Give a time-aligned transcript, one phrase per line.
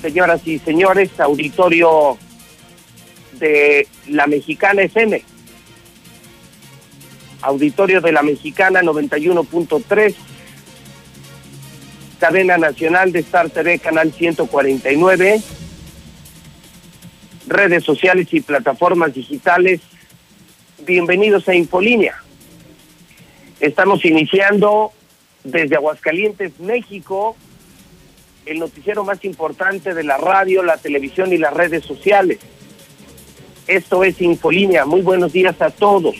[0.00, 2.18] señoras y señores, auditorio
[3.32, 5.22] de la Mexicana FM.
[7.42, 10.14] Auditorio de la Mexicana 91.3.
[12.18, 15.40] Cadena Nacional de Star TV, Canal 149.
[17.46, 19.80] Redes sociales y plataformas digitales.
[20.86, 22.22] Bienvenidos a Infolínea.
[23.58, 24.92] Estamos iniciando
[25.44, 27.36] desde Aguascalientes, México,
[28.46, 32.38] el noticiero más importante de la radio, la televisión y las redes sociales.
[33.66, 34.84] Esto es Infolínea.
[34.84, 36.16] Muy buenos días a todos.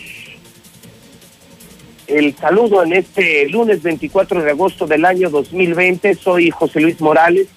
[2.07, 6.15] El saludo en este lunes 24 de agosto del año 2020.
[6.15, 7.47] Soy José Luis Morales,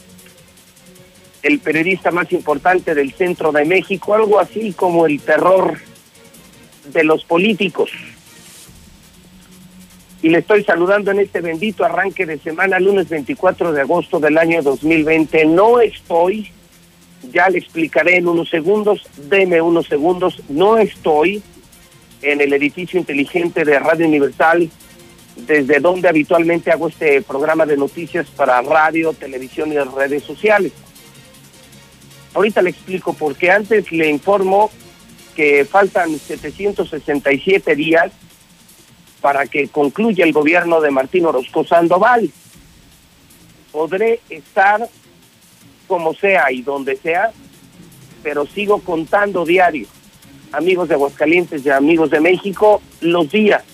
[1.43, 5.79] el periodista más importante del centro de México, algo así como el terror
[6.93, 7.91] de los políticos.
[10.25, 14.39] Y le estoy saludando en este bendito arranque de semana, lunes 24 de agosto del
[14.39, 15.45] año 2020.
[15.45, 16.51] No estoy,
[17.31, 21.43] ya le explicaré en unos segundos, deme unos segundos, no estoy
[22.23, 24.71] en el edificio inteligente de Radio Universal,
[25.47, 30.73] desde donde habitualmente hago este programa de noticias para radio, televisión y redes sociales.
[32.33, 34.71] Ahorita le explico porque antes le informo
[35.37, 38.11] que faltan 767 días
[39.25, 42.31] para que concluya el gobierno de Martín Orozco Sandoval.
[43.73, 44.87] Podré estar
[45.87, 47.33] como sea y donde sea,
[48.23, 49.87] pero sigo contando diario,
[50.53, 53.65] amigos de Aguascalientes y amigos de México, los días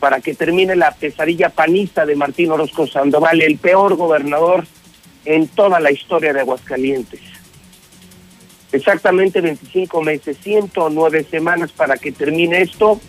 [0.00, 4.66] para que termine la pesadilla panista de Martín Orozco Sandoval, el peor gobernador
[5.24, 7.20] en toda la historia de Aguascalientes.
[8.72, 13.00] Exactamente 25 meses, 109 semanas para que termine esto,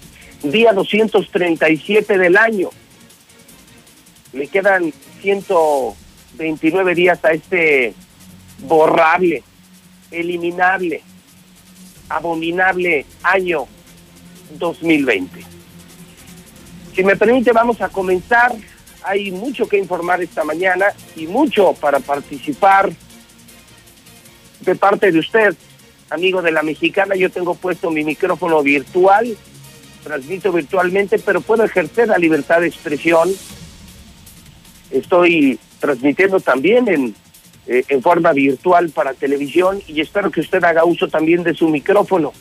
[0.43, 2.69] día 237 del año.
[4.33, 7.93] Le quedan 129 días a este
[8.59, 9.43] borrable,
[10.11, 11.01] eliminable,
[12.09, 13.65] abominable año
[14.57, 15.45] 2020.
[16.95, 18.53] Si me permite, vamos a comenzar.
[19.03, 22.91] Hay mucho que informar esta mañana y mucho para participar
[24.61, 25.55] de parte de usted,
[26.09, 27.15] amigo de la mexicana.
[27.15, 29.35] Yo tengo puesto mi micrófono virtual,
[30.03, 33.30] transmito virtualmente, pero puedo ejercer la libertad de expresión.
[34.91, 37.16] Estoy transmitiendo también en,
[37.68, 41.69] eh, en forma virtual para televisión y espero que usted haga uso también de su
[41.69, 42.34] micrófono.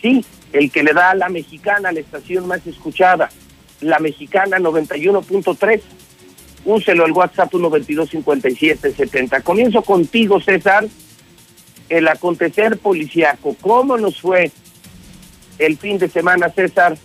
[0.00, 3.30] Sí, el que le da a la mexicana, la estación más escuchada,
[3.80, 5.80] la mexicana 91.3.
[6.64, 9.42] Úselo al WhatsApp 1225770.
[9.42, 10.86] Comienzo contigo, César.
[11.88, 13.56] El acontecer policiaco.
[13.60, 14.50] ¿Cómo nos fue
[15.58, 16.96] el fin de semana, César?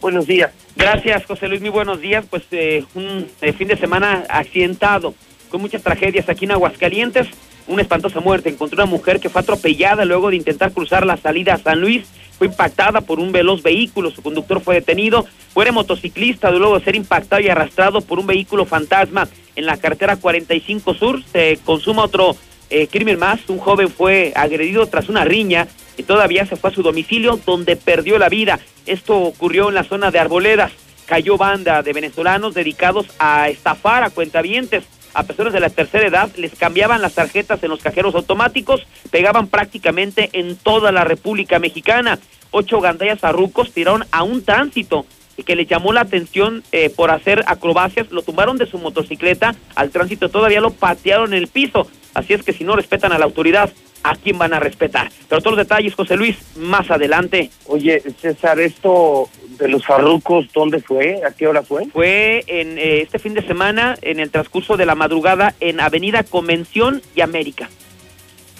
[0.00, 0.50] Buenos días.
[0.76, 1.60] Gracias, José Luis.
[1.60, 2.24] Muy buenos días.
[2.28, 5.14] Pues eh, un eh, fin de semana accidentado,
[5.50, 7.28] con muchas tragedias aquí en Aguascalientes.
[7.66, 8.50] Una espantosa muerte.
[8.50, 12.04] Encontró una mujer que fue atropellada luego de intentar cruzar la salida a San Luis.
[12.36, 14.10] Fue impactada por un veloz vehículo.
[14.10, 15.24] Su conductor fue detenido.
[15.54, 20.16] Fue motociclista luego de ser impactado y arrastrado por un vehículo fantasma en la carretera
[20.16, 21.22] 45 Sur.
[21.32, 22.36] Se consuma otro
[22.70, 23.40] eh, crimen más.
[23.48, 27.76] Un joven fue agredido tras una riña y todavía se fue a su domicilio donde
[27.76, 28.60] perdió la vida.
[28.86, 30.72] Esto ocurrió en la zona de Arboledas.
[31.06, 34.84] Cayó banda de venezolanos dedicados a estafar a cuentavientes.
[35.12, 39.46] A personas de la tercera edad les cambiaban las tarjetas en los cajeros automáticos, pegaban
[39.46, 42.18] prácticamente en toda la República Mexicana.
[42.50, 45.06] Ocho gandallas arrucos tiraron a un tránsito
[45.42, 49.90] que les llamó la atención eh, por hacer acrobacias, lo tumbaron de su motocicleta al
[49.90, 51.88] tránsito, todavía lo patearon en el piso.
[52.14, 53.70] Así es que si no respetan a la autoridad,
[54.02, 55.10] ¿a quién van a respetar?
[55.28, 57.50] Pero todos los detalles, José Luis, más adelante.
[57.66, 59.28] Oye, César, esto
[59.58, 61.20] de los farrucos, ¿dónde fue?
[61.26, 61.86] ¿A qué hora fue?
[61.86, 66.22] Fue en eh, este fin de semana, en el transcurso de la madrugada, en Avenida
[66.22, 67.68] Convención y América.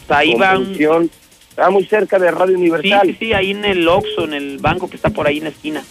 [0.04, 0.56] O sea, ahí van...
[0.58, 1.10] Convención.
[1.56, 3.06] Ah, muy cerca de Radio Sí, Universal.
[3.06, 5.50] sí, sí, ahí en el Oxxo, en el banco que está por ahí en la
[5.50, 5.84] esquina.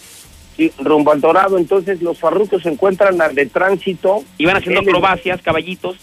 [0.56, 1.56] Sí, rumbo al Dorado.
[1.56, 4.22] Entonces los farrucos se encuentran al de tránsito.
[4.36, 5.96] Iban haciendo acrobacias, caballitos.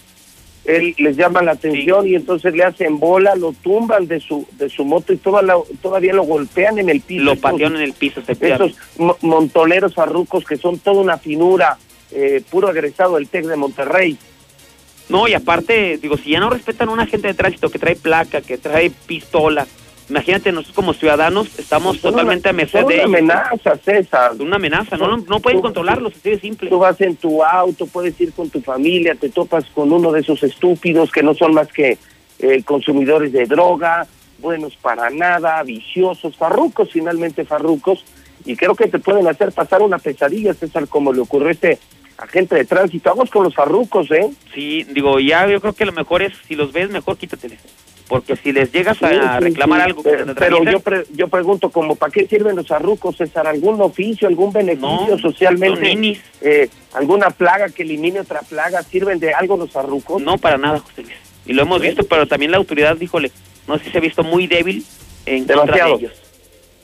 [0.64, 4.68] Él les llama la atención y entonces le hacen bola, lo tumban de su de
[4.68, 7.24] su moto y toda la- todavía lo golpean en el piso.
[7.24, 8.76] Lo patearon en el piso, Esos
[9.22, 11.78] montoneros farrucos que son toda una finura,
[12.12, 14.16] eh, puro egresado del TEC de Monterrey.
[15.08, 17.96] No, y aparte, digo, si ya no respetan a un agente de tránsito que trae
[17.96, 19.66] placa, que trae pistola,
[20.12, 23.08] imagínate, nosotros como ciudadanos estamos totalmente a merced de ellos.
[23.08, 24.32] Una amenaza, César.
[24.38, 26.68] Una amenaza, no, no pueden controlarlos, así de simple.
[26.68, 30.20] Tú vas en tu auto, puedes ir con tu familia, te topas con uno de
[30.20, 31.96] esos estúpidos que no son más que
[32.40, 34.06] eh, consumidores de droga,
[34.38, 38.04] buenos para nada, viciosos, farrucos, finalmente farrucos,
[38.44, 41.78] y creo que te pueden hacer pasar una pesadilla, César, como le ocurrió a este
[42.18, 43.10] agente de tránsito.
[43.10, 44.30] Vamos con los farrucos, ¿eh?
[44.52, 47.60] Sí, digo, ya yo creo que lo mejor es, si los ves, mejor quítateles.
[48.12, 50.02] Porque si les llegas a reclamar algo...
[50.02, 50.82] Pero, yo,
[51.14, 53.46] yo pregunto, como ¿para qué sirven los farrucos, César?
[53.46, 56.20] ¿Algún oficio, algún beneficio socialmente?
[56.42, 58.82] Eh, ¿Alguna plaga que elimine otra plaga?
[58.82, 60.20] ¿Sirven de algo los farrucos?
[60.20, 61.14] No, para nada, José Luis.
[61.46, 63.32] Y lo hemos visto, pero también la autoridad, díjole,
[63.66, 64.84] no sé si se ha visto muy débil
[65.24, 66.12] en contra de ellos.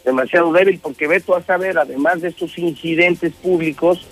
[0.06, 4.06] Demasiado débil, porque veto a saber, además de estos incidentes públicos,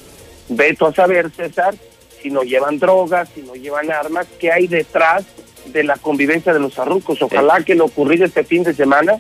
[0.51, 1.77] veto a saber, César,
[2.21, 5.25] si no llevan drogas, si no llevan armas, qué hay detrás
[5.73, 7.21] de la convivencia de los arrucos.
[7.23, 9.19] Ojalá que lo ocurrido este fin de semana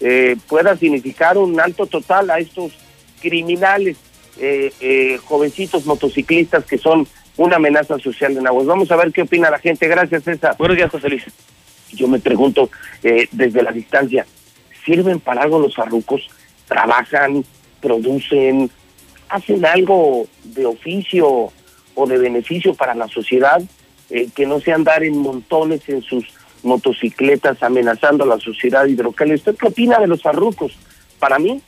[0.00, 2.72] eh, pueda significar un alto total a estos
[3.20, 3.96] criminales,
[4.38, 7.06] eh, eh, jovencitos motociclistas que son
[7.36, 8.66] una amenaza social en Aguas.
[8.66, 9.88] Vamos a ver qué opina la gente.
[9.88, 10.56] Gracias, César.
[10.58, 11.24] Buenos días, José Luis.
[11.92, 12.68] Yo me pregunto
[13.30, 14.26] desde la distancia,
[14.84, 16.28] ¿sirven para algo los farrucos?
[16.66, 17.44] ¿Trabajan,
[17.80, 18.70] producen,
[19.28, 21.52] hacen algo de oficio
[21.94, 23.62] o de beneficio para la sociedad?
[24.08, 26.24] Eh, que no se andar en montones en sus
[26.62, 29.32] motocicletas amenazando a la sociedad hidrocal.
[29.32, 30.78] ¿Usted qué opina de los farrucos?
[31.18, 31.60] Para mí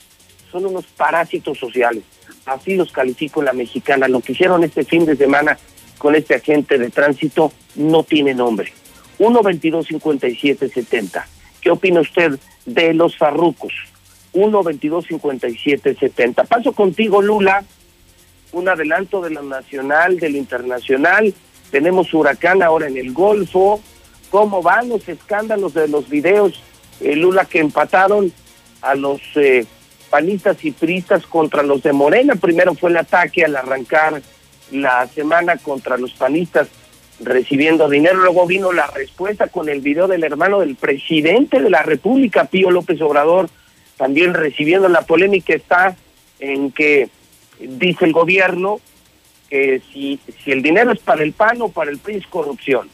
[0.49, 2.05] son unos parásitos sociales.
[2.45, 4.07] Así los califico en la mexicana.
[4.07, 5.59] Lo que hicieron este fin de semana
[5.97, 8.71] con este agente de tránsito no tiene nombre.
[9.19, 11.25] 1-22-57-70.
[11.59, 13.73] ¿Qué opina usted de los farrucos?
[14.33, 16.47] 1-22-57-70.
[16.47, 17.65] Paso contigo, Lula.
[18.53, 21.33] Un adelanto de lo nacional, de lo internacional
[21.71, 23.81] tenemos huracán ahora en el Golfo,
[24.29, 26.61] cómo van los escándalos de los videos,
[27.01, 28.31] eh, Lula, que empataron
[28.81, 29.65] a los eh,
[30.09, 32.35] panistas y priistas contra los de Morena.
[32.35, 34.21] Primero fue el ataque al arrancar
[34.71, 36.67] la semana contra los panistas
[37.21, 41.83] recibiendo dinero, luego vino la respuesta con el video del hermano del presidente de la
[41.83, 43.49] República, Pío López Obrador,
[43.97, 45.53] también recibiendo la polémica.
[45.53, 45.97] Está
[46.39, 47.09] en que
[47.59, 48.79] dice el gobierno
[49.49, 52.89] que si, si el dinero es para el PAN o para el PRI es corrupción.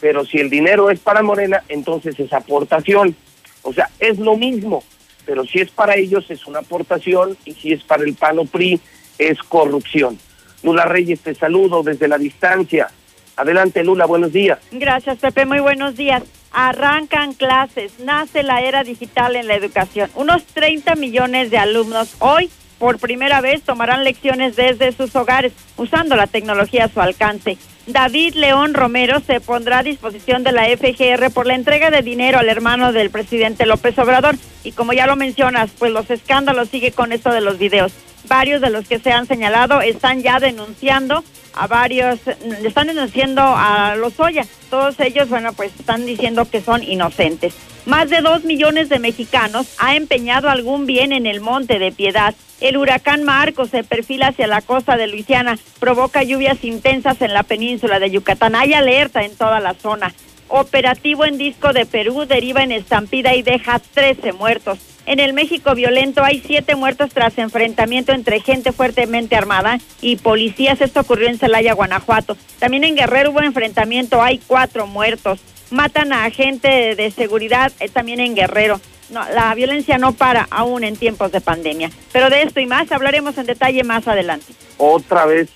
[0.00, 3.14] Pero si el dinero es para Morena, entonces es aportación.
[3.62, 4.82] O sea, es lo mismo.
[5.24, 8.44] Pero si es para ellos es una aportación y si es para el PAN o
[8.44, 8.80] PRI
[9.18, 10.18] es corrupción.
[10.62, 12.88] Lula Reyes, te saludo desde la distancia.
[13.36, 14.58] Adelante, Lula, buenos días.
[14.70, 16.22] Gracias, Pepe, muy buenos días.
[16.52, 20.10] Arrancan clases, nace la era digital en la educación.
[20.14, 22.50] Unos 30 millones de alumnos hoy
[22.82, 27.56] por primera vez tomarán lecciones desde sus hogares usando la tecnología a su alcance.
[27.86, 32.40] David León Romero se pondrá a disposición de la FGR por la entrega de dinero
[32.40, 34.34] al hermano del presidente López Obrador.
[34.64, 37.92] Y como ya lo mencionas, pues los escándalos sigue con esto de los videos.
[38.26, 41.22] Varios de los que se han señalado están ya denunciando
[41.54, 42.20] a varios,
[42.60, 44.46] le están denunciando a los Oya.
[44.70, 47.54] Todos ellos, bueno, pues están diciendo que son inocentes.
[47.84, 52.34] Más de dos millones de mexicanos ha empeñado algún bien en el Monte de Piedad.
[52.60, 57.42] El huracán Marco se perfila hacia la costa de Luisiana, provoca lluvias intensas en la
[57.42, 58.54] península de Yucatán.
[58.54, 60.14] Hay alerta en toda la zona.
[60.46, 64.91] Operativo en disco de Perú deriva en estampida y deja 13 muertos.
[65.04, 70.80] En el México violento hay siete muertos tras enfrentamiento entre gente fuertemente armada y policías.
[70.80, 72.36] Esto ocurrió en Celaya, Guanajuato.
[72.58, 75.40] También en Guerrero hubo enfrentamiento, hay cuatro muertos.
[75.70, 78.80] Matan a gente de seguridad eh, también en Guerrero.
[79.10, 81.90] La violencia no para aún en tiempos de pandemia.
[82.12, 84.52] Pero de esto y más hablaremos en detalle más adelante.
[84.78, 85.50] Otra vez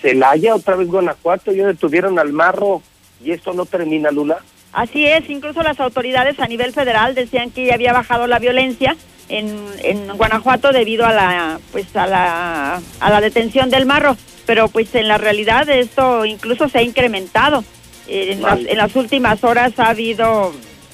[0.00, 2.82] Celaya, otra vez Guanajuato, ya detuvieron al marro
[3.22, 4.38] y esto no termina, Lula.
[4.74, 8.96] Así es, incluso las autoridades a nivel federal decían que ya había bajado la violencia
[9.28, 14.16] en, en Guanajuato debido a la pues a la, a la detención del marro,
[14.46, 17.64] pero pues en la realidad esto incluso se ha incrementado.
[18.08, 20.52] En las, en las últimas horas ha habido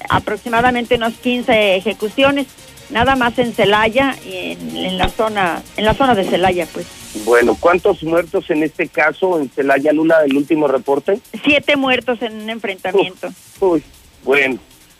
[0.09, 2.47] aproximadamente unos 15 ejecuciones,
[2.91, 6.87] nada más en Celaya y en, la zona en la zona de Celaya, pues.
[7.25, 11.19] Bueno, ¿cuántos muertos en este caso en Celaya Lula del último reporte?
[11.43, 13.29] Siete muertos en un enfrentamiento.
[13.59, 13.83] Uy,
[14.23, 14.59] bueno,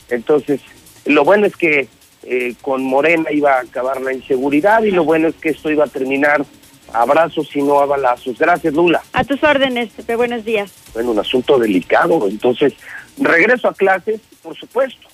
[0.10, 0.62] entonces
[1.06, 1.88] lo bueno es que
[2.24, 5.86] eh, con Morena iba a acabar la inseguridad y lo bueno es que esto iba
[5.86, 6.46] a terminar
[6.94, 8.38] abrazos y no a balazos.
[8.38, 9.02] Gracias, Lula.
[9.14, 10.72] A tus órdenes, Pepe, buenos días.
[10.94, 12.28] Bueno, un asunto delicado.
[12.28, 12.74] Entonces,
[13.18, 15.08] regreso a clases, por supuesto.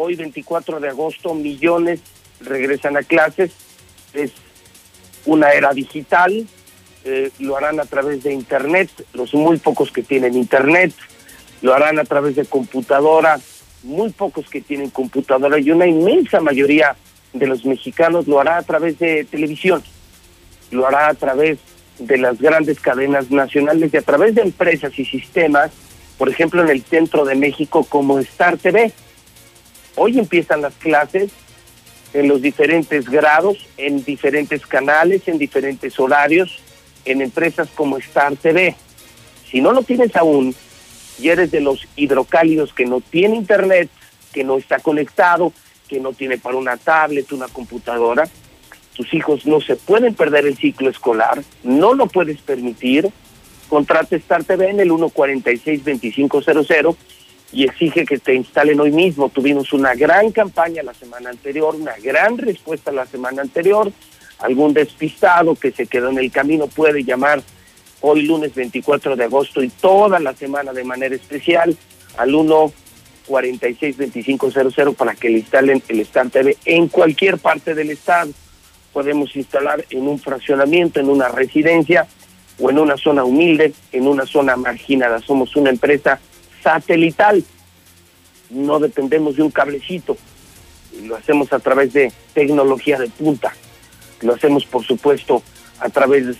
[0.00, 1.98] Hoy, 24 de agosto, millones
[2.38, 3.50] regresan a clases.
[4.14, 4.30] Es
[5.26, 6.46] una era digital,
[7.04, 10.94] eh, lo harán a través de Internet, los muy pocos que tienen Internet,
[11.62, 13.40] lo harán a través de computadora,
[13.82, 16.94] muy pocos que tienen computadora y una inmensa mayoría
[17.32, 19.82] de los mexicanos lo hará a través de televisión,
[20.70, 21.58] lo hará a través
[21.98, 25.72] de las grandes cadenas nacionales y a través de empresas y sistemas,
[26.18, 28.92] por ejemplo en el centro de México como Star TV.
[30.00, 31.32] Hoy empiezan las clases
[32.14, 36.60] en los diferentes grados, en diferentes canales, en diferentes horarios,
[37.04, 38.76] en empresas como Star TV.
[39.50, 40.54] Si no lo tienes aún
[41.18, 43.90] y eres de los hidrocálidos que no tiene internet,
[44.32, 45.52] que no está conectado,
[45.88, 48.28] que no tiene para una tablet, una computadora,
[48.94, 53.10] tus hijos no se pueden perder el ciclo escolar, no lo puedes permitir,
[53.68, 56.96] contrate Star TV en el 146-2500
[57.52, 59.28] y exige que te instalen hoy mismo.
[59.28, 63.90] Tuvimos una gran campaña la semana anterior, una gran respuesta la semana anterior.
[64.38, 67.42] Algún despistado que se quedó en el camino puede llamar
[68.00, 71.76] hoy lunes 24 de agosto y toda la semana de manera especial
[72.16, 72.72] al 1
[73.26, 78.30] 46 2500 para que le instalen el Star TV en cualquier parte del estado.
[78.92, 82.06] Podemos instalar en un fraccionamiento, en una residencia
[82.58, 85.20] o en una zona humilde, en una zona marginada.
[85.20, 86.18] Somos una empresa
[86.68, 87.42] satelital.
[88.50, 90.18] No dependemos de un cablecito.
[91.02, 93.54] Lo hacemos a través de tecnología de punta.
[94.20, 95.42] Lo hacemos, por supuesto,
[95.80, 96.36] a través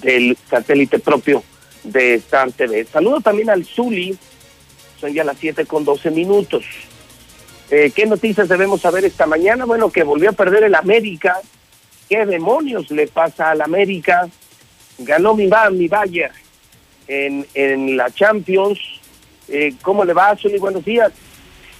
[0.00, 1.42] del satélite propio
[1.84, 2.86] de Star TV.
[2.86, 4.16] Saludo también al Zuli,
[4.98, 6.64] son ya las 7 con 12 minutos.
[7.70, 9.66] Eh, ¿Qué noticias debemos saber esta mañana?
[9.66, 11.40] Bueno, que volvió a perder el América.
[12.08, 14.28] ¿Qué demonios le pasa al América?
[14.98, 16.34] Ganó mi, mi Bayern
[17.08, 18.78] en, en la Champions.
[19.48, 20.58] Eh, ¿Cómo le va, Zuli?
[20.58, 21.12] Buenos días.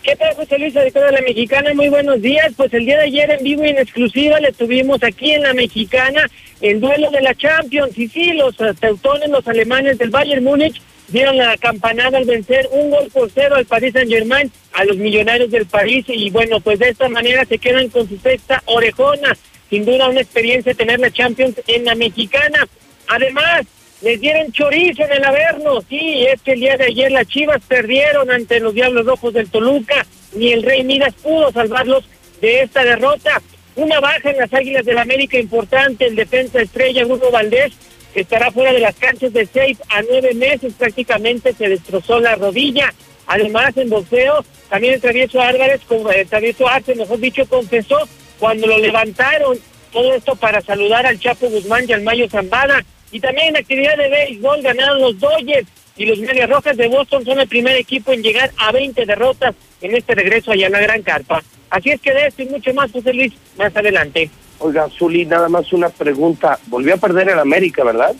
[0.02, 1.75] ¿Qué tal, José Luis, de la Mexicana?
[1.75, 2.52] Muy buenos días.
[2.56, 5.52] Pues el día de ayer en vivo y en exclusiva le tuvimos aquí en la
[5.52, 6.30] Mexicana
[6.61, 7.99] el duelo de la Champions.
[7.99, 12.90] Y sí, los teutones, los alemanes del Bayern Múnich, dieron la campanada al vencer un
[12.90, 16.04] gol por cero al Paris Saint Germain, a los millonarios del París.
[16.06, 19.37] Y bueno, pues de esta manera se quedan con su sexta orejona.
[19.70, 22.68] Sin duda una experiencia tener la Champions en la Mexicana.
[23.08, 23.66] Además,
[24.02, 25.80] les dieron chorizo en el Averno.
[25.88, 29.50] Sí, es que el día de ayer las Chivas perdieron ante los Diablos Rojos del
[29.50, 30.06] Toluca.
[30.34, 32.04] Ni el Rey Midas pudo salvarlos
[32.40, 33.40] de esta derrota.
[33.74, 37.72] Una baja en las Águilas del América importante, el defensa estrella Bruno Valdés
[38.14, 42.92] estará fuera de las canchas de seis a nueve meses, prácticamente se destrozó la rodilla.
[43.26, 47.98] Además, en boxeo, también el travieso Álvarez, el eh, travieso Arce, mejor dicho, confesó
[48.38, 49.58] cuando lo levantaron,
[49.92, 52.84] todo esto para saludar al Chapo Guzmán y al Mayo Zambada.
[53.12, 57.25] Y también en actividad de béisbol ganaron los Dodgers y los Medias Rojas de Boston
[57.25, 60.80] son el primer equipo en llegar a 20 derrotas en este regreso allá a la
[60.80, 61.42] Gran Carpa.
[61.70, 64.30] Así es que de esto y mucho más, José Luis, más adelante.
[64.58, 66.58] Oiga, Zuli, nada más una pregunta.
[66.66, 68.14] Volvió a perder el América, ¿verdad?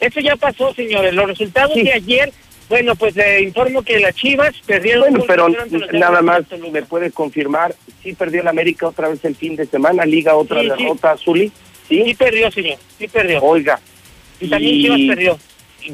[0.00, 1.14] Eso ya pasó, señores.
[1.14, 2.32] Los resultados de ayer,
[2.68, 5.02] bueno, pues le informo que las Chivas perdieron.
[5.02, 5.48] Bueno, pero
[5.92, 10.04] nada más me puede confirmar, sí perdió el América otra vez el fin de semana,
[10.04, 11.52] Liga otra derrota, Zuli.
[11.88, 12.02] ¿Sí?
[12.04, 13.42] sí perdió, señor, sí perdió.
[13.42, 13.78] Oiga.
[14.40, 15.38] Y, también Chivas perdió.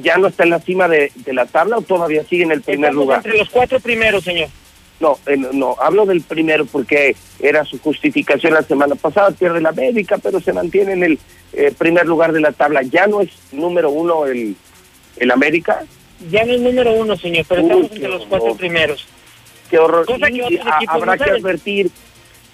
[0.02, 2.94] ¿Ya no está en la cima de, la tabla o todavía sigue en el primer
[2.94, 3.18] lugar?
[3.25, 4.49] Entre los cuatro primeros, señor.
[5.00, 5.18] No,
[5.52, 10.40] no, hablo del primero porque era su justificación la semana pasada, pierde la América, pero
[10.40, 11.18] se mantiene en el
[11.54, 12.82] eh, primer lugar de la tabla.
[12.82, 14.54] ¿Ya no es número uno el,
[15.16, 15.82] el América?
[16.30, 19.06] Ya no es número uno, señor, pero estamos entre los cuatro primeros.
[19.70, 20.06] Qué horror.
[20.88, 21.90] habrá que advertir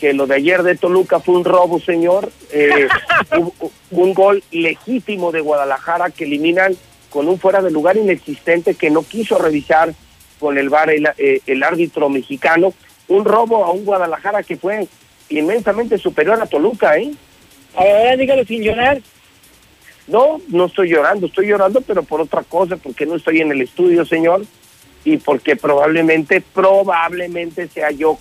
[0.01, 2.31] que lo de ayer de Toluca fue un robo, señor.
[2.53, 2.89] Eh,
[3.91, 6.77] un, gol legítimo de Guadalajara que eliminan
[7.11, 9.95] con un fuera de lugar inexistente que no quiso revisar
[10.39, 12.75] con el VAR el, eh, el árbitro mexicano.
[13.09, 14.87] Un robo a un Guadalajara que fue
[15.29, 17.13] inmensamente superior a Toluca, ¿eh?
[17.75, 19.01] Ahora dígalo sin llorar.
[20.07, 23.61] No, no estoy llorando, estoy llorando, pero por otra cosa, porque no estoy en el
[23.61, 24.45] estudio, señor,
[25.05, 28.17] y porque probablemente, probablemente sea yo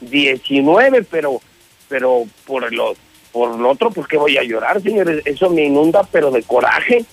[0.00, 1.40] COVID-19, pero,
[1.88, 2.68] pero por
[3.32, 5.22] por lo otro, ¿por qué voy a llorar, señores?
[5.24, 7.04] Eso me inunda, pero de coraje.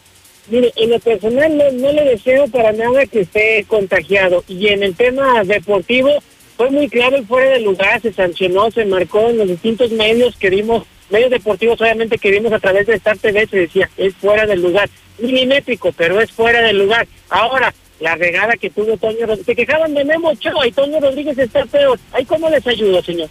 [0.48, 4.44] Mire, en lo personal no, le deseo para nada que esté contagiado.
[4.48, 6.10] Y en el tema deportivo
[6.56, 10.36] fue muy claro el fuera de lugar, se sancionó, se marcó en los distintos medios
[10.38, 14.14] que vimos, medios deportivos obviamente que vimos a través de Star TV, se decía, es
[14.16, 14.90] fuera del lugar.
[15.18, 17.08] Milimétrico, pero es fuera del lugar.
[17.30, 21.38] Ahora, la regada que tuvo Toño Rodríguez, se quejaban de Memo Ochoa y Toño Rodríguez
[21.38, 22.00] está peor.
[22.12, 23.30] ¿Ahí cómo les ayudo, señor?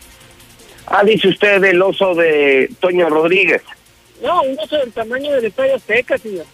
[0.86, 3.62] Ah, dice usted el oso de Toño Rodríguez.
[4.22, 6.46] No, un oso del tamaño del Estadio Azteca, señor.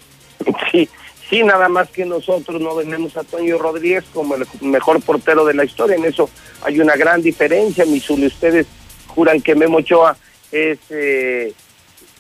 [0.71, 0.89] Sí,
[1.29, 5.55] sí, nada más que nosotros no venimos a Toño Rodríguez como el mejor portero de
[5.55, 5.97] la historia.
[5.97, 6.31] En eso
[6.63, 8.27] hay una gran diferencia, Misuli.
[8.27, 8.67] Ustedes
[9.09, 10.17] juran que Memo Ochoa
[10.51, 11.53] es, eh,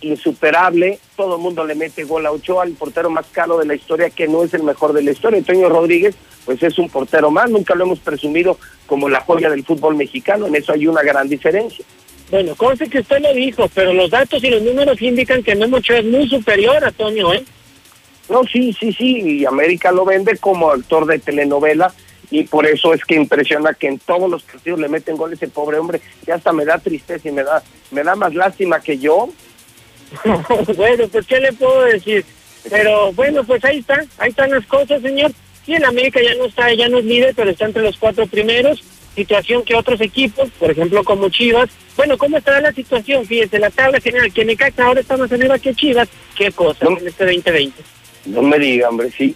[0.01, 3.75] insuperable, todo el mundo le mete gol a Ochoa, el portero más caro de la
[3.75, 5.39] historia, que no es el mejor de la historia.
[5.39, 6.15] Antonio Rodríguez,
[6.45, 10.47] pues es un portero más, nunca lo hemos presumido como la joya del fútbol mexicano,
[10.47, 11.85] en eso hay una gran diferencia.
[12.31, 15.79] Bueno, sé que usted lo dijo, pero los datos y los números indican que Memo
[15.79, 17.45] Ochoa es muy superior a Toño, ¿eh?
[18.29, 21.93] No, sí, sí, sí, y América lo vende como actor de telenovela
[22.31, 25.51] y por eso es que impresiona que en todos los partidos le meten goles ese
[25.51, 28.99] pobre hombre, y hasta me da tristeza y me da, me da más lástima que
[28.99, 29.29] yo.
[30.77, 32.25] bueno, pues qué le puedo decir,
[32.69, 35.33] pero bueno, pues ahí está, ahí están las cosas, señor.
[35.65, 38.27] Sí, en América ya no está, ya no es líder, pero está entre los cuatro
[38.27, 38.83] primeros,
[39.15, 43.27] situación que otros equipos, por ejemplo como Chivas, bueno, ¿cómo está la situación?
[43.27, 47.07] Fíjese, la tabla general, que Necaxa ahora está más arriba que Chivas, qué cosa en
[47.07, 47.83] este 2020.
[48.27, 49.35] No me diga, hombre, sí.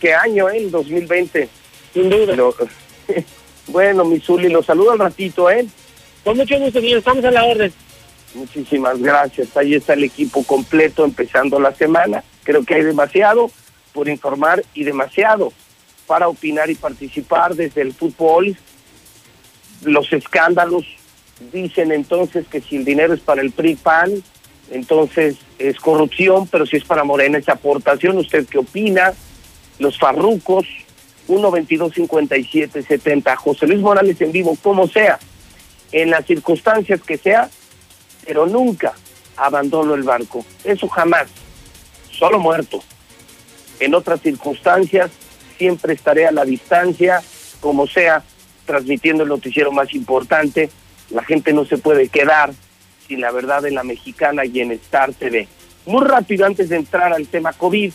[0.00, 0.58] ¿Qué año, eh?
[0.58, 1.48] El 2020.
[1.92, 2.34] Sin duda.
[3.68, 5.66] bueno, mi Zuli, lo saludo al ratito, ¿eh?
[6.22, 6.98] Con mucho gusto, señor.
[6.98, 7.72] Estamos a la orden.
[8.34, 9.56] Muchísimas gracias.
[9.56, 12.24] Ahí está el equipo completo empezando la semana.
[12.42, 13.50] Creo que hay demasiado
[13.92, 15.52] por informar y demasiado
[16.06, 18.56] para opinar y participar desde el fútbol.
[19.82, 20.84] Los escándalos
[21.52, 24.22] dicen entonces que si el dinero es para el PRI-PAN,
[24.70, 28.18] entonces es corrupción, pero si es para Morena es aportación.
[28.18, 29.12] ¿Usted qué opina?
[29.78, 30.66] Los farrucos,
[31.28, 35.18] 1 22 57 70 José Luis Morales en vivo, como sea,
[35.92, 37.48] en las circunstancias que sea,
[38.26, 38.94] pero nunca
[39.36, 40.44] abandono el barco.
[40.64, 41.28] Eso jamás.
[42.10, 42.82] Solo muerto.
[43.80, 45.10] En otras circunstancias
[45.58, 47.22] siempre estaré a la distancia,
[47.60, 48.22] como sea,
[48.66, 50.70] transmitiendo el noticiero más importante.
[51.10, 52.52] La gente no se puede quedar
[53.06, 55.48] sin la verdad de la mexicana y en Star TV.
[55.86, 57.92] Muy rápido antes de entrar al tema COVID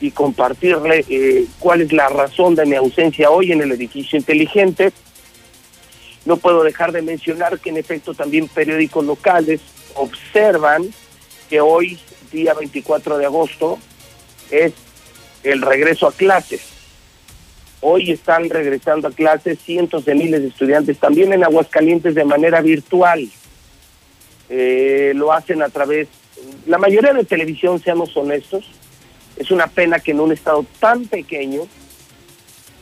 [0.00, 4.92] y compartirle eh, cuál es la razón de mi ausencia hoy en el edificio inteligente,
[6.24, 9.60] no puedo dejar de mencionar que en efecto también periódicos locales
[9.94, 10.88] observan
[11.48, 11.98] que hoy,
[12.30, 13.78] día 24 de agosto,
[14.50, 14.72] es
[15.42, 16.62] el regreso a clases.
[17.80, 22.60] Hoy están regresando a clases cientos de miles de estudiantes, también en Aguascalientes de manera
[22.60, 23.28] virtual.
[24.48, 26.08] Eh, lo hacen a través,
[26.66, 28.64] la mayoría de televisión, seamos honestos,
[29.36, 31.62] es una pena que en un estado tan pequeño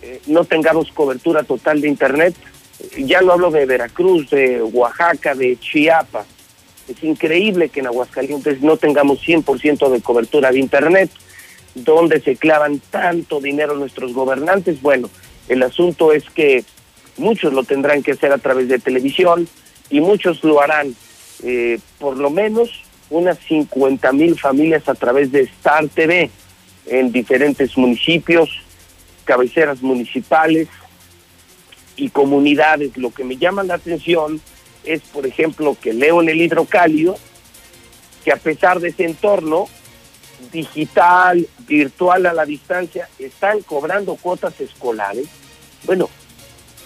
[0.02, 2.34] eh, no tengamos cobertura total de Internet.
[2.98, 6.26] Ya no hablo de Veracruz, de Oaxaca, de Chiapas.
[6.88, 11.10] Es increíble que en Aguascalientes no tengamos 100% de cobertura de Internet.
[11.74, 14.82] ¿Dónde se clavan tanto dinero nuestros gobernantes?
[14.82, 15.08] Bueno,
[15.48, 16.64] el asunto es que
[17.16, 19.48] muchos lo tendrán que hacer a través de televisión
[19.88, 20.94] y muchos lo harán
[21.42, 22.70] eh, por lo menos
[23.08, 26.30] unas 50 mil familias a través de Star TV
[26.86, 28.50] en diferentes municipios,
[29.24, 30.68] cabeceras municipales
[32.00, 32.96] y comunidades.
[32.96, 34.40] Lo que me llama la atención
[34.84, 37.16] es, por ejemplo, que leo en el hidrocálido
[38.24, 39.68] que a pesar de ese entorno
[40.52, 45.26] digital, virtual a la distancia, están cobrando cuotas escolares.
[45.84, 46.08] Bueno,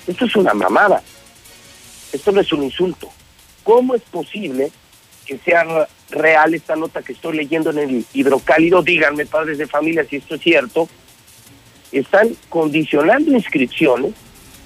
[0.06, 1.02] esto es una mamada.
[2.12, 3.10] Esto no es un insulto.
[3.62, 4.70] ¿Cómo es posible
[5.26, 8.82] que sea real esta nota que estoy leyendo en el hidrocálido?
[8.82, 10.88] Díganme, padres de familia, si esto es cierto.
[11.90, 14.14] Están condicionando inscripciones.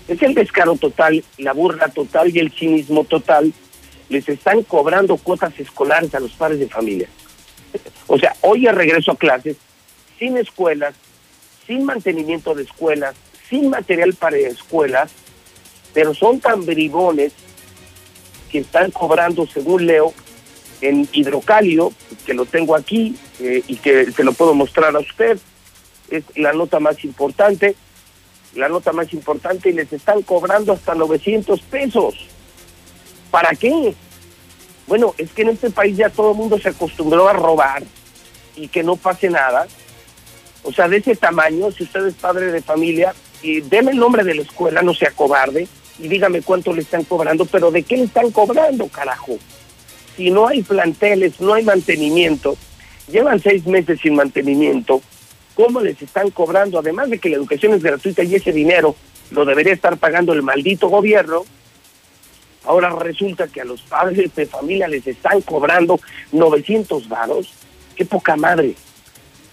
[0.09, 3.53] Es el descaro total, la burla total y el cinismo total.
[4.09, 7.09] Les están cobrando cuotas escolares a los padres de familia.
[8.07, 9.57] O sea, hoy el regreso a clases,
[10.19, 10.95] sin escuelas,
[11.67, 13.15] sin mantenimiento de escuelas,
[13.49, 15.11] sin material para escuelas,
[15.93, 17.35] pero son tan bribones
[18.51, 20.15] que están cobrando, según Leo,
[20.81, 21.93] en hidrocálido,
[22.25, 25.39] que lo tengo aquí eh, y que se lo puedo mostrar a usted,
[26.11, 27.75] es la nota más importante,
[28.55, 32.15] la nota más importante y les están cobrando hasta 900 pesos.
[33.31, 33.95] ¿Para qué?
[34.87, 37.83] Bueno, es que en este país ya todo el mundo se acostumbró a robar
[38.57, 39.67] y que no pase nada.
[40.63, 44.25] O sea, de ese tamaño, si usted es padre de familia, y deme el nombre
[44.25, 47.97] de la escuela, no sea cobarde, y dígame cuánto le están cobrando, pero ¿de qué
[47.97, 49.39] le están cobrando, carajo?
[50.17, 52.57] Si no hay planteles, no hay mantenimiento,
[53.11, 55.01] llevan seis meses sin mantenimiento,
[55.59, 56.79] ¿cómo les están cobrando?
[56.79, 58.95] Además de que la educación es gratuita y ese dinero
[59.33, 61.45] lo debería estar pagando el maldito gobierno,
[62.65, 65.99] ahora resulta que a los padres de familia les están cobrando
[66.31, 67.51] 900 varos,
[67.97, 68.77] qué poca madre.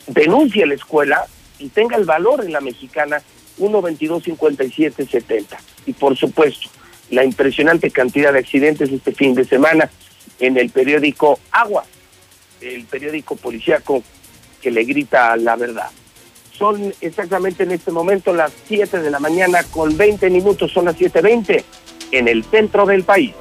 [0.06, 1.26] Denuncia la escuela
[1.58, 3.24] y tenga el valor en la mexicana
[3.58, 5.58] 122-57-70.
[5.88, 6.70] Y por supuesto,
[7.10, 9.89] la impresionante cantidad de accidentes este fin de semana
[10.39, 11.84] en el periódico Agua,
[12.62, 14.04] el periódico policíaco
[14.65, 15.91] que le grita la verdad.
[16.58, 20.97] Son exactamente en este momento las 7 de la mañana con 20 minutos, son las
[20.97, 21.63] 7.20
[22.10, 23.36] en el centro del país.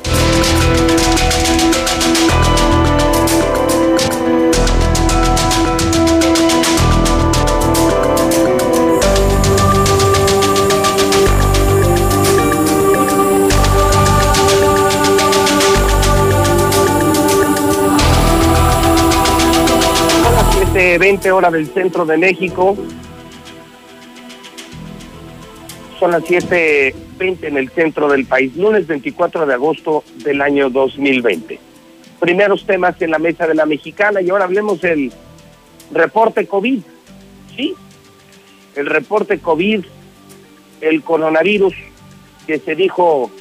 [20.98, 22.76] 7.20 hora del centro de México.
[25.98, 31.58] Son las 7.20 en el centro del país, lunes 24 de agosto del año 2020.
[32.20, 35.12] Primeros temas en la mesa de la mexicana y ahora hablemos del
[35.90, 36.80] reporte COVID.
[37.56, 37.74] Sí,
[38.76, 39.84] el reporte COVID,
[40.80, 41.74] el coronavirus
[42.46, 43.32] que se dijo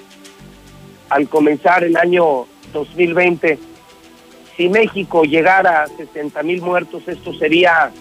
[1.10, 3.60] al comenzar el año 2020
[4.56, 7.92] si México llegara a 60 mil muertos, esto sería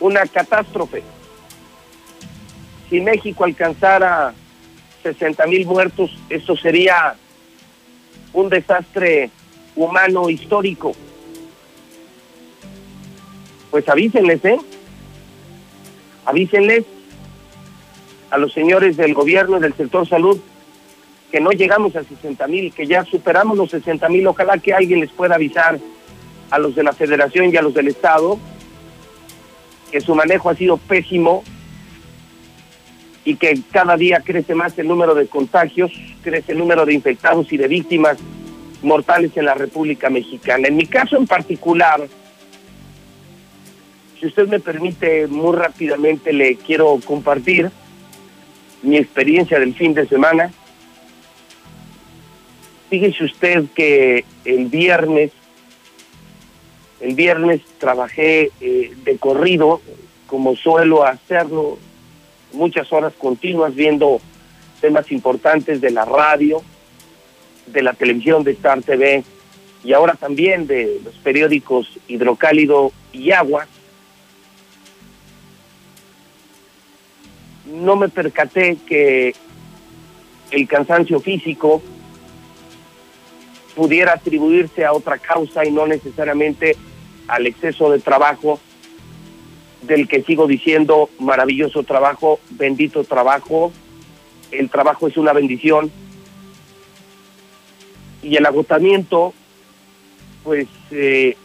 [0.00, 1.02] una catástrofe.
[2.88, 4.34] Si México alcanzara
[5.02, 7.14] 60 mil muertos, esto sería
[8.32, 9.30] un desastre
[9.76, 10.92] humano histórico.
[13.70, 14.58] Pues avísenles, ¿eh?
[16.24, 16.84] Avísenles
[18.30, 20.40] a los señores del gobierno y del sector salud
[21.30, 24.26] que no llegamos a 60 mil, que ya superamos los 60 mil.
[24.26, 25.78] Ojalá que alguien les pueda avisar
[26.50, 28.38] a los de la federación y a los del Estado
[29.90, 31.42] que su manejo ha sido pésimo
[33.24, 37.52] y que cada día crece más el número de contagios, crece el número de infectados
[37.52, 38.18] y de víctimas
[38.82, 40.68] mortales en la República Mexicana.
[40.68, 42.06] En mi caso en particular,
[44.18, 47.70] si usted me permite muy rápidamente, le quiero compartir
[48.82, 50.50] mi experiencia del fin de semana.
[52.90, 55.30] Fíjese usted que el viernes,
[57.00, 59.80] el viernes trabajé eh, de corrido,
[60.26, 61.78] como suelo hacerlo,
[62.52, 64.20] muchas horas continuas viendo
[64.80, 66.62] temas importantes de la radio,
[67.68, 69.22] de la televisión de Star TV
[69.84, 73.68] y ahora también de los periódicos Hidrocálido y Agua.
[77.66, 79.32] No me percaté que
[80.50, 81.80] el cansancio físico
[83.80, 86.76] pudiera atribuirse a otra causa y no necesariamente
[87.28, 88.60] al exceso de trabajo
[89.80, 93.72] del que sigo diciendo maravilloso trabajo, bendito trabajo,
[94.50, 95.90] el trabajo es una bendición.
[98.22, 99.32] Y el agotamiento
[100.44, 101.38] pues eh,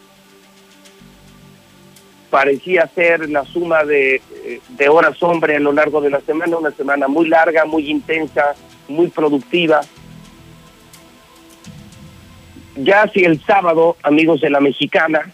[2.28, 6.58] parecía ser la suma de, eh, de horas hombre a lo largo de la semana,
[6.58, 8.54] una semana muy larga, muy intensa,
[8.88, 9.80] muy productiva
[12.76, 15.32] ya hacia el sábado, amigos de la mexicana,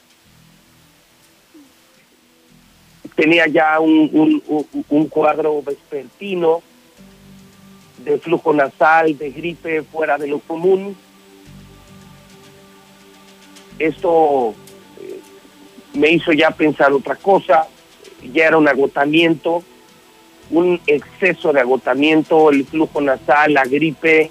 [3.14, 4.40] tenía ya un,
[5.10, 6.62] cuadro vespertino
[7.98, 10.96] de flujo nasal, de gripe fuera de lo común.
[13.78, 14.54] Esto
[15.00, 15.20] eh,
[15.94, 17.66] me hizo ya pensar otra cosa,
[18.32, 19.62] ya era un agotamiento,
[20.50, 24.30] un exceso de agotamiento, el flujo nasal, la gripe,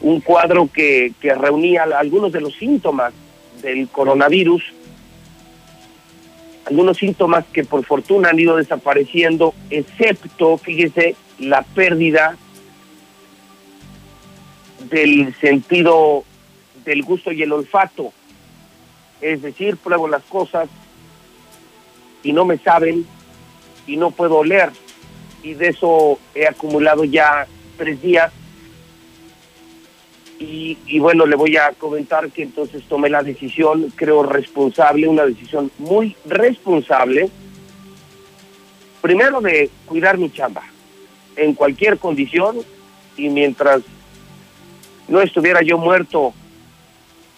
[0.00, 3.12] un cuadro que, que reunía algunos de los síntomas
[3.62, 4.62] del coronavirus,
[6.66, 12.36] algunos síntomas que por fortuna han ido desapareciendo, excepto, fíjese, la pérdida
[14.90, 16.24] del sentido
[16.84, 18.12] del gusto y el olfato.
[19.20, 20.68] Es decir, pruebo las cosas
[22.22, 23.06] y no me saben
[23.86, 24.70] y no puedo oler.
[25.42, 28.32] Y de eso he acumulado ya tres días
[30.40, 35.70] y, bueno, le voy a comentar que entonces tomé la decisión, creo responsable, una decisión
[35.78, 37.28] muy responsable,
[39.00, 40.62] primero de cuidar mi chamba
[41.36, 42.58] en cualquier condición
[43.16, 43.82] y mientras
[45.08, 46.32] no estuviera yo muerto,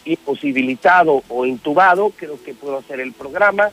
[0.04, 3.70] imposibilitado o intubado, creo que puedo hacer el programa.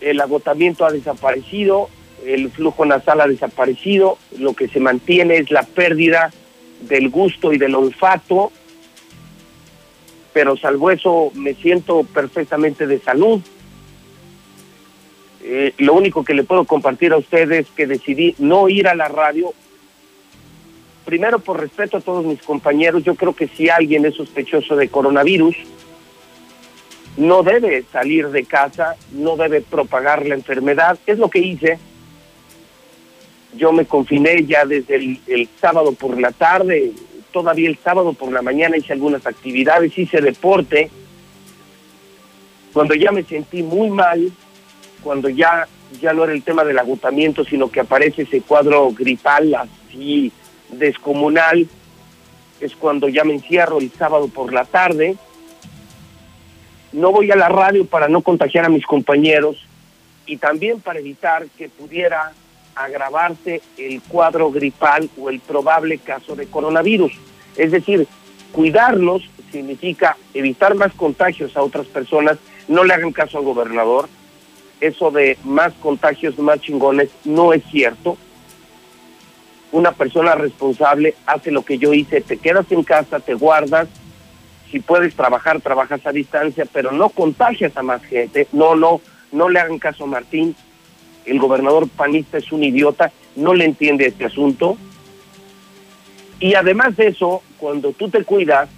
[0.00, 1.88] El agotamiento ha desaparecido,
[2.24, 6.32] el flujo nasal ha desaparecido, lo que se mantiene es la pérdida
[6.82, 8.52] del gusto y del olfato,
[10.32, 13.40] pero salvo eso me siento perfectamente de salud.
[15.42, 18.94] Eh, lo único que le puedo compartir a ustedes es que decidí no ir a
[18.94, 19.54] la radio.
[21.04, 24.88] Primero, por respeto a todos mis compañeros, yo creo que si alguien es sospechoso de
[24.88, 25.56] coronavirus,
[27.16, 30.98] no debe salir de casa, no debe propagar la enfermedad.
[31.06, 31.78] Es lo que hice
[33.56, 36.92] yo me confiné ya desde el, sábado por la tarde,
[37.32, 40.90] todavía el sábado por la mañana hice algunas actividades, hice deporte.
[42.72, 44.30] Cuando ya me sentí muy mal,
[45.02, 45.66] cuando ya,
[46.00, 50.32] ya no era el tema del agotamiento, sino que aparece ese cuadro gripal así
[50.70, 51.66] descomunal,
[52.60, 55.16] es cuando ya me encierro el sábado por la tarde.
[56.92, 59.66] No voy a la radio para no contagiar a mis compañeros
[60.26, 62.32] y también para evitar que pudiera
[62.76, 67.12] agravarse el cuadro gripal o el probable caso de coronavirus.
[67.56, 68.06] Es decir,
[68.52, 74.08] cuidarnos significa evitar más contagios a otras personas, No le hagan caso al gobernador.
[74.80, 78.18] Eso de más contagios, más chingones, no es cierto.
[79.70, 83.88] Una persona responsable hace lo que yo hice, te quedas en casa, te guardas,
[84.70, 88.48] si puedes trabajar, trabajas a distancia, pero no contagias a más gente.
[88.52, 89.00] No, no,
[89.32, 90.56] no le hagan caso a Martín.
[91.26, 94.78] El gobernador panista es un idiota, no le entiende este asunto.
[96.38, 98.68] Y además de eso, cuando tú te cuidas,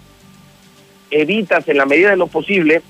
[1.11, 2.83] evitas en la medida de lo posible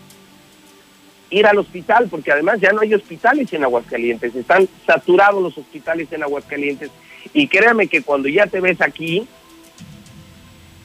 [1.30, 6.10] ir al hospital, porque además ya no hay hospitales en Aguascalientes, están saturados los hospitales
[6.12, 6.90] en Aguascalientes.
[7.34, 9.26] Y créame que cuando ya te ves aquí,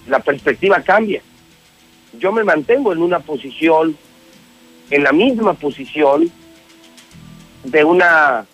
[0.08, 1.22] la perspectiva cambia.
[2.20, 3.98] Yo me mantengo en una posición,
[4.90, 6.30] en la misma posición
[7.64, 8.46] de una,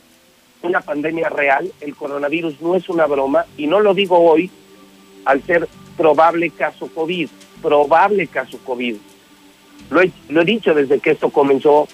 [0.61, 1.71] una pandemia real.
[1.81, 4.49] El coronavirus no es una broma y no lo digo hoy
[5.25, 5.67] al ser
[5.97, 7.29] probable caso COVID,
[7.61, 8.95] probable caso COVID.
[9.89, 11.87] Lo he, lo he dicho desde que esto comenzó,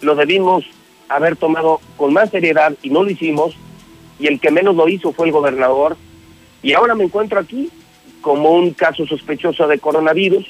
[0.00, 0.64] lo debimos
[1.08, 3.56] haber tomado con más seriedad y no lo hicimos,
[4.18, 5.96] y el que menos lo hizo fue el gobernador,
[6.62, 7.70] y ahora me encuentro aquí
[8.20, 10.46] como un caso sospechoso de coronavirus,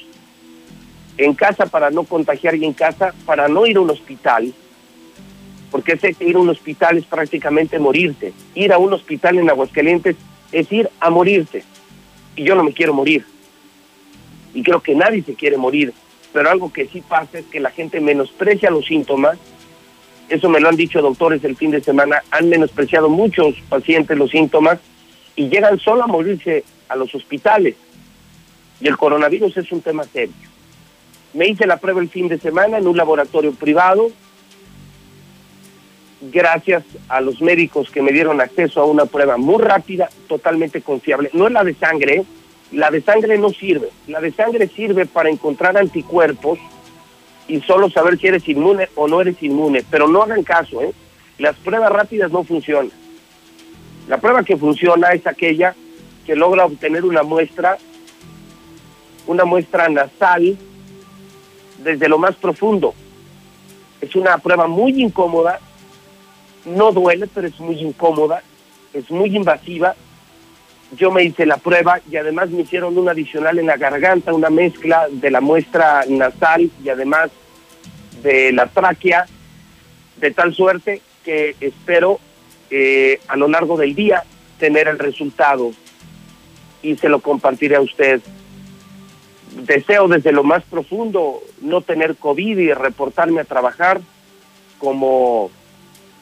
[1.17, 4.53] en casa para no contagiar y en casa para no ir a un hospital,
[5.71, 8.33] porque sé que ir a un hospital es prácticamente morirte.
[8.55, 10.15] Ir a un hospital en Aguascalientes
[10.51, 11.63] es ir a morirte.
[12.35, 13.25] Y yo no me quiero morir.
[14.53, 15.93] Y creo que nadie se quiere morir.
[16.33, 19.37] Pero algo que sí pasa es que la gente menosprecia los síntomas.
[20.27, 22.23] Eso me lo han dicho doctores el fin de semana.
[22.31, 24.79] Han menospreciado muchos pacientes los síntomas
[25.35, 27.75] y llegan solo a morirse a los hospitales.
[28.81, 30.33] Y el coronavirus es un tema serio.
[31.33, 34.11] Me hice la prueba el fin de semana en un laboratorio privado
[36.21, 41.29] gracias a los médicos que me dieron acceso a una prueba muy rápida, totalmente confiable.
[41.33, 42.23] No es la de sangre,
[42.71, 43.89] la de sangre no sirve.
[44.07, 46.59] La de sangre sirve para encontrar anticuerpos
[47.47, 50.93] y solo saber si eres inmune o no eres inmune, pero no hagan caso, ¿eh?
[51.39, 52.91] Las pruebas rápidas no funcionan.
[54.07, 55.73] La prueba que funciona es aquella
[56.25, 57.77] que logra obtener una muestra,
[59.25, 60.57] una muestra nasal
[61.83, 62.93] desde lo más profundo.
[64.01, 65.59] Es una prueba muy incómoda
[66.75, 68.43] no duele, pero es muy incómoda,
[68.93, 69.95] es muy invasiva.
[70.97, 74.49] Yo me hice la prueba y además me hicieron un adicional en la garganta, una
[74.49, 77.29] mezcla de la muestra nasal y además
[78.23, 79.25] de la tráquea,
[80.17, 82.19] de tal suerte que espero
[82.69, 84.23] eh, a lo largo del día
[84.57, 85.71] tener el resultado
[86.81, 88.21] y se lo compartiré a usted.
[89.63, 94.01] Deseo desde lo más profundo no tener COVID y reportarme a trabajar
[94.79, 95.51] como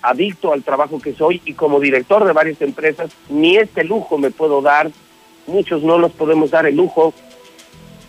[0.01, 4.31] adicto al trabajo que soy y como director de varias empresas, ni este lujo me
[4.31, 4.89] puedo dar,
[5.47, 7.13] muchos no nos podemos dar el lujo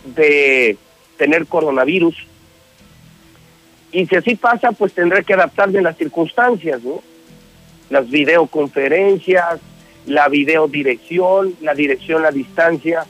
[0.05, 0.77] de
[1.17, 2.15] tener coronavirus.
[3.91, 7.01] Y si así pasa, pues tendré que adaptarme a las circunstancias, ¿no?
[7.89, 9.59] Las videoconferencias,
[10.05, 13.05] la videodirección, la dirección a distancia,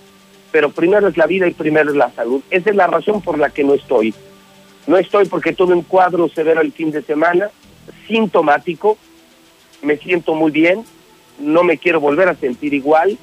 [0.52, 2.42] pero primero es la vida y primero es la salud.
[2.50, 4.14] Esa es la razón por la que no estoy.
[4.88, 7.50] No estoy porque tuve un cuadro severo el fin de semana,
[8.08, 8.98] sintomático,
[9.82, 10.84] me siento muy bien,
[11.40, 13.18] no me quiero volver a sentir igual,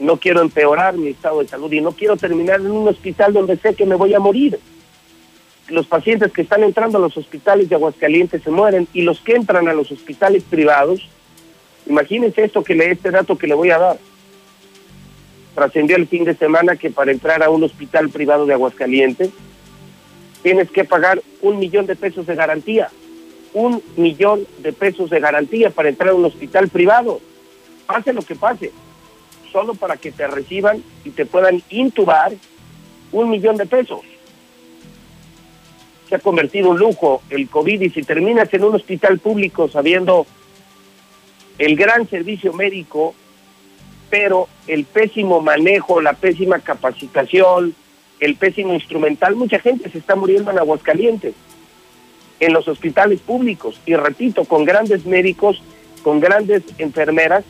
[0.00, 3.56] no quiero empeorar mi estado de salud y no quiero terminar en un hospital donde
[3.56, 4.58] sé que me voy a morir.
[5.68, 9.34] Los pacientes que están entrando a los hospitales de Aguascalientes se mueren y los que
[9.34, 11.08] entran a los hospitales privados,
[11.86, 13.98] imagínense esto que le, este dato que le voy a dar.
[15.54, 19.30] Trascendió el fin de semana que para entrar a un hospital privado de Aguascalientes
[20.42, 22.90] tienes que pagar un millón de pesos de garantía
[23.54, 27.20] un millón de pesos de garantía para entrar a un hospital privado.
[27.86, 28.72] Pase lo que pase,
[29.52, 32.32] solo para que te reciban y te puedan intubar
[33.12, 34.00] un millón de pesos.
[36.08, 40.26] Se ha convertido en lujo el COVID y si terminas en un hospital público sabiendo
[41.58, 43.14] el gran servicio médico,
[44.10, 47.74] pero el pésimo manejo, la pésima capacitación,
[48.18, 51.34] el pésimo instrumental, mucha gente se está muriendo en Aguascalientes
[52.40, 53.80] en los hospitales públicos.
[53.86, 55.62] Y repito, con grandes médicos,
[56.02, 57.44] con grandes enfermeras,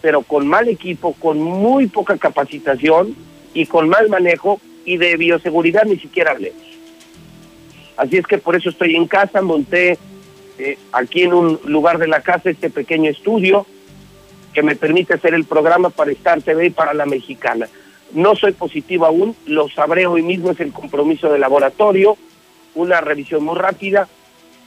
[0.00, 3.14] pero con mal equipo, con muy poca capacitación
[3.54, 6.62] y con mal manejo y de bioseguridad ni siquiera hablemos.
[7.96, 9.98] Así es que por eso estoy en casa, monté
[10.58, 13.66] eh, aquí en un lugar de la casa este pequeño estudio
[14.54, 17.68] que me permite hacer el programa para Star TV y para la mexicana.
[18.12, 22.16] No soy positivo aún, lo sabré hoy mismo, es el compromiso del laboratorio,
[22.74, 24.08] una revisión muy rápida,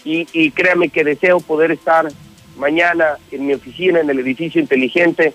[0.04, 2.08] y, créame que deseo poder estar
[2.58, 5.34] mañana en mi oficina, en el edificio inteligente.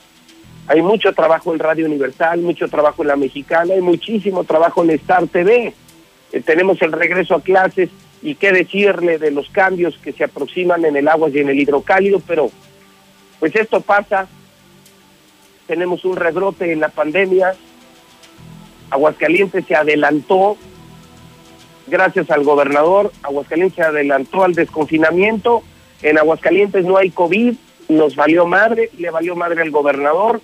[0.66, 4.90] Hay mucho trabajo en Radio Universal, mucho trabajo en La Mexicana, hay muchísimo trabajo en
[4.90, 5.72] Star TV.
[6.32, 7.90] Eh, tenemos el regreso a clases
[8.22, 11.60] y qué decirle de los cambios que se aproximan en el agua y en el
[11.60, 12.50] hidrocálido, pero
[13.38, 14.26] pues esto pasa,
[15.66, 17.54] tenemos un rebrote en la pandemia,
[18.90, 20.56] Aguascalientes se adelantó,
[21.86, 25.62] gracias al gobernador, Aguascalientes se adelantó al desconfinamiento,
[26.02, 27.54] en Aguascalientes no hay COVID,
[27.88, 30.40] nos valió madre, le valió madre al gobernador,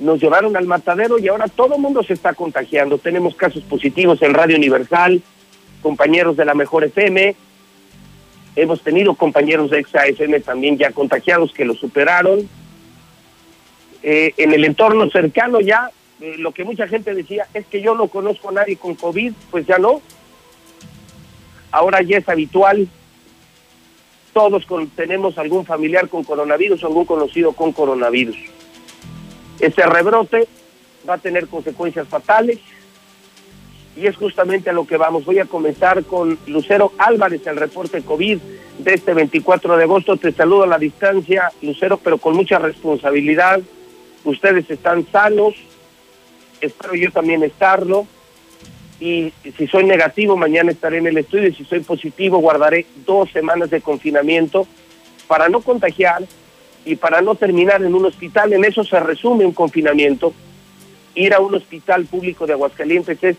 [0.00, 2.98] nos llevaron al matadero y ahora todo el mundo se está contagiando.
[2.98, 5.22] Tenemos casos positivos en Radio Universal,
[5.80, 7.36] compañeros de la Mejor FM,
[8.56, 12.48] hemos tenido compañeros de Exa FM también ya contagiados que lo superaron.
[14.02, 15.90] Eh, en el entorno cercano ya,
[16.20, 19.32] eh, lo que mucha gente decía es que yo no conozco a nadie con COVID,
[19.50, 20.02] pues ya no.
[21.72, 22.86] Ahora ya es habitual.
[24.32, 28.36] Todos tenemos algún familiar con coronavirus algún conocido con coronavirus.
[29.58, 30.46] Este rebrote
[31.08, 32.58] va a tener consecuencias fatales
[33.96, 35.24] y es justamente a lo que vamos.
[35.24, 38.38] Voy a comenzar con Lucero Álvarez, el reporte COVID
[38.78, 40.16] de este 24 de agosto.
[40.16, 43.60] Te saludo a la distancia, Lucero, pero con mucha responsabilidad.
[44.24, 45.54] Ustedes están sanos,
[46.60, 48.06] espero yo también estarlo.
[49.02, 51.48] Y si soy negativo, mañana estaré en el estudio.
[51.48, 54.64] Y si soy positivo, guardaré dos semanas de confinamiento
[55.26, 56.22] para no contagiar
[56.84, 58.52] y para no terminar en un hospital.
[58.52, 60.32] En eso se resume un confinamiento.
[61.16, 63.36] Ir a un hospital público de Aguascalientes es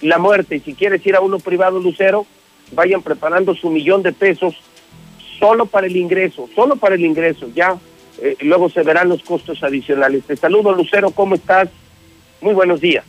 [0.00, 0.56] la muerte.
[0.56, 2.26] Y si quieres ir a uno privado, Lucero,
[2.72, 4.56] vayan preparando su millón de pesos
[5.38, 7.48] solo para el ingreso, solo para el ingreso.
[7.54, 7.78] Ya
[8.20, 10.24] eh, luego se verán los costos adicionales.
[10.24, 11.68] Te saludo, Lucero, ¿cómo estás?
[12.40, 13.04] Muy buenos días.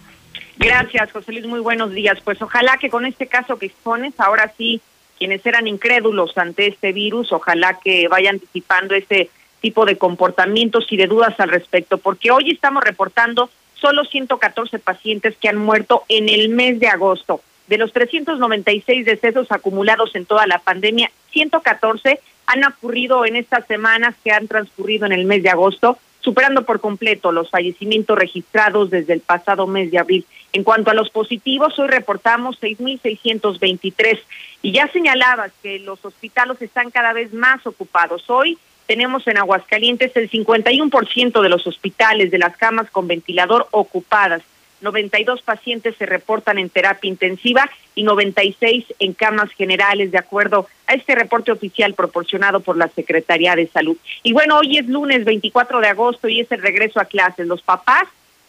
[0.58, 2.18] Gracias, José Luis, muy buenos días.
[2.24, 4.82] Pues ojalá que con este caso que expones, ahora sí,
[5.18, 9.30] quienes eran incrédulos ante este virus, ojalá que vayan anticipando este
[9.62, 15.36] tipo de comportamientos y de dudas al respecto, porque hoy estamos reportando solo 114 pacientes
[15.38, 17.42] que han muerto en el mes de agosto.
[17.68, 24.16] De los 396 decesos acumulados en toda la pandemia, 114 han ocurrido en estas semanas
[24.24, 29.14] que han transcurrido en el mes de agosto, superando por completo los fallecimientos registrados desde
[29.14, 30.26] el pasado mes de abril.
[30.56, 34.20] En cuanto a los positivos, hoy reportamos 6.623
[34.62, 38.30] y ya señalabas que los hospitales están cada vez más ocupados.
[38.30, 44.44] Hoy tenemos en Aguascalientes el 51% de los hospitales de las camas con ventilador ocupadas.
[44.80, 50.94] 92 pacientes se reportan en terapia intensiva y 96 en camas generales, de acuerdo a
[50.94, 53.98] este reporte oficial proporcionado por la Secretaría de Salud.
[54.24, 57.46] Y bueno, hoy es lunes 24 de agosto y es el regreso a clases.
[57.46, 58.06] Los papás,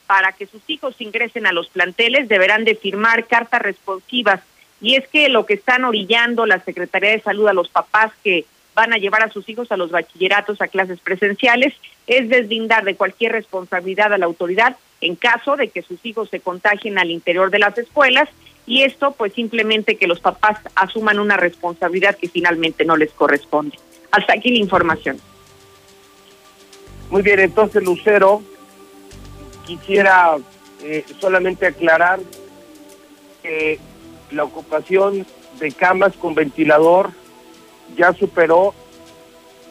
[0.07, 4.40] para que sus hijos ingresen a los planteles, deberán de firmar cartas responsivas.
[4.81, 8.45] Y es que lo que están orillando la Secretaría de Salud a los papás que
[8.75, 11.73] van a llevar a sus hijos a los bachilleratos a clases presenciales
[12.07, 16.40] es deslindar de cualquier responsabilidad a la autoridad en caso de que sus hijos se
[16.40, 18.29] contagien al interior de las escuelas
[18.66, 23.79] y esto pues simplemente que los papás asuman una responsabilidad que finalmente no les corresponde.
[24.11, 25.19] Hasta aquí la información.
[27.11, 28.42] Muy bien, entonces Lucero,
[29.67, 30.37] quisiera
[30.83, 32.21] eh, solamente aclarar
[33.43, 33.79] que
[34.31, 35.27] la ocupación
[35.59, 37.11] de camas con ventilador
[37.97, 38.75] ya superó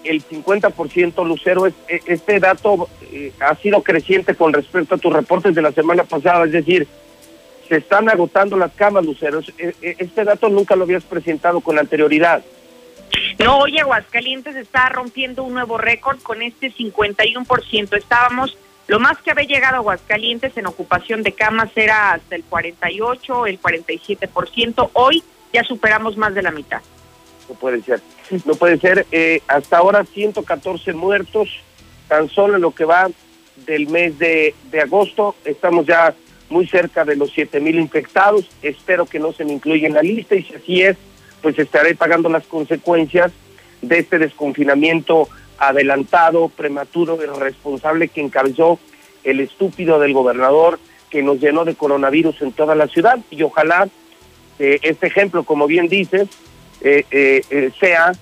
[0.04, 1.68] el 50% Lucero.
[1.68, 1.74] E,
[2.06, 6.46] este dato eh, ha sido creciente con respecto a tus reportes de la semana pasada,
[6.46, 6.88] es decir,
[7.68, 9.42] se están agotando las camas, Lucero.
[9.58, 12.44] E, e, este dato nunca lo habías presentado con anterioridad.
[13.40, 17.98] No, hoy Aguascalientes está rompiendo un nuevo récord con este 51%.
[17.98, 22.43] Estábamos, lo más que había llegado a Aguascalientes en ocupación de camas era hasta el
[22.43, 24.89] 48, el 47%.
[24.93, 26.82] Hoy ya superamos más de la mitad.
[27.49, 28.01] No puede ser.
[28.45, 29.05] No puede ser.
[29.12, 31.49] Eh, hasta ahora 114 muertos,
[32.07, 33.10] tan solo en lo que va
[33.66, 35.36] del mes de, de agosto.
[35.45, 36.14] Estamos ya
[36.49, 38.49] muy cerca de los 7 mil infectados.
[38.62, 40.97] Espero que no se me incluya en la lista y si así es,
[41.41, 43.32] pues estaré pagando las consecuencias
[43.82, 48.80] de este desconfinamiento adelantado, prematuro, irresponsable que encabezó
[49.24, 50.80] el estúpido del gobernador
[51.10, 53.20] que nos llenó de coronavirus en toda la ciudad.
[53.32, 53.88] Y ojalá
[54.60, 56.28] eh, este ejemplo, como bien dices,
[56.82, 58.14] eh, eh, sea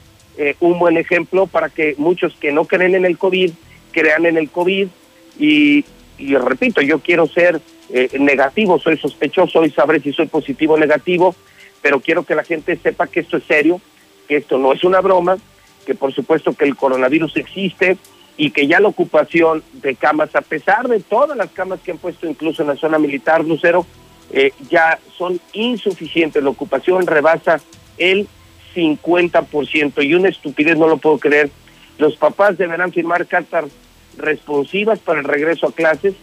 [0.59, 3.51] un buen ejemplo para que muchos que no creen en el COVID
[3.91, 4.87] crean en el COVID
[5.37, 5.85] y,
[6.17, 7.61] y repito, yo quiero ser
[8.19, 11.35] negativo, soy sospechoso y sabré si soy positivo o negativo,
[11.83, 13.79] pero quiero que la gente sepa que esto es serio,
[14.27, 15.37] que esto no es una broma,
[15.83, 17.97] que por supuesto que el coronavirus existe
[18.37, 21.97] y que ya la ocupación de camas, a pesar de todas las camas que han
[21.97, 23.85] puesto incluso en la zona militar, Lucero,
[24.69, 26.43] ya son insuficientes.
[26.43, 27.61] La ocupación rebasa
[27.97, 28.27] el
[28.75, 31.51] 50% y una estupidez, no lo puedo creer.
[31.97, 33.65] Los papás deberán firmar cartas
[34.17, 36.15] responsivas para el regreso a clases.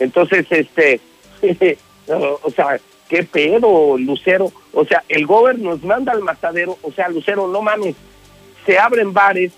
[0.00, 1.00] Entonces, este,
[2.08, 4.52] o sea, ¿qué pedo, Lucero?
[4.72, 7.94] O sea, el gobierno nos manda al matadero, o sea, Lucero, no mames,
[8.68, 9.54] se abren bares,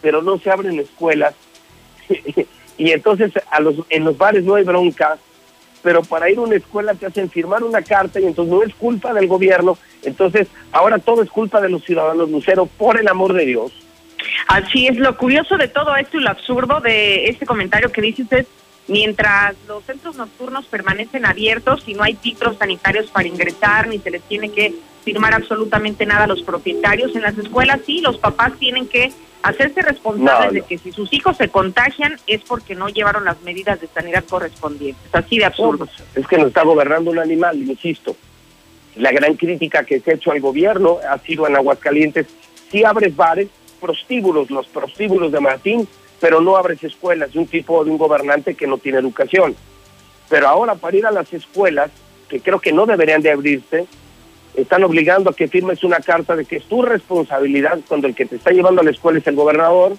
[0.00, 1.34] pero no se abren escuelas,
[2.78, 5.18] y entonces a los, en los bares no hay bronca,
[5.82, 8.74] pero para ir a una escuela te hacen firmar una carta y entonces no es
[8.76, 13.34] culpa del gobierno, entonces ahora todo es culpa de los ciudadanos, Lucero, por el amor
[13.34, 13.72] de Dios.
[14.48, 18.22] Así es, lo curioso de todo esto y lo absurdo de este comentario que dice
[18.22, 18.46] usted,
[18.88, 24.10] mientras los centros nocturnos permanecen abiertos y no hay filtros sanitarios para ingresar, ni se
[24.10, 24.72] les tiene que
[25.02, 29.82] firmar absolutamente nada a los propietarios en las escuelas, sí, los papás tienen que hacerse
[29.82, 33.88] responsables de que si sus hijos se contagian es porque no llevaron las medidas de
[33.88, 35.02] sanidad correspondientes.
[35.12, 35.88] Así de absurdo.
[36.14, 38.16] es que nos está gobernando un animal, insisto.
[38.96, 42.26] La gran crítica que se ha hecho al gobierno ha sido en Aguascalientes,
[42.70, 43.48] si abres bares,
[43.80, 45.88] prostíbulos, los prostíbulos de Martín,
[46.20, 49.56] pero no abres escuelas de un tipo de un gobernante que no tiene educación.
[50.28, 51.90] Pero ahora para ir a las escuelas,
[52.28, 53.86] que creo que no deberían de abrirse,
[54.54, 58.26] están obligando a que firmes una carta de que es tu responsabilidad cuando el que
[58.26, 59.96] te está llevando a la escuela es el gobernador.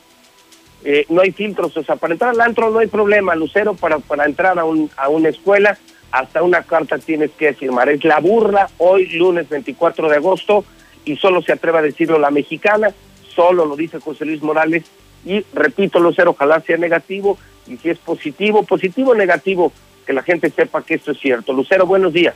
[0.85, 3.99] Eh, no hay filtros, o sea, para entrar al antro no hay problema, Lucero, para,
[3.99, 5.77] para entrar a, un, a una escuela,
[6.11, 7.89] hasta una carta tienes que firmar.
[7.89, 10.65] Es la burla hoy, lunes 24 de agosto,
[11.05, 12.93] y solo se atreve a decirlo la mexicana,
[13.33, 14.83] solo lo dice José Luis Morales,
[15.25, 19.71] y repito, Lucero, ojalá sea negativo, y si es positivo, positivo o negativo,
[20.05, 21.53] que la gente sepa que esto es cierto.
[21.53, 22.35] Lucero, buenos días.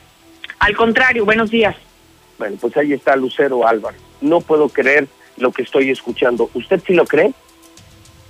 [0.60, 1.76] Al contrario, buenos días.
[2.38, 4.00] Bueno, pues ahí está Lucero Álvarez.
[4.22, 5.08] No puedo creer
[5.38, 6.52] lo que estoy escuchando.
[6.54, 7.34] ¿Usted sí lo cree?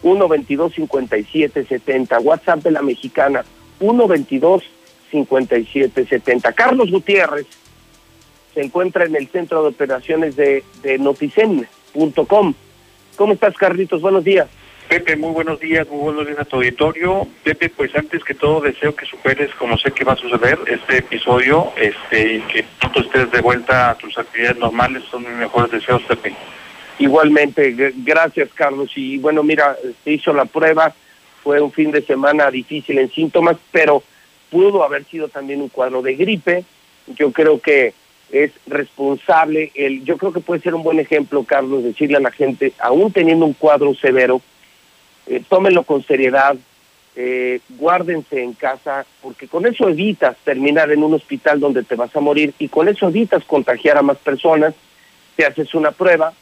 [0.03, 3.43] 122-5770, WhatsApp de la mexicana,
[3.79, 6.53] 122-5770.
[6.53, 7.47] Carlos Gutiérrez
[8.53, 12.53] se encuentra en el centro de operaciones de, de noticen.com.
[13.15, 14.01] ¿Cómo estás, Carlitos?
[14.01, 14.47] Buenos días.
[14.87, 17.27] Pepe, muy buenos días, muy buenos días a tu auditorio.
[17.43, 20.99] Pepe, pues antes que todo deseo que superes, como sé que va a suceder, este
[20.99, 25.03] episodio este, y que pronto estés de vuelta a tus actividades normales.
[25.11, 26.33] Son mis mejores deseos, Pepe.
[26.99, 28.89] Igualmente, gracias, Carlos.
[28.95, 29.75] Y bueno, mira,
[30.05, 30.95] se hizo la prueba,
[31.43, 34.01] fue un fin de semana difícil en síntomas, pero
[34.49, 36.63] pudo haber sido también un cuadro de gripe.
[37.07, 37.93] Yo creo que
[38.31, 42.31] es responsable, el, yo creo que puede ser un buen ejemplo, Carlos, decirle a la
[42.31, 44.41] gente, aún teniendo un cuadro severo,
[45.27, 46.55] eh, tómenlo con seriedad,
[47.15, 52.15] eh, guárdense en casa, porque con eso evitas terminar en un hospital donde te vas
[52.15, 54.73] a morir y con eso evitas contagiar a más personas.
[55.35, 56.33] Te haces una prueba,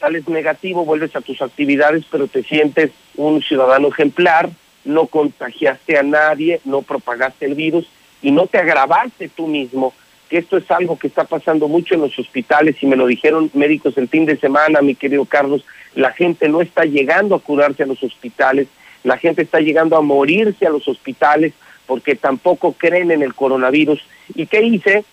[0.00, 4.50] sales negativo, vuelves a tus actividades, pero te sientes un ciudadano ejemplar,
[4.84, 7.86] no contagiaste a nadie, no propagaste el virus
[8.20, 9.94] y no te agravaste tú mismo,
[10.28, 13.50] que esto es algo que está pasando mucho en los hospitales y me lo dijeron
[13.54, 17.82] médicos el fin de semana, mi querido Carlos, la gente no está llegando a curarse
[17.82, 18.68] a los hospitales,
[19.02, 21.52] la gente está llegando a morirse a los hospitales
[21.86, 24.00] porque tampoco creen en el coronavirus.
[24.34, 25.04] ¿Y qué hice?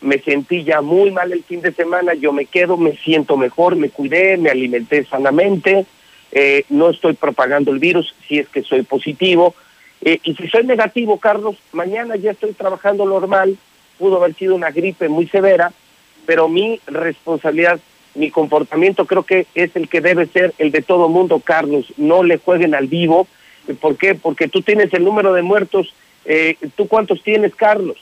[0.00, 3.76] Me sentí ya muy mal el fin de semana, yo me quedo, me siento mejor,
[3.76, 5.84] me cuidé, me alimenté sanamente,
[6.32, 9.54] eh, no estoy propagando el virus si es que soy positivo.
[10.02, 13.58] Eh, y si soy negativo, Carlos, mañana ya estoy trabajando normal,
[13.98, 15.72] pudo haber sido una gripe muy severa,
[16.24, 17.80] pero mi responsabilidad
[18.14, 21.92] mi comportamiento creo que es el que debe ser el de todo mundo, Carlos.
[21.96, 23.26] No le jueguen al vivo.
[23.80, 24.14] ¿Por qué?
[24.14, 25.94] Porque tú tienes el número de muertos.
[26.24, 27.96] Eh, ¿Tú cuántos tienes, Carlos?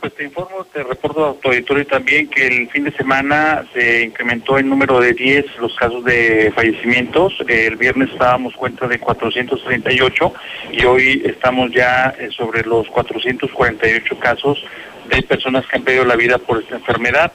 [0.00, 4.02] pues te informo, te reporto a tu auditorio también que el fin de semana se
[4.02, 7.34] incrementó el número de 10 los casos de fallecimientos.
[7.48, 10.34] El viernes estábamos cuenta de 438
[10.72, 14.62] y hoy estamos ya eh, sobre los 448 casos
[15.08, 17.32] de personas que han perdido la vida por esta enfermedad.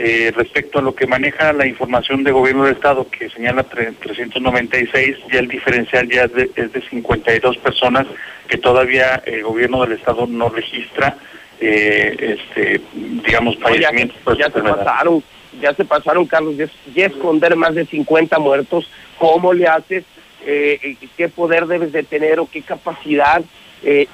[0.00, 5.16] Eh, respecto a lo que maneja la información de gobierno del Estado, que señala 396,
[5.32, 8.06] ya el diferencial ya es de, es de 52 personas
[8.46, 11.16] que todavía el gobierno del Estado no registra,
[11.58, 14.16] eh, este, digamos, fallecimientos.
[14.38, 15.24] ya, se pasaron,
[15.60, 16.54] ya se pasaron, Carlos,
[16.94, 18.88] ya, esconder más de 50 muertos,
[19.18, 20.04] ¿cómo le haces?
[20.46, 23.42] Eh, ¿Qué poder debes de tener o qué capacidad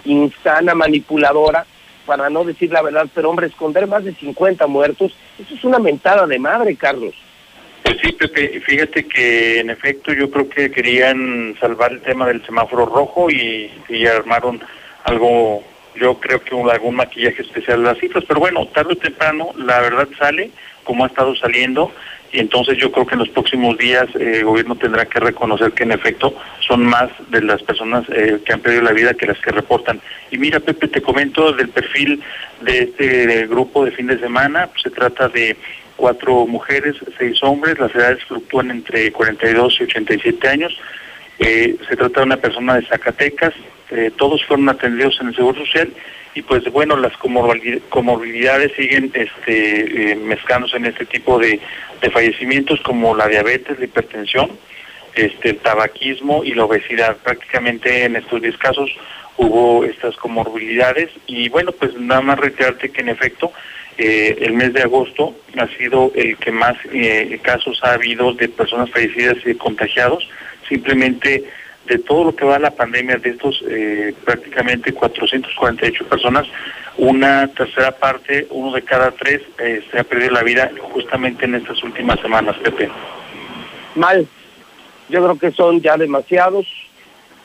[0.07, 1.67] insana, manipuladora?
[2.07, 5.79] Para no decir la verdad, pero hombre, esconder más de 50 muertos, eso es una
[5.79, 7.15] mentada de madre, Carlos.
[7.83, 12.45] Pues sí, Pepe, fíjate que en efecto yo creo que querían salvar el tema del
[12.45, 14.63] semáforo rojo y, y armaron
[15.05, 15.63] algo,
[15.95, 19.81] yo creo que algún maquillaje especial de las cifras, pero bueno, tarde o temprano la
[19.81, 20.51] verdad sale
[20.85, 21.93] como ha estado saliendo
[22.35, 25.71] y entonces yo creo que en los próximos días eh, el gobierno tendrá que reconocer
[25.71, 29.27] que en efecto son más de las personas eh, que han perdido la vida que
[29.27, 30.01] las que reportan.
[30.33, 32.21] Y mira, Pepe, te comento del perfil
[32.63, 35.57] de este grupo de fin de semana, pues se trata de
[35.95, 40.77] cuatro mujeres, seis hombres, las edades fluctúan entre 42 y 87 años.
[41.39, 43.55] Eh, se trata de una persona de Zacatecas,
[44.17, 45.93] todos fueron atendidos en el Seguro Social
[46.35, 51.61] y pues bueno, las comorbilidades siguen este, eh, mezclándose en este tipo de,
[52.13, 54.51] fallecimientos como la diabetes, la hipertensión,
[55.15, 57.17] este, el tabaquismo y la obesidad.
[57.17, 58.91] Prácticamente en estos 10 casos
[59.39, 63.53] hubo estas comorbilidades y bueno, pues nada más reiterarte que en efecto
[63.97, 68.49] eh, el mes de agosto ha sido el que más eh, casos ha habido de
[68.49, 70.29] personas fallecidas y contagiados,
[70.69, 71.45] simplemente
[71.87, 76.47] de todo lo que va a la pandemia, de estos eh, prácticamente 448 personas,
[76.97, 81.83] una tercera parte, uno de cada tres, se ha perdido la vida justamente en estas
[81.83, 82.89] últimas semanas, Pepe.
[83.97, 84.27] Mal,
[85.09, 86.67] yo creo que son ya demasiados,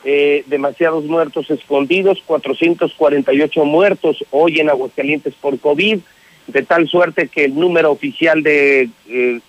[0.04, 6.00] eh, demasiados muertos escondidos, 448 muertos hoy en Aguascalientes por COVID,
[6.46, 9.40] de tal suerte que el número oficial de eh,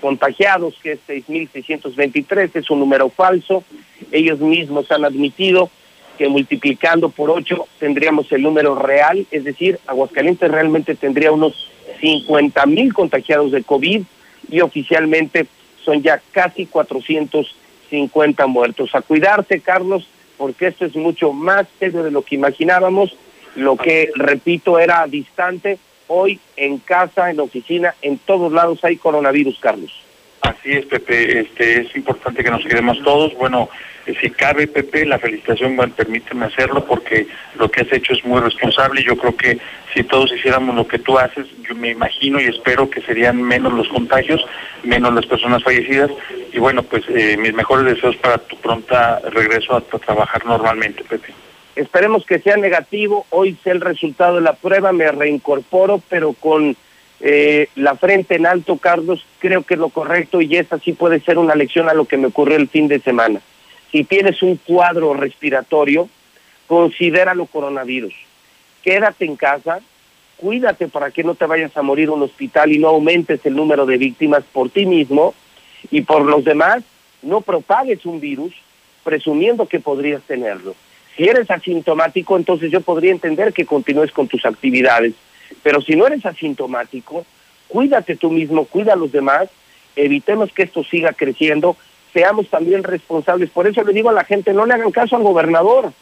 [0.00, 3.64] contagiados, que es 6.623, es un número falso.
[4.12, 5.70] Ellos mismos han admitido
[6.18, 11.70] que multiplicando por 8 tendríamos el número real, es decir, Aguascalientes realmente tendría unos
[12.00, 14.02] 50.000 contagiados de COVID
[14.50, 15.46] y oficialmente
[15.84, 18.94] son ya casi 450 muertos.
[18.94, 23.16] A cuidarse, Carlos, porque esto es mucho más serio de lo que imaginábamos.
[23.56, 25.78] Lo que, repito, era distante.
[26.06, 30.04] Hoy en casa, en oficina, en todos lados hay coronavirus, Carlos.
[30.44, 31.40] Así es, Pepe.
[31.40, 33.34] Este, es importante que nos quedemos todos.
[33.34, 33.70] Bueno,
[34.04, 37.26] eh, si cabe, Pepe, la felicitación, bueno, permíteme hacerlo porque
[37.58, 39.02] lo que has hecho es muy responsable.
[39.02, 39.58] Yo creo que
[39.94, 43.72] si todos hiciéramos lo que tú haces, yo me imagino y espero que serían menos
[43.72, 44.44] los contagios,
[44.82, 46.10] menos las personas fallecidas.
[46.52, 51.32] Y bueno, pues eh, mis mejores deseos para tu pronta regreso a, trabajar normalmente, Pepe.
[51.76, 53.26] Esperemos que sea negativo.
[53.30, 56.76] Hoy sé el resultado de la prueba, me reincorporo, pero con
[57.20, 61.20] eh, la frente en alto, Carlos, creo que es lo correcto y esa sí puede
[61.20, 63.40] ser una lección a lo que me ocurrió el fin de semana.
[63.90, 66.08] Si tienes un cuadro respiratorio,
[66.66, 68.14] considéralo coronavirus.
[68.82, 69.80] Quédate en casa,
[70.36, 73.56] cuídate para que no te vayas a morir en un hospital y no aumentes el
[73.56, 75.34] número de víctimas por ti mismo
[75.90, 76.84] y por los demás,
[77.22, 78.52] no propagues un virus
[79.02, 80.74] presumiendo que podrías tenerlo.
[81.16, 85.14] Si eres asintomático, entonces yo podría entender que continúes con tus actividades
[85.62, 87.24] pero si no eres asintomático,
[87.68, 89.48] cuídate tú mismo, cuida a los demás,
[89.96, 91.76] evitemos que esto siga creciendo,
[92.12, 93.50] seamos también responsables.
[93.50, 95.92] Por eso le digo a la gente, no le hagan caso al gobernador,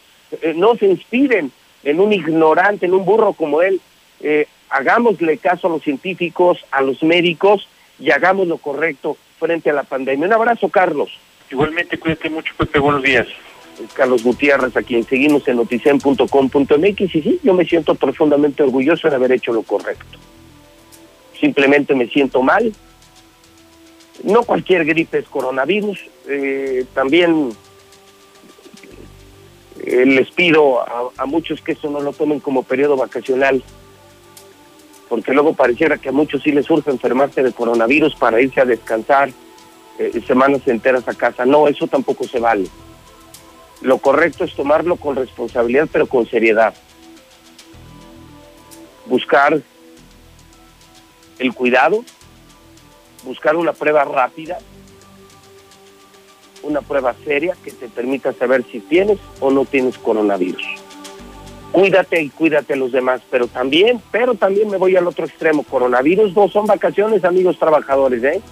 [0.41, 1.53] eh, no se inspiren
[1.85, 3.81] en un ignorante, en un burro como él.
[4.21, 9.75] Eh, hagámosle caso a los científicos, a los médicos y hagamos lo correcto frente a
[9.75, 10.27] la pandemia.
[10.27, 11.11] Un abrazo, Carlos.
[11.51, 12.79] Igualmente, cuídate mucho, Pepe.
[12.79, 13.27] Buenos días.
[13.95, 19.17] Carlos Gutiérrez, a quien seguimos en noticen.com.mx y sí, yo me siento profundamente orgulloso de
[19.17, 20.19] haber hecho lo correcto.
[21.39, 22.73] Simplemente me siento mal.
[24.23, 25.99] No cualquier gripe es coronavirus.
[26.29, 27.51] Eh, también
[29.85, 33.63] eh, les pido a, muchos que eso no lo tomen como periodo vacacional,
[35.09, 38.65] porque luego pareciera que a muchos sí les surge enfermarse de coronavirus para irse a
[38.65, 39.31] descansar
[39.99, 41.45] eh, semanas enteras a casa.
[41.45, 42.69] No, eso tampoco se vale.
[43.83, 46.75] Lo correcto es tomarlo con responsabilidad, pero con seriedad.
[49.07, 49.61] Buscar
[51.39, 52.05] el cuidado,
[53.25, 54.59] buscar una prueba rápida,
[56.63, 60.63] una prueba seria que te permita saber si tienes o no tienes coronavirus.
[61.73, 65.65] Cuídate y cuídate a los demás, pero también, pero también me voy al otro extremo.
[65.65, 68.43] Coronavirus no son vacaciones, amigos trabajadores, ¿eh?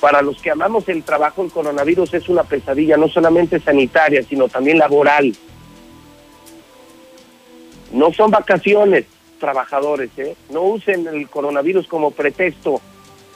[0.00, 4.48] Para los que amamos el trabajo, el coronavirus es una pesadilla, no solamente sanitaria, sino
[4.48, 5.34] también laboral.
[7.92, 9.06] No son vacaciones,
[9.38, 10.36] trabajadores, ¿eh?
[10.50, 12.80] No usen el coronavirus como pretexto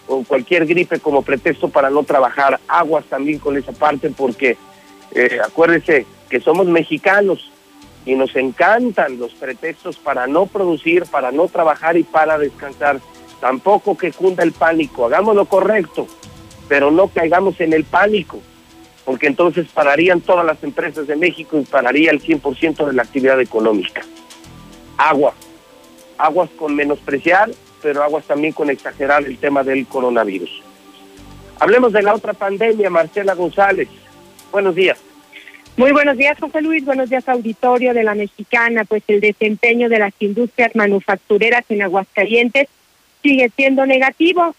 [0.06, 2.60] o cualquier gripe como pretexto para no trabajar.
[2.68, 4.56] Aguas también con esa parte porque
[5.12, 7.50] eh, acuérdense que somos mexicanos
[8.04, 13.00] y nos encantan los pretextos para no producir, para no trabajar y para descansar.
[13.40, 16.06] Tampoco que cunda el pánico, hagamos lo correcto
[16.70, 18.40] pero no caigamos en el pánico,
[19.04, 23.40] porque entonces pararían todas las empresas de México y pararía el 100% de la actividad
[23.40, 24.02] económica.
[24.96, 25.34] Agua,
[26.16, 27.50] aguas con menospreciar,
[27.82, 30.62] pero aguas también con exagerar el tema del coronavirus.
[31.58, 33.88] Hablemos de la otra pandemia, Marcela González.
[34.52, 35.00] Buenos días.
[35.76, 36.84] Muy buenos días, José Luis.
[36.84, 38.84] Buenos días, auditorio de la Mexicana.
[38.84, 42.68] Pues el desempeño de las industrias manufactureras en Aguascalientes
[43.24, 44.54] sigue siendo negativo.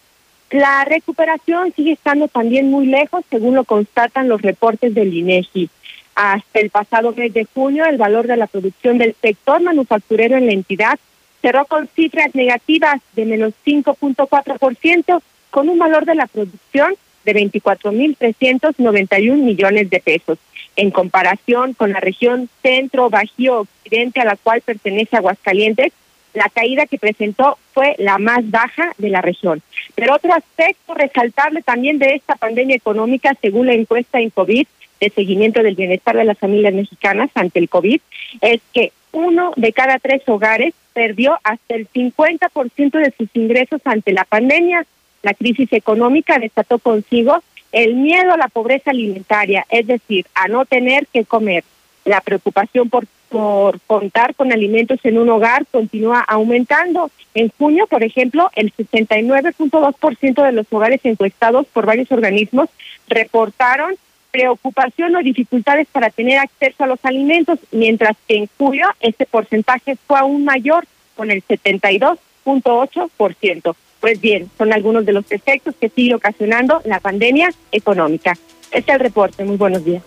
[0.51, 5.69] La recuperación sigue estando también muy lejos, según lo constatan los reportes del INEGI.
[6.13, 10.47] Hasta el pasado mes de junio, el valor de la producción del sector manufacturero en
[10.47, 10.99] la entidad
[11.41, 15.21] cerró con cifras negativas de menos 5.4%,
[15.51, 20.37] con un valor de la producción de 24.391 millones de pesos.
[20.75, 25.93] En comparación con la región centro, bajío, occidente a la cual pertenece Aguascalientes,
[26.33, 29.61] la caída que presentó fue la más baja de la región.
[29.95, 34.67] Pero otro aspecto resaltable también de esta pandemia económica, según la encuesta en COVID
[34.99, 37.99] de seguimiento del bienestar de las familias mexicanas ante el COVID,
[38.41, 44.13] es que uno de cada tres hogares perdió hasta el 50% de sus ingresos ante
[44.13, 44.85] la pandemia.
[45.23, 50.65] La crisis económica desató consigo el miedo a la pobreza alimentaria, es decir, a no
[50.65, 51.63] tener que comer.
[52.05, 57.09] La preocupación por por contar con alimentos en un hogar continúa aumentando.
[57.33, 62.67] En junio, por ejemplo, el 69.2% de los hogares encuestados por varios organismos
[63.07, 63.95] reportaron
[64.31, 69.95] preocupación o dificultades para tener acceso a los alimentos, mientras que en julio este porcentaje
[70.07, 73.75] fue aún mayor, con el 72.8%.
[73.99, 78.33] Pues bien, son algunos de los efectos que sigue ocasionando la pandemia económica.
[78.71, 79.45] Este es el reporte.
[79.45, 80.01] Muy buenos días.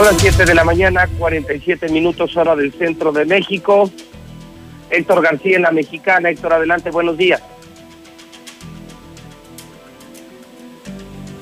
[0.00, 3.90] Son las 7 de la mañana, 47 minutos hora del centro de México.
[4.88, 6.30] Héctor García en la mexicana.
[6.30, 7.42] Héctor, adelante, buenos días.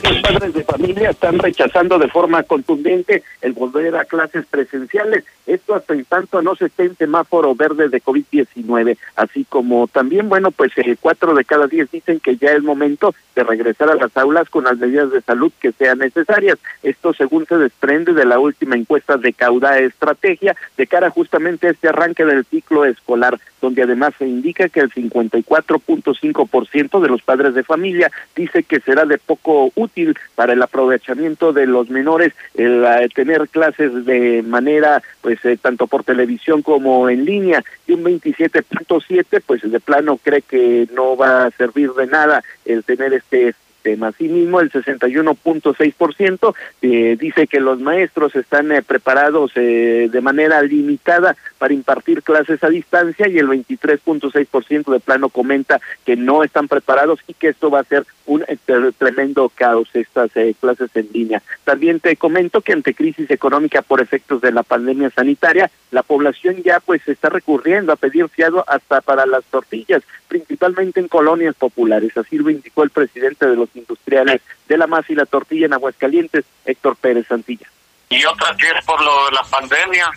[0.09, 5.25] Los padres de familia están rechazando de forma contundente el volver a clases presenciales.
[5.47, 8.97] Esto hasta en tanto no se esté en semáforo verde de COVID-19.
[9.17, 13.15] Así como también, bueno, pues eh, cuatro de cada diez dicen que ya es momento
[13.35, 16.59] de regresar a las aulas con las medidas de salud que sean necesarias.
[16.83, 21.71] Esto según se desprende de la última encuesta de Cauda Estrategia de cara justamente a
[21.71, 27.55] este arranque del ciclo escolar, donde además se indica que el 54.5% de los padres
[27.55, 29.98] de familia dice que será de poco útil
[30.35, 35.87] para el aprovechamiento de los menores el eh, tener clases de manera pues eh, tanto
[35.87, 41.47] por televisión como en línea y un 27.7 pues de plano cree que no va
[41.47, 43.55] a servir de nada el tener este
[43.89, 44.09] sistema.
[44.09, 51.37] Asimismo, el 61.6% eh, dice que los maestros están eh, preparados eh, de manera limitada
[51.59, 57.21] para impartir clases a distancia y el 23.6% de plano comenta que no están preparados
[57.27, 58.57] y que esto va a ser un eh,
[58.97, 61.43] tremendo caos estas eh, clases en línea.
[61.65, 66.63] También te comento que ante crisis económica por efectos de la pandemia sanitaria, la población
[66.63, 72.17] ya pues está recurriendo a pedir fiado hasta para las tortillas, principalmente en colonias populares.
[72.17, 75.73] Así lo indicó el presidente de los industriales de la masa y la tortilla en
[75.73, 77.67] Aguascalientes, Héctor Pérez Santilla.
[78.11, 80.11] Y otra que es por lo de la pandemia,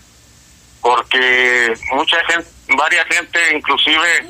[0.82, 4.26] porque mucha gente, varias gente inclusive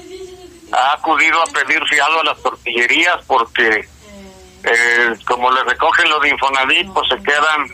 [0.71, 3.88] ha acudido a pedir fiado a las tortillerías porque
[4.63, 7.67] eh, como le recogen lo de Infonavit, pues se quedan,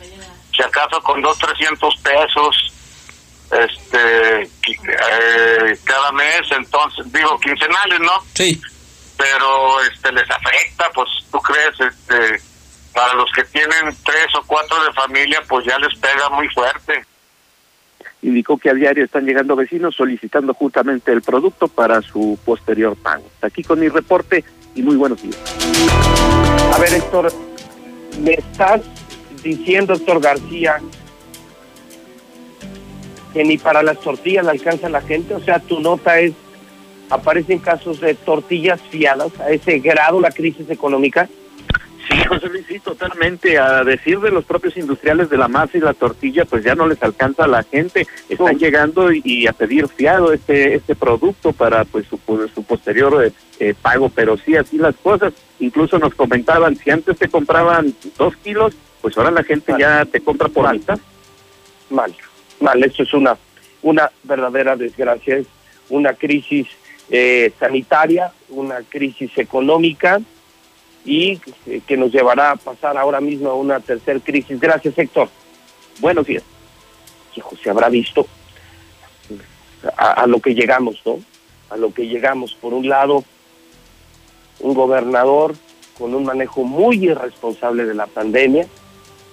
[0.55, 2.73] si acaso, con dos, trescientos pesos
[3.51, 8.11] este eh, cada mes, entonces, digo, quincenales, ¿no?
[8.33, 8.61] Sí.
[9.17, 11.79] Pero este les afecta, pues, ¿tú crees?
[11.79, 12.43] este
[12.93, 17.03] Para los que tienen tres o cuatro de familia, pues ya les pega muy fuerte
[18.21, 23.23] indicó que a diario están llegando vecinos solicitando justamente el producto para su posterior pago.
[23.41, 24.43] Aquí con mi reporte
[24.75, 25.37] y muy buenos días.
[26.73, 27.31] A ver, Héctor,
[28.21, 28.81] me estás
[29.43, 30.79] diciendo, Héctor García,
[33.33, 36.33] que ni para las tortillas le alcanza la gente, o sea, tu nota es,
[37.09, 41.29] aparecen casos de tortillas fiadas, a ese grado la crisis económica.
[42.07, 43.57] Sí, José Luis, sí, totalmente.
[43.59, 46.87] A decir de los propios industriales de la masa y la tortilla, pues ya no
[46.87, 48.07] les alcanza a la gente.
[48.29, 52.17] Están llegando y, a pedir fiado este este producto para pues su,
[52.53, 54.09] su posterior eh, eh, pago.
[54.09, 55.33] Pero sí, así las cosas.
[55.59, 60.21] Incluso nos comentaban, si antes te compraban dos kilos, pues ahora la gente ya te
[60.21, 60.97] compra por alta.
[61.89, 62.15] Mal,
[62.61, 62.81] mal.
[62.83, 63.37] Esto es una,
[63.81, 65.37] una verdadera desgracia.
[65.37, 65.47] Es
[65.89, 66.67] una crisis
[67.09, 70.21] eh, sanitaria, una crisis económica
[71.05, 71.39] y
[71.87, 74.59] que nos llevará a pasar ahora mismo a una tercera crisis.
[74.59, 75.29] Gracias, Héctor.
[75.99, 76.43] Buenos días.
[77.63, 78.27] Se habrá visto
[79.95, 81.19] a, lo que llegamos, ¿no?
[81.69, 82.55] A lo que llegamos.
[82.55, 83.23] Por un lado,
[84.59, 85.55] un gobernador
[85.97, 88.67] con un manejo muy irresponsable de la pandemia,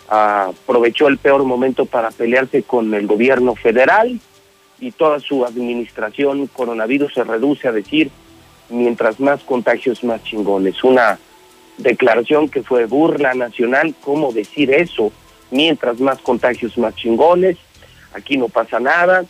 [0.08, 4.20] aprovechó el peor momento para pelearse con el gobierno federal
[4.84, 8.10] y toda su administración coronavirus se reduce a decir
[8.68, 10.84] mientras más contagios más chingones.
[10.84, 11.18] Una
[11.78, 15.10] declaración que fue burla nacional, ¿cómo decir eso?
[15.50, 17.56] Mientras más contagios, más chingones,
[18.12, 19.24] aquí no pasa nada,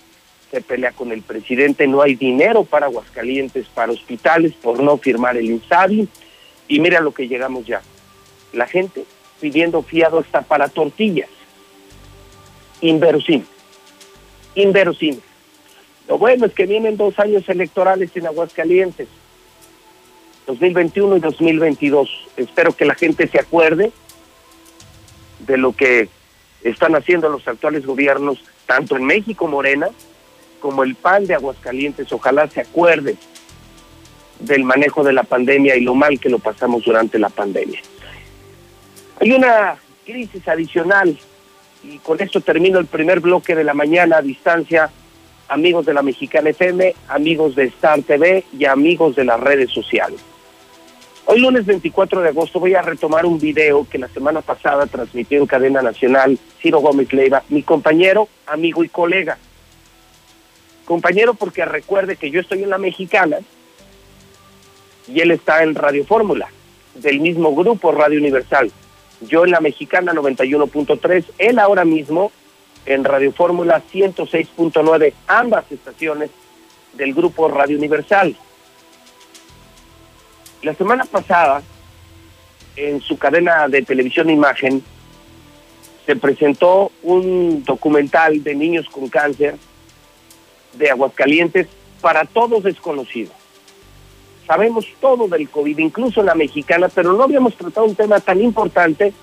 [0.50, 5.36] se pelea con el presidente, no hay dinero para Aguascalientes, para hospitales, por no firmar
[5.36, 6.08] el INSABI,
[6.66, 7.80] Y mira lo que llegamos ya.
[8.52, 9.04] La gente
[9.40, 11.28] pidiendo fiado hasta para tortillas.
[12.80, 13.46] Inverosímil.
[14.56, 15.22] Inverosímil.
[16.08, 19.08] Lo bueno es que vienen dos años electorales en Aguascalientes,
[20.46, 22.28] 2021 y 2022.
[22.36, 23.90] Espero que la gente se acuerde
[25.40, 26.08] de lo que
[26.62, 29.88] están haciendo los actuales gobiernos, tanto en México Morena
[30.60, 32.12] como el PAN de Aguascalientes.
[32.12, 33.16] Ojalá se acuerde
[34.40, 37.80] del manejo de la pandemia y lo mal que lo pasamos durante la pandemia.
[39.20, 41.18] Hay una crisis adicional
[41.82, 44.90] y con esto termino el primer bloque de la mañana a distancia.
[45.48, 50.20] Amigos de la Mexicana FM, amigos de Star TV y amigos de las redes sociales.
[51.26, 55.38] Hoy lunes 24 de agosto voy a retomar un video que la semana pasada transmitió
[55.38, 59.38] en cadena nacional Ciro Gómez Leiva, mi compañero, amigo y colega.
[60.84, 63.38] Compañero porque recuerde que yo estoy en la mexicana
[65.08, 66.48] y él está en Radio Fórmula,
[66.94, 68.70] del mismo grupo Radio Universal.
[69.22, 72.32] Yo en la mexicana 91.3, él ahora mismo
[72.86, 76.30] en Radio Fórmula 106.9, ambas estaciones
[76.92, 78.36] del grupo Radio Universal.
[80.62, 81.62] La semana pasada,
[82.76, 84.82] en su cadena de televisión Imagen,
[86.06, 89.56] se presentó un documental de niños con cáncer
[90.74, 91.68] de Aguascalientes
[92.00, 93.32] para todos desconocido.
[94.46, 99.14] Sabemos todo del COVID, incluso la mexicana, pero no habíamos tratado un tema tan importante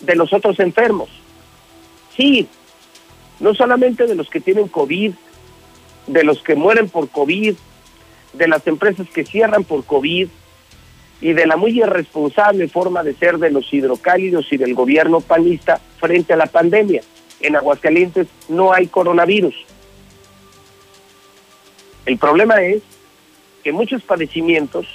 [0.00, 1.08] de los otros enfermos.
[2.16, 2.48] Sí,
[3.44, 5.12] no solamente de los que tienen COVID,
[6.06, 7.54] de los que mueren por COVID,
[8.32, 10.28] de las empresas que cierran por COVID,
[11.20, 15.78] y de la muy irresponsable forma de ser de los hidrocálidos y del gobierno panista
[16.00, 17.02] frente a la pandemia.
[17.40, 19.54] En Aguascalientes no hay coronavirus.
[22.06, 22.82] El problema es
[23.62, 24.86] que muchos padecimientos,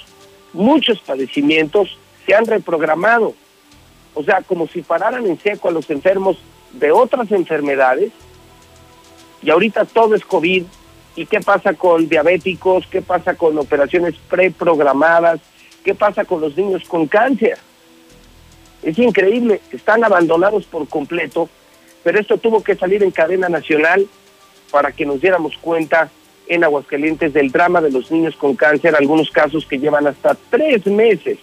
[0.52, 1.96] muchos padecimientos
[2.26, 3.32] se han reprogramado.
[4.14, 6.36] O sea, como si pararan en seco a los enfermos
[6.72, 8.10] de otras enfermedades
[9.42, 10.64] y ahorita todo es COVID.
[11.16, 12.86] ¿Y qué pasa con diabéticos?
[12.86, 15.40] ¿Qué pasa con operaciones preprogramadas?
[15.84, 17.58] ¿Qué pasa con los niños con cáncer?
[18.82, 21.48] Es increíble, están abandonados por completo,
[22.02, 24.06] pero esto tuvo que salir en cadena nacional
[24.70, 26.10] para que nos diéramos cuenta
[26.46, 30.86] en Aguascalientes del drama de los niños con cáncer, algunos casos que llevan hasta tres
[30.86, 31.38] meses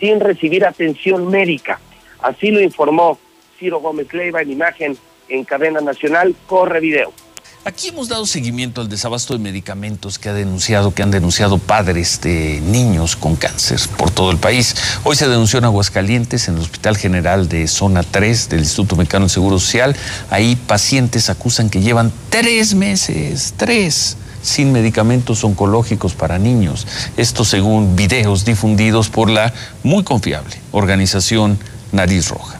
[0.00, 1.78] sin recibir atención médica.
[2.20, 3.18] Así lo informó
[3.58, 4.96] Ciro Gómez Leiva en imagen
[5.32, 6.36] en cadena nacional.
[6.46, 7.12] Corre video.
[7.64, 12.20] Aquí hemos dado seguimiento al desabasto de medicamentos que ha denunciado, que han denunciado padres
[12.20, 14.74] de niños con cáncer por todo el país.
[15.04, 19.26] Hoy se denunció en Aguascalientes, en el Hospital General de Zona 3 del Instituto Mexicano
[19.26, 19.94] de Seguro Social.
[20.28, 26.86] Ahí pacientes acusan que llevan tres meses, tres sin medicamentos oncológicos para niños.
[27.16, 29.54] Esto según videos difundidos por la
[29.84, 31.58] muy confiable organización
[31.92, 32.58] Nariz Roja.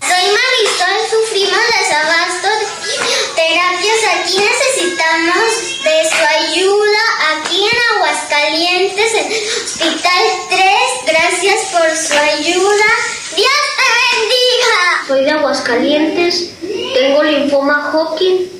[0.00, 0.95] Soy Marisol,
[1.36, 3.98] sufrimos desabasto de terapias.
[4.18, 7.02] Aquí necesitamos de su ayuda.
[7.36, 9.26] Aquí en Aguascalientes, en
[9.64, 10.62] Hospital 3.
[11.06, 12.88] Gracias por su ayuda.
[13.36, 15.06] Dios te bendiga.
[15.08, 16.50] Soy de Aguascalientes,
[16.94, 18.50] tengo linfoma Hodgkin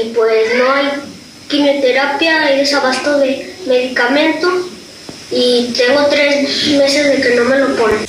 [0.00, 0.88] y pues no hay
[1.48, 4.48] quimioterapia, hay desabasto de medicamento
[5.32, 8.06] y tengo tres meses de que no me lo ponen.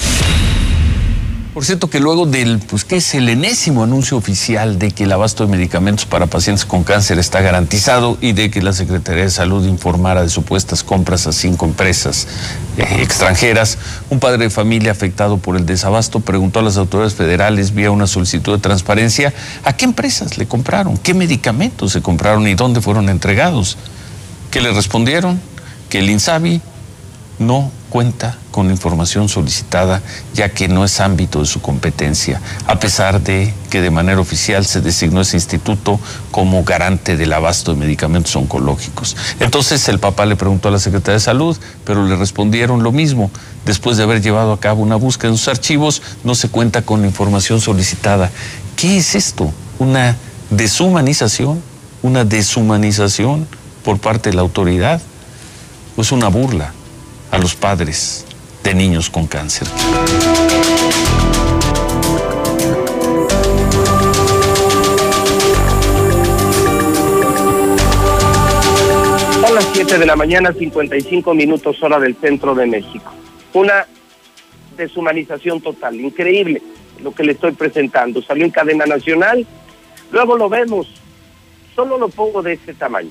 [1.53, 5.11] Por cierto que luego del, pues que es el enésimo anuncio oficial de que el
[5.11, 9.29] abasto de medicamentos para pacientes con cáncer está garantizado y de que la Secretaría de
[9.29, 12.25] Salud informara de supuestas compras a cinco empresas
[12.77, 13.77] eh, extranjeras,
[14.09, 18.07] un padre de familia afectado por el desabasto preguntó a las autoridades federales vía una
[18.07, 19.33] solicitud de transparencia
[19.65, 23.77] a qué empresas le compraron, qué medicamentos se compraron y dónde fueron entregados.
[24.51, 25.41] ¿Qué le respondieron?
[25.89, 26.61] Que el INSABI
[27.41, 30.01] no cuenta con la información solicitada
[30.33, 34.65] ya que no es ámbito de su competencia, a pesar de que de manera oficial
[34.65, 35.99] se designó ese instituto
[36.31, 39.17] como garante del abasto de medicamentos oncológicos.
[39.39, 43.29] Entonces el papá le preguntó a la Secretaría de Salud, pero le respondieron lo mismo.
[43.65, 47.01] Después de haber llevado a cabo una búsqueda en sus archivos, no se cuenta con
[47.01, 48.31] la información solicitada.
[48.77, 49.51] ¿Qué es esto?
[49.79, 50.15] ¿Una
[50.49, 51.61] deshumanización?
[52.03, 53.47] ¿Una deshumanización
[53.83, 55.01] por parte de la autoridad?
[55.97, 56.73] ¿O es una burla?
[57.31, 58.25] A los padres
[58.63, 59.67] de niños con cáncer.
[69.41, 73.11] Son las 7 de la mañana, 55 minutos hora del centro de México.
[73.53, 73.85] Una
[74.77, 76.61] deshumanización total, increíble
[77.01, 78.21] lo que le estoy presentando.
[78.21, 79.47] Salió en cadena nacional,
[80.11, 80.87] luego lo vemos.
[81.75, 83.09] Solo lo pongo de este tamaño.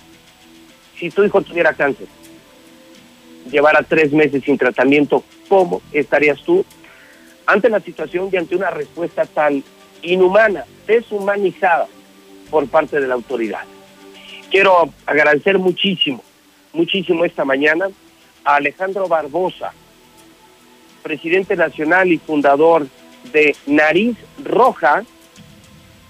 [0.98, 2.06] Si tu hijo tuviera cáncer,
[3.51, 6.64] llevara tres meses sin tratamiento cómo estarías tú
[7.47, 9.62] ante la situación y ante una respuesta tan
[10.03, 11.86] inhumana, deshumanizada
[12.51, 13.62] por parte de la autoridad.
[14.51, 16.22] Quiero agradecer muchísimo,
[16.72, 17.88] muchísimo esta mañana
[18.45, 19.72] a Alejandro Barbosa,
[21.03, 22.86] presidente nacional y fundador
[23.32, 25.05] de Nariz Roja,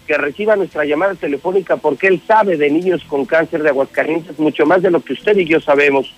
[0.07, 4.66] que reciba nuestra llamada telefónica porque él sabe de niños con cáncer de Aguascalientes mucho
[4.66, 6.12] más de lo que usted y yo sabemos.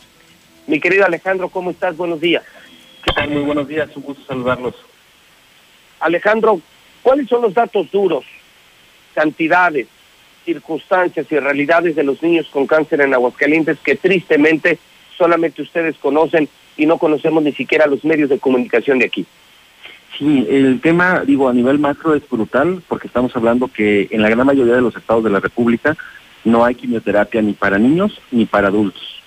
[0.67, 1.97] Mi querido Alejandro, ¿cómo estás?
[1.97, 2.45] Buenos días.
[3.05, 3.31] ¿Qué tal?
[3.31, 4.75] Muy buenos días, un gusto saludarlos.
[6.01, 6.61] Alejandro,
[7.03, 8.25] ¿cuáles son los datos duros,
[9.15, 9.89] cantidades,
[10.45, 14.79] circunstancias y realidades de los niños con cáncer en Aguascalientes que tristemente
[15.17, 19.27] solamente ustedes conocen y no conocemos ni siquiera los medios de comunicación de aquí?
[20.19, 24.29] Sí, el tema, digo, a nivel macro es brutal porque estamos hablando que en la
[24.29, 25.97] gran mayoría de los estados de la República
[26.45, 29.22] no hay quimioterapia ni para niños ni para adultos.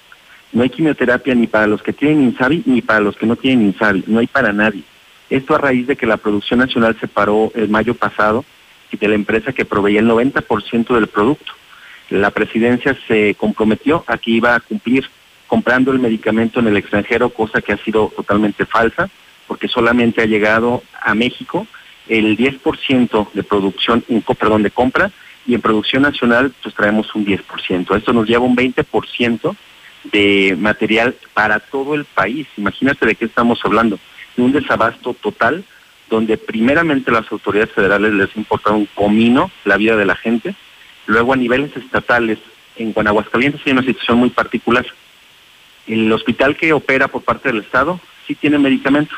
[0.56, 3.68] No hay quimioterapia ni para los que tienen INSABI ni para los que no tienen
[3.68, 4.06] INSABI.
[4.08, 4.84] No hay para nadie.
[5.30, 8.46] Esto a raíz de que la producción nacional se paró el mayo pasado
[8.90, 11.52] y de la empresa que proveía el 90% del producto.
[12.10, 15.06] La presidencia se comprometió a que iba a cumplir
[15.46, 19.10] comprando el medicamento en el extranjero, cosa que ha sido totalmente falsa
[19.48, 21.68] porque solamente ha llegado a México
[22.08, 24.06] el 10% de producción,
[24.40, 25.12] perdón, de compra,
[25.46, 27.98] y en producción nacional pues traemos un 10%.
[27.98, 29.56] Esto nos lleva un 20%
[30.12, 32.48] de material para todo el país.
[32.58, 34.00] Imagínate de qué estamos hablando,
[34.36, 35.64] de un desabasto total
[36.10, 40.56] donde primeramente las autoridades federales les importa un comino la vida de la gente,
[41.08, 42.40] luego a niveles estatales,
[42.78, 44.86] en Guanajuato hay una situación muy particular.
[45.88, 49.18] El hospital que opera por parte del Estado sí tiene medicamentos,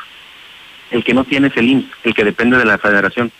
[0.90, 3.30] el que no tiene es el IMSS, el que depende de la federación.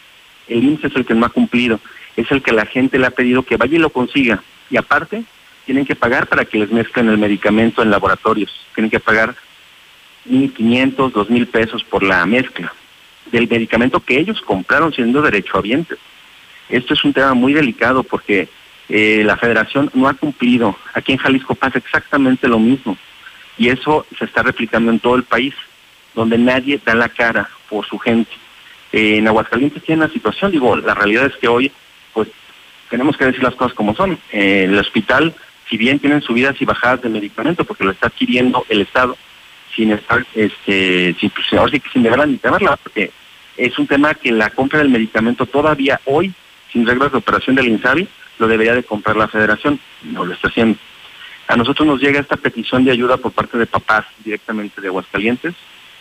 [0.49, 1.81] El IMSS es el que no ha cumplido,
[2.17, 4.43] es el que la gente le ha pedido que vaya y lo consiga.
[4.71, 5.25] Y aparte,
[5.69, 8.51] tienen que pagar para que les mezclen el medicamento en laboratorios.
[8.75, 9.35] Tienen que pagar
[10.27, 12.73] 1.500, 2.000 pesos por la mezcla
[13.31, 15.99] del medicamento que ellos compraron siendo derechohabientes.
[16.71, 18.49] Esto es un tema muy delicado porque
[18.89, 20.75] eh, la federación no ha cumplido.
[20.95, 22.97] Aquí en Jalisco pasa exactamente lo mismo.
[23.59, 25.53] Y eso se está replicando en todo el país
[26.15, 28.33] donde nadie da la cara por su gente.
[28.91, 31.71] Eh, en Aguascalientes tiene una situación, digo, la realidad es que hoy,
[32.15, 32.29] pues,
[32.89, 34.19] tenemos que decir las cosas como son.
[34.33, 35.35] Eh, el hospital,
[35.69, 39.17] si bien tienen subidas y bajadas de medicamento, porque lo está adquiriendo el Estado,
[39.75, 43.11] sin estar, este, sin, pues, ahora sí que sin deberla ni tenerla, porque
[43.57, 46.33] es un tema que la compra del medicamento todavía hoy,
[46.73, 48.09] sin reglas de operación del INSABI,
[48.39, 50.79] lo debería de comprar la federación, no lo está haciendo.
[51.49, 55.55] A nosotros nos llega esta petición de ayuda por parte de papás directamente de Aguascalientes,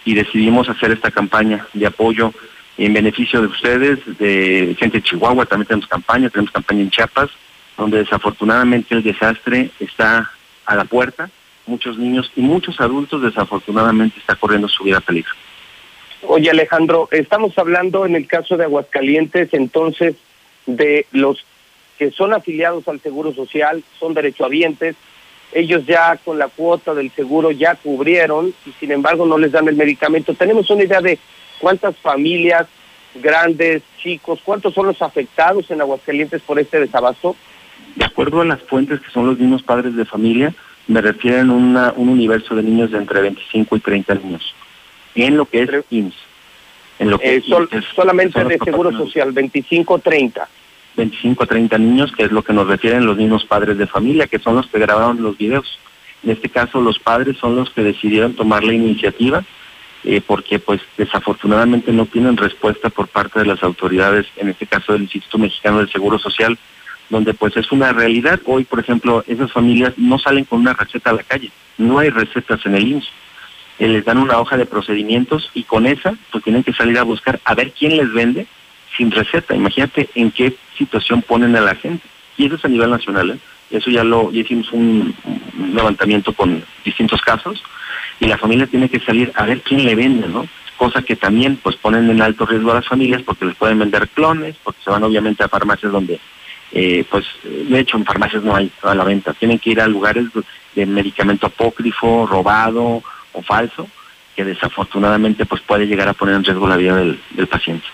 [0.05, 2.34] y decidimos hacer esta campaña de apoyo
[2.78, 7.30] en beneficio de ustedes, de gente de Chihuahua, también tenemos campaña, tenemos campaña en Chiapas,
[7.78, 10.32] donde desafortunadamente el desastre está
[10.65, 11.30] a la puerta,
[11.67, 15.32] muchos niños y muchos adultos desafortunadamente está corriendo su vida peligro.
[16.23, 20.15] Oye Alejandro, estamos hablando en el caso de Aguascalientes entonces
[20.65, 21.45] de los
[21.97, 24.95] que son afiliados al Seguro Social, son derechohabientes,
[25.53, 29.67] ellos ya con la cuota del seguro ya cubrieron y sin embargo no les dan
[29.67, 30.34] el medicamento.
[30.34, 31.17] ¿Tenemos una idea de
[31.59, 32.67] cuántas familias,
[33.15, 37.36] grandes, chicos, cuántos son los afectados en Aguascalientes por este desabasto?
[37.97, 40.53] De acuerdo a las fuentes que son los mismos padres de familia,
[40.87, 44.53] me refieren a un universo de niños de entre 25 y 30 niños,
[45.15, 46.15] en lo que es IMSS.
[46.99, 50.45] En lo que eh, es, solamente de Seguro Social, 25-30.
[50.95, 54.27] 25 a 30 niños, que es lo que nos refieren los mismos padres de familia,
[54.27, 55.79] que son los que grabaron los videos.
[56.23, 59.43] En este caso, los padres son los que decidieron tomar la iniciativa,
[60.03, 64.93] eh, porque pues desafortunadamente no tienen respuesta por parte de las autoridades, en este caso
[64.93, 66.59] del Instituto Mexicano del Seguro Social,
[67.09, 68.39] donde pues es una realidad.
[68.45, 72.09] Hoy, por ejemplo, esas familias no salen con una receta a la calle, no hay
[72.09, 73.09] recetas en el IMSS.
[73.79, 77.03] Eh, les dan una hoja de procedimientos y con esa pues tienen que salir a
[77.03, 78.47] buscar a ver quién les vende
[78.95, 79.55] sin receta.
[79.55, 82.03] Imagínate en qué situación ponen a la gente.
[82.37, 83.31] Y eso es a nivel nacional.
[83.31, 83.37] ¿eh?
[83.69, 85.13] Eso ya lo ya hicimos un,
[85.73, 87.61] levantamiento con distintos casos
[88.19, 90.47] y la familia tiene que salir a ver quién le vende, ¿no?
[90.77, 94.07] Cosa que también pues ponen en alto riesgo a las familias porque les pueden vender
[94.09, 96.19] clones, porque se van obviamente a farmacias donde
[96.72, 99.34] eh, pues de hecho en farmacias no hay a la venta.
[99.34, 100.26] Tienen que ir a lugares
[100.76, 103.01] de medicamento apócrifo, robado
[103.34, 103.88] o falso,
[104.36, 107.86] que desafortunadamente pues puede llegar a poner en riesgo la vida del paciente.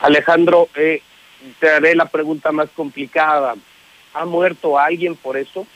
[0.00, 1.00] Alejandro, eh,
[1.58, 3.54] te haré la pregunta más complicada.
[4.14, 5.66] ¿Ha muerto alguien por eso?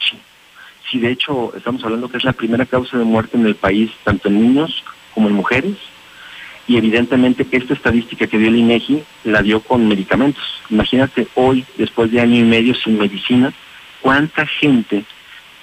[0.00, 0.18] Sí.
[0.90, 3.92] sí, de hecho estamos hablando que es la primera causa de muerte en el país,
[4.04, 4.82] tanto en niños
[5.14, 5.76] como en mujeres.
[6.66, 10.44] Y evidentemente esta estadística que dio el INEGI la dio con medicamentos.
[10.70, 13.52] Imagínate hoy, después de año y medio sin medicina,
[14.00, 15.04] cuánta gente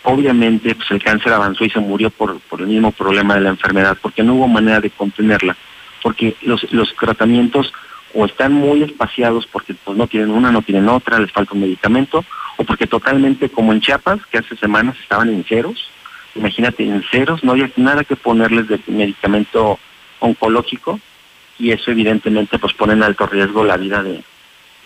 [0.04, 3.50] obviamente pues el cáncer avanzó y se murió por, por el mismo problema de la
[3.50, 5.56] enfermedad, porque no hubo manera de contenerla,
[6.02, 7.74] porque los, los tratamientos
[8.14, 11.62] o están muy espaciados porque pues no tienen una, no tienen otra, les falta un
[11.62, 12.26] medicamento,
[12.58, 15.90] o porque totalmente como en Chiapas, que hace semanas estaban en ceros,
[16.36, 19.80] imagínate, en ceros, no había nada que ponerles de medicamento
[20.20, 21.00] oncológico,
[21.58, 24.24] y eso evidentemente pues pone en alto riesgo la vida de,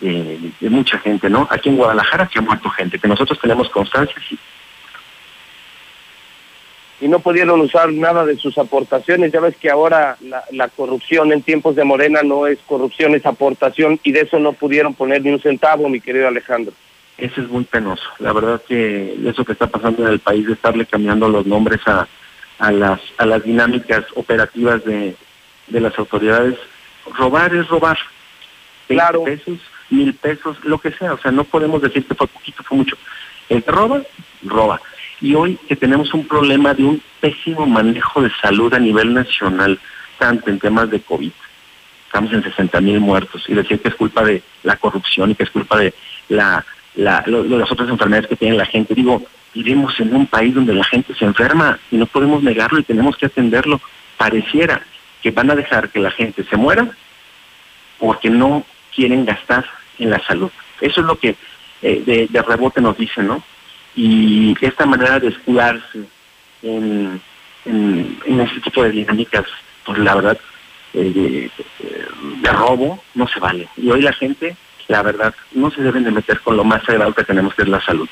[0.00, 1.46] de, de mucha gente, ¿no?
[1.50, 4.38] Aquí en Guadalajara se ha muerto gente, que nosotros tenemos constancia, sí,
[7.00, 9.32] y no pudieron usar nada de sus aportaciones.
[9.32, 13.26] Ya ves que ahora la, la, corrupción en tiempos de Morena no es corrupción, es
[13.26, 16.72] aportación y de eso no pudieron poner ni un centavo, mi querido Alejandro.
[17.18, 18.04] Eso es muy penoso.
[18.20, 21.80] La verdad que eso que está pasando en el país de estarle cambiando los nombres
[21.86, 22.08] a,
[22.58, 25.14] a las a las dinámicas operativas de,
[25.66, 26.58] de las autoridades,
[27.16, 27.98] robar es robar.
[28.86, 29.24] Claro.
[29.24, 29.58] pesos,
[29.90, 31.14] mil pesos, lo que sea.
[31.14, 32.96] O sea, no podemos decir que fue poquito, fue mucho.
[33.48, 34.02] El que roba,
[34.42, 34.80] roba.
[35.20, 39.78] Y hoy que tenemos un problema de un pésimo manejo de salud a nivel nacional,
[40.18, 41.30] tanto en temas de COVID,
[42.06, 45.44] estamos en 60 mil muertos, y decir que es culpa de la corrupción y que
[45.44, 45.94] es culpa de
[46.28, 48.94] la, la, lo, las otras enfermedades que tiene la gente.
[48.94, 49.22] Digo,
[49.54, 53.16] vivimos en un país donde la gente se enferma y no podemos negarlo y tenemos
[53.16, 53.80] que atenderlo.
[54.16, 54.82] Pareciera
[55.24, 56.86] que van a dejar que la gente se muera
[57.98, 58.62] porque no
[58.94, 59.64] quieren gastar
[59.98, 60.50] en la salud.
[60.82, 61.34] Eso es lo que
[61.80, 63.42] eh, de, rebote nos dicen, ¿no?
[63.96, 66.00] y esta manera de escudarse
[66.62, 67.22] en,
[67.64, 69.46] en, en este tipo de dinámicas,
[69.86, 70.38] pues la verdad,
[70.92, 71.50] eh, de,
[72.42, 73.66] de, robo no se vale.
[73.78, 74.54] Y hoy la gente,
[74.88, 77.68] la verdad, no se deben de meter con lo más sagrado que tenemos, que es
[77.68, 78.08] la salud.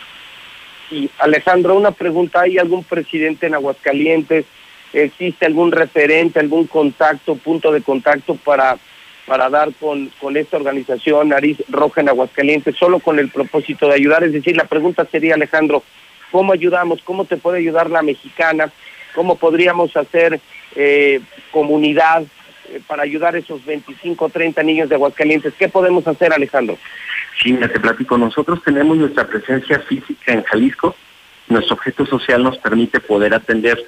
[0.90, 4.46] Y Alejandro, una pregunta, ¿hay algún presidente en Aguascalientes?
[4.92, 8.78] ¿Existe algún referente, algún contacto, punto de contacto para
[9.26, 13.94] para dar con, con esta organización Nariz Roja en Aguascalientes, solo con el propósito de
[13.94, 14.24] ayudar.
[14.24, 15.82] Es decir, la pregunta sería, Alejandro,
[16.30, 17.00] ¿cómo ayudamos?
[17.02, 18.72] ¿Cómo te puede ayudar la mexicana?
[19.14, 20.40] ¿Cómo podríamos hacer
[20.74, 21.20] eh,
[21.50, 22.24] comunidad
[22.70, 25.54] eh, para ayudar a esos 25 o 30 niños de Aguascalientes?
[25.58, 26.76] ¿Qué podemos hacer, Alejandro?
[27.40, 28.18] Sí, ya te platico.
[28.18, 30.96] Nosotros tenemos nuestra presencia física en Jalisco.
[31.48, 33.78] Nuestro objeto social nos permite poder atender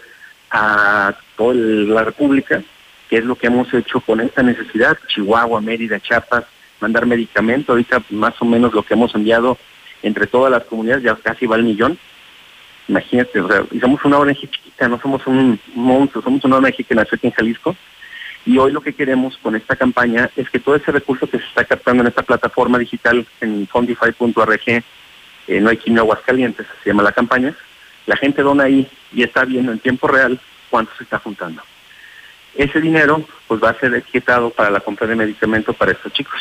[0.54, 2.62] a toda la República
[3.08, 6.44] que es lo que hemos hecho con esta necesidad, Chihuahua, Mérida, Chiapas,
[6.80, 9.58] mandar medicamento, ahorita más o menos lo que hemos enviado
[10.02, 11.98] entre todas las comunidades ya casi va al millón.
[12.88, 16.94] Imagínate, o y somos una ONG chiquita, no somos un monstruo, somos una ONG que
[16.94, 17.76] nació aquí en Jalisco.
[18.46, 21.46] Y hoy lo que queremos con esta campaña es que todo ese recurso que se
[21.46, 24.82] está captando en esta plataforma digital en fondify.org, eh,
[25.60, 27.54] no hay quimio Aguascalientes, se llama la campaña,
[28.06, 30.40] la gente dona ahí y está viendo en tiempo real
[30.70, 31.62] cuánto se está juntando
[32.56, 36.40] ese dinero pues va a ser etiquetado para la compra de medicamentos para estos chicos.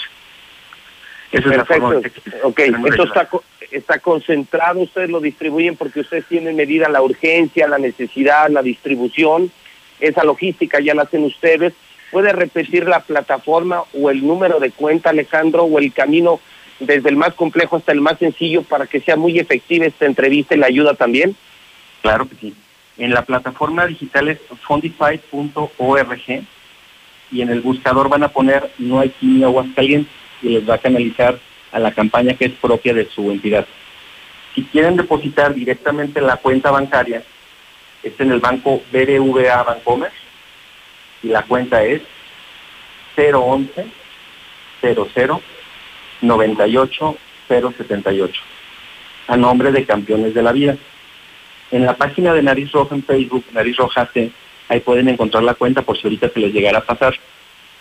[1.31, 2.11] Esa es la forma que
[2.43, 3.27] ok, esto está,
[3.71, 9.51] está concentrado, ustedes lo distribuyen porque ustedes tienen medida la urgencia, la necesidad, la distribución,
[9.99, 11.73] esa logística ya la hacen ustedes.
[12.11, 16.39] ¿Puede repetir la plataforma o el número de cuenta, Alejandro, o el camino
[16.79, 20.53] desde el más complejo hasta el más sencillo para que sea muy efectiva esta entrevista
[20.53, 21.35] y la ayuda también?
[22.03, 22.53] Claro que sí.
[22.97, 26.43] En la plataforma digital es fondify.org
[27.31, 30.79] y en el buscador van a poner No hay quimio Aguascalientes y les va a
[30.79, 31.39] canalizar
[31.71, 33.65] a la campaña que es propia de su entidad.
[34.53, 37.23] Si quieren depositar directamente en la cuenta bancaria,
[38.03, 40.11] es en el banco BBVA Bancomer
[41.23, 42.01] y la cuenta es
[43.15, 43.87] 011
[44.81, 45.41] 00
[46.21, 48.41] 98 078
[49.27, 50.75] a nombre de Campeones de la Vida.
[51.73, 54.29] En la página de Nariz Roja en Facebook, Nariz Roja C,
[54.69, 57.15] ahí pueden encontrar la cuenta por si ahorita se les llegara a pasar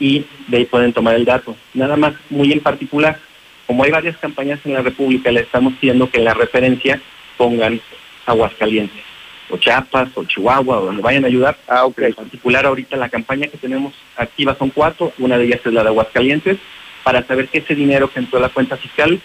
[0.01, 1.55] y de ahí pueden tomar el dato.
[1.75, 3.19] Nada más, muy en particular,
[3.67, 7.03] como hay varias campañas en la República, le estamos pidiendo que en la referencia
[7.37, 7.83] pongan
[8.25, 9.05] Aguascalientes,
[9.51, 11.59] o Chiapas, o Chihuahua, o donde vayan a ayudar.
[11.69, 12.07] Ah, okay.
[12.07, 15.83] En particular, ahorita la campaña que tenemos activa son cuatro, una de ellas es la
[15.83, 16.57] de Aguascalientes,
[17.05, 19.21] para saber que ese dinero que entró a la cuenta fiscal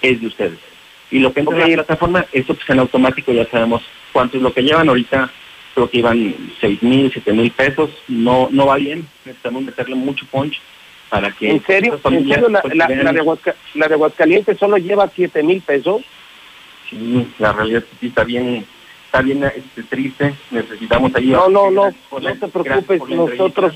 [0.00, 0.60] es de ustedes.
[1.10, 1.72] Y lo que entra okay.
[1.72, 4.88] en la plataforma, eso pues en automático ya sabemos cuánto es lo que llevan.
[4.88, 5.30] Ahorita
[5.74, 7.90] creo que iban seis mil, siete mil pesos.
[8.08, 9.06] No no va bien.
[9.24, 10.60] Necesitamos meterle mucho punch
[11.08, 11.50] para que...
[11.50, 12.00] ¿En serio?
[12.04, 16.02] ¿En serio la, la, la, de Aguasca, la de Aguascalientes solo lleva siete mil pesos?
[16.88, 18.66] Sí, la realidad sí está bien
[19.06, 20.34] está bien este, triste.
[20.50, 21.26] Necesitamos ahí...
[21.26, 23.02] No, no, no, no te preocupes.
[23.08, 23.74] Nosotros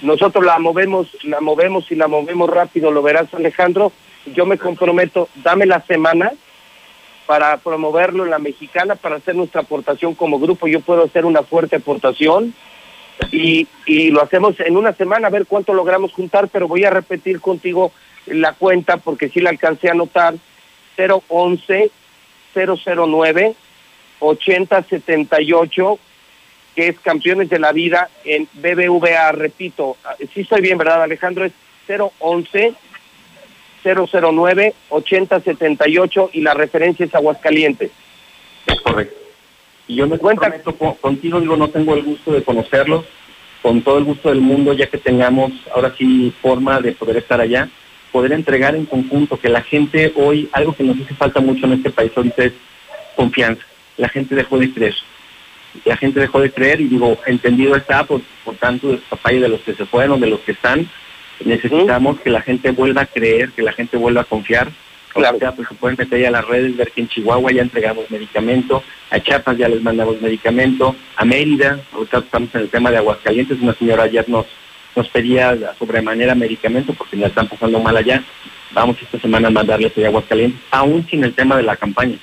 [0.00, 3.92] nosotros la movemos, la movemos y la movemos rápido, lo verás Alejandro.
[4.26, 6.32] Yo me comprometo, dame la semana
[7.28, 10.66] para promoverlo en la mexicana, para hacer nuestra aportación como grupo.
[10.66, 12.54] Yo puedo hacer una fuerte aportación
[13.30, 16.90] y, y lo hacemos en una semana a ver cuánto logramos juntar, pero voy a
[16.90, 17.92] repetir contigo
[18.24, 20.36] la cuenta porque sí la alcancé a anotar.
[20.96, 21.90] 011
[22.54, 23.54] 009
[24.20, 25.98] 8078,
[26.74, 29.32] que es Campeones de la Vida en BBVA.
[29.32, 29.98] Repito,
[30.32, 31.44] sí estoy bien, ¿verdad, Alejandro?
[31.44, 31.52] Es
[32.20, 32.74] 011
[33.82, 37.90] 009 8078 y la referencia es Aguascalientes.
[38.66, 39.16] Es correcto.
[39.86, 40.44] Y yo me cuento
[41.00, 43.04] contigo, digo, no tengo el gusto de conocerlos,
[43.62, 47.40] con todo el gusto del mundo, ya que tengamos ahora sí forma de poder estar
[47.40, 47.68] allá,
[48.12, 51.72] poder entregar en conjunto, que la gente hoy, algo que nos hace falta mucho en
[51.72, 52.52] este país ahorita es
[53.16, 53.62] confianza.
[53.96, 54.94] La gente dejó de creer.
[55.84, 59.38] La gente dejó de creer y digo, entendido está por, por tanto de papá y
[59.38, 60.88] de los que se fueron, de los que están,
[61.44, 64.68] necesitamos que la gente vuelva a creer, que la gente vuelva a confiar
[65.12, 65.38] Claro.
[65.56, 68.82] pues se pueden meter ya a las redes, ver que en Chihuahua ya entregamos medicamento,
[69.10, 73.60] a Chiapas ya les mandamos medicamento, a Mérida, ahorita estamos en el tema de Aguascalientes,
[73.60, 74.46] una señora ayer nos,
[74.94, 78.22] nos pedía sobremanera medicamento porque la están pasando mal allá.
[78.72, 82.16] Vamos esta semana a mandarles a Aguascalientes, aún sin el tema de la campaña.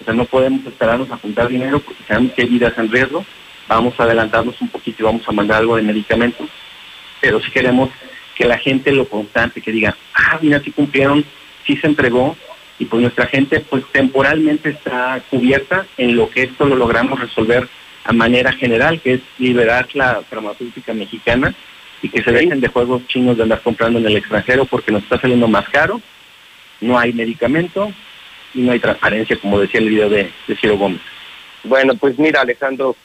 [0.00, 3.24] O sea, no podemos esperarnos a juntar dinero porque sabemos que hay vidas en riesgo.
[3.68, 6.44] Vamos a adelantarnos un poquito y vamos a mandar algo de medicamento.
[7.20, 7.88] Pero si queremos
[8.42, 11.24] que la gente lo constante, que diga, ah, mira, si cumplieron
[11.64, 12.36] sí se entregó
[12.76, 17.68] y pues nuestra gente pues temporalmente está cubierta en lo que esto lo logramos resolver
[18.02, 21.54] a manera general, que es liberar la farmacéutica mexicana
[22.02, 25.04] y que se dejen de juegos chinos de andar comprando en el extranjero porque nos
[25.04, 26.00] está saliendo más caro,
[26.80, 27.92] no hay medicamento
[28.54, 31.00] y no hay transparencia, como decía el video de, de Ciro Gómez.
[31.62, 32.96] Bueno, pues mira Alejandro,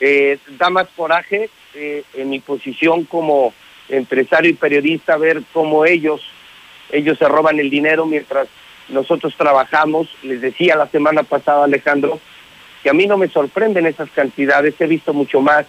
[0.00, 3.54] eh, da más coraje eh, en mi posición como
[3.88, 6.22] empresario y periodista ver cómo ellos
[6.92, 8.48] ellos se roban el dinero mientras
[8.88, 10.08] nosotros trabajamos.
[10.22, 12.20] Les decía la semana pasada, Alejandro,
[12.82, 15.66] que a mí no me sorprenden esas cantidades, he visto mucho más,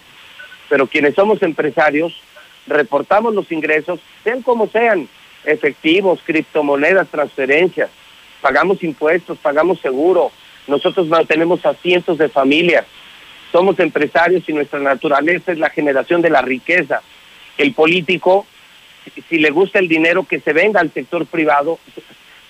[0.69, 2.21] pero quienes somos empresarios
[2.67, 5.07] reportamos los ingresos, sean como sean,
[5.43, 7.89] efectivos, criptomonedas, transferencias,
[8.41, 10.31] pagamos impuestos, pagamos seguro,
[10.67, 12.85] nosotros mantenemos a cientos de familias,
[13.51, 17.01] somos empresarios y nuestra naturaleza es la generación de la riqueza.
[17.57, 18.45] El político
[19.29, 21.79] si le gusta el dinero, que se venga al sector privado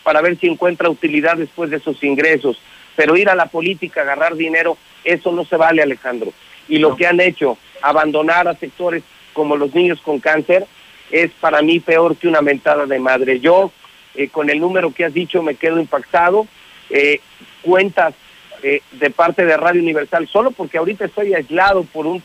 [0.03, 2.59] para ver si encuentra utilidad después de esos ingresos.
[2.95, 6.31] Pero ir a la política, agarrar dinero, eso no se vale, Alejandro.
[6.67, 10.65] Y lo que han hecho, abandonar a sectores como los niños con cáncer,
[11.11, 13.39] es para mí peor que una mentada de madre.
[13.39, 13.71] Yo,
[14.15, 16.47] eh, con el número que has dicho, me quedo impactado.
[16.89, 17.19] Eh,
[17.61, 18.13] cuentas
[18.61, 22.21] eh, de parte de Radio Universal, solo porque ahorita estoy aislado por un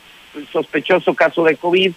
[0.51, 1.93] sospechoso caso de COVID,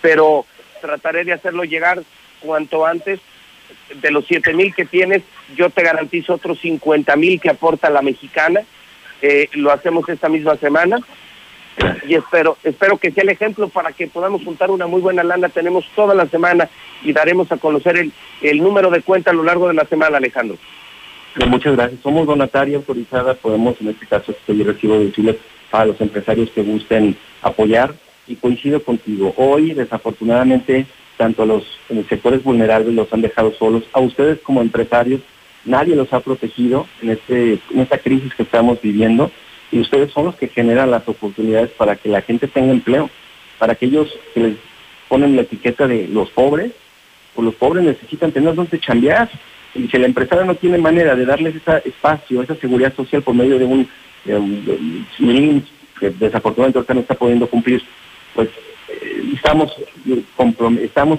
[0.00, 0.44] pero
[0.80, 2.02] trataré de hacerlo llegar
[2.40, 3.20] cuanto antes.
[4.00, 5.22] De los siete mil que tienes,
[5.54, 8.62] yo te garantizo otros 50 mil que aporta la mexicana.
[9.20, 11.00] Eh, lo hacemos esta misma semana
[12.06, 15.48] y espero espero que sea el ejemplo para que podamos juntar una muy buena lana.
[15.48, 16.68] Tenemos toda la semana
[17.02, 20.16] y daremos a conocer el, el número de cuenta a lo largo de la semana,
[20.16, 20.56] Alejandro.
[21.46, 22.00] Muchas gracias.
[22.00, 23.34] Somos donataria autorizada.
[23.34, 25.38] Podemos, en este caso, estoy recibo de Chile
[25.70, 27.94] a los empresarios que gusten apoyar
[28.28, 29.34] y coincido contigo.
[29.36, 31.64] Hoy, desafortunadamente, tanto los
[32.08, 33.84] sectores vulnerables los han dejado solos.
[33.92, 35.20] A ustedes como empresarios,
[35.64, 39.30] nadie los ha protegido en, este, en esta crisis que estamos viviendo
[39.70, 43.10] y ustedes son los que generan las oportunidades para que la gente tenga empleo,
[43.58, 44.56] para aquellos que les
[45.08, 46.72] ponen la etiqueta de los pobres,
[47.34, 49.28] pues los pobres necesitan tener donde chambear.
[49.74, 53.34] Y si el empresario no tiene manera de darles ese espacio, esa seguridad social por
[53.34, 53.88] medio de un,
[54.24, 55.62] de
[56.18, 57.82] desafortunadamente ahorita no está pudiendo cumplir,
[58.38, 58.50] pues
[58.88, 59.74] eh, estamos,
[60.80, 61.18] estamos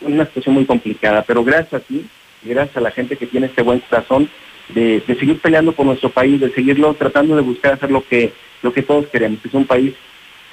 [0.00, 2.06] en una situación muy complicada, pero gracias a ti
[2.42, 4.30] gracias a la gente que tiene este buen corazón
[4.68, 8.32] de, seguir peleando por nuestro país, de seguirlo tratando de buscar hacer lo que,
[8.62, 9.94] lo que todos queremos, que es un país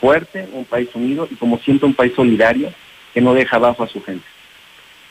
[0.01, 2.73] fuerte, un país unido y como siento un país solidario
[3.13, 4.25] que no deja abajo a su gente.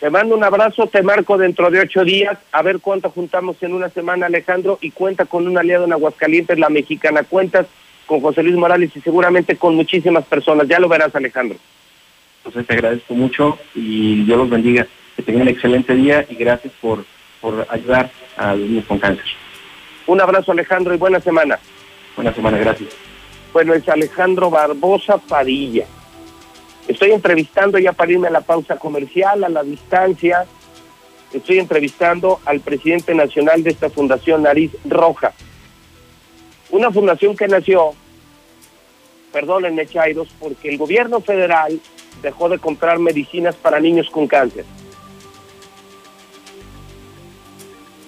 [0.00, 3.74] Te mando un abrazo, te marco dentro de ocho días, a ver cuánto juntamos en
[3.74, 7.22] una semana, Alejandro, y cuenta con un aliado en Aguascalientes, la mexicana.
[7.22, 7.68] Cuentas
[8.06, 10.68] con José Luis Morales y seguramente con muchísimas personas.
[10.68, 11.58] Ya lo verás, Alejandro.
[12.38, 14.86] Entonces te agradezco mucho y Dios los bendiga.
[15.16, 17.04] Que tengan un excelente día y gracias por,
[17.40, 19.24] por ayudar a los niños con cáncer.
[20.06, 21.58] Un abrazo, Alejandro, y buena semana.
[22.14, 22.90] Buena semana, gracias.
[23.52, 25.86] Bueno, es Alejandro Barbosa Padilla.
[26.86, 30.44] Estoy entrevistando ya para irme a la pausa comercial, a la distancia.
[31.32, 35.32] Estoy entrevistando al presidente nacional de esta fundación, Nariz Roja
[36.70, 37.94] una fundación que nació,
[39.32, 41.80] perdónenme Chairos, porque el gobierno federal
[42.22, 44.64] dejó de comprar medicinas para niños con cáncer.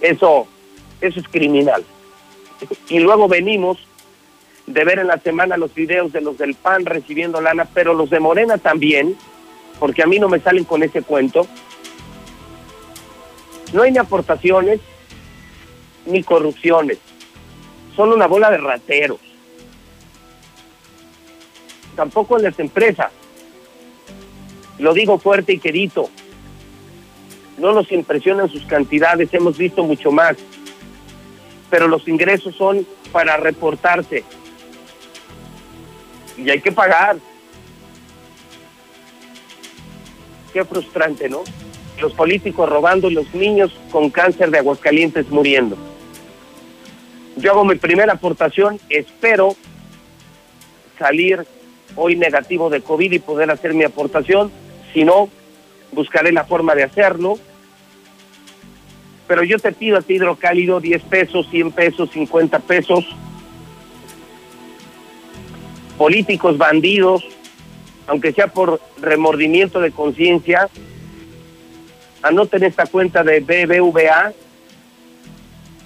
[0.01, 0.47] Eso,
[1.01, 1.85] eso es criminal.
[2.89, 3.79] Y luego venimos
[4.67, 8.11] de ver en la semana los videos de los del PAN recibiendo lana, pero los
[8.11, 9.17] de Morena también,
[9.79, 11.47] porque a mí no me salen con ese cuento.
[13.73, 14.81] No hay ni aportaciones
[16.07, 16.99] ni corrupciones
[17.99, 19.19] son una bola de rateros.
[21.97, 23.11] tampoco en las empresas.
[24.79, 26.09] Lo digo fuerte y querido.
[27.59, 30.37] No nos impresionan sus cantidades, hemos visto mucho más.
[31.71, 34.23] Pero los ingresos son para reportarse.
[36.37, 37.17] Y hay que pagar.
[40.53, 41.43] Qué frustrante, ¿no?
[42.01, 45.77] Los políticos robando los niños con cáncer de Aguascalientes muriendo.
[47.39, 49.55] Yo hago mi primera aportación, espero
[50.99, 51.47] salir
[51.95, 54.51] hoy negativo de COVID y poder hacer mi aportación.
[54.93, 55.29] Si no,
[55.93, 57.39] buscaré la forma de hacerlo.
[59.29, 63.05] Pero yo te pido a ti hidrocálido 10 pesos, 100 pesos, 50 pesos.
[65.97, 67.25] Políticos bandidos,
[68.09, 70.69] aunque sea por remordimiento de conciencia,
[72.23, 74.33] anoten esta cuenta de BBVA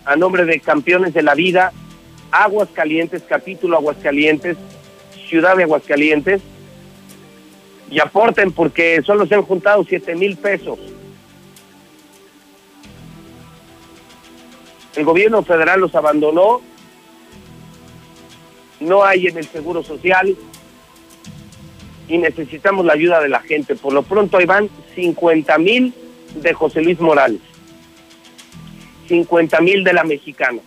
[0.04, 1.72] a nombre de Campeones de la Vida,
[2.30, 4.56] Aguas Calientes, capítulo Aguascalientes,
[5.28, 6.42] Ciudad de Aguascalientes,
[7.90, 10.78] y aporten porque solo se han juntado siete mil pesos.
[14.96, 16.60] El gobierno federal los abandonó,
[18.80, 20.36] no hay en el Seguro Social
[22.08, 23.74] y necesitamos la ayuda de la gente.
[23.76, 25.94] Por lo pronto ahí van 50 mil
[26.34, 27.40] de José Luis Morales,
[29.12, 30.60] 50 mil de la mexicana.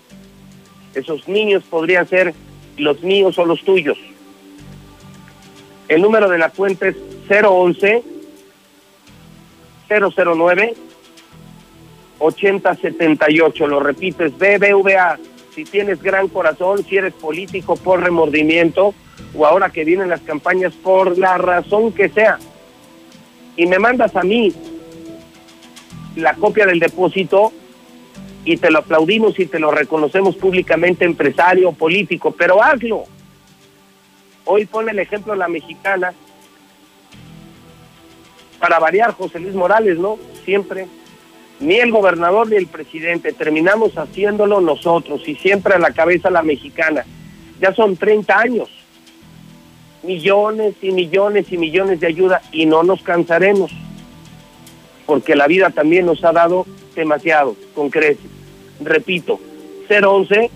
[0.94, 2.36] Esos niños podrían ser
[2.78, 3.98] los míos o los tuyos.
[5.88, 6.96] El número de la cuenta es
[7.28, 8.04] 011
[9.90, 10.74] 009
[12.20, 13.68] 8078.
[13.68, 15.18] Lo repito, es BBVA.
[15.56, 18.94] Si tienes gran corazón, si eres político por remordimiento
[19.34, 22.38] o ahora que vienen las campañas por la razón que sea,
[23.58, 24.54] y me mandas a mí
[26.16, 27.52] la copia del depósito
[28.46, 33.04] y te lo aplaudimos y te lo reconocemos públicamente, empresario, político, pero hazlo.
[34.46, 36.14] Hoy pone el ejemplo la mexicana,
[38.60, 40.18] para variar José Luis Morales, ¿no?
[40.46, 40.88] Siempre,
[41.60, 46.44] ni el gobernador ni el presidente, terminamos haciéndolo nosotros y siempre a la cabeza la
[46.44, 47.04] mexicana.
[47.60, 48.70] Ya son 30 años,
[50.04, 53.72] millones y millones y millones de ayuda y no nos cansaremos
[55.06, 56.66] porque la vida también nos ha dado
[56.96, 58.26] demasiado con creces.
[58.82, 59.40] Repito,
[59.90, 60.50] 011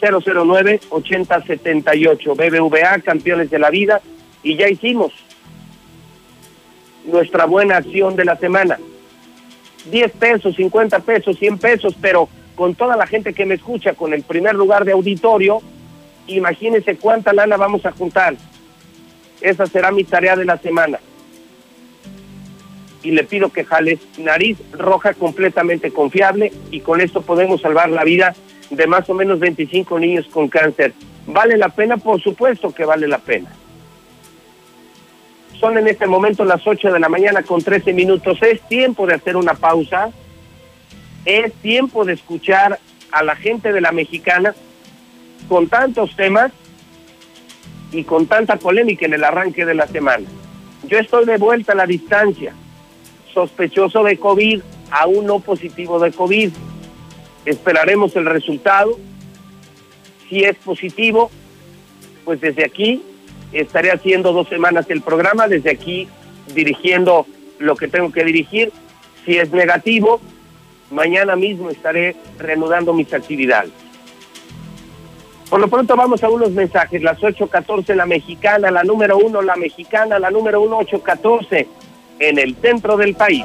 [0.00, 4.00] 009 8078 BBVA, campeones de la vida,
[4.42, 5.12] y ya hicimos
[7.06, 8.78] nuestra buena acción de la semana.
[9.90, 14.14] 10 pesos, 50 pesos, 100 pesos, pero con toda la gente que me escucha, con
[14.14, 15.60] el primer lugar de auditorio,
[16.26, 18.34] imagínense cuánta lana vamos a juntar.
[19.40, 20.98] Esa será mi tarea de la semana
[23.04, 28.02] y le pido que jales nariz roja completamente confiable y con esto podemos salvar la
[28.02, 28.34] vida
[28.70, 30.94] de más o menos 25 niños con cáncer.
[31.26, 31.98] ¿Vale la pena?
[31.98, 33.50] Por supuesto que vale la pena.
[35.60, 38.38] Son en este momento las 8 de la mañana con 13 minutos.
[38.42, 40.10] Es tiempo de hacer una pausa.
[41.24, 42.80] Es tiempo de escuchar
[43.12, 44.54] a la gente de la mexicana
[45.48, 46.52] con tantos temas
[47.92, 50.26] y con tanta polémica en el arranque de la semana.
[50.88, 52.54] Yo estoy de vuelta a la distancia
[53.34, 56.50] sospechoso de COVID, aún no positivo de COVID.
[57.44, 58.98] Esperaremos el resultado.
[60.28, 61.30] Si es positivo,
[62.24, 63.02] pues desde aquí
[63.52, 66.08] estaré haciendo dos semanas el programa, desde aquí
[66.54, 67.26] dirigiendo
[67.58, 68.72] lo que tengo que dirigir.
[69.24, 70.20] Si es negativo,
[70.90, 73.72] mañana mismo estaré reanudando mis actividades.
[75.50, 79.56] Por lo pronto vamos a unos mensajes, las 8.14 la mexicana, la número uno la
[79.56, 81.66] mexicana, la número uno 8.14
[82.18, 83.44] en el centro del país.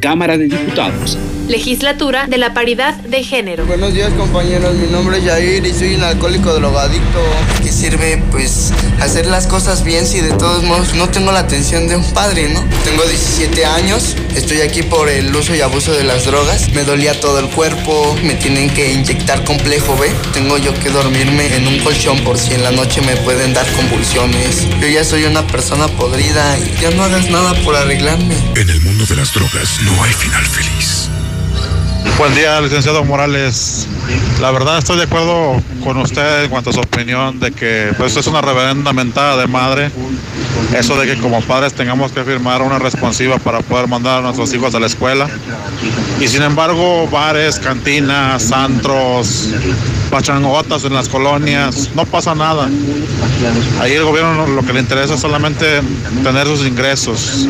[0.00, 1.18] Cámara de Diputados.
[1.48, 3.64] Legislatura de la Paridad de Género.
[3.64, 7.20] Buenos días compañeros, mi nombre es Jair y soy un alcohólico drogadicto.
[7.62, 8.70] ¿Qué sirve pues
[9.00, 12.50] hacer las cosas bien si de todos modos no tengo la atención de un padre,
[12.50, 12.62] ¿no?
[12.84, 17.18] Tengo 17 años, estoy aquí por el uso y abuso de las drogas, me dolía
[17.18, 21.78] todo el cuerpo, me tienen que inyectar complejo B, tengo yo que dormirme en un
[21.78, 24.66] colchón por si en la noche me pueden dar convulsiones.
[24.82, 28.36] Yo ya soy una persona podrida y ya no hagas nada por arreglarme.
[28.54, 31.10] En el mundo de las drogas no hay final feliz.
[32.16, 33.86] Buen día, licenciado Morales.
[34.40, 38.16] La verdad estoy de acuerdo con usted en cuanto a su opinión de que pues
[38.16, 39.90] es una reverenda mentada de madre
[40.76, 44.52] eso de que como padres tengamos que firmar una responsiva para poder mandar a nuestros
[44.52, 45.26] hijos a la escuela.
[46.20, 49.48] Y sin embargo, bares, cantinas, antros,
[50.10, 52.68] pachangotas en las colonias, no pasa nada.
[53.80, 55.80] Ahí el gobierno lo que le interesa es solamente
[56.22, 57.48] tener sus ingresos,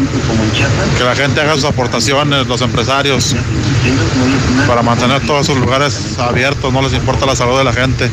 [0.97, 3.35] que la gente haga sus aportaciones, los empresarios,
[4.67, 8.11] para mantener todos sus lugares abiertos, no les importa la salud de la gente.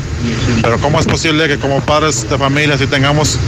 [0.62, 3.38] Pero ¿cómo es posible que como padres de familia si tengamos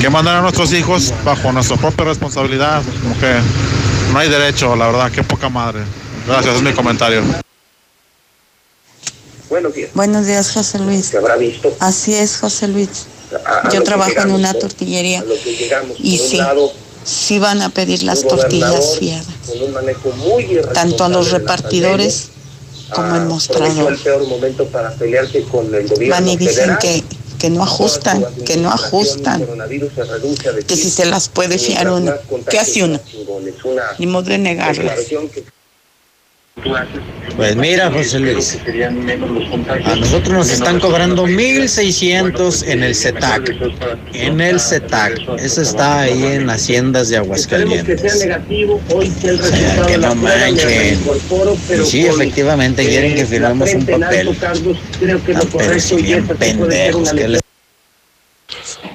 [0.00, 2.82] que mandar a nuestros hijos bajo nuestra propia responsabilidad?
[3.02, 3.34] Como que
[4.12, 5.80] no hay derecho, la verdad, qué poca madre.
[6.26, 7.22] Gracias, es mi comentario.
[9.48, 9.90] Buenos días.
[9.94, 11.06] Buenos días, José Luis.
[11.06, 11.74] ¿Se habrá visto?
[11.80, 13.06] Así es, José Luis.
[13.44, 15.24] A- a Yo trabajo en una tortillería
[15.98, 16.72] y sí, lado,
[17.04, 18.98] sí van a pedir las tortillas
[20.16, 22.30] muy tanto a los repartidores
[22.90, 23.92] como el mostrador.
[23.92, 27.04] el gobierno Van y dicen que,
[27.38, 29.46] que no ajustan, que no ajustan,
[30.66, 32.12] que si se las puede fiar uno.
[32.48, 33.00] ¿Qué hace uno?
[33.98, 34.76] Ni modo de negarlas.
[34.76, 36.49] declaración que tú haces
[37.36, 38.58] Pues mira, José Luis,
[39.84, 43.56] a nosotros nos están cobrando 1.600 en el CETAC.
[44.12, 45.20] En el CETAC.
[45.38, 48.04] Eso está ahí en Haciendas de que Aguascalientes.
[48.04, 48.42] O sea,
[49.86, 51.00] que no manchen.
[51.70, 54.36] Y sí, efectivamente, quieren que eh, firmemos la un papel.
[54.38, 57.40] que Ah, pero si bien pendejos, ¿qué les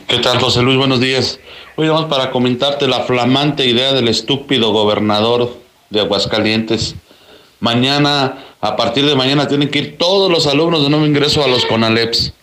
[0.07, 0.77] ¿Qué tal, José Luis?
[0.77, 1.39] Buenos días.
[1.77, 5.57] Hoy vamos para comentarte la flamante idea del estúpido gobernador
[5.89, 6.95] de Aguascalientes.
[7.59, 11.47] Mañana, a partir de mañana, tienen que ir todos los alumnos de nuevo ingreso a
[11.47, 12.33] los CONALEPS.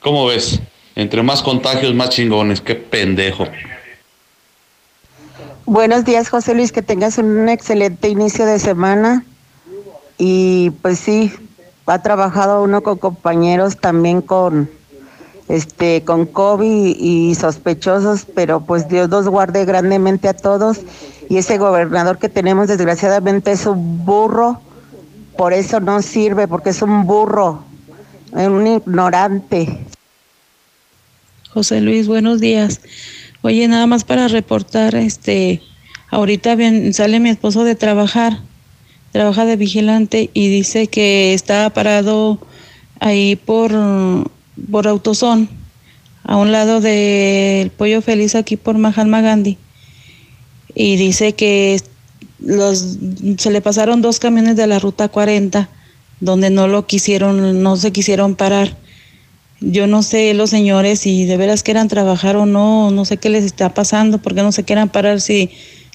[0.00, 0.60] ¿Cómo ves?
[0.96, 2.60] Entre más contagios, más chingones.
[2.60, 3.46] Qué pendejo.
[5.66, 9.24] Buenos días, José Luis, que tengas un excelente inicio de semana.
[10.18, 11.32] Y pues sí,
[11.86, 14.70] ha trabajado uno con compañeros también con
[15.48, 20.80] este con COVID y sospechosos, pero pues Dios los guarde grandemente a todos.
[21.28, 24.60] Y ese gobernador que tenemos desgraciadamente es un burro,
[25.36, 27.64] por eso no sirve, porque es un burro,
[28.32, 29.78] un ignorante.
[31.52, 32.80] José Luis, buenos días.
[33.42, 35.62] Oye, nada más para reportar, este,
[36.10, 38.38] ahorita ven- sale mi esposo de trabajar,
[39.12, 42.38] trabaja de vigilante y dice que está parado
[43.00, 43.70] ahí por,
[44.70, 45.48] por Autosón,
[46.22, 49.58] a un lado del Pollo Feliz aquí por Mahatma Gandhi.
[50.74, 51.80] Y dice que
[52.40, 52.98] los,
[53.38, 55.68] se le pasaron dos camiones de la ruta 40
[56.20, 58.76] donde no lo quisieron, no se quisieron parar.
[59.60, 63.28] Yo no sé los señores si de veras quieran trabajar o no, no sé qué
[63.28, 65.50] les está pasando, porque no se quieran parar si,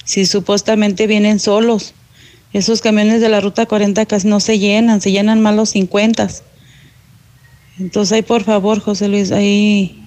[0.06, 1.94] si supuestamente vienen solos.
[2.54, 6.30] Esos camiones de la ruta 40 casi no se llenan, se llenan más los 50.
[7.80, 10.04] Entonces ahí por favor, José Luis, ahí,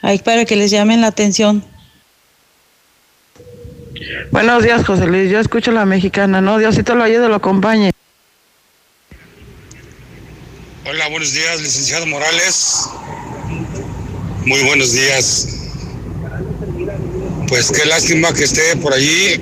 [0.00, 1.64] ahí para que les llamen la atención.
[4.30, 5.30] Buenos días, José Luis.
[5.30, 6.58] Yo escucho la mexicana, ¿no?
[6.58, 7.90] Diosito lo ayude, lo acompañe.
[10.88, 12.88] Hola, buenos días, licenciado Morales.
[14.44, 15.48] Muy buenos días.
[17.48, 19.40] Pues qué lástima que esté por allí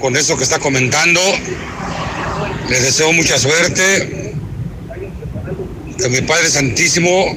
[0.00, 1.20] con eso que está comentando.
[2.68, 4.29] Le deseo mucha suerte.
[6.00, 7.36] Que mi Padre Santísimo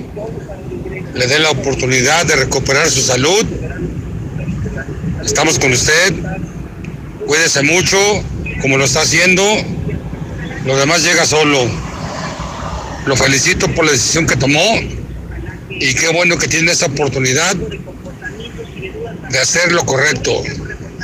[1.14, 3.46] le dé la oportunidad de recuperar su salud.
[5.26, 6.14] Estamos con usted.
[7.28, 7.98] Cuídese mucho,
[8.62, 9.44] como lo está haciendo.
[10.66, 11.70] Lo demás llega solo.
[13.06, 14.80] Lo felicito por la decisión que tomó
[15.70, 17.56] y qué bueno que tiene esa oportunidad
[19.30, 20.42] de hacer lo correcto.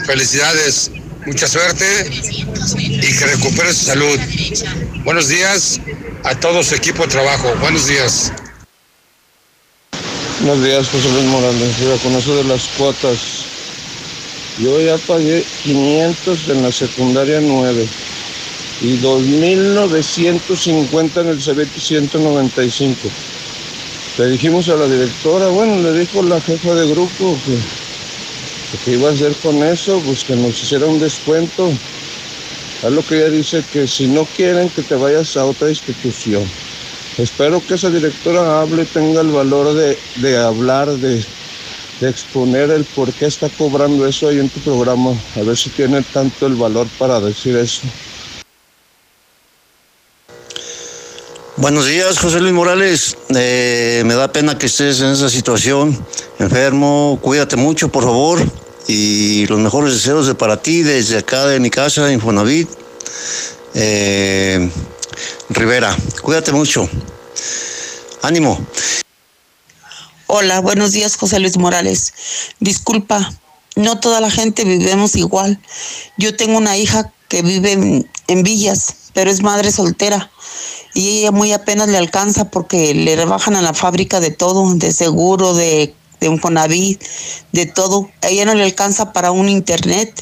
[0.06, 0.92] Felicidades,
[1.30, 1.86] mucha suerte
[2.80, 4.20] y que recupere su salud.
[5.04, 5.80] Buenos días
[6.24, 7.54] a todo su equipo de trabajo.
[7.62, 8.34] Buenos días.
[10.40, 11.76] Buenos días, José Luis Morales.
[12.02, 13.20] Con eso de las cuotas,
[14.58, 17.88] yo ya pagué 500 en la secundaria 9
[18.82, 23.08] y 2.950 en el CBT 195.
[24.18, 27.60] Le dijimos a la directora, bueno, le dijo la jefa de grupo que,
[28.78, 31.72] que iba a hacer con eso, pues que nos hiciera un descuento.
[32.84, 36.44] Es lo que ella dice, que si no quieren que te vayas a otra institución.
[37.18, 41.26] Espero que esa directora hable, tenga el valor de, de hablar, de,
[42.00, 45.12] de exponer el por qué está cobrando eso ahí en tu programa.
[45.36, 47.82] A ver si tiene tanto el valor para decir eso.
[51.60, 53.18] Buenos días, José Luis Morales.
[53.36, 56.06] Eh, me da pena que estés en esa situación,
[56.40, 57.20] enfermo.
[57.22, 58.40] Cuídate mucho, por favor.
[58.88, 62.70] Y los mejores deseos de para ti desde acá de mi casa, Infonavit.
[63.74, 64.70] Eh,
[65.50, 66.90] Rivera, cuídate mucho.
[68.22, 68.66] Ánimo.
[70.28, 72.14] Hola, buenos días, José Luis Morales.
[72.62, 73.34] Disculpa,
[73.76, 75.60] no toda la gente vivimos igual.
[76.18, 80.32] Yo tengo una hija que vive en, en Villas, pero es madre soltera
[80.94, 84.92] y ella muy apenas le alcanza porque le rebajan a la fábrica de todo, de
[84.92, 87.02] seguro, de, un Fonavit,
[87.52, 88.10] de todo.
[88.22, 90.22] A ella no le alcanza para un internet.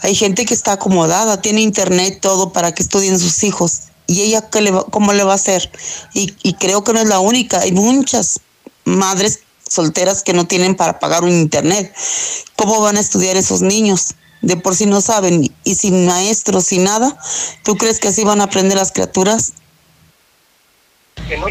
[0.00, 3.82] Hay gente que está acomodada, tiene internet, todo para que estudien sus hijos.
[4.06, 5.70] ¿Y ella qué le va, cómo le va a hacer?
[6.12, 8.40] Y, y creo que no es la única, hay muchas
[8.84, 11.94] madres solteras que no tienen para pagar un internet.
[12.56, 14.14] ¿Cómo van a estudiar esos niños?
[14.40, 17.16] De por sí no saben, y sin maestros, sin nada,
[17.62, 19.52] ¿tú crees que así van a aprender las criaturas?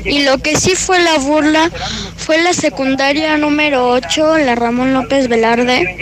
[0.06, 1.72] Y lo que sí fue la burla
[2.18, 5.98] fue la secundaria número 8, la Ramón López Velarde,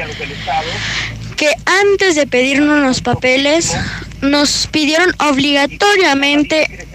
[1.36, 3.76] que antes de pedirnos los papeles
[4.22, 6.86] nos pidieron obligatoriamente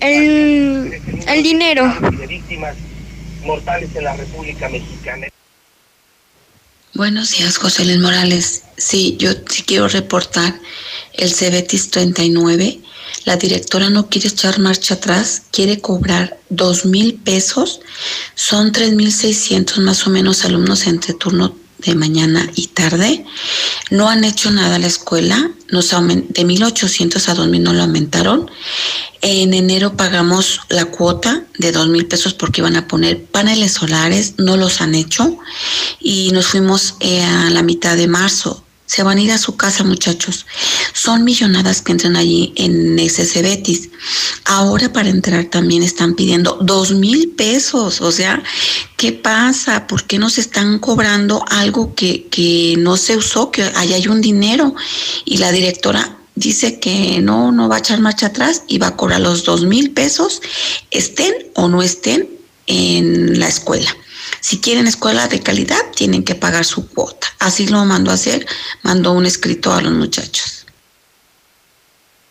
[0.00, 1.94] el, el dinero.
[6.94, 8.62] Buenos días, José Luis Morales.
[8.76, 10.54] Sí, yo sí quiero reportar
[11.12, 12.78] el Cebetis 39.
[13.24, 17.80] La directora no quiere echar marcha atrás, quiere cobrar dos mil pesos.
[18.34, 23.24] Son tres mil seiscientos más o menos alumnos entre turno de mañana y tarde.
[23.90, 28.50] No han hecho nada a la escuela, nos de 1.800 a 2.000 no lo aumentaron.
[29.22, 34.34] En enero pagamos la cuota de dos mil pesos porque iban a poner paneles solares,
[34.36, 35.38] no los han hecho
[35.98, 38.63] y nos fuimos eh, a la mitad de marzo.
[38.94, 40.46] Se van a ir a su casa, muchachos.
[40.92, 43.90] Son millonadas que entran allí en ese Betis.
[44.44, 48.00] Ahora para entrar también están pidiendo dos mil pesos.
[48.00, 48.40] O sea,
[48.96, 49.88] ¿qué pasa?
[49.88, 54.20] ¿Por qué nos están cobrando algo que, que no se usó, que allá hay un
[54.20, 54.76] dinero?
[55.24, 58.96] Y la directora dice que no, no va a echar marcha atrás y va a
[58.96, 60.40] cobrar los dos mil pesos,
[60.92, 62.28] estén o no estén
[62.68, 63.90] en la escuela.
[64.44, 67.28] Si quieren escuela de calidad, tienen que pagar su cuota.
[67.38, 68.44] Así lo mandó a hacer,
[68.82, 70.66] mandó un escrito a los muchachos.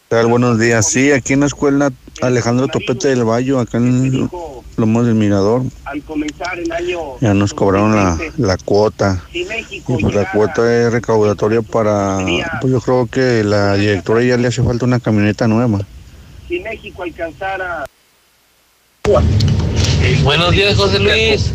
[0.09, 0.27] tal?
[0.27, 0.87] Buenos días.
[0.87, 1.91] Sí, aquí en la escuela
[2.21, 4.29] Alejandro Topete del Valle, acá en
[4.77, 9.23] Lomos del Mirador, Al comenzar el año ya nos cobraron la, la cuota.
[9.31, 12.23] Y pues la cuota es recaudatoria para,
[12.61, 15.79] pues yo creo que la directora ya le hace falta una camioneta nueva.
[16.47, 17.85] si México alcanzara
[20.23, 21.51] Buenos días, José Luis.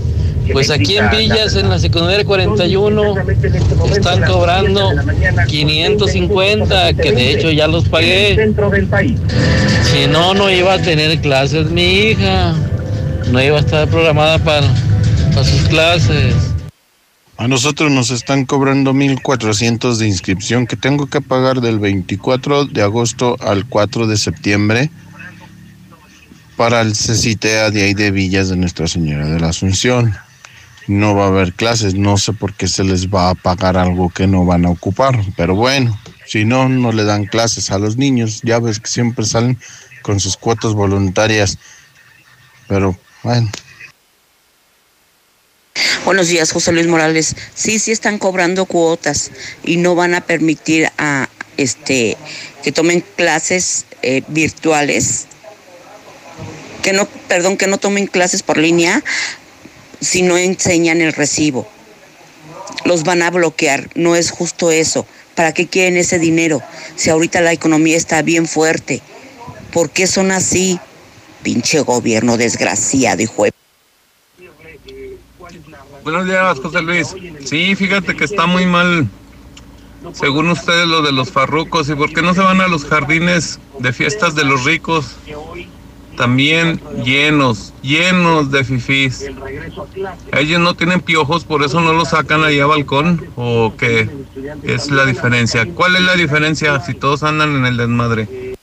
[0.52, 3.14] Pues aquí en Villas, en la secundaria 41,
[3.90, 4.90] están cobrando
[5.46, 8.52] 550, que de hecho ya los pagué.
[9.84, 12.54] Si no, no iba a tener clases mi hija.
[13.30, 14.66] No iba a estar programada para,
[15.30, 16.34] para sus clases.
[17.36, 22.82] A nosotros nos están cobrando 1.400 de inscripción que tengo que pagar del 24 de
[22.82, 24.90] agosto al 4 de septiembre
[26.56, 30.16] para el CECITEA de ahí de Villas de Nuestra Señora de la Asunción.
[30.88, 34.08] No va a haber clases, no sé por qué se les va a pagar algo
[34.08, 37.96] que no van a ocupar, pero bueno, si no, no le dan clases a los
[37.96, 39.58] niños, ya ves que siempre salen
[40.02, 41.58] con sus cuotas voluntarias,
[42.66, 43.50] pero bueno.
[46.06, 47.36] Buenos días, José Luis Morales.
[47.54, 49.30] Sí, sí están cobrando cuotas
[49.62, 51.28] y no van a permitir a
[51.58, 52.16] este
[52.62, 55.26] que tomen clases eh, virtuales,
[56.82, 59.04] que no, perdón, que no tomen clases por línea
[60.00, 61.68] si no enseñan el recibo.
[62.84, 65.06] Los van a bloquear, no es justo eso.
[65.34, 66.62] ¿Para qué quieren ese dinero?
[66.96, 69.02] Si ahorita la economía está bien fuerte,
[69.72, 70.78] ¿por qué son así?
[71.42, 73.46] Pinche gobierno desgraciado, hijo
[76.02, 77.14] Buenos días, José Luis.
[77.44, 79.06] Sí, fíjate que está muy mal,
[80.12, 81.88] según ustedes, lo de los farrucos.
[81.88, 85.16] ¿Y por qué no se van a los jardines de fiestas de los ricos?
[86.18, 89.24] También llenos, llenos de fifís.
[90.36, 93.24] Ellos no tienen piojos, por eso no los sacan ahí a balcón.
[93.36, 94.10] ¿O qué
[94.64, 95.64] es la diferencia?
[95.74, 98.56] ¿Cuál es la diferencia si todos andan en el desmadre?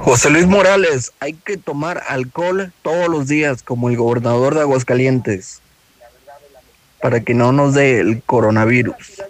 [0.00, 5.60] José Luis Morales, hay que tomar alcohol todos los días como el gobernador de Aguascalientes
[7.00, 9.22] para que no nos dé el coronavirus.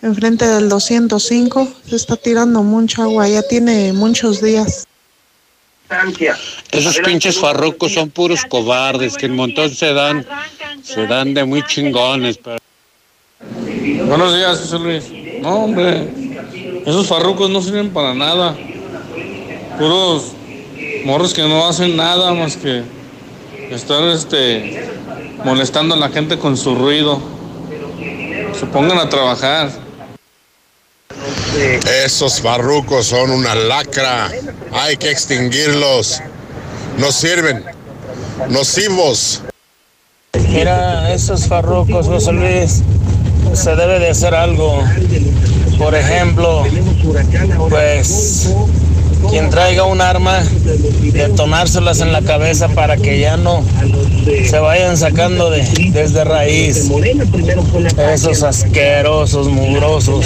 [0.03, 1.67] enfrente del 205.
[1.89, 4.85] Se está tirando mucha agua, ya tiene muchos días.
[6.71, 10.25] Esos pinches farrucos son puros cobardes que en montón se dan,
[10.81, 12.37] se dan de muy chingones.
[12.37, 12.57] Pero...
[14.07, 15.03] Buenos días, José Luis.
[15.41, 16.07] No, hombre,
[16.85, 18.55] esos farrucos no sirven para nada.
[19.77, 20.31] Puros
[21.05, 22.83] morros que no hacen nada más que
[23.69, 24.89] estar este,
[25.43, 27.21] molestando a la gente con su ruido.
[28.57, 29.82] Se pongan a trabajar.
[32.05, 34.31] Esos barrucos son una lacra.
[34.71, 36.21] Hay que extinguirlos.
[36.97, 37.63] No sirven.
[38.49, 39.41] Nocivos.
[40.49, 42.81] Mira, esos farrucos, José Luis,
[43.53, 44.83] se debe de hacer algo.
[45.77, 46.65] Por ejemplo,
[47.69, 48.49] pues
[49.29, 50.43] quien traiga un arma,
[51.01, 53.63] detonárselas en la cabeza para que ya no
[54.25, 56.89] se vayan sacando de, desde raíz.
[58.11, 60.25] Esos asquerosos, mugrosos.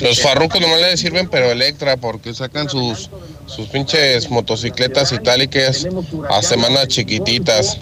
[0.00, 3.10] Los farrucos nomás le sirven, pero Electra, porque sacan sus,
[3.46, 5.86] sus pinches motocicletas itálicas
[6.30, 7.78] a semanas chiquititas.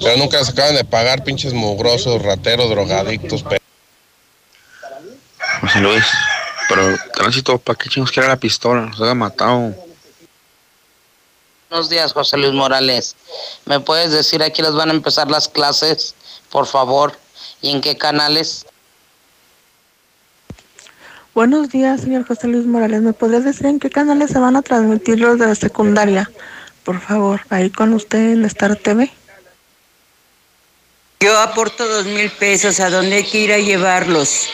[0.00, 3.42] Pero nunca se acaban de pagar pinches mugrosos, rateros, drogadictos.
[3.42, 3.60] Pero...
[5.60, 6.04] José Luis,
[6.68, 8.86] pero tránsito, ¿para qué chingos quiere la pistola?
[8.86, 9.74] Nos ha matado.
[11.68, 13.16] Buenos días, José Luis Morales.
[13.66, 16.14] ¿Me puedes decir a qué les van a empezar las clases,
[16.48, 17.18] por favor?
[17.60, 18.64] ¿Y en qué canales?
[21.38, 23.00] Buenos días, señor José Luis Morales.
[23.00, 26.28] ¿Me podría decir en qué canales se van a transmitir los de la secundaria?
[26.82, 29.08] Por favor, ahí con usted en Star TV.
[31.20, 32.80] Yo aporto dos mil pesos.
[32.80, 34.48] ¿A dónde hay que ir a llevarlos?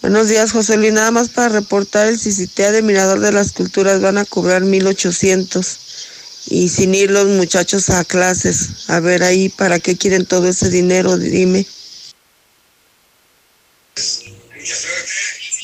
[0.00, 0.94] Buenos días, José Luis.
[0.94, 6.46] Nada más para reportar el CICITEA de Mirador de las Culturas van a cobrar 1800
[6.46, 8.88] y sin ir los muchachos a clases.
[8.88, 11.18] A ver ahí, ¿para qué quieren todo ese dinero?
[11.18, 11.66] Dime.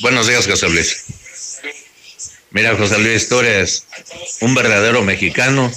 [0.00, 1.04] Buenos días, José Luis.
[2.50, 3.86] Mira, José Luis, tú eres
[4.40, 5.72] un verdadero mexicano.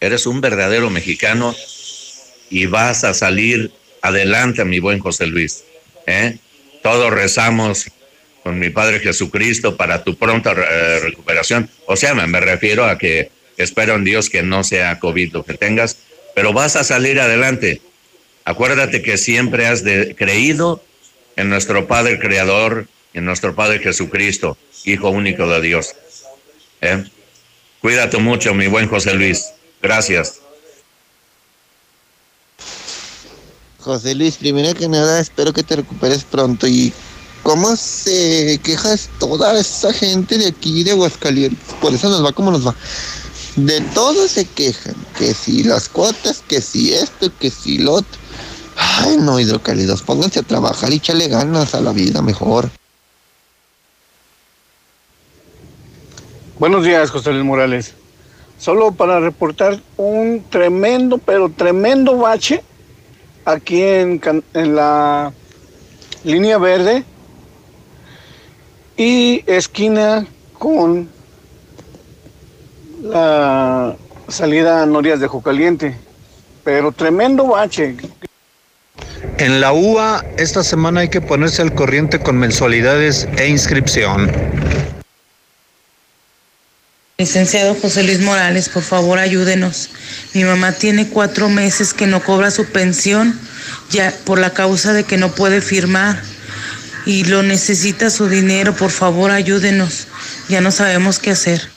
[0.00, 1.56] Eres un verdadero mexicano
[2.50, 3.72] y vas a salir
[4.02, 5.64] adelante, mi buen José Luis.
[6.06, 6.36] ¿eh?
[6.82, 7.86] Todos rezamos
[8.42, 11.70] con mi Padre Jesucristo para tu pronta eh, recuperación.
[11.86, 15.54] O sea, me, refiero a que espero en Dios que no sea COVID lo que
[15.54, 15.96] tengas,
[16.34, 17.80] pero vas a salir adelante.
[18.44, 20.84] Acuérdate que siempre has de- creído
[21.36, 22.86] en nuestro Padre Creador,
[23.16, 25.94] en nuestro Padre Jesucristo, Hijo único de Dios.
[26.82, 27.02] ¿Eh?
[27.80, 29.46] Cuídate mucho, mi buen José Luis.
[29.82, 30.40] Gracias.
[33.80, 36.66] José Luis, primero que nada, espero que te recuperes pronto.
[36.66, 36.92] ¿Y
[37.42, 41.74] cómo se quejas toda esa gente de aquí de Aguascalientes?
[41.80, 42.74] Por eso nos va como nos va.
[43.56, 44.94] De todo se quejan.
[45.18, 48.20] Que si las cuotas, que si esto, que si lo otro.
[48.76, 52.70] Ay, no, hidrocálidos, pónganse a trabajar y échale ganas a la vida mejor.
[56.58, 57.92] Buenos días, José Luis Morales.
[58.58, 62.62] Solo para reportar un tremendo, pero tremendo bache
[63.44, 64.22] aquí en,
[64.54, 65.34] en la
[66.24, 67.04] línea verde
[68.96, 71.10] y esquina con
[73.02, 73.94] la
[74.28, 75.94] salida a Norias de Jocaliente.
[76.64, 77.96] Pero tremendo bache.
[79.36, 84.30] En la UA, esta semana hay que ponerse al corriente con mensualidades e inscripción.
[87.18, 89.88] Licenciado José Luis Morales, por favor ayúdenos.
[90.34, 93.40] Mi mamá tiene cuatro meses que no cobra su pensión
[93.90, 96.22] ya por la causa de que no puede firmar
[97.06, 98.76] y lo necesita su dinero.
[98.76, 100.08] Por favor ayúdenos.
[100.50, 101.70] Ya no sabemos qué hacer.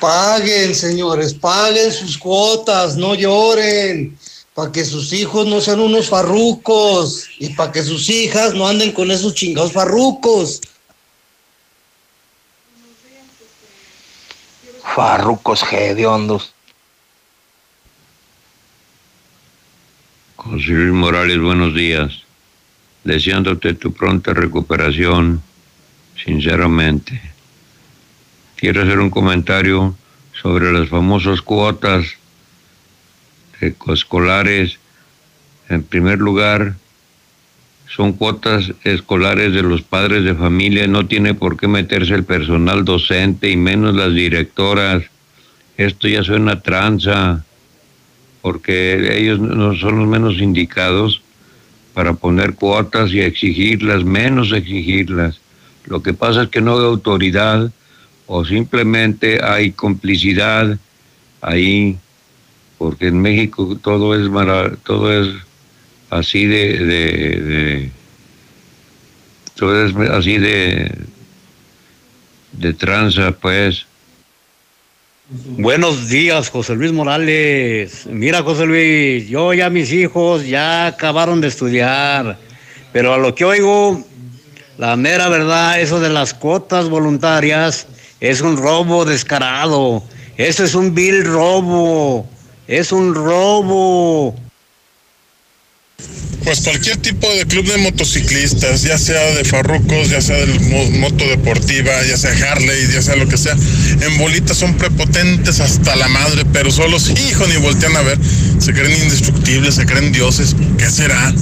[0.00, 4.16] Paguen, señores, paguen sus cuotas, no lloren,
[4.54, 8.92] para que sus hijos no sean unos farrucos y para que sus hijas no anden
[8.92, 10.62] con esos chingados farrucos.
[14.94, 16.54] Farrucos hediondos.
[20.36, 22.22] José Luis Morales, buenos días.
[23.04, 25.42] Deseándote tu pronta recuperación,
[26.24, 27.20] sinceramente.
[28.56, 29.94] Quiero hacer un comentario
[30.40, 32.06] sobre las famosas cuotas
[33.60, 34.78] escolares.
[35.68, 36.76] En primer lugar,
[37.96, 42.84] son cuotas escolares de los padres de familia, no tiene por qué meterse el personal
[42.84, 45.02] docente y menos las directoras.
[45.78, 47.42] Esto ya suena tranza,
[48.42, 51.22] porque ellos no son los menos indicados
[51.94, 55.40] para poner cuotas y exigirlas, menos exigirlas.
[55.86, 57.70] Lo que pasa es que no hay autoridad
[58.26, 60.78] o simplemente hay complicidad
[61.40, 61.96] ahí,
[62.76, 64.30] porque en México todo es
[64.84, 65.45] todo es
[66.10, 67.90] así de, de,
[69.56, 70.90] es así de
[72.58, 73.86] de tranza, pues.
[75.28, 78.06] Buenos días, José Luis Morales.
[78.06, 82.38] Mira, José Luis, yo ya mis hijos ya acabaron de estudiar,
[82.92, 84.04] pero a lo que oigo,
[84.78, 87.88] la mera verdad, eso de las cuotas voluntarias,
[88.20, 90.02] es un robo descarado.
[90.36, 92.28] Eso es un vil robo.
[92.68, 94.34] Es un robo.
[96.44, 100.46] Pues cualquier tipo de club de motociclistas, ya sea de farrucos, ya sea de
[100.98, 103.56] moto deportiva, ya sea Harley, ya sea lo que sea,
[104.00, 108.18] en bolitas son prepotentes hasta la madre, pero solos, hijo, ni voltean a ver,
[108.60, 111.34] se creen indestructibles, se creen dioses, ¿qué será?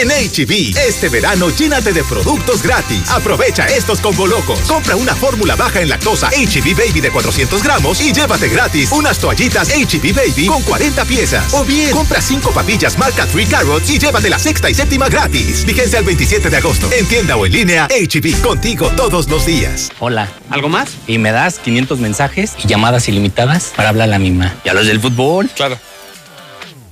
[0.00, 3.10] En HB, e este verano llénate de productos gratis.
[3.10, 4.60] Aprovecha estos combo locos.
[4.60, 8.92] Compra una fórmula baja en lactosa HB e Baby de 400 gramos y llévate gratis
[8.92, 11.52] unas toallitas HB e Baby con 40 piezas.
[11.52, 15.66] O bien, compra 5 papillas marca 3 Carrots y llévate la sexta y séptima gratis.
[15.66, 16.90] Fíjense el 27 de agosto.
[16.92, 19.90] En tienda o en línea, HB, contigo todos los días.
[19.98, 20.92] Hola, ¿algo más?
[21.08, 24.56] Y me das 500 mensajes y llamadas ilimitadas para hablar a la misma.
[24.64, 25.50] ¿Y a los del fútbol?
[25.54, 25.78] Claro.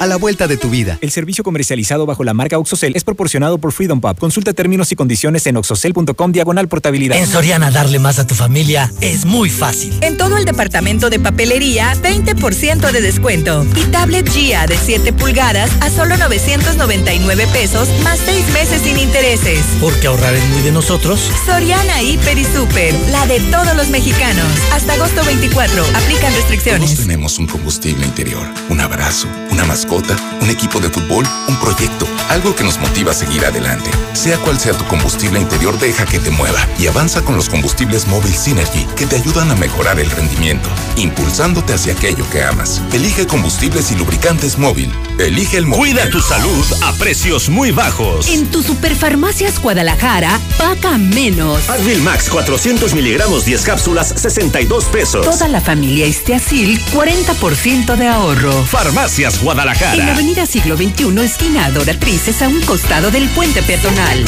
[0.00, 0.98] a la vuelta de tu vida.
[1.02, 4.18] El servicio comercializado bajo la marca OXOCEL es proporcionado por Freedom Pub.
[4.18, 7.18] Consulta términos y condiciones en oxocel.com diagonal portabilidad.
[7.18, 9.92] En Soriana darle más a tu familia es muy fácil.
[10.00, 13.66] En todo el departamento de papelería, 20% de descuento.
[13.76, 19.60] Y tablet GIA de 7 pulgadas a solo 999 pesos más 6 meses sin intereses.
[19.80, 21.20] Porque ahorrar es muy de nosotros.
[21.44, 24.46] Soriana Hiper y Super, la de todos los mexicanos.
[24.72, 25.84] Hasta agosto 24.
[25.94, 26.90] Aplican restricciones.
[26.90, 32.06] Todos tenemos un combustible interior, un abrazo, una mascota, un equipo de fútbol, un proyecto,
[32.28, 33.90] algo que nos motiva a seguir adelante.
[34.12, 38.06] Sea cual sea tu combustible interior, deja que te mueva y avanza con los combustibles
[38.06, 42.80] móvil Synergy que te ayudan a mejorar el rendimiento, impulsándote hacia aquello que amas.
[42.92, 44.92] Elige combustibles y lubricantes móvil.
[45.20, 45.80] Elige el móvil.
[45.80, 48.28] Cuida tu salud a precios muy bajos.
[48.28, 51.68] En tu Superfarmacias Guadalajara, paga menos.
[51.68, 55.26] Advil Max 400 miligramos 10 cápsulas 62 pesos.
[55.26, 58.64] Toda la familia Isteasil, 40% de ahorro.
[58.64, 59.92] Farmacias Guadalajara.
[59.92, 64.24] En la avenida Siglo XXI, esquina Adoratrices, a un costado del puente peatonal.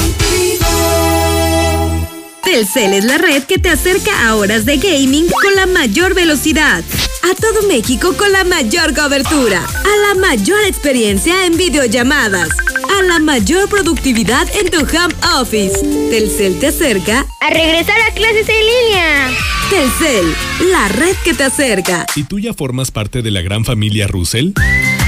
[2.45, 6.83] Telcel es la red que te acerca a horas de gaming con la mayor velocidad.
[7.23, 9.65] A todo México con la mayor cobertura.
[9.65, 12.49] A la mayor experiencia en videollamadas.
[12.99, 15.79] A la mayor productividad en tu home office.
[16.11, 19.31] Telcel te acerca a regresar a clases en línea.
[19.71, 20.35] Telcel,
[20.71, 22.07] la red que te acerca.
[22.17, 24.53] ¿Y tú ya formas parte de la gran familia Russell?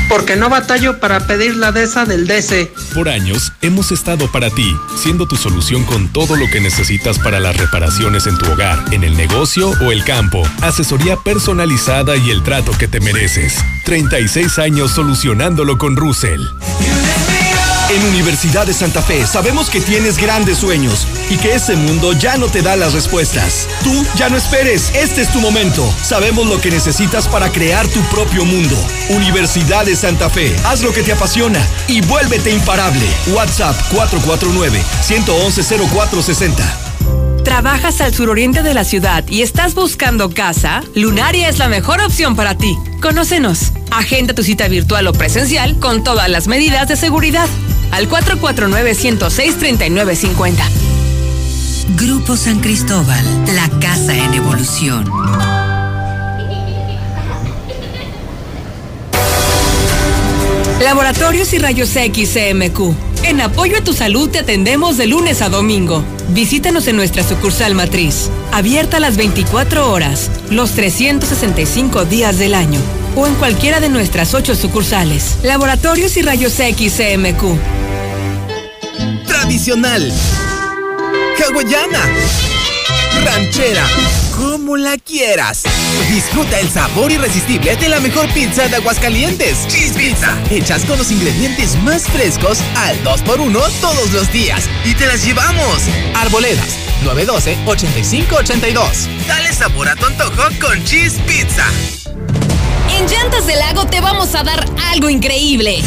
[0.08, 2.72] Porque no batallo para pedir la DESA del DC.
[2.94, 7.40] Por años hemos estado para ti, siendo tu solución con todo lo que necesitas para
[7.40, 10.42] las reparaciones en tu hogar, en el negocio o el campo.
[10.62, 13.56] Asesoría personalizada y el trato que te mereces.
[13.84, 16.40] 36 años solucionándolo con Russell.
[17.94, 22.36] En Universidad de Santa Fe sabemos que tienes grandes sueños y que ese mundo ya
[22.36, 23.68] no te da las respuestas.
[23.84, 25.88] Tú ya no esperes, este es tu momento.
[26.02, 28.74] Sabemos lo que necesitas para crear tu propio mundo.
[29.10, 33.06] Universidad de Santa Fe, haz lo que te apasiona y vuélvete imparable.
[33.28, 36.50] WhatsApp 449-111-0460.
[37.44, 40.82] ¿Trabajas al suroriente de la ciudad y estás buscando casa?
[40.96, 42.76] Lunaria es la mejor opción para ti.
[43.00, 43.70] Conócenos.
[43.92, 47.48] Agenda tu cita virtual o presencial con todas las medidas de seguridad.
[47.90, 50.62] Al 449-106-3950.
[51.96, 53.24] Grupo San Cristóbal,
[53.54, 55.04] la casa en evolución.
[60.84, 65.48] Laboratorios y Rayos X CMQ En apoyo a tu salud te atendemos de lunes a
[65.48, 66.04] domingo.
[66.30, 72.80] Visítanos en nuestra sucursal matriz, abierta las 24 horas, los 365 días del año,
[73.16, 75.36] o en cualquiera de nuestras ocho sucursales.
[75.42, 77.58] Laboratorios y Rayos X CMQ.
[79.26, 80.12] Tradicional.
[81.38, 82.00] Hawaiana.
[83.24, 83.86] Ranchera.
[84.36, 85.62] Como la quieras.
[86.10, 89.68] Disfruta el sabor irresistible de la mejor pizza de Aguascalientes.
[89.68, 90.36] Cheese Pizza.
[90.50, 94.64] Hechas con los ingredientes más frescos al 2x1 todos los días.
[94.84, 95.82] Y te las llevamos.
[96.14, 96.76] Arboledas.
[97.04, 99.26] 912-8582.
[99.28, 101.64] Dale sabor a tu antojo con Cheese Pizza.
[102.98, 105.82] En Llantas del Lago te vamos a dar algo increíble.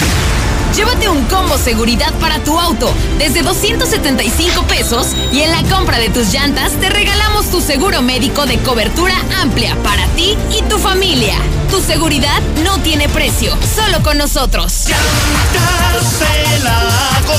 [0.76, 6.10] Llévate un combo seguridad para tu auto desde 275 pesos y en la compra de
[6.10, 11.36] tus llantas te regalamos tu seguro médico de cobertura amplia para ti y tu familia.
[11.72, 14.86] Tu seguridad no tiene precio, solo con nosotros.
[14.88, 17.34] Llantas Lago,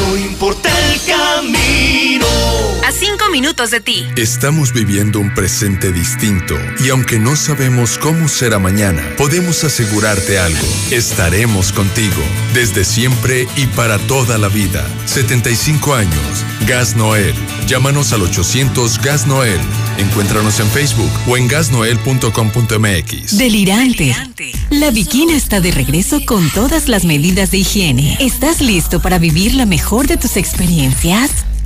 [0.00, 2.51] no importa el camino.
[2.92, 4.04] Cinco minutos de ti.
[4.16, 10.66] Estamos viviendo un presente distinto y aunque no sabemos cómo será mañana, podemos asegurarte algo.
[10.90, 14.86] Estaremos contigo desde siempre y para toda la vida.
[15.06, 16.44] 75 años.
[16.66, 17.34] Gas Noel.
[17.66, 19.60] Llámanos al 800 Gas Noel.
[19.98, 23.38] Encuéntranos en Facebook o en gasnoel.com.mx.
[23.38, 24.14] Delirante.
[24.70, 28.16] La Bikina está de regreso con todas las medidas de higiene.
[28.20, 31.30] ¿Estás listo para vivir la mejor de tus experiencias?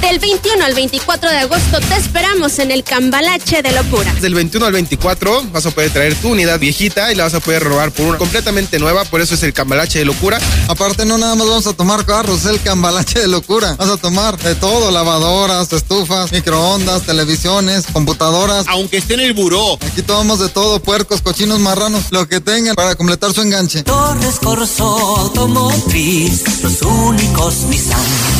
[0.00, 4.12] Del 21 al 24 de agosto te esperamos en el Cambalache de Locura.
[4.14, 7.40] Del 21 al 24 vas a poder traer tu unidad viejita y la vas a
[7.40, 10.38] poder robar por una completamente nueva, por eso es el Cambalache de Locura.
[10.68, 13.74] Aparte no nada más vamos a tomar carros, el Cambalache de Locura.
[13.76, 18.66] Vas a tomar de todo, lavadoras, estufas, microondas, televisiones, computadoras.
[18.68, 19.78] Aunque esté en el buró.
[19.80, 23.82] Aquí tomamos de todo, puercos, cochinos, marranos, lo que tengan para completar su enganche.
[23.82, 28.37] Torres Corso Automotriz, los únicos Nissan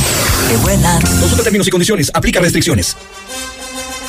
[0.48, 1.00] que vuelan.
[1.20, 2.10] Consulta términos y condiciones.
[2.14, 2.96] Aplica restricciones.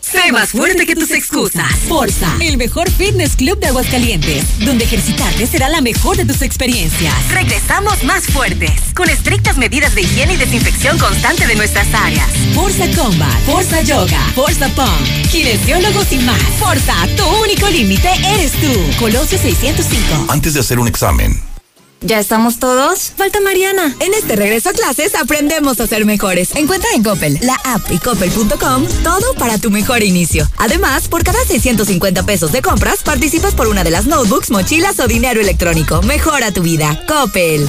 [0.00, 1.72] Sé más fuerte que tus excusas.
[1.88, 7.14] Forza, el mejor fitness club de Aguascalientes, donde ejercitarte será la mejor de tus experiencias.
[7.30, 12.28] Regresamos más fuertes, con estrictas medidas de higiene y desinfección constante de nuestras áreas.
[12.54, 16.42] Forza Combat, Forza Yoga, Forza Pump, kinesiólogos y más.
[16.58, 18.72] Forza, tu único límite eres tú.
[18.98, 20.26] Colosio 605.
[20.28, 21.40] Antes de hacer un examen,
[22.02, 23.12] ¿Ya estamos todos?
[23.16, 23.94] Falta Mariana.
[24.00, 26.56] En este regreso a clases aprendemos a ser mejores.
[26.56, 30.48] Encuentra en Coppel, la app y coppel.com todo para tu mejor inicio.
[30.56, 35.06] Además, por cada 650 pesos de compras, participas por una de las notebooks, mochilas o
[35.06, 36.00] dinero electrónico.
[36.02, 37.02] Mejora tu vida.
[37.06, 37.68] Coppel.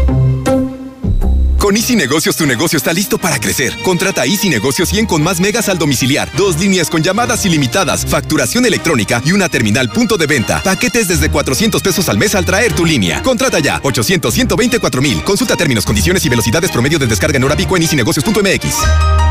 [1.61, 3.77] Con Easy Negocios tu negocio está listo para crecer.
[3.83, 8.65] Contrata Easy Negocios 100 con más megas al domiciliar, dos líneas con llamadas ilimitadas, facturación
[8.65, 10.63] electrónica y una terminal punto de venta.
[10.63, 13.21] Paquetes desde 400 pesos al mes al traer tu línea.
[13.21, 15.23] Contrata ya 800 124 mil.
[15.23, 19.30] Consulta términos, condiciones y velocidades promedio de descarga en hora pico en easynegocios.mx.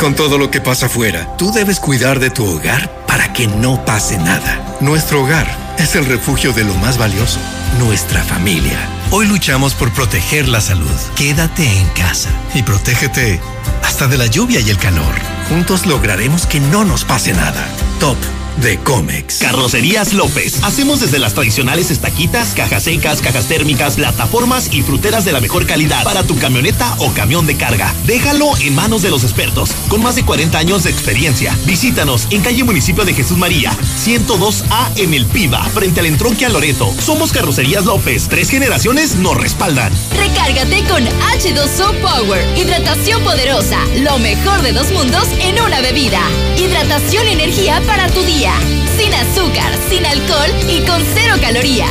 [0.00, 3.84] Con todo lo que pasa afuera, tú debes cuidar de tu hogar para que no
[3.84, 4.76] pase nada.
[4.80, 7.40] Nuestro hogar es el refugio de lo más valioso,
[7.78, 8.78] nuestra familia.
[9.10, 10.90] Hoy luchamos por proteger la salud.
[11.16, 13.40] Quédate en casa y protégete
[13.82, 15.14] hasta de la lluvia y el calor.
[15.48, 17.66] Juntos lograremos que no nos pase nada.
[18.00, 18.16] Top
[18.58, 19.38] de Comex.
[19.38, 20.62] Carrocerías López.
[20.62, 25.66] Hacemos desde las tradicionales estaquitas, cajas secas, cajas térmicas, plataformas y fruteras de la mejor
[25.66, 27.92] calidad para tu camioneta o camión de carga.
[28.06, 31.56] Déjalo en manos de los expertos, con más de 40 años de experiencia.
[31.66, 36.48] Visítanos en calle Municipio de Jesús María, 102A en El Piba, frente al entronque a
[36.48, 36.92] Loreto.
[37.00, 38.28] Somos Carrocerías López.
[38.28, 39.92] Tres generaciones nos respaldan.
[40.16, 42.58] Recárgate con H2O Power.
[42.58, 43.78] Hidratación poderosa.
[44.00, 46.20] Lo mejor de dos mundos en una bebida.
[46.56, 48.41] Hidratación y energía para tu día.
[48.42, 51.88] Sin azúcar, sin alcohol y con cero calorías.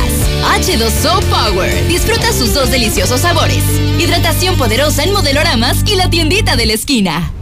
[0.58, 1.88] H2O Power.
[1.88, 3.64] Disfruta sus dos deliciosos sabores.
[3.98, 7.32] Hidratación poderosa en modeloramas y la tiendita de la esquina.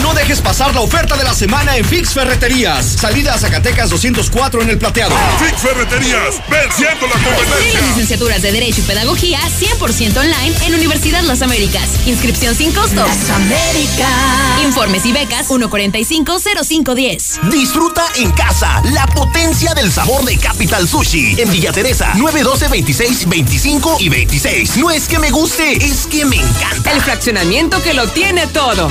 [0.00, 2.86] No dejes pasar la oferta de la semana en Fix Ferreterías.
[2.86, 5.14] Salida a Zacatecas 204 en el plateado.
[5.38, 7.80] Fix Ferreterías, venciendo la competencia.
[7.80, 11.90] Las licenciaturas de Derecho y Pedagogía 100% online en Universidad Las Américas.
[12.06, 13.04] Inscripción sin costo.
[13.06, 14.62] Las Américas.
[14.64, 17.50] Informes y becas 145-0510.
[17.50, 21.36] Disfruta en casa la potencia del sabor de Capital Sushi.
[21.38, 24.76] En Villa Teresa, 912, 26, 25 y 26.
[24.78, 26.92] No es que me guste, es que me encanta.
[26.92, 28.90] El fraccionamiento que lo tiene todo.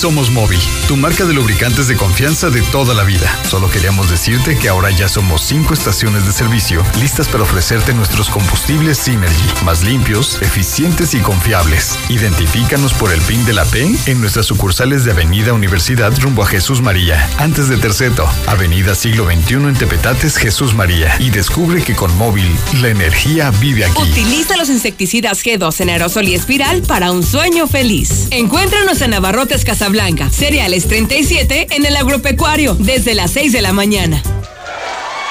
[0.00, 0.58] Somos Móvil,
[0.88, 3.30] tu marca de lubricantes de confianza de toda la vida.
[3.46, 8.30] Solo queríamos decirte que ahora ya somos cinco estaciones de servicio listas para ofrecerte nuestros
[8.30, 11.98] combustibles Synergy, más limpios, eficientes y confiables.
[12.08, 16.46] Identifícanos por el PIN de la P en nuestras sucursales de Avenida Universidad rumbo a
[16.46, 21.94] Jesús María, antes de Terceto, Avenida Siglo XXI en Tepetates Jesús María y descubre que
[21.94, 22.50] con Móvil
[22.80, 24.00] la energía vive aquí.
[24.00, 28.28] Utiliza los insecticidas G2 en aerosol y espiral para un sueño feliz.
[28.30, 29.89] Encuéntranos en Navarrotes Casablanca,
[30.30, 34.22] Cereales 37 en el agropecuario, desde las 6 de la mañana.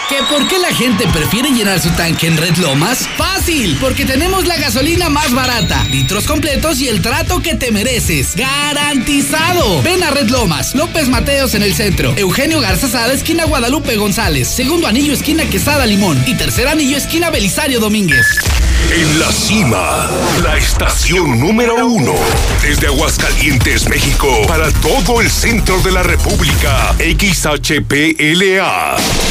[0.10, 3.08] ¿Que por qué la gente prefiere llenar su tanque en Red Lomas?
[3.16, 8.36] Fácil, porque tenemos la gasolina más barata, litros completos y el trato que te mereces.
[8.36, 9.84] ¡Garantizado!
[9.84, 14.88] Ven a Red Lomas, López Mateos en el centro, Eugenio Garzazada, esquina Guadalupe González, segundo
[14.88, 18.26] anillo, esquina Quesada Limón y tercer anillo, esquina Belisario Domínguez.
[18.92, 20.10] En la cima,
[20.42, 22.16] la estación número uno.
[22.64, 26.96] Desde Aguascalientes, México, para todo el centro de la República.
[26.98, 28.96] XHPLA.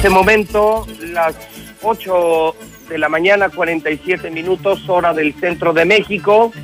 [0.00, 1.36] Este momento las
[1.82, 2.56] 8
[2.88, 6.54] de la mañana, 47 minutos, hora del centro de México.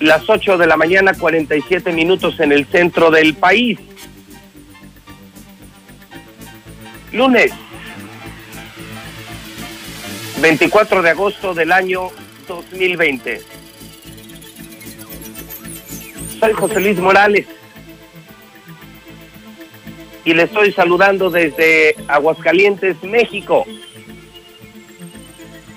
[0.00, 3.78] Las 8 de la mañana, 47 minutos en el centro del país.
[7.12, 7.52] Lunes,
[10.40, 12.08] 24 de agosto del año
[12.48, 13.42] 2020.
[16.40, 17.57] Soy José Luis Morales
[20.28, 23.64] y le estoy saludando desde Aguascalientes, México.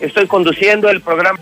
[0.01, 1.39] Estoy conduciendo el programa.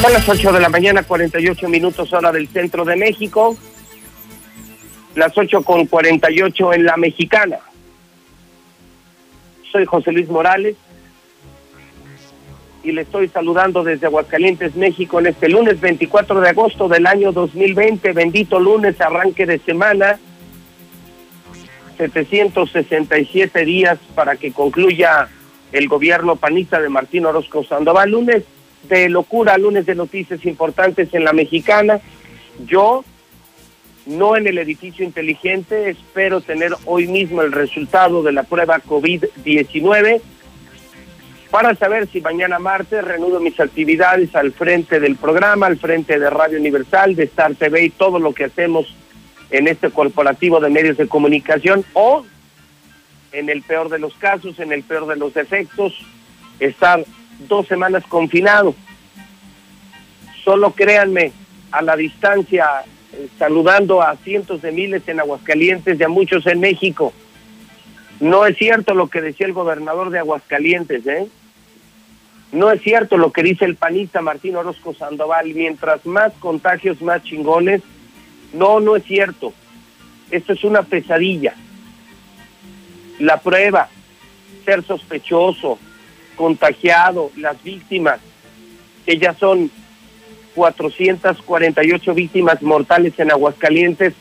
[0.00, 3.56] Son las 8 de la mañana, 48 minutos hora del centro de México.
[5.14, 7.58] Las 8 con 48 en la mexicana.
[9.72, 10.76] Soy José Luis Morales
[12.84, 17.32] y le estoy saludando desde Aguascalientes, México, en este lunes 24 de agosto del año
[17.32, 18.12] 2020.
[18.12, 20.18] Bendito lunes, arranque de semana.
[21.96, 25.28] 767 días para que concluya
[25.72, 28.10] el gobierno panista de Martín Orozco Sandoval.
[28.10, 28.44] Lunes
[28.88, 32.00] de locura, lunes de noticias importantes en la mexicana.
[32.66, 33.04] Yo,
[34.06, 40.20] no en el edificio inteligente, espero tener hoy mismo el resultado de la prueba COVID-19
[41.50, 46.28] para saber si mañana martes reanudo mis actividades al frente del programa, al frente de
[46.28, 48.94] Radio Universal, de Star TV y todo lo que hacemos
[49.50, 52.24] en este corporativo de medios de comunicación o
[53.32, 55.94] en el peor de los casos, en el peor de los defectos,
[56.58, 57.04] estar
[57.40, 58.74] dos semanas confinado.
[60.44, 61.32] Solo créanme,
[61.72, 62.66] a la distancia,
[63.12, 67.12] eh, saludando a cientos de miles en Aguascalientes y a muchos en México.
[68.20, 71.28] No es cierto lo que decía el gobernador de Aguascalientes, ¿eh?
[72.52, 75.52] No es cierto lo que dice el panista Martín Orozco Sandoval.
[75.52, 77.82] Mientras más contagios, más chingones.
[78.52, 79.52] No, no es cierto.
[80.30, 81.54] Esto es una pesadilla.
[83.18, 83.88] La prueba,
[84.64, 85.78] ser sospechoso,
[86.36, 88.20] contagiado, las víctimas,
[89.04, 89.70] que ya son
[90.54, 94.14] 448 víctimas mortales en Aguascalientes,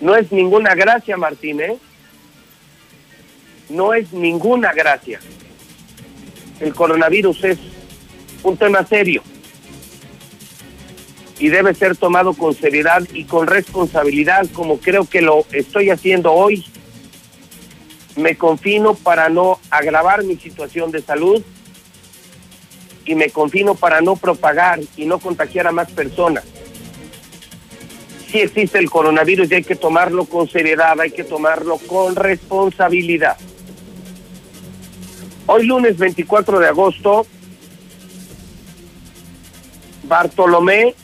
[0.00, 1.76] no es ninguna gracia, Martín, ¿eh?
[3.68, 5.20] No es ninguna gracia.
[6.60, 7.58] El coronavirus es
[8.42, 9.22] un tema serio
[11.38, 16.32] y debe ser tomado con seriedad y con responsabilidad, como creo que lo estoy haciendo
[16.32, 16.64] hoy.
[18.18, 21.40] Me confino para no agravar mi situación de salud
[23.04, 26.42] y me confino para no propagar y no contagiar a más personas.
[28.28, 33.36] Sí existe el coronavirus y hay que tomarlo con seriedad, hay que tomarlo con responsabilidad.
[35.46, 37.24] Hoy lunes 24 de agosto,
[40.02, 40.96] Bartolomé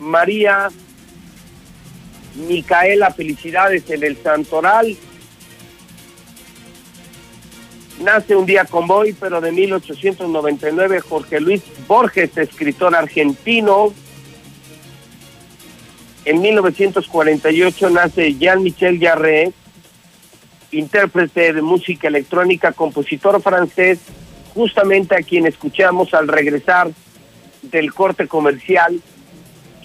[0.00, 0.70] María
[2.34, 4.96] Micaela Felicidades en el Santoral.
[8.00, 13.92] Nace un día con Boy, pero de 1899 Jorge Luis Borges, escritor argentino.
[16.24, 19.52] En 1948 nace Jean-Michel Jarre,
[20.72, 24.00] intérprete de música electrónica, compositor francés,
[24.54, 26.90] justamente a quien escuchamos al regresar
[27.62, 29.00] del corte comercial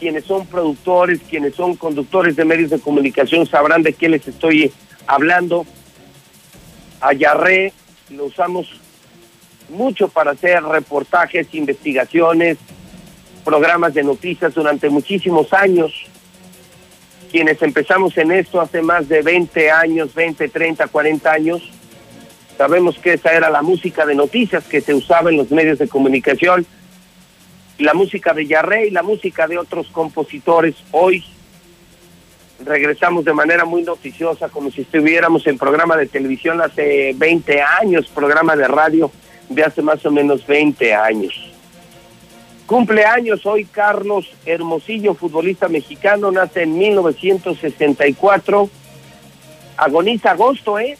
[0.01, 4.73] quienes son productores, quienes son conductores de medios de comunicación sabrán de qué les estoy
[5.05, 5.63] hablando.
[6.99, 7.13] A
[8.11, 8.67] lo usamos
[9.69, 12.57] mucho para hacer reportajes, investigaciones,
[13.43, 15.91] programas de noticias durante muchísimos años.
[17.31, 21.71] Quienes empezamos en esto hace más de 20 años, 20, 30, 40 años,
[22.57, 25.87] sabemos que esa era la música de noticias que se usaba en los medios de
[25.87, 26.65] comunicación
[27.81, 30.75] la música de Yarré y la música de otros compositores.
[30.91, 31.23] Hoy
[32.65, 38.07] regresamos de manera muy noticiosa, como si estuviéramos en programa de televisión hace 20 años,
[38.13, 39.11] programa de radio
[39.49, 41.33] de hace más o menos 20 años.
[42.65, 48.69] Cumpleaños hoy Carlos Hermosillo, futbolista mexicano, nace en 1964.
[49.77, 50.97] Agoniza agosto, ¿eh?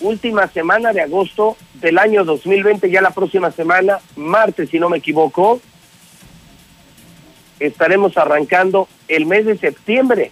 [0.00, 4.98] última semana de agosto del año 2020, ya la próxima semana, martes si no me
[4.98, 5.60] equivoco,
[7.66, 10.30] estaremos arrancando el mes de septiembre.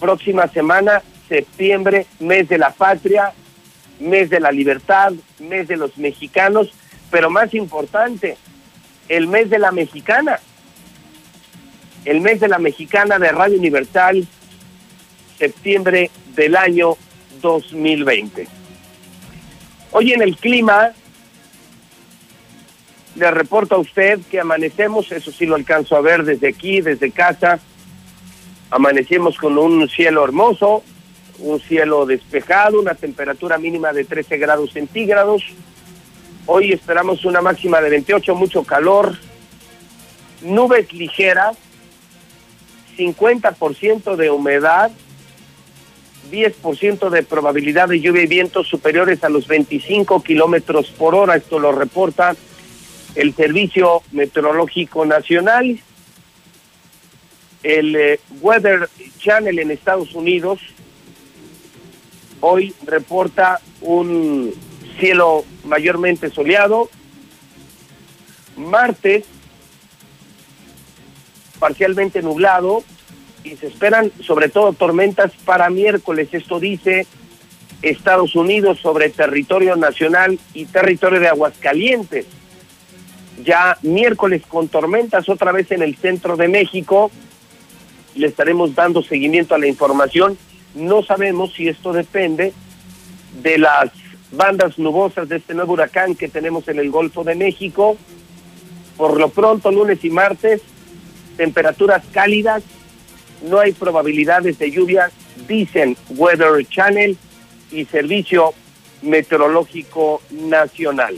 [0.00, 3.32] Próxima semana, septiembre, mes de la patria,
[4.00, 6.72] mes de la libertad, mes de los mexicanos,
[7.10, 8.36] pero más importante,
[9.08, 10.40] el mes de la mexicana.
[12.04, 14.26] El mes de la mexicana de Radio Universal,
[15.38, 16.96] septiembre del año
[17.40, 18.46] 2020.
[19.92, 20.92] Hoy en el clima,
[23.16, 27.10] le reporto a usted que amanecemos, eso sí lo alcanzo a ver desde aquí, desde
[27.10, 27.60] casa,
[28.70, 30.82] amanecemos con un cielo hermoso,
[31.38, 35.44] un cielo despejado, una temperatura mínima de 13 grados centígrados.
[36.46, 39.16] Hoy esperamos una máxima de 28, mucho calor,
[40.42, 41.56] nubes ligeras,
[42.96, 44.90] 50% de humedad,
[46.30, 51.36] 10% de probabilidad de lluvia y vientos superiores a los 25 kilómetros por hora.
[51.36, 52.34] Esto lo reporta
[53.14, 55.78] el Servicio Meteorológico Nacional.
[57.62, 58.88] El eh, Weather
[59.18, 60.60] Channel en Estados Unidos
[62.40, 64.52] hoy reporta un
[64.98, 66.90] cielo mayormente soleado.
[68.56, 69.24] Martes,
[71.58, 72.84] parcialmente nublado,
[73.44, 76.28] y se esperan sobre todo tormentas para miércoles.
[76.32, 77.06] Esto dice
[77.82, 82.26] Estados Unidos sobre territorio nacional y territorio de Aguascalientes.
[83.42, 87.10] Ya miércoles con tormentas otra vez en el centro de México.
[88.14, 90.38] Le estaremos dando seguimiento a la información.
[90.74, 92.52] No sabemos si esto depende
[93.42, 93.90] de las
[94.32, 97.96] bandas nubosas de este nuevo huracán que tenemos en el Golfo de México.
[98.96, 100.62] Por lo pronto, lunes y martes,
[101.36, 102.62] temperaturas cálidas,
[103.42, 105.10] no hay probabilidades de lluvia,
[105.48, 107.16] dicen Weather Channel
[107.72, 108.54] y Servicio
[109.02, 111.16] Meteorológico Nacional.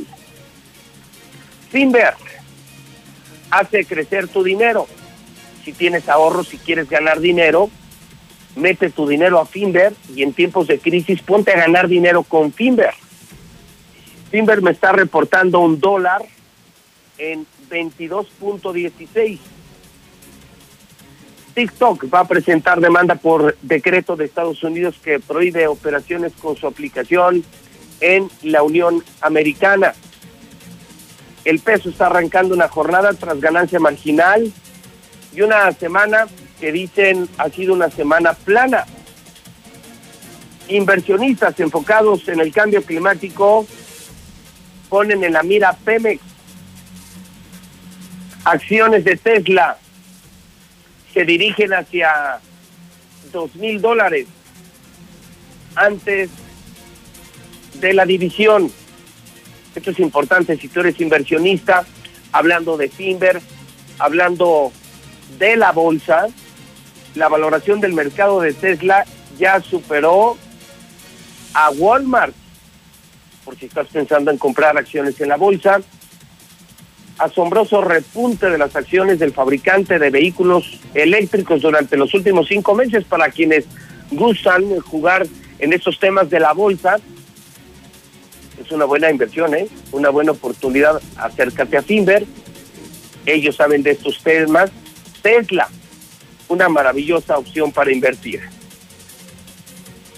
[1.76, 2.14] Finver
[3.50, 4.86] hace crecer tu dinero.
[5.62, 7.68] Si tienes ahorros, si quieres ganar dinero,
[8.54, 12.50] mete tu dinero a Finver y en tiempos de crisis ponte a ganar dinero con
[12.50, 12.94] Finver.
[14.30, 16.24] Timber me está reportando un dólar
[17.18, 19.38] en 22.16.
[21.52, 26.66] TikTok va a presentar demanda por decreto de Estados Unidos que prohíbe operaciones con su
[26.66, 27.44] aplicación
[28.00, 29.92] en la Unión Americana.
[31.46, 34.52] El peso está arrancando una jornada tras ganancia marginal
[35.32, 36.26] y una semana
[36.58, 38.84] que dicen ha sido una semana plana.
[40.66, 43.64] Inversionistas enfocados en el cambio climático
[44.88, 46.20] ponen en la mira Pemex.
[48.42, 49.78] Acciones de Tesla
[51.14, 52.40] se dirigen hacia
[53.32, 54.26] dos mil dólares
[55.76, 56.28] antes
[57.74, 58.72] de la división.
[59.76, 61.84] Esto es importante si tú eres inversionista,
[62.32, 63.40] hablando de Timber,
[63.98, 64.72] hablando
[65.38, 66.26] de la bolsa,
[67.14, 69.04] la valoración del mercado de Tesla
[69.38, 70.36] ya superó
[71.52, 72.34] a Walmart.
[73.44, 75.80] Por si estás pensando en comprar acciones en la bolsa,
[77.18, 83.04] asombroso repunte de las acciones del fabricante de vehículos eléctricos durante los últimos cinco meses
[83.04, 83.66] para quienes
[84.10, 85.26] gustan jugar
[85.58, 86.96] en estos temas de la bolsa.
[88.66, 89.68] Es una buena inversión, ¿eh?
[89.92, 91.00] una buena oportunidad.
[91.16, 92.24] Acércate a Finver.
[93.24, 94.72] Ellos saben de estos temas.
[95.22, 95.68] Tesla,
[96.48, 98.40] una maravillosa opción para invertir.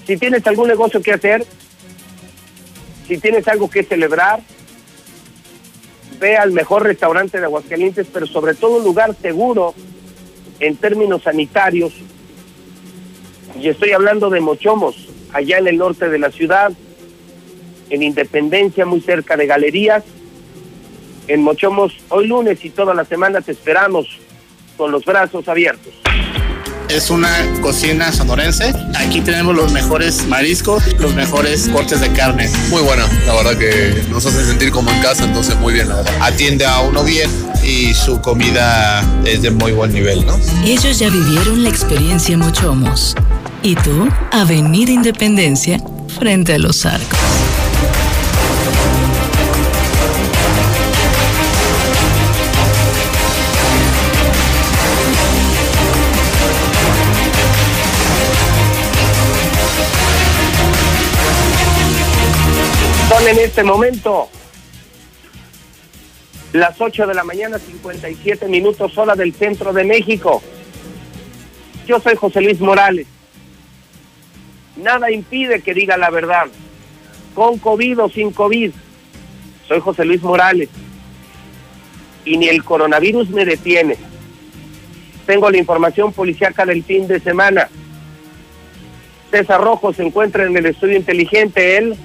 [0.07, 1.45] Si tienes algún negocio que hacer,
[3.07, 4.41] si tienes algo que celebrar,
[6.19, 9.75] ve al mejor restaurante de Aguascalientes, pero sobre todo un lugar seguro
[10.59, 11.93] en términos sanitarios.
[13.61, 16.73] Y estoy hablando de Mochomos, allá en el norte de la ciudad,
[17.91, 20.05] en Independencia, muy cerca de Galerías.
[21.27, 24.07] En Mochomos, hoy lunes y toda la semana te esperamos
[24.77, 25.93] con los brazos abiertos.
[26.89, 27.29] Es una
[27.61, 28.73] cocina sonorense.
[28.97, 32.49] Aquí tenemos los mejores mariscos, los mejores cortes de carne.
[32.71, 35.97] Muy buena, la verdad que nos hace sentir como en casa, entonces muy bien, la
[35.97, 36.17] verdad.
[36.23, 37.31] Atiende a uno bien
[37.63, 40.39] y su comida es de muy buen nivel, ¿no?
[40.65, 43.15] Ellos ya vivieron la experiencia Mochomos.
[43.63, 45.79] Y tú, Avenida Independencia,
[46.19, 47.19] frente a los arcos.
[63.27, 64.29] En este momento
[66.53, 70.43] las 8 de la mañana, 57 minutos hora del centro de México.
[71.87, 73.07] Yo soy José Luis Morales.
[74.77, 76.47] Nada impide que diga la verdad,
[77.35, 78.71] con COVID o sin COVID.
[79.67, 80.71] Soy José Luis Morales.
[82.25, 83.97] Y ni el coronavirus me detiene.
[85.27, 87.69] Tengo la información policiaca del fin de semana.
[89.31, 91.77] César Rojo se encuentra en el estudio inteligente.
[91.77, 91.99] Él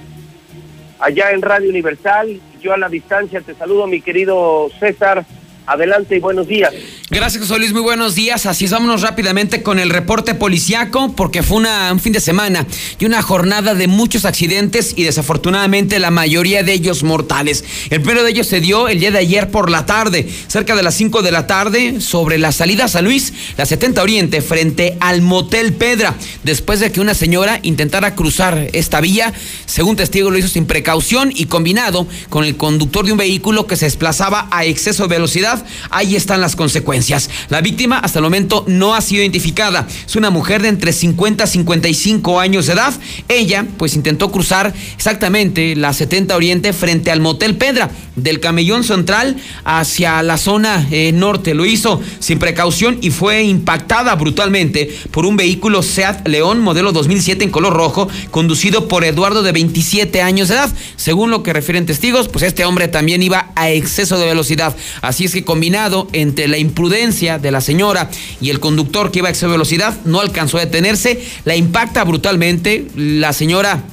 [1.03, 2.39] allá en Radio Universal.
[2.61, 5.25] Yo a la distancia te saludo, mi querido César.
[5.65, 6.73] Adelante y buenos días.
[7.09, 7.71] Gracias, José Luis.
[7.71, 8.45] Muy buenos días.
[8.45, 11.61] Así es, vámonos rápidamente con el reporte policiaco, porque fue
[11.91, 12.65] un fin de semana
[12.99, 17.63] y una jornada de muchos accidentes y desafortunadamente la mayoría de ellos mortales.
[17.89, 20.83] El primero de ellos se dio el día de ayer por la tarde, cerca de
[20.83, 24.97] las 5 de la tarde, sobre la salida a San Luis, la 70 Oriente, frente
[24.99, 29.33] al Motel Pedra, después de que una señora intentara cruzar esta vía.
[29.65, 33.77] Según testigo, lo hizo sin precaución y combinado con el conductor de un vehículo que
[33.77, 35.52] se desplazaba a exceso de velocidad
[35.89, 37.29] ahí están las consecuencias.
[37.49, 39.87] La víctima hasta el momento no ha sido identificada.
[40.05, 42.93] Es una mujer de entre 50 y 55 años de edad.
[43.27, 49.37] Ella pues intentó cruzar exactamente la 70 Oriente frente al Motel Pedra del Camellón Central
[49.63, 51.53] hacia la zona eh, norte.
[51.53, 57.43] Lo hizo sin precaución y fue impactada brutalmente por un vehículo Seat León modelo 2007
[57.43, 60.71] en color rojo conducido por Eduardo de 27 años de edad.
[60.95, 64.75] Según lo que refieren testigos, pues este hombre también iba a exceso de velocidad.
[65.01, 68.09] Así es que combinado entre la imprudencia de la señora
[68.41, 72.87] y el conductor que iba a exceso velocidad, no alcanzó a detenerse, la impacta brutalmente,
[72.95, 73.83] la señora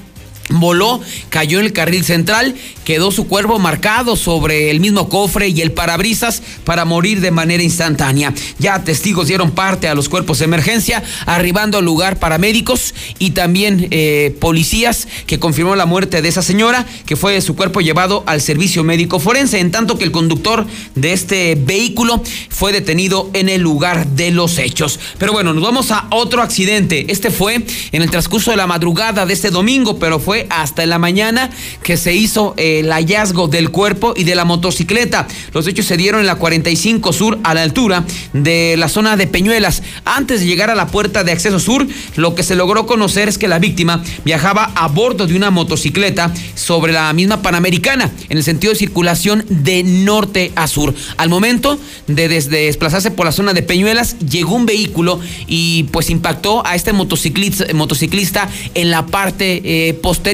[0.50, 2.54] voló, cayó en el carril central,
[2.84, 7.62] quedó su cuerpo marcado sobre el mismo cofre y el parabrisas para morir de manera
[7.62, 8.34] instantánea.
[8.58, 13.88] Ya testigos dieron parte a los cuerpos de emergencia, arribando al lugar paramédicos y también
[13.90, 18.40] eh, policías que confirmó la muerte de esa señora, que fue su cuerpo llevado al
[18.40, 23.60] servicio médico forense, en tanto que el conductor de este vehículo fue detenido en el
[23.60, 24.98] lugar de los hechos.
[25.18, 27.06] Pero bueno, nos vamos a otro accidente.
[27.08, 30.98] Este fue en el transcurso de la madrugada de este domingo, pero fue hasta la
[30.98, 31.50] mañana
[31.82, 35.26] que se hizo eh, el hallazgo del cuerpo y de la motocicleta.
[35.52, 39.26] Los hechos se dieron en la 45 Sur a la altura de la zona de
[39.26, 39.82] Peñuelas.
[40.04, 41.86] Antes de llegar a la puerta de acceso sur,
[42.16, 46.32] lo que se logró conocer es que la víctima viajaba a bordo de una motocicleta
[46.54, 50.94] sobre la misma Panamericana, en el sentido de circulación de norte a sur.
[51.16, 56.66] Al momento de desplazarse por la zona de Peñuelas, llegó un vehículo y pues impactó
[56.66, 60.29] a este motociclista, motociclista en la parte eh, posterior.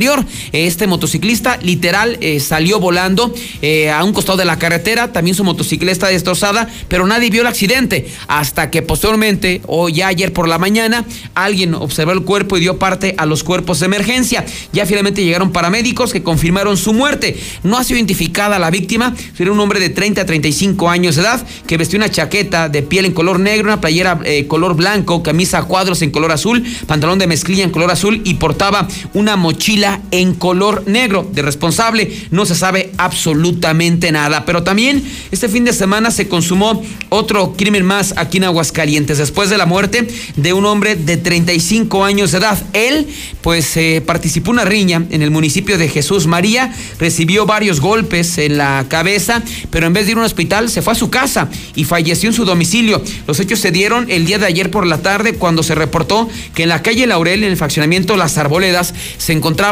[0.52, 3.32] Este motociclista literal eh, salió volando
[3.62, 7.46] eh, a un costado de la carretera, también su motocicleta destrozada, pero nadie vio el
[7.46, 12.60] accidente hasta que posteriormente, o ya ayer por la mañana, alguien observó el cuerpo y
[12.60, 14.44] dio parte a los cuerpos de emergencia.
[14.72, 17.38] Ya finalmente llegaron paramédicos que confirmaron su muerte.
[17.62, 21.22] No ha sido identificada la víctima, era un hombre de 30 a 35 años de
[21.22, 25.22] edad que vestió una chaqueta de piel en color negro, una playera eh, color blanco,
[25.22, 29.36] camisa a cuadros en color azul, pantalón de mezclilla en color azul y portaba una
[29.36, 31.28] mochila en color negro.
[31.32, 34.44] De responsable no se sabe absolutamente nada.
[34.44, 39.50] Pero también este fin de semana se consumó otro crimen más aquí en Aguascalientes, después
[39.50, 40.06] de la muerte
[40.36, 42.58] de un hombre de 35 años de edad.
[42.72, 43.06] Él,
[43.42, 48.38] pues, eh, participó en una riña en el municipio de Jesús María, recibió varios golpes
[48.38, 51.10] en la cabeza, pero en vez de ir a un hospital, se fue a su
[51.10, 53.02] casa y falleció en su domicilio.
[53.26, 56.64] Los hechos se dieron el día de ayer por la tarde cuando se reportó que
[56.64, 59.65] en la calle Laurel, en el fraccionamiento Las Arboledas, se encontraba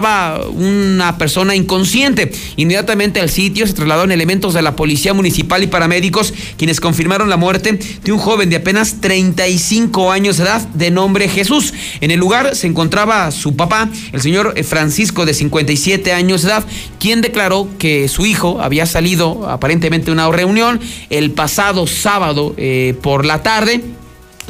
[0.55, 2.33] una persona inconsciente.
[2.57, 7.37] Inmediatamente al sitio se trasladaron elementos de la policía municipal y paramédicos, quienes confirmaron la
[7.37, 11.73] muerte de un joven de apenas 35 años de edad de nombre Jesús.
[12.01, 16.65] En el lugar se encontraba su papá, el señor Francisco de 57 años de edad,
[16.99, 20.81] quien declaró que su hijo había salido aparentemente a una reunión
[21.11, 23.83] el pasado sábado eh, por la tarde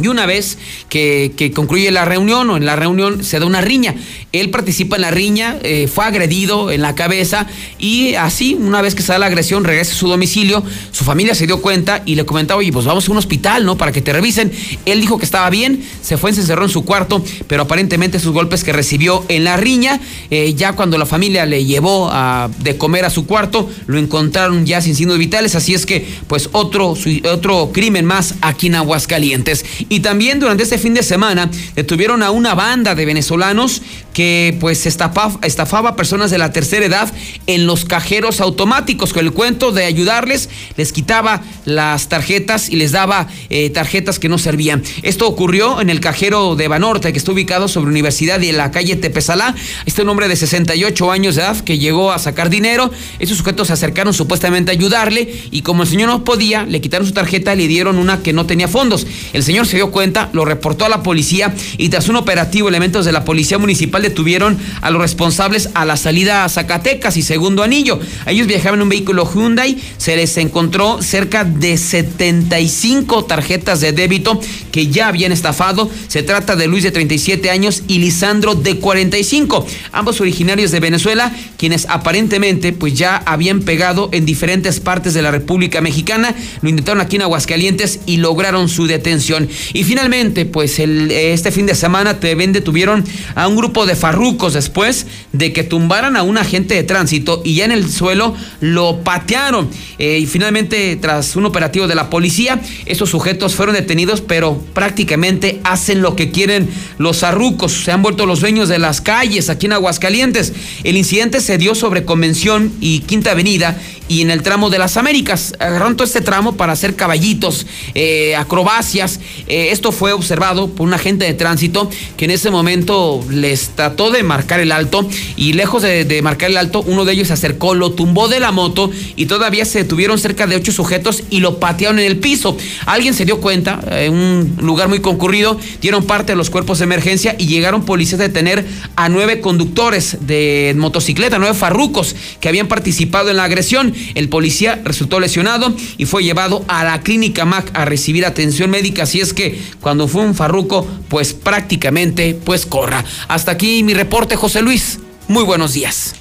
[0.02, 0.58] y una vez
[0.88, 3.94] que, concluye la reunión o en la reunión se da una riña.
[4.32, 7.46] Él participa en la riña, eh, fue agredido en la cabeza
[7.78, 10.64] y así, una vez que se da la agresión, regresa a su domicilio.
[10.90, 13.76] Su familia se dio cuenta y le comentaba, oye, pues vamos a un hospital, ¿no?
[13.76, 14.50] Para que te revisen.
[14.84, 18.32] Él dijo que estaba bien, se fue, se encerró en su cuarto, pero aparentemente sus
[18.32, 20.00] golpes que recibió en la riña,
[20.30, 24.66] eh, ya cuando la familia le llevó a, de comer a su cuarto, lo encontraron
[24.66, 25.54] ya sin signos vitales.
[25.54, 26.94] Así es que, pues, otro,
[27.30, 29.64] otro crimen más aquí en Aguascalientes.
[29.88, 33.82] Y también durante este fin de semana detuvieron a una banda de venezolanos
[34.12, 37.12] que pues estafaba, estafaba personas de la tercera edad
[37.46, 39.12] en los cajeros automáticos.
[39.12, 44.28] Con el cuento de ayudarles, les quitaba las tarjetas y les daba eh, tarjetas que
[44.28, 44.82] no servían.
[45.02, 48.70] Esto ocurrió en el cajero de Banorte, que está ubicado sobre Universidad y en la
[48.70, 49.54] calle Tepezalá.
[49.84, 52.90] Este hombre de 68 años de edad que llegó a sacar dinero.
[53.18, 57.06] Esos sujetos se acercaron supuestamente a ayudarle y como el señor no podía, le quitaron
[57.06, 59.06] su tarjeta y le dieron una que no tenía fondos.
[59.32, 63.04] El señor se dio cuenta, lo reportó a la policía y tras un operativo, elementos
[63.04, 67.64] de la policía municipal detuvieron a los responsables a la salida a Zacatecas y Segundo
[67.64, 67.98] Anillo.
[68.26, 74.40] Ellos viajaban en un vehículo Hyundai, se les encontró cerca de 75 tarjetas de débito
[74.70, 75.90] que ya habían estafado.
[76.06, 81.34] Se trata de Luis de 37 años y Lisandro de 45, ambos originarios de Venezuela,
[81.56, 86.32] quienes aparentemente pues ya habían pegado en diferentes partes de la República Mexicana.
[86.62, 89.48] Lo intentaron aquí en Aguascalientes y lograron su detención.
[89.72, 93.04] Y finalmente, pues este fin de semana también detuvieron
[93.34, 97.54] a un grupo de farrucos después de que tumbaran a un agente de tránsito y
[97.56, 99.68] ya en el suelo lo patearon.
[99.98, 105.60] Eh, y finalmente, tras un operativo de la policía, esos sujetos fueron detenidos, pero prácticamente
[105.64, 106.68] hacen lo que quieren
[106.98, 107.72] los farrucos.
[107.72, 110.52] Se han vuelto los dueños de las calles aquí en Aguascalientes.
[110.82, 113.78] El incidente se dio sobre Convención y Quinta Avenida
[114.08, 115.54] y en el tramo de las Américas.
[115.58, 119.20] Agarraron todo este tramo para hacer caballitos, eh, acrobacias.
[119.46, 124.10] Eh, esto fue observado por un agente de tránsito que en ese momento les trató
[124.10, 127.74] de marcar el alto y lejos de, marcar el alto, uno de ellos se acercó,
[127.74, 131.58] lo tumbó de la moto y todavía se detuvieron cerca de ocho sujetos y lo
[131.58, 132.56] patearon en el piso.
[132.86, 136.84] Alguien se dio cuenta, en un lugar muy concurrido, dieron parte de los cuerpos de
[136.84, 138.64] emergencia y llegaron policías a detener
[138.96, 143.93] a nueve conductores de motocicleta, nueve farrucos que habían participado en la agresión.
[144.14, 149.04] El policía resultó lesionado y fue llevado a la clínica MAC a recibir atención médica.
[149.04, 153.04] Así es que cuando fue un farruco, pues prácticamente, pues corra.
[153.28, 155.00] Hasta aquí mi reporte, José Luis.
[155.28, 156.14] Muy buenos días.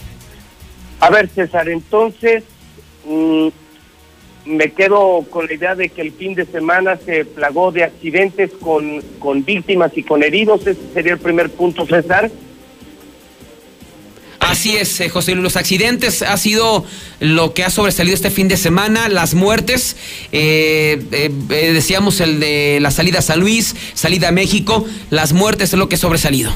[0.99, 2.43] A ver, César, entonces
[3.05, 3.47] mm,
[4.45, 8.51] me quedo con la idea de que el fin de semana se plagó de accidentes
[8.59, 10.65] con, con víctimas y con heridos.
[10.65, 12.31] Ese sería el primer punto, César.
[14.53, 15.33] Así es, eh, José.
[15.33, 16.85] Los accidentes ha sido
[17.19, 19.09] lo que ha sobresalido este fin de semana.
[19.09, 19.95] Las muertes,
[20.31, 24.85] eh, eh, decíamos el de la salida a San Luis, salida a México.
[25.09, 26.55] Las muertes es lo que ha sobresalido.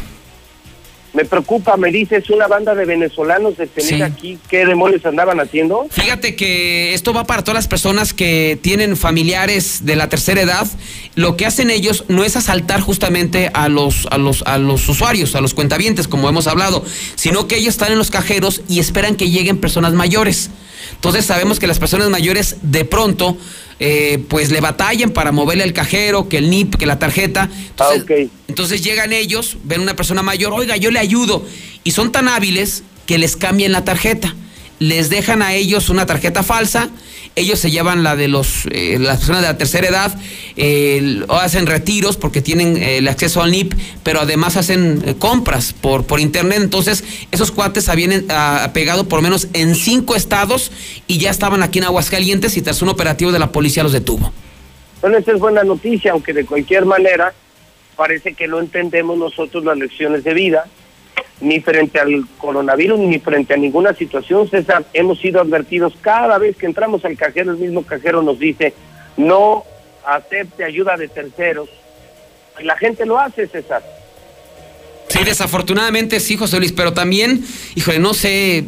[1.14, 4.38] Me preocupa, me dices, una banda de venezolanos detenidos aquí.
[4.50, 5.88] ¿Qué demonios andaban haciendo?
[5.90, 10.68] Fíjate que esto va para todas las personas que tienen familiares de la tercera edad.
[11.16, 15.36] Lo que hacen ellos no es asaltar justamente a los, a los, a los usuarios,
[15.36, 16.84] a los cuentavientes, como hemos hablado,
[17.16, 20.52] sino que ellos están en los cajeros y esperan que lleguen personas mayores.
[20.94, 23.38] Entonces sabemos que las personas mayores de pronto
[23.80, 27.50] eh, pues le batallan para moverle el cajero, que el NIP, que la tarjeta.
[27.70, 31.46] Entonces, entonces llegan ellos, ven una persona mayor, oiga, yo le ayudo.
[31.84, 34.36] Y son tan hábiles que les cambian la tarjeta.
[34.80, 36.90] Les dejan a ellos una tarjeta falsa
[37.38, 40.20] ellos se llevan la de los eh, las personas de la tercera edad,
[41.28, 43.74] o hacen retiros porque tienen eh, el acceso al NIP,
[44.04, 46.60] pero además hacen eh, compras por, por internet.
[46.62, 50.72] Entonces, esos cuates habían ah, pegado por menos en cinco estados
[51.06, 54.34] y ya estaban aquí en Aguascalientes y tras un operativo de la policía los detuvo.
[55.02, 57.34] Bueno, esta es buena noticia, aunque de cualquier manera
[57.96, 60.66] parece que no entendemos nosotros las lecciones de vida
[61.42, 66.56] ni frente al coronavirus, ni frente a ninguna situación, César, hemos sido advertidos cada vez
[66.58, 68.74] que entramos al cajero, el mismo cajero nos dice,
[69.18, 69.64] no
[70.06, 71.70] acepte ayuda de terceros.
[72.60, 73.84] Y la gente lo hace, César.
[75.10, 77.46] Sí, desafortunadamente sí, José Luis, pero también,
[77.76, 78.66] híjole, no sé,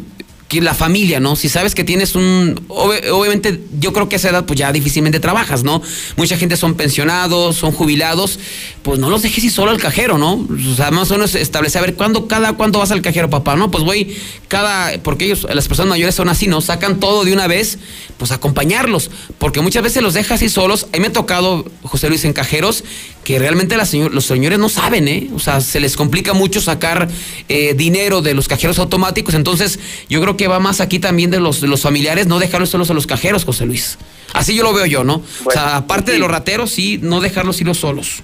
[0.49, 1.35] que la familia, ¿no?
[1.35, 2.59] Si sabes que tienes un...
[2.67, 5.81] obviamente yo creo que a esa edad pues ya difícilmente trabajas, ¿no?
[6.17, 8.39] Mucha gente son pensionados, son jubilados,
[8.81, 10.33] pues no los dejes ir solo al cajero, ¿no?
[10.33, 13.55] O sea, más o menos establece, a ver, ¿cuándo, cada cuándo vas al cajero, papá?
[13.55, 14.17] No, pues voy
[14.47, 14.91] cada...
[15.03, 16.61] Porque ellos, las personas mayores son así, ¿no?
[16.61, 17.77] Sacan todo de una vez,
[18.17, 20.87] pues acompañarlos, porque muchas veces los dejas así solos.
[20.91, 22.83] A mí me ha tocado, José Luis, en cajeros,
[23.23, 25.29] que realmente los señores no saben, ¿eh?
[25.35, 27.07] O sea, se les complica mucho sacar
[27.47, 29.79] eh, dinero de los cajeros automáticos, entonces
[30.09, 32.89] yo creo que va más aquí también de los, de los familiares, no dejarlos solos
[32.89, 33.97] a los cajeros, José Luis.
[34.33, 35.23] Así yo lo veo yo, ¿no?
[35.45, 38.23] o sea, aparte de los rateros, sí, no dejarlos ir solos.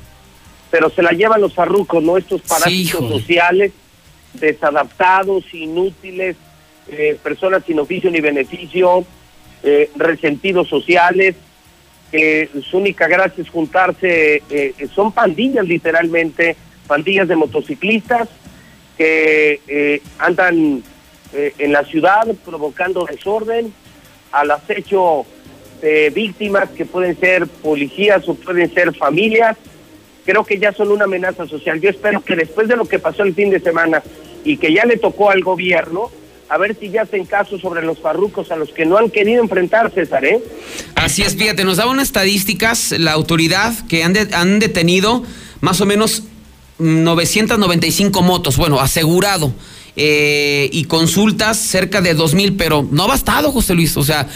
[0.72, 2.17] Pero se la llevan los farrucos, ¿no?
[2.17, 3.72] Estos parásitos sociales,
[4.34, 6.35] desadaptados, inútiles,
[6.88, 9.05] eh, personas sin oficio ni beneficio,
[9.63, 11.35] eh, resentidos sociales,
[12.15, 16.55] que su única gracia es juntarse, eh, son pandillas literalmente,
[16.87, 18.29] pandillas de motociclistas
[18.97, 20.81] que andan
[21.33, 23.73] eh, en la ciudad provocando desorden,
[24.31, 25.25] al acecho
[25.81, 29.57] de víctimas que pueden ser policías o pueden ser familias.
[30.25, 31.81] Creo que ya son una amenaza social.
[31.81, 34.01] Yo espero que después de lo que pasó el fin de semana
[34.45, 36.09] y que ya le tocó al gobierno,
[36.49, 39.41] a ver si ya hacen caso sobre los farrucos a los que no han querido
[39.41, 40.41] enfrentarse, César, ¿eh?
[40.95, 45.23] Así es, fíjate, nos daba unas estadísticas la autoridad que han, han detenido
[45.61, 46.23] más o menos
[46.77, 49.53] 995 motos, bueno, asegurado.
[49.97, 53.95] Eh, y consultas cerca de 2.000, pero no ha bastado, José Luis.
[53.95, 54.27] O sea,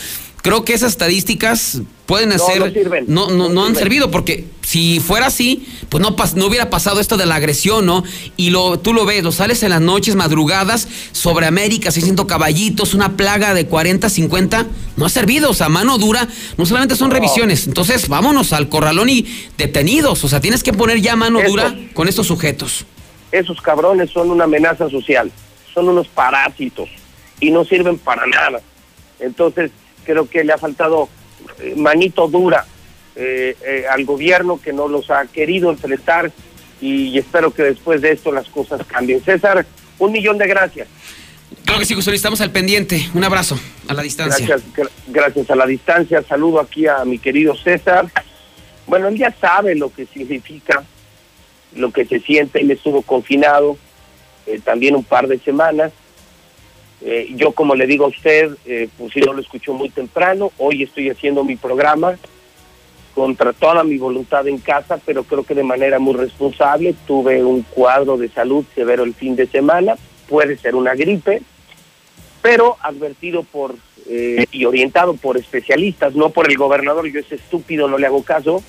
[0.42, 2.74] creo que esas estadísticas pueden ser
[3.08, 7.18] no, no, no, han servido porque si fuera así pues no no hubiera pasado esto
[7.18, 8.04] de la agresión no
[8.38, 12.94] y lo tú lo ves lo sales en las noches madrugadas sobre América 600 caballitos
[12.94, 16.28] una plaga de 40 50 no ha servido o sea mano dura
[16.58, 19.26] no solamente son revisiones entonces vámonos al corralón y
[19.58, 22.86] detenidos o sea tienes que poner ya mano dura con estos sujetos.
[23.32, 25.32] Esos cabrones son una amenaza social
[25.74, 26.90] son unos parásitos
[27.40, 28.62] y no sirven para nada.
[29.20, 29.72] Entonces,
[30.04, 31.10] creo que le ha faltado
[31.60, 32.66] eh, manito dura
[33.22, 36.32] eh, eh, al gobierno que no los ha querido enfrentar
[36.80, 39.22] y, espero que después de esto las cosas cambien.
[39.22, 39.66] César,
[39.98, 40.88] un millón de gracias.
[41.66, 43.10] Creo que sí, José estamos al pendiente.
[43.14, 43.60] Un abrazo
[43.90, 44.48] a la distancia.
[44.48, 46.24] Gracias, gracias a la distancia.
[46.24, 48.10] Saludo aquí a mi querido César.
[48.88, 50.86] Bueno, él ya sabe lo que significa,
[51.76, 52.62] lo que se siente.
[52.62, 53.78] Él estuvo confinado
[54.48, 55.92] eh, también un par de semanas.
[57.02, 60.54] Eh, yo, como le digo a usted, eh, pues si no lo escucho muy temprano,
[60.58, 62.18] hoy estoy haciendo mi programa
[63.20, 66.96] contra toda mi voluntad en casa, pero creo que de manera muy responsable.
[67.06, 69.98] Tuve un cuadro de salud severo el fin de semana,
[70.30, 71.42] puede ser una gripe,
[72.42, 73.76] pero advertido por
[74.08, 78.64] y orientado por especialistas, no por el gobernador, yo ese estúpido no le hago caso,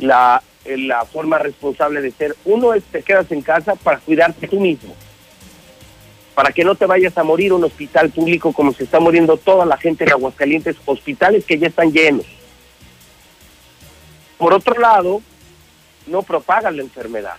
[0.00, 2.34] la la forma responsable de ser.
[2.44, 4.92] Uno es te quedas en casa para cuidarte tú mismo,
[6.34, 9.64] para que no te vayas a morir un hospital público como se está muriendo toda
[9.66, 12.26] la gente en Aguascalientes, hospitales que ya están llenos.
[14.42, 15.22] Por otro lado,
[16.08, 17.36] no propagan la enfermedad.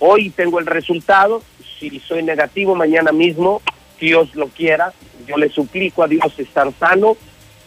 [0.00, 1.44] Hoy tengo el resultado,
[1.78, 3.62] si soy negativo mañana mismo,
[4.00, 4.92] Dios lo quiera,
[5.28, 7.16] yo le suplico a Dios estar sano,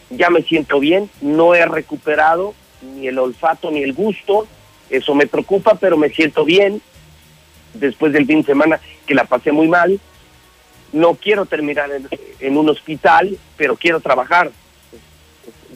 [0.10, 4.48] ya me siento bien, no he recuperado, ni el olfato ni el gusto.
[4.90, 6.82] Eso me preocupa, pero me siento bien
[7.74, 9.98] después del fin de semana que la pasé muy mal.
[10.91, 11.90] No quiero terminar
[12.41, 14.52] en, un hospital, pero quiero trabajar.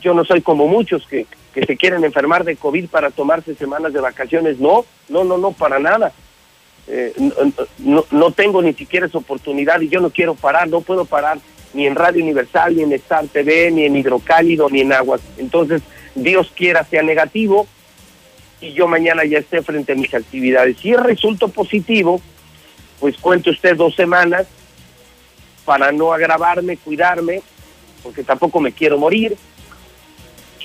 [0.02, 4.02] Yo no soy como muchos que, se quieren enfermar de COVID para tomarse semanas de
[4.02, 4.60] vacaciones.
[4.60, 6.12] No, no, no, no, para nada.
[6.88, 7.14] eh,
[7.80, 11.38] no, no, tengo ni siquiera esa oportunidad y yo no quiero parar, no puedo parar
[11.74, 15.22] ni en Radio Universal, ni en Star TV, ni en Hidrocálido, ni en Aguas.
[15.38, 15.82] Entonces,
[16.16, 17.68] Dios quiera sea negativo
[18.62, 20.78] y yo mañana ya esté frente a mis actividades.
[20.78, 22.22] Si es resulto positivo,
[23.00, 24.48] pues cuente usted dos semanas
[25.64, 27.42] para no agravarme, cuidarme,
[28.02, 29.38] porque tampoco me quiero morir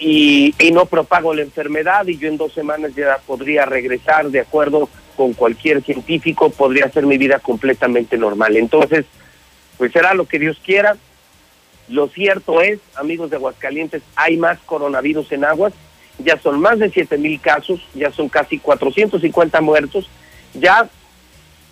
[0.06, 4.40] y, y no propago la enfermedad y yo en dos semanas ya podría regresar de
[4.40, 8.54] acuerdo con cualquier científico, podría hacer mi vida completamente normal.
[8.58, 9.06] Entonces,
[9.78, 10.98] pues será lo que Dios quiera.
[11.88, 15.72] Lo cierto es, amigos de Aguascalientes, hay más coronavirus en aguas,
[16.18, 20.10] ya son más de siete mil casos, ya son casi 450 muertos,
[20.52, 20.86] ya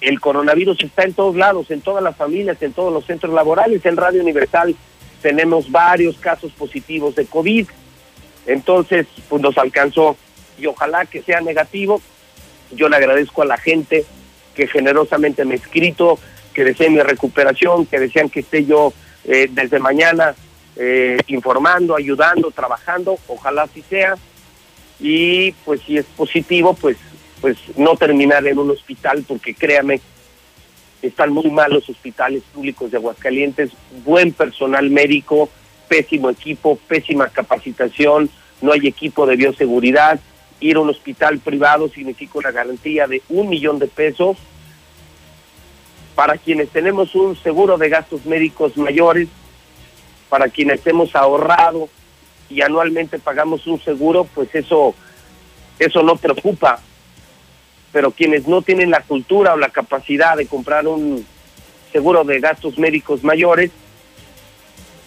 [0.01, 3.85] el coronavirus está en todos lados, en todas las familias, en todos los centros laborales,
[3.85, 4.75] en Radio Universal
[5.21, 7.69] tenemos varios casos positivos de COVID,
[8.47, 10.17] entonces pues nos alcanzó
[10.59, 12.01] y ojalá que sea negativo,
[12.73, 14.05] yo le agradezco a la gente
[14.55, 16.19] que generosamente me ha escrito,
[16.55, 18.93] que deseen mi recuperación, que desean que esté yo
[19.25, 20.35] eh, desde mañana
[20.77, 24.15] eh, informando, ayudando, trabajando, ojalá así sea.
[25.01, 26.97] Y pues si es positivo, pues,
[27.41, 30.01] pues no terminar en un hospital, porque créame,
[31.01, 33.71] están muy mal los hospitales públicos de Aguascalientes,
[34.05, 35.49] buen personal médico,
[35.93, 38.31] pésimo equipo, pésima capacitación,
[38.63, 40.19] no hay equipo de bioseguridad,
[40.59, 44.39] ir a un hospital privado significa una garantía de un millón de pesos.
[46.15, 49.29] Para quienes tenemos un seguro de gastos médicos mayores,
[50.31, 51.91] para quienes hemos ahorrado
[52.49, 54.95] y anualmente pagamos un seguro, pues eso,
[55.79, 56.81] eso no preocupa.
[57.93, 61.27] Pero quienes no tienen la cultura o la capacidad de comprar un
[61.93, 63.71] seguro de gastos médicos mayores,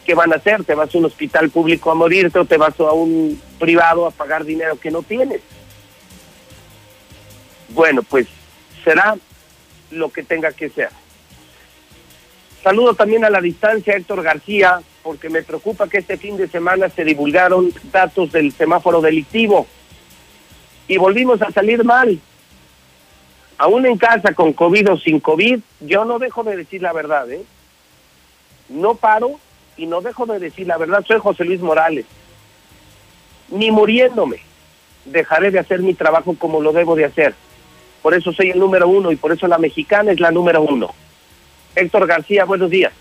[0.06, 0.64] ¿qué van a hacer?
[0.64, 4.12] ¿Te vas a un hospital público a morirte o te vas a un privado a
[4.12, 5.42] pagar dinero que no tienes?
[7.70, 8.28] Bueno, pues
[8.84, 9.18] será
[9.92, 10.90] lo que tenga que ser.
[12.64, 16.90] Saludo también a la distancia Héctor García, porque me preocupa que este fin de semana
[16.90, 19.68] se divulgaron datos del semáforo delictivo
[20.88, 22.20] y volvimos a salir mal.
[23.58, 27.30] Aún en casa con COVID o sin COVID, yo no dejo de decir la verdad,
[27.32, 27.44] ¿eh?
[28.68, 29.40] No paro
[29.78, 32.06] y no dejo de decir la verdad, soy José Luis Morales.
[33.50, 34.40] Ni muriéndome
[35.06, 37.36] dejaré de hacer mi trabajo como lo debo de hacer.
[38.02, 40.94] Por eso soy el número uno y por eso la mexicana es la número uno.
[41.76, 42.94] Héctor García, buenos días.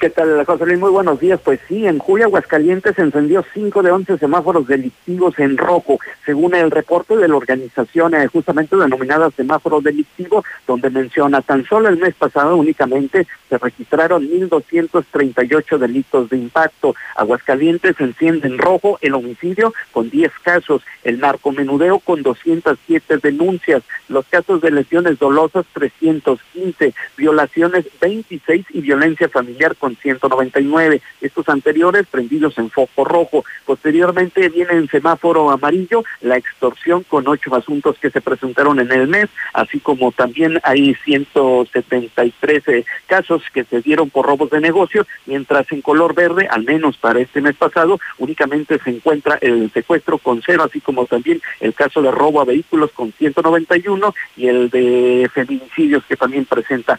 [0.00, 0.78] ¿Qué tal, José Luis?
[0.78, 1.38] Muy buenos días.
[1.44, 6.70] Pues sí, en julio Aguascalientes encendió 5 de 11 semáforos delictivos en rojo, según el
[6.70, 12.14] reporte de la organización eh, justamente denominada semáforo delictivo, donde menciona tan solo el mes
[12.14, 16.94] pasado únicamente se registraron 1.238 delitos de impacto.
[17.16, 24.24] Aguascalientes enciende en rojo el homicidio con 10 casos, el narcomenudeo con 207 denuncias, los
[24.26, 31.00] casos de lesiones dolosas 315, violaciones 26 y violencia familiar con 199.
[31.20, 33.44] Estos anteriores prendidos en foco rojo.
[33.64, 39.08] Posteriormente viene en semáforo amarillo la extorsión con ocho asuntos que se presentaron en el
[39.08, 45.06] mes, así como también hay 173 eh, casos que se dieron por robos de negocios,
[45.26, 50.18] mientras en color verde, al menos para este mes pasado, únicamente se encuentra el secuestro
[50.18, 54.70] con cero, así como también el caso de robo a vehículos con 191 y el
[54.70, 56.98] de feminicidios que también presenta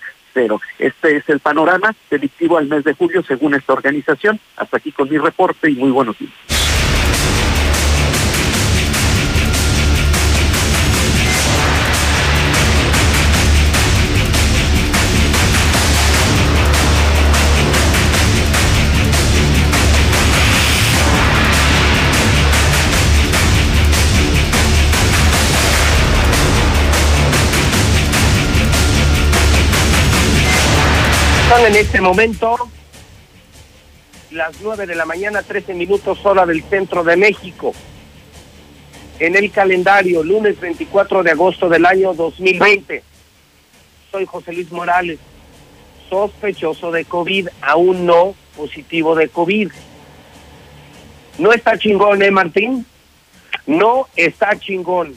[0.79, 4.39] Este es el panorama delictivo al mes de julio según esta organización.
[4.57, 6.60] Hasta aquí con mi reporte y muy buenos días.
[31.71, 32.69] En este momento
[34.31, 37.73] las 9 de la mañana, 13 minutos hora del centro de México.
[39.19, 43.03] En el calendario, lunes 24 de agosto del año 2020.
[44.11, 45.17] Soy José Luis Morales,
[46.09, 49.71] sospechoso de COVID, aún no positivo de COVID.
[51.37, 52.85] ¿No está chingón, eh, Martín?
[53.65, 55.15] No está chingón.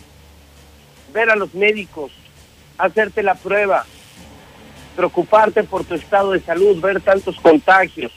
[1.13, 2.13] Ver a los médicos,
[2.79, 3.87] hacerte la prueba,
[4.95, 8.13] preocuparte por tu estado de salud, ver tantos contagios.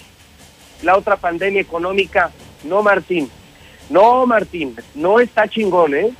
[0.81, 2.31] La otra pandemia económica,
[2.63, 3.29] no Martín,
[3.89, 6.11] no Martín, no está chingón, ¿eh?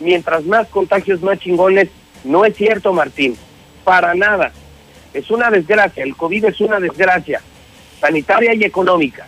[0.00, 1.88] Mientras más contagios, más chingones,
[2.24, 3.36] no es cierto Martín,
[3.84, 4.52] para nada.
[5.14, 7.40] Es una desgracia, el COVID es una desgracia,
[8.00, 9.26] sanitaria y económica.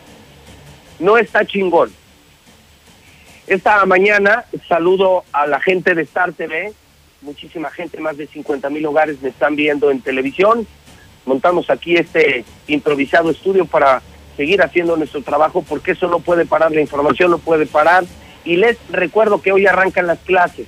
[0.99, 1.93] No está chingón.
[3.47, 6.73] Esta mañana saludo a la gente de Star TV
[7.25, 10.67] muchísima gente, más de 50 mil hogares me están viendo en televisión.
[11.25, 14.03] Montamos aquí este improvisado estudio para
[14.37, 18.05] seguir haciendo nuestro trabajo porque eso no puede parar, la información no puede parar.
[18.45, 20.67] Y les recuerdo que hoy arrancan las clases.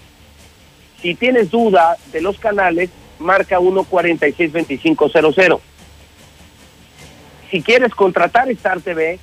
[1.02, 2.88] Si tienes duda de los canales,
[3.18, 5.60] marca 1462500.
[7.50, 9.18] Si quieres contratar Star TV,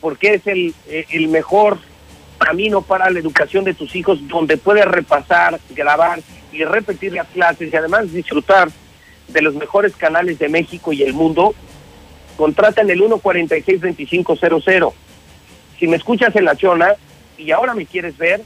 [0.00, 1.78] porque es el, eh, el mejor
[2.38, 6.20] camino para la educación de tus hijos, donde puedes repasar, grabar
[6.52, 8.68] y repetir las clases y además disfrutar
[9.28, 11.54] de los mejores canales de México y el mundo,
[12.36, 14.92] contrata en el 146-2500.
[15.78, 16.94] Si me escuchas en La Chona
[17.36, 18.42] y ahora me quieres ver,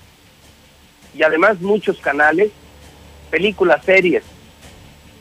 [1.14, 2.50] y además muchos canales,
[3.30, 4.22] películas, series,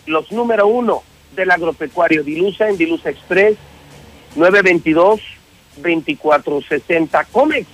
[0.06, 1.04] Los número uno
[1.36, 3.58] del agropecuario Dilusa en Dilusa Express.
[4.36, 7.26] 922-2460.
[7.32, 7.68] Comex.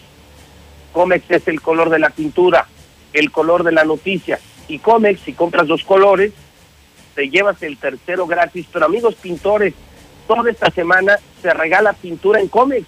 [0.94, 2.68] Comex es el color de la pintura,
[3.14, 4.40] el color de la noticia.
[4.68, 6.32] Y Comex, si compras dos colores,
[7.16, 8.66] te llevas el tercero gratis.
[8.72, 9.74] Pero amigos pintores,
[10.28, 12.88] toda esta semana se regala pintura en Comex.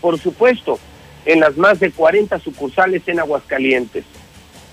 [0.00, 0.78] Por supuesto,
[1.24, 4.04] en las más de 40 sucursales en Aguascalientes.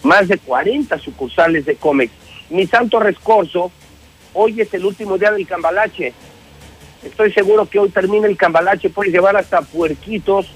[0.03, 2.11] Más de 40 sucursales de Comex.
[2.49, 3.71] Mi santo rescorso,
[4.33, 6.13] hoy es el último día del cambalache.
[7.03, 8.89] Estoy seguro que hoy termina el cambalache.
[8.89, 10.47] Puedes llevar hasta puerquitos,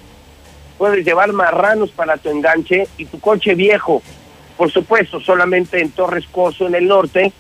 [0.78, 4.02] puedes llevar marranos para tu enganche y tu coche viejo.
[4.58, 7.34] Por supuesto, solamente en Torres Corso, en el norte,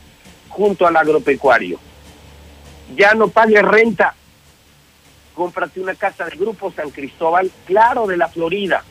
[0.51, 1.80] junto al agropecuario.
[2.95, 4.13] Ya no pagues renta.
[5.33, 8.83] Cómprate una casa de Grupo San Cristóbal, claro, de la Florida.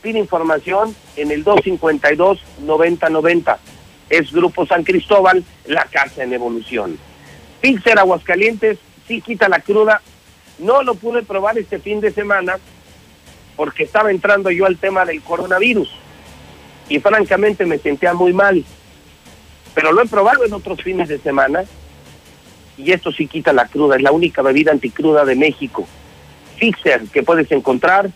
[0.00, 3.58] Pide información en el 252-9090.
[4.08, 6.98] Es Grupo San Cristóbal, la casa en evolución.
[7.60, 10.02] Pixel Aguascalientes, sí quita la cruda.
[10.58, 12.56] No lo pude probar este fin de semana
[13.56, 15.90] porque estaba entrando yo al tema del coronavirus.
[16.88, 18.64] Y francamente me sentía muy mal
[19.74, 21.64] pero lo he probado en otros fines de semana
[22.76, 25.86] y esto sí quita la cruda, es la única bebida anticruda de México.
[26.56, 28.10] Fixer que puedes encontrar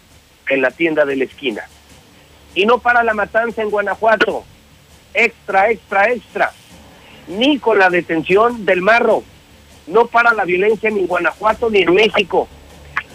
[0.49, 1.62] en la tienda de la esquina.
[2.55, 4.44] Y no para la matanza en Guanajuato,
[5.15, 6.52] extra, extra, extra.
[7.28, 9.25] Ni con la detención del marro,
[9.86, 12.49] no para la violencia ni en Guanajuato ni en México.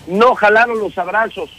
[0.08, 1.50] No jalaron los abrazos,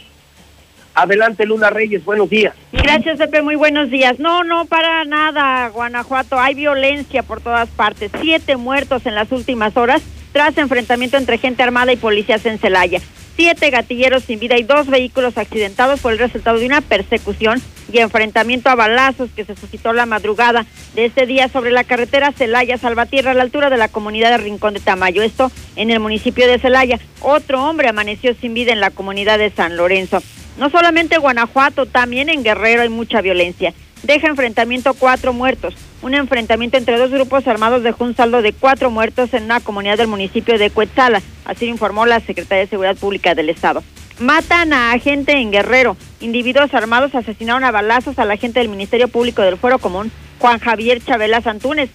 [0.95, 2.53] Adelante, Luna Reyes, buenos días.
[2.71, 4.19] Gracias, Pepe, muy buenos días.
[4.19, 6.39] No, no, para nada, Guanajuato.
[6.39, 8.11] Hay violencia por todas partes.
[8.21, 10.01] Siete muertos en las últimas horas
[10.33, 12.99] tras enfrentamiento entre gente armada y policías en Celaya.
[13.35, 17.99] Siete gatilleros sin vida y dos vehículos accidentados por el resultado de una persecución y
[17.99, 23.31] enfrentamiento a balazos que se suscitó la madrugada de este día sobre la carretera Celaya-Salvatierra
[23.31, 25.23] a la altura de la comunidad de Rincón de Tamayo.
[25.23, 26.99] Esto en el municipio de Celaya.
[27.21, 30.21] Otro hombre amaneció sin vida en la comunidad de San Lorenzo.
[30.59, 33.73] No solamente en Guanajuato, también en Guerrero hay mucha violencia.
[34.03, 35.75] Deja enfrentamiento cuatro muertos.
[36.01, 39.97] Un enfrentamiento entre dos grupos armados dejó un saldo de cuatro muertos en una comunidad
[39.97, 41.21] del municipio de Cuetzala.
[41.45, 43.81] Así informó la Secretaría de Seguridad Pública del Estado.
[44.19, 45.95] Matan a agente en Guerrero.
[46.19, 51.01] individuos armados asesinaron a balazos al agente del Ministerio Público del Fuero Común, Juan Javier
[51.01, 51.89] Chabela Santunes,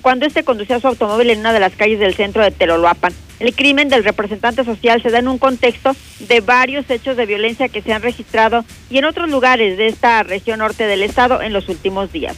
[0.00, 3.12] cuando este conducía su automóvil en una de las calles del centro de Teloloapan.
[3.40, 7.68] El crimen del representante social se da en un contexto de varios hechos de violencia
[7.68, 11.52] que se han registrado y en otros lugares de esta región norte del estado en
[11.52, 12.36] los últimos días.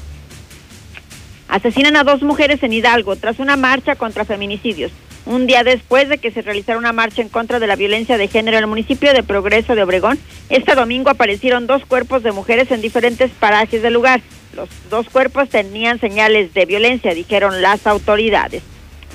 [1.48, 4.92] Asesinan a dos mujeres en Hidalgo tras una marcha contra feminicidios.
[5.26, 8.28] Un día después de que se realizara una marcha en contra de la violencia de
[8.28, 10.18] género en el municipio de Progreso de Obregón,
[10.50, 14.20] este domingo aparecieron dos cuerpos de mujeres en diferentes parajes del lugar.
[14.54, 18.62] Los dos cuerpos tenían señales de violencia, dijeron las autoridades.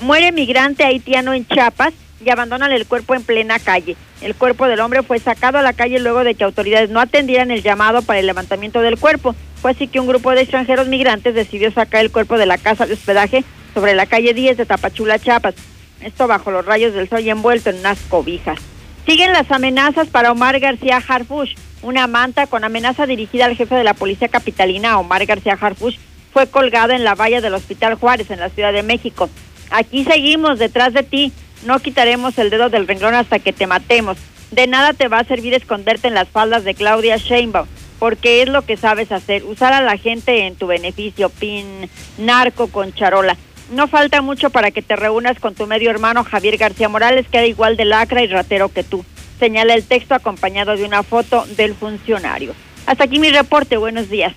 [0.02, 1.92] Muere migrante haitiano en Chiapas
[2.24, 3.96] y abandonan el cuerpo en plena calle.
[4.20, 7.50] El cuerpo del hombre fue sacado a la calle luego de que autoridades no atendieran
[7.50, 9.34] el llamado para el levantamiento del cuerpo.
[9.62, 12.86] Fue así que un grupo de extranjeros migrantes decidió sacar el cuerpo de la casa
[12.86, 13.44] de hospedaje
[13.74, 15.54] sobre la calle 10 de Tapachula, Chiapas.
[16.02, 18.58] Esto bajo los rayos del sol y envuelto en unas cobijas.
[19.06, 21.54] Siguen las amenazas para Omar García Harfush.
[21.82, 25.96] Una manta con amenaza dirigida al jefe de la policía capitalina, Omar García Harfush,
[26.30, 29.30] fue colgada en la valla del Hospital Juárez, en la Ciudad de México.
[29.70, 31.32] Aquí seguimos detrás de ti.
[31.64, 34.18] No quitaremos el dedo del renglón hasta que te matemos.
[34.50, 37.66] De nada te va a servir esconderte en las faldas de Claudia Sheinbaum,
[37.98, 42.68] porque es lo que sabes hacer, usar a la gente en tu beneficio, pin, narco
[42.68, 43.36] con charola.
[43.70, 47.38] No falta mucho para que te reúnas con tu medio hermano Javier García Morales, que
[47.38, 49.04] era igual de lacra y ratero que tú.
[49.40, 52.54] Señala el texto acompañado de una foto del funcionario.
[52.86, 53.78] Hasta aquí mi reporte.
[53.78, 54.34] Buenos días.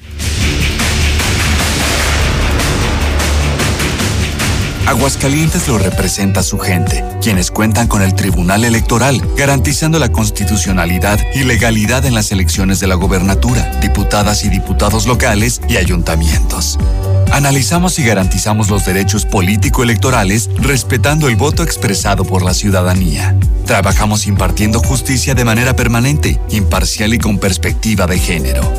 [4.86, 11.44] Aguascalientes lo representa su gente, quienes cuentan con el Tribunal Electoral, garantizando la constitucionalidad y
[11.44, 16.78] legalidad en las elecciones de la gobernatura, diputadas y diputados locales y ayuntamientos.
[17.34, 23.36] Analizamos y garantizamos los derechos político-electorales respetando el voto expresado por la ciudadanía.
[23.66, 28.72] Trabajamos impartiendo justicia de manera permanente, imparcial y con perspectiva de género.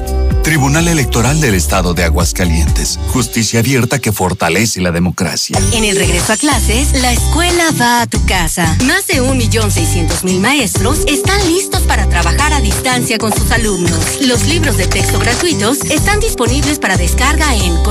[0.44, 3.00] Tribunal Electoral del Estado de Aguascalientes.
[3.08, 5.58] Justicia abierta que fortalece la democracia.
[5.72, 8.76] En el regreso a clases, la escuela va a tu casa.
[8.84, 14.18] Más de 1.600.000 maestros están listos para trabajar a distancia con sus alumnos.
[14.20, 17.82] Los libros de texto gratuitos están disponibles para descarga en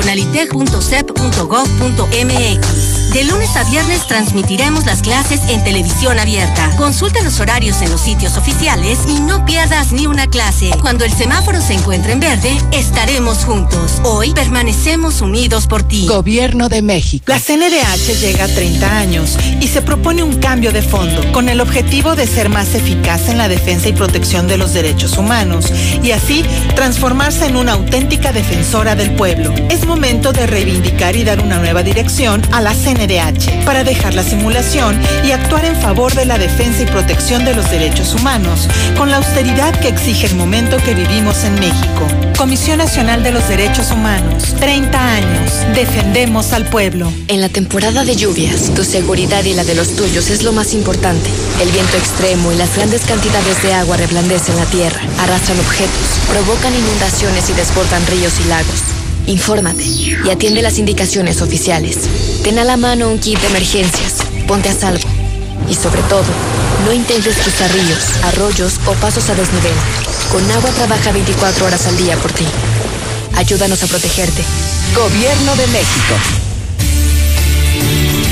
[0.54, 3.03] conalitech.cep.gov.mx.
[3.14, 6.76] De lunes a viernes transmitiremos las clases en televisión abierta.
[6.78, 10.72] Consulta los horarios en los sitios oficiales y no pierdas ni una clase.
[10.82, 14.02] Cuando el semáforo se encuentre en verde, estaremos juntos.
[14.04, 16.08] Hoy permanecemos unidos por ti.
[16.08, 17.26] Gobierno de México.
[17.28, 21.62] La CNDH llega a 30 años y se propone un cambio de fondo con el
[21.62, 26.14] objetivo de ser más eficaz en la defensa y protección de los derechos humanos y
[26.14, 26.44] así
[26.76, 29.54] transformarse en una auténtica defensora del pueblo.
[29.70, 33.03] Es momento de reivindicar y dar una nueva dirección a la CNDH
[33.66, 37.70] para dejar la simulación y actuar en favor de la defensa y protección de los
[37.70, 42.08] derechos humanos con la austeridad que exige el momento que vivimos en México.
[42.38, 44.56] Comisión Nacional de los Derechos Humanos.
[44.58, 45.52] 30 años.
[45.76, 47.12] Defendemos al pueblo.
[47.28, 50.74] En la temporada de lluvias, tu seguridad y la de los tuyos es lo más
[50.74, 51.30] importante.
[51.62, 56.74] El viento extremo y las grandes cantidades de agua reblandecen la tierra, arrastran objetos, provocan
[56.74, 59.03] inundaciones y desbordan ríos y lagos.
[59.26, 61.98] Infórmate y atiende las indicaciones oficiales.
[62.44, 64.16] Ten a la mano un kit de emergencias.
[64.48, 65.08] Ponte a salvo.
[65.70, 66.26] Y sobre todo,
[66.86, 69.72] no intentes cruzar ríos, arroyos o pasos a desnivel.
[70.32, 72.46] Con agua trabaja 24 horas al día por ti.
[73.36, 74.44] Ayúdanos a protegerte.
[74.94, 76.16] Gobierno de México.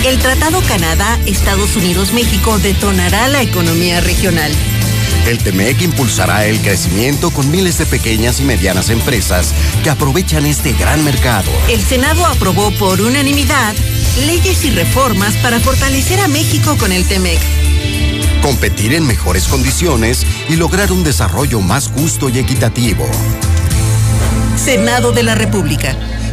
[0.05, 4.51] El Tratado Canadá-Estados Unidos-México detonará la economía regional
[5.27, 10.73] el TEMEC impulsará el crecimiento con miles de pequeñas y medianas empresas que aprovechan este
[10.73, 11.51] gran mercado.
[11.69, 13.73] El Senado aprobó por unanimidad
[14.25, 17.39] leyes y reformas para fortalecer a México con el TEMEC.
[18.41, 23.07] Competir en mejores condiciones y lograr un desarrollo más justo y equitativo.
[24.57, 25.95] Senado de la República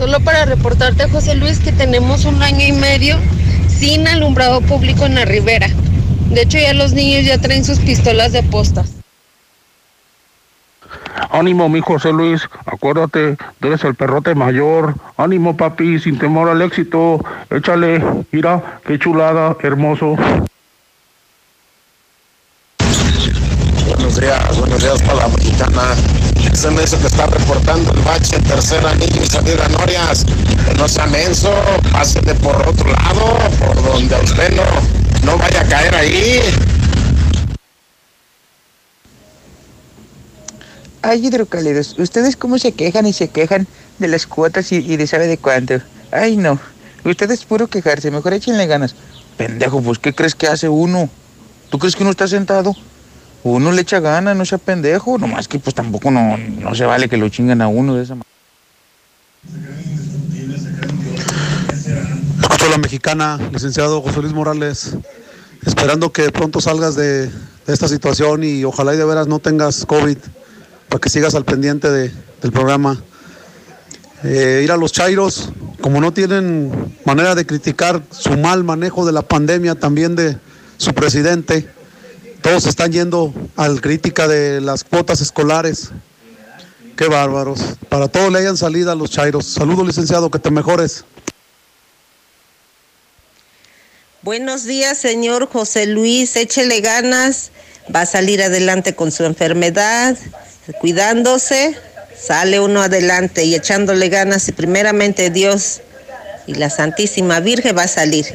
[0.00, 3.18] Solo para reportarte, José Luis, que tenemos un año y medio
[3.68, 5.68] sin alumbrado público en la ribera.
[6.30, 8.94] De hecho, ya los niños ya traen sus pistolas de postas.
[11.30, 14.94] Ánimo, mi José Luis, acuérdate, eres el perrote mayor.
[15.18, 17.22] Ánimo, papi, sin temor al éxito.
[17.50, 20.16] Échale, mira, qué chulada, hermoso.
[24.18, 25.82] días, buenos días para la mexicana.
[26.52, 30.26] Ese me que está reportando el bache, tercer anillo y salida Norias.
[30.76, 31.52] No sea menso,
[31.92, 34.62] pásele por otro lado, por donde usted no,
[35.24, 36.40] no vaya a caer ahí.
[41.02, 43.66] Ay, hidrocálidos, ¿ustedes cómo se quejan y se quejan
[43.98, 45.80] de las cuotas y, y de sabe de cuánto?
[46.12, 46.60] Ay, no.
[47.04, 48.94] Ustedes puro quejarse, mejor échenle ganas.
[49.38, 51.08] Pendejo, pues, ¿qué crees que hace uno?
[51.70, 52.74] ¿Tú crees que uno está sentado?
[53.42, 55.18] Uno le echa ganas, no sea pendejo.
[55.18, 58.14] Nomás que, pues, tampoco no, no se vale que lo chingan a uno de esa
[58.14, 58.30] manera.
[62.42, 64.94] Escucho a la mexicana, licenciado José Luis Morales,
[65.64, 67.32] esperando que pronto salgas de, de
[67.68, 70.16] esta situación y ojalá y de veras no tengas COVID
[70.88, 72.12] para que sigas al pendiente de-
[72.42, 73.00] del programa.
[74.24, 79.12] Eh, ir a los Chairos, como no tienen manera de criticar su mal manejo de
[79.12, 80.36] la pandemia, también de
[80.76, 81.68] su presidente,
[82.40, 85.90] todos están yendo al crítica de las cuotas escolares.
[86.96, 87.60] Qué bárbaros.
[87.88, 89.46] Para todos le hayan salido a los Chairos.
[89.46, 91.04] Saludos, licenciado, que te mejores.
[94.22, 96.36] Buenos días, señor José Luis.
[96.36, 97.52] Échele ganas.
[97.94, 100.16] Va a salir adelante con su enfermedad,
[100.80, 101.76] cuidándose.
[102.20, 104.46] Sale uno adelante y echándole ganas.
[104.48, 105.80] Y primeramente Dios
[106.46, 108.26] y la Santísima Virgen va a salir.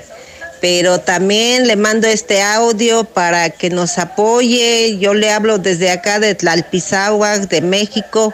[0.62, 4.98] Pero también le mando este audio para que nos apoye.
[5.00, 8.34] Yo le hablo desde acá de Tlalpizahuac, de México.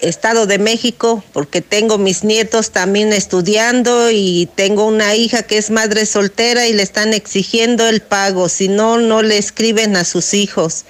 [0.00, 5.70] Estado de México, porque tengo mis nietos también estudiando y tengo una hija que es
[5.70, 10.34] madre soltera y le están exigiendo el pago, si no, no le escriben a sus
[10.34, 10.86] hijos.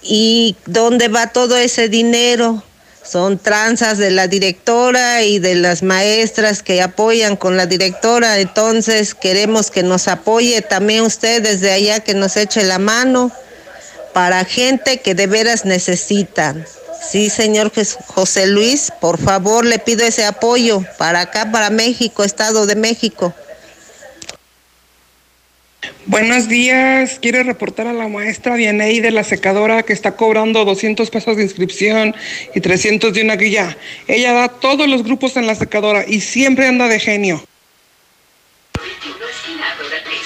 [0.00, 2.62] ¿Y dónde va todo ese dinero?
[3.02, 9.14] Son tranzas de la directora y de las maestras que apoyan con la directora, entonces
[9.14, 13.32] queremos que nos apoye también usted desde allá, que nos eche la mano
[14.12, 16.54] para gente que de veras necesita.
[17.10, 17.72] Sí, señor
[18.06, 23.34] José Luis, por favor le pido ese apoyo para acá, para México, Estado de México.
[26.10, 31.08] Buenos días, quiero reportar a la maestra Dianey de la secadora que está cobrando 200
[31.08, 32.16] pesos de inscripción
[32.52, 33.78] y 300 de una guía.
[34.08, 37.44] Ella da todos los grupos en la secadora y siempre anda de genio.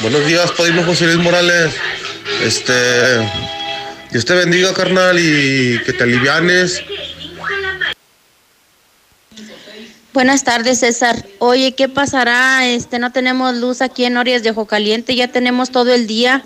[0.01, 1.75] Buenos días, Padrino José Luis Morales.
[2.43, 2.73] Este.
[4.11, 6.83] Dios te bendiga, carnal, y que te alivianes.
[10.15, 11.27] Buenas tardes, César.
[11.41, 12.69] Oye, ¿qué pasará?
[12.69, 16.45] Este, no tenemos luz aquí en Orias de Ojo Caliente, ya tenemos todo el día.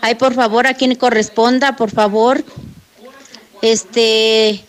[0.00, 2.44] Ay, por favor, a quien corresponda, por favor.
[3.62, 4.64] Este,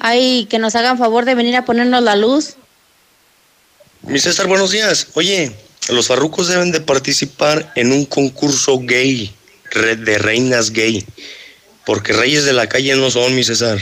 [0.00, 2.56] ay, que nos hagan favor de venir a ponernos la luz.
[4.02, 5.06] Mi César, buenos días.
[5.14, 5.52] Oye,
[5.90, 9.32] los farrucos deben de participar en un concurso gay,
[9.70, 11.06] red de reinas gay,
[11.86, 13.78] porque reyes de la calle no son, mi César.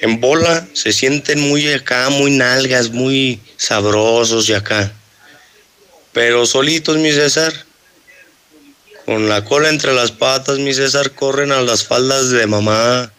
[0.00, 4.92] En bola se sienten muy acá, muy nalgas, muy sabrosos y acá.
[6.12, 7.52] Pero solitos, mi César,
[9.04, 13.12] con la cola entre las patas, mi César, corren a las faldas de mamá.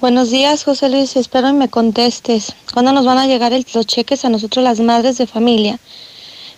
[0.00, 1.16] Buenos días, José Luis.
[1.16, 2.52] Espero y me contestes.
[2.72, 5.78] ¿Cuándo nos van a llegar los cheques a nosotros, las madres de familia?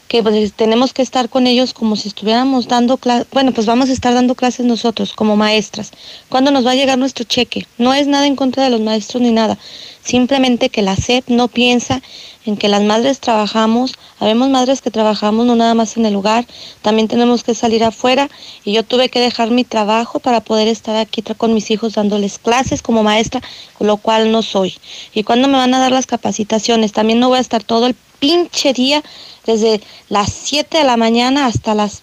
[0.08, 3.26] Que pues, tenemos que estar con ellos como si estuviéramos dando clases.
[3.32, 5.90] Bueno, pues vamos a estar dando clases nosotros como maestras.
[6.28, 7.66] ¿Cuándo nos va a llegar nuestro cheque?
[7.78, 9.58] No es nada en contra de los maestros ni nada.
[10.02, 12.00] Simplemente que la SEP no piensa
[12.44, 13.94] en que las madres trabajamos.
[14.20, 16.46] Habemos madres que trabajamos no nada más en el lugar.
[16.82, 18.30] También tenemos que salir afuera.
[18.64, 22.38] Y yo tuve que dejar mi trabajo para poder estar aquí con mis hijos dándoles
[22.38, 23.42] clases como maestra,
[23.80, 24.74] lo cual no soy.
[25.12, 26.92] ¿Y cuándo me van a dar las capacitaciones?
[26.92, 29.02] También no voy a estar todo el pinche día
[29.46, 32.02] desde las 7 de la mañana hasta las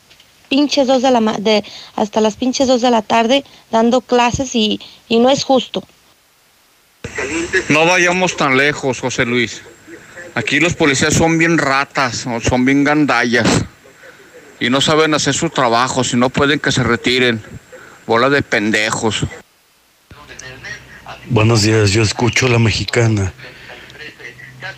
[0.49, 1.63] pinches 2 de la ma- de,
[1.95, 5.83] hasta las pinches 2 de la tarde dando clases y, y no es justo.
[7.69, 9.61] No vayamos tan lejos, José Luis.
[10.35, 13.47] Aquí los policías son bien ratas, o son bien gandallas.
[14.59, 17.43] Y no saben hacer su trabajo, si no pueden que se retiren.
[18.07, 19.25] Bola de pendejos.
[21.27, 23.31] Buenos días, yo escucho la mexicana.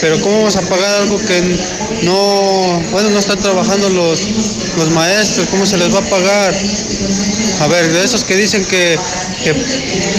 [0.00, 1.56] pero ¿cómo vamos a pagar algo que
[2.02, 4.20] no, bueno, no están trabajando los,
[4.76, 5.46] los maestros?
[5.50, 6.54] ¿Cómo se les va a pagar?
[7.60, 8.98] A ver, de esos que dicen que,
[9.44, 9.54] que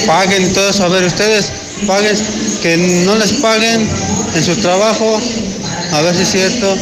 [0.08, 1.52] paguen y todo eso, a ver, ustedes
[1.88, 2.18] paguen,
[2.62, 3.88] que no les paguen
[4.36, 5.20] en su trabajo,
[5.92, 6.78] a ver si es cierto.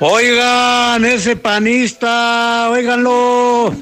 [0.00, 3.74] Oigan, ese panista, oiganlo,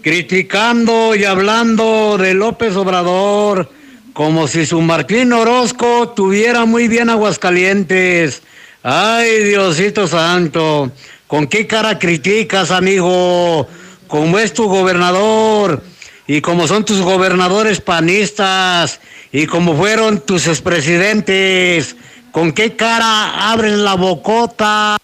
[0.00, 3.70] criticando y hablando de López Obrador,
[4.12, 8.42] como si su Martín Orozco tuviera muy bien Aguascalientes.
[8.82, 10.92] Ay, Diosito Santo,
[11.26, 13.66] ¿con qué cara criticas, amigo?
[14.06, 15.82] Como es tu gobernador
[16.26, 19.00] y como son tus gobernadores panistas
[19.32, 21.96] y como fueron tus expresidentes.
[22.32, 24.98] ¿Con qué cara abren la bocota?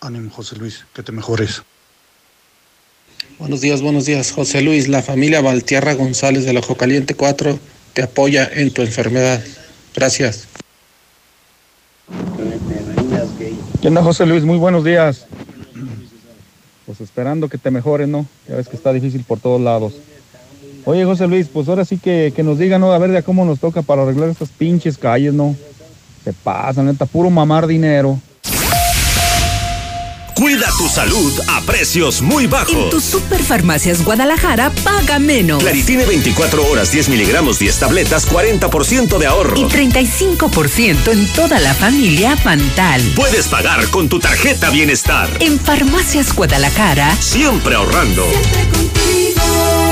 [0.00, 1.62] Ánimo, José Luis, que te mejores.
[3.38, 4.88] Buenos días, buenos días, José Luis.
[4.88, 7.58] La familia Valtierra González del Ojo Caliente 4
[7.92, 9.44] te apoya en tu enfermedad.
[9.94, 10.48] Gracias.
[13.82, 14.44] ¿Qué onda, José Luis?
[14.44, 15.26] Muy buenos días.
[16.86, 18.26] Pues esperando que te mejores, ¿no?
[18.48, 19.94] Ya ves que está difícil por todos lados.
[20.84, 22.92] Oye, José Luis, pues ahora sí que, que nos digan, ¿no?
[22.92, 25.56] A ver de cómo nos toca para arreglar estas pinches calles, ¿no?
[26.22, 28.20] Se pasa, neta, puro mamar dinero.
[30.36, 32.74] Cuida tu salud a precios muy bajos.
[32.74, 35.62] En tus Superfarmacias Guadalajara paga menos.
[35.62, 39.56] Claritine 24 horas, 10 miligramos, 10 tabletas, 40% de ahorro.
[39.56, 43.00] Y 35% en toda la familia Pantal.
[43.16, 45.30] Puedes pagar con tu tarjeta Bienestar.
[45.40, 47.16] En Farmacias Guadalajara.
[47.16, 48.26] Siempre ahorrando.
[48.26, 49.85] En Home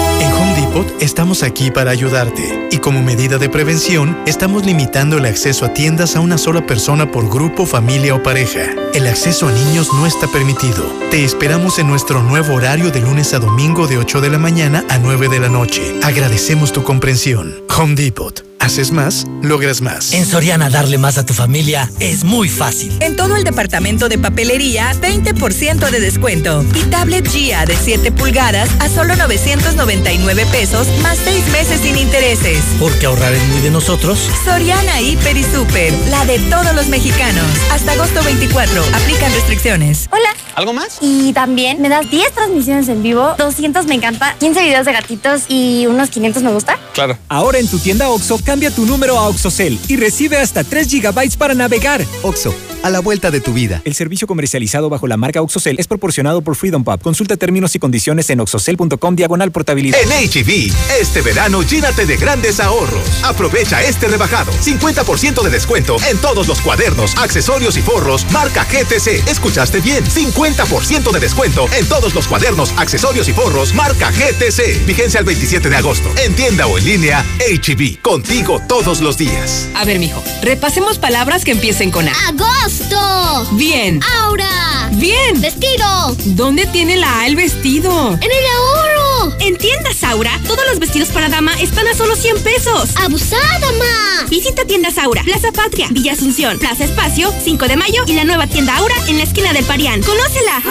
[0.74, 5.72] Depot estamos aquí para ayudarte y como medida de prevención estamos limitando el acceso a
[5.72, 8.72] tiendas a una sola persona por grupo, familia o pareja.
[8.92, 10.84] El acceso a niños no está permitido.
[11.12, 14.84] Te esperamos en nuestro nuevo horario de lunes a domingo de 8 de la mañana
[14.88, 15.94] a 9 de la noche.
[16.02, 17.54] Agradecemos tu comprensión.
[17.76, 18.53] Home Depot.
[18.64, 20.14] Haces más, logras más.
[20.14, 22.96] En Soriana darle más a tu familia es muy fácil.
[23.00, 26.64] En todo el departamento de papelería, 20% de descuento.
[26.74, 32.64] Y tablet Gia de 7 pulgadas a solo 999 pesos más 6 meses sin intereses.
[32.80, 34.18] Porque ahorrar es muy de nosotros.
[34.46, 37.44] Soriana Hiper y Super, la de todos los mexicanos.
[37.70, 40.08] Hasta agosto 24, aplican restricciones.
[40.10, 40.30] Hola.
[40.54, 40.98] ¿Algo más?
[41.00, 45.42] Y también me das 10 transmisiones en vivo, 200 me encanta, 15 videos de gatitos
[45.48, 46.78] y unos 500 me gusta.
[46.94, 47.18] Claro.
[47.28, 51.36] Ahora en tu tienda Oxo, cambia tu número a OxoCell y recibe hasta 3 GB
[51.36, 52.06] para navegar.
[52.22, 53.82] Oxo, a la vuelta de tu vida.
[53.84, 57.02] El servicio comercializado bajo la marca OxoCell es proporcionado por Freedom Pub.
[57.02, 59.98] Consulta términos y condiciones en oxocell.com diagonal portabilidad.
[60.02, 63.24] En HB, este verano llénate de grandes ahorros.
[63.24, 64.52] Aprovecha este rebajado.
[64.52, 69.28] 50% de descuento en todos los cuadernos, accesorios y forros marca GTC.
[69.28, 70.04] ¿Escuchaste bien?
[70.04, 74.86] 50% de descuento en todos los cuadernos, accesorios y forros marca GTC.
[74.86, 76.08] Vigencia el 27 de agosto.
[76.24, 78.00] En tienda o en línea, HB.
[78.00, 79.68] Contigo todos los días.
[79.74, 82.12] A ver, mijo, repasemos palabras que empiecen con A.
[82.28, 83.48] ¡Agosto!
[83.52, 84.00] Bien.
[84.20, 84.90] ¡Aura!
[84.92, 85.40] Bien.
[85.40, 86.14] ¡Vestido!
[86.26, 88.12] ¿Dónde tiene la A el vestido?
[88.12, 89.34] ¡En el ahorro!
[89.40, 92.90] En tiendas Aura, todos los vestidos para dama están a solo 100 pesos.
[92.96, 94.26] ¡Abusada, ma!
[94.28, 98.46] Visita tiendas Aura, Plaza Patria, Villa Asunción, Plaza Espacio, 5 de Mayo y la nueva
[98.46, 100.02] tienda Aura en la esquina del Parián.
[100.02, 100.62] ¡Conócela!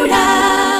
[0.00, 0.79] Aura,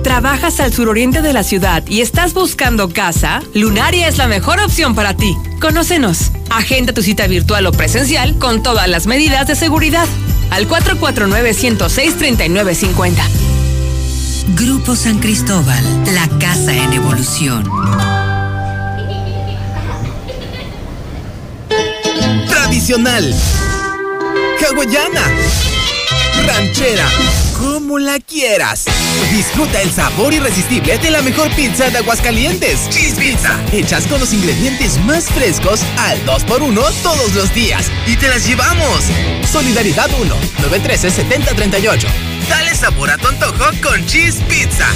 [0.03, 3.41] ¿Trabajas al suroriente de la ciudad y estás buscando casa?
[3.53, 5.37] Lunaria es la mejor opción para ti.
[5.59, 6.31] Conócenos.
[6.49, 10.07] Agenda tu cita virtual o presencial con todas las medidas de seguridad.
[10.49, 13.15] Al 449-106-3950.
[14.55, 15.83] Grupo San Cristóbal,
[16.13, 17.69] la casa en evolución.
[22.47, 23.35] Tradicional.
[24.59, 25.21] Hawaiana.
[26.47, 27.05] Ranchera.
[27.59, 28.85] Como la quieras.
[29.31, 32.89] Disfruta el sabor irresistible de la mejor pizza de Aguascalientes.
[32.89, 33.59] Cheese Pizza.
[33.73, 37.91] Hechas con los ingredientes más frescos al 2x1 todos los días.
[38.07, 39.03] Y te las llevamos.
[39.51, 40.35] Solidaridad 1.
[40.69, 42.38] 913-7038.
[42.49, 44.87] Dale sabor a tu antojo con Cheese Pizza.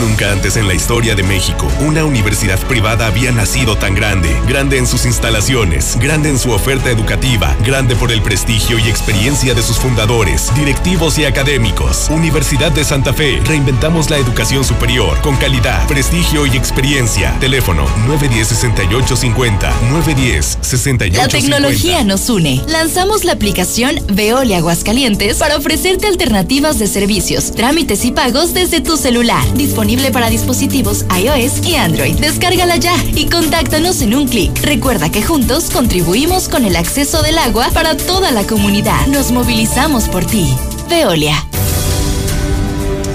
[0.00, 4.36] Nunca antes en la historia de México una universidad privada había nacido tan grande.
[4.46, 9.54] Grande en sus instalaciones, grande en su oferta educativa, grande por el prestigio y experiencia
[9.54, 12.08] de sus fundadores, directivos y académicos.
[12.10, 13.40] Universidad de Santa Fe.
[13.44, 17.36] Reinventamos la educación superior con calidad, prestigio y experiencia.
[17.40, 19.72] Teléfono 910-6850.
[19.90, 21.12] 910-6850.
[21.16, 22.62] La tecnología nos une.
[22.68, 28.96] Lanzamos la aplicación Veolia Aguascalientes para ofrecerte alternativas de servicios, trámites y pagos desde tu
[28.96, 29.42] celular.
[29.54, 32.16] Disponible para dispositivos iOS y Android.
[32.16, 34.52] Descárgala ya y contáctanos en un clic.
[34.62, 39.06] Recuerda que juntos contribuimos con el acceso del agua para toda la comunidad.
[39.06, 40.46] Nos movilizamos por ti.
[40.88, 41.46] Veolia.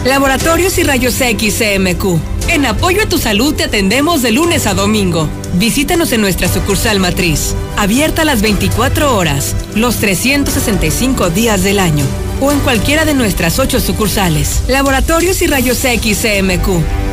[0.06, 2.33] Laboratorios y Rayos X CMQ.
[2.50, 5.30] En apoyo a tu salud te atendemos de lunes a domingo.
[5.56, 12.03] Visítanos en nuestra sucursal matriz, abierta las 24 horas, los 365 días del año,
[12.43, 14.63] o en cualquiera de nuestras ocho sucursales.
[14.67, 17.12] Laboratorios y Rayos X CMQ.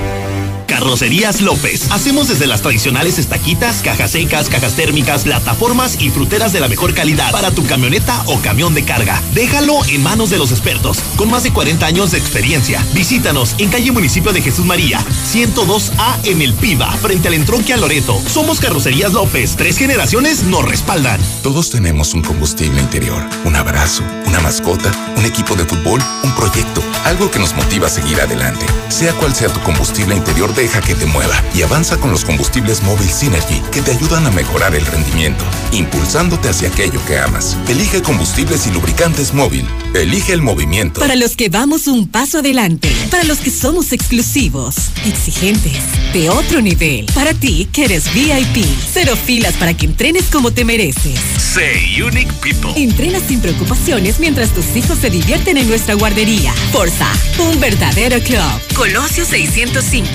[0.70, 1.90] Carrocerías López.
[1.90, 6.94] Hacemos desde las tradicionales estaquitas, cajas secas, cajas térmicas, plataformas y fruteras de la mejor
[6.94, 9.20] calidad para tu camioneta o camión de carga.
[9.34, 12.86] Déjalo en manos de los expertos, con más de 40 años de experiencia.
[12.94, 17.76] Visítanos en calle Municipio de Jesús María, 102A en El Piba, frente al entronque a
[17.76, 18.16] Loreto.
[18.28, 19.56] Somos Carrocerías López.
[19.56, 21.20] Tres generaciones nos respaldan.
[21.42, 26.80] Todos tenemos un combustible interior, un abrazo, una mascota, un equipo de fútbol, un proyecto,
[27.04, 28.66] algo que nos motiva a seguir adelante.
[28.88, 32.82] Sea cual sea tu combustible interior, deja que te mueva y avanza con los combustibles
[32.82, 37.56] móvil Synergy que te ayudan a mejorar el rendimiento, impulsándote hacia aquello que amas.
[37.68, 39.68] Elige combustibles y lubricantes móvil.
[39.94, 41.00] Elige el movimiento.
[41.00, 45.78] Para los que vamos un paso adelante, para los que somos exclusivos, exigentes,
[46.12, 50.64] de otro nivel, para ti que eres VIP, cero filas para que entrenes como te
[50.64, 51.18] mereces.
[51.38, 52.80] Say Unique People.
[52.80, 56.54] Entrena sin preocupaciones mientras tus hijos se divierten en nuestra guardería.
[56.70, 58.40] Forza, un verdadero club.
[58.76, 60.08] Colosio 605.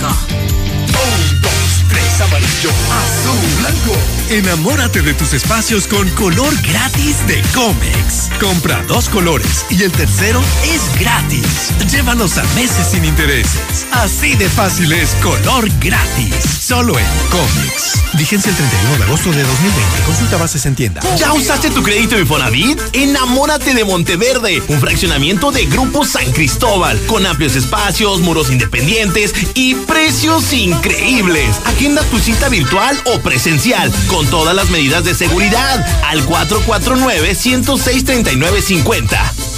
[1.90, 3.96] Tres amarillo, azul, blanco.
[4.30, 8.30] Enamórate de tus espacios con color gratis de Comex.
[8.40, 11.72] Compra dos colores y el tercero es gratis.
[11.92, 13.86] Llévalos a meses sin intereses.
[13.92, 16.36] Así de fácil es color gratis.
[16.62, 18.02] Solo en Comex.
[18.14, 20.02] Vigencia el 31 de agosto de 2020.
[20.06, 21.02] Consulta bases en tienda.
[21.18, 22.80] ¿Ya usaste tu crédito Infonavit?
[22.94, 29.76] Enamórate de Monteverde, un fraccionamiento de Grupo San Cristóbal, con amplios espacios, muros independientes y
[29.76, 31.50] precios increíbles.
[31.66, 39.18] Agenda tu cita virtual o presencial, con todas las medidas de seguridad, al 449-106-3950.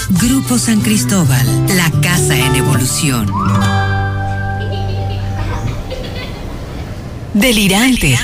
[0.09, 1.45] Grupo San Cristóbal,
[1.75, 3.31] la casa en evolución.
[7.33, 8.17] Delirante.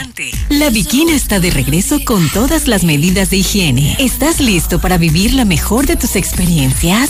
[0.50, 3.96] La Bikina está de regreso con todas las medidas de higiene.
[4.00, 7.10] ¿Estás listo para vivir la mejor de tus experiencias?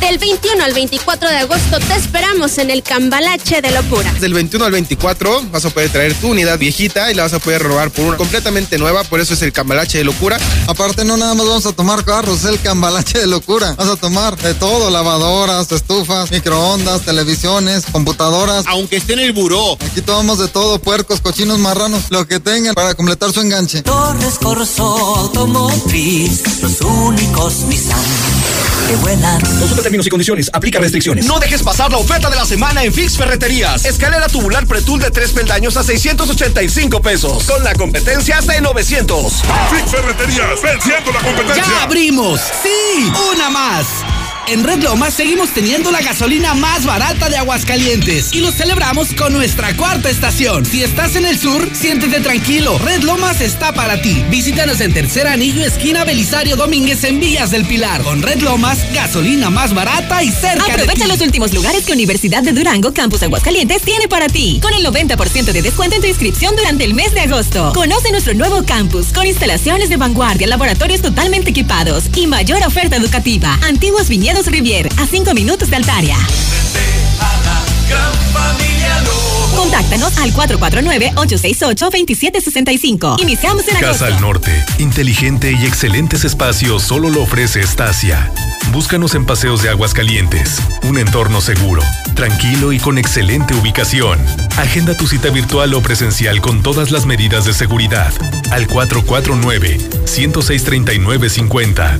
[0.00, 4.12] Del 21 al 24 de agosto te esperamos en el Cambalache de Locura.
[4.20, 7.40] Del 21 al 24 vas a poder traer tu unidad viejita y la vas a
[7.40, 10.38] poder robar por una completamente nueva, por eso es el Cambalache de Locura.
[10.68, 13.74] Aparte no nada más vamos a tomar carros, es el Cambalache de Locura.
[13.76, 18.64] Vas a tomar de todo, lavadoras, estufas, microondas, televisiones, computadoras.
[18.68, 19.76] Aunque esté en el buró.
[19.80, 23.82] Aquí tomamos de todo, puercos, cochinos, marranos, lo que tengan para completar su enganche.
[23.82, 24.84] Torres Corso
[25.16, 27.98] Automotriz, los únicos Nissan.
[29.02, 29.38] Buena.
[29.60, 30.50] Consulta términos y condiciones.
[30.52, 31.24] Aplica restricciones.
[31.24, 33.86] No dejes pasar la oferta de la semana en Fix Ferreterías.
[33.86, 37.44] Escalera tubular pretul de tres peldaños a 685 pesos.
[37.44, 39.32] Con la competencia hasta en 900.
[39.70, 41.64] Fix Ferreterías, venciendo la competencia.
[41.64, 42.38] ¡Ya abrimos!
[42.62, 43.10] ¡Sí!
[43.32, 43.86] ¡Una más!
[44.48, 49.34] En Red Lomas seguimos teniendo la gasolina más barata de Aguascalientes y lo celebramos con
[49.34, 50.64] nuestra cuarta estación.
[50.64, 52.78] Si estás en el sur, siéntete tranquilo.
[52.78, 54.24] Red Lomas está para ti.
[54.30, 58.02] Visítanos en Tercer Anillo, esquina Belisario Domínguez en Villas del Pilar.
[58.02, 61.08] Con Red Lomas, gasolina más barata y cerca Aprovecha de ti.
[61.08, 64.60] los últimos lugares que Universidad de Durango Campus Aguascalientes tiene para ti.
[64.62, 67.74] Con el 90% de descuento en tu inscripción durante el mes de agosto.
[67.74, 73.58] Conoce nuestro nuevo campus con instalaciones de vanguardia, laboratorios totalmente equipados y mayor oferta educativa.
[73.62, 76.16] Antiguos viñedos Rivier, a 5 minutos de Altaria.
[79.56, 83.20] Contáctanos al 449-868-2765.
[83.20, 83.92] Iniciamos en agosto.
[83.92, 88.32] Casa al Norte, inteligente y excelentes espacios solo lo ofrece Estacia.
[88.72, 91.82] Búscanos en Paseos de Aguas Calientes, un entorno seguro,
[92.14, 94.20] tranquilo y con excelente ubicación.
[94.56, 98.12] Agenda tu cita virtual o presencial con todas las medidas de seguridad
[98.50, 101.98] al 449 106 3950.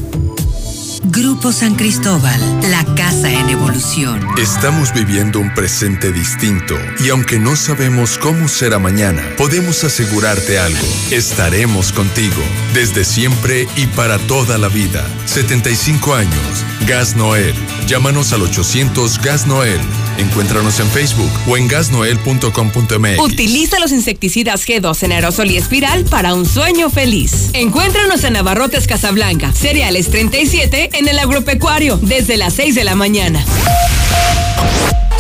[1.05, 4.21] Grupo San Cristóbal, la casa en evolución.
[4.37, 10.87] Estamos viviendo un presente distinto y aunque no sabemos cómo será mañana, podemos asegurarte algo.
[11.11, 12.43] Estaremos contigo
[12.75, 15.05] desde siempre y para toda la vida.
[15.27, 16.65] 75 años.
[16.87, 17.55] Gas Noel.
[17.87, 19.81] Llámanos al 800 Gas Noel.
[20.19, 23.21] Encuéntranos en Facebook o en gasnoel.com.mx.
[23.21, 27.51] Utiliza los insecticidas G2 en aerosol y espiral para un sueño feliz.
[27.53, 33.45] Encuéntranos en Navarrotes Casablanca, cereales 37 en el agropecuario, desde las 6 de la mañana.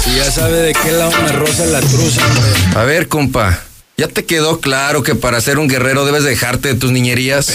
[0.02, 2.22] Si ya sabe de qué lado me rosa la truza,
[2.76, 3.58] A ver, compa,
[3.96, 7.52] ¿ya te quedó claro que para ser un guerrero debes dejarte de tus niñerías?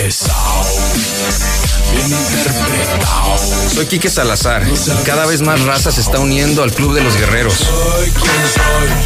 [3.73, 7.17] Soy Quique Salazar y cada vez más raza se está uniendo al Club de los
[7.17, 7.55] Guerreros.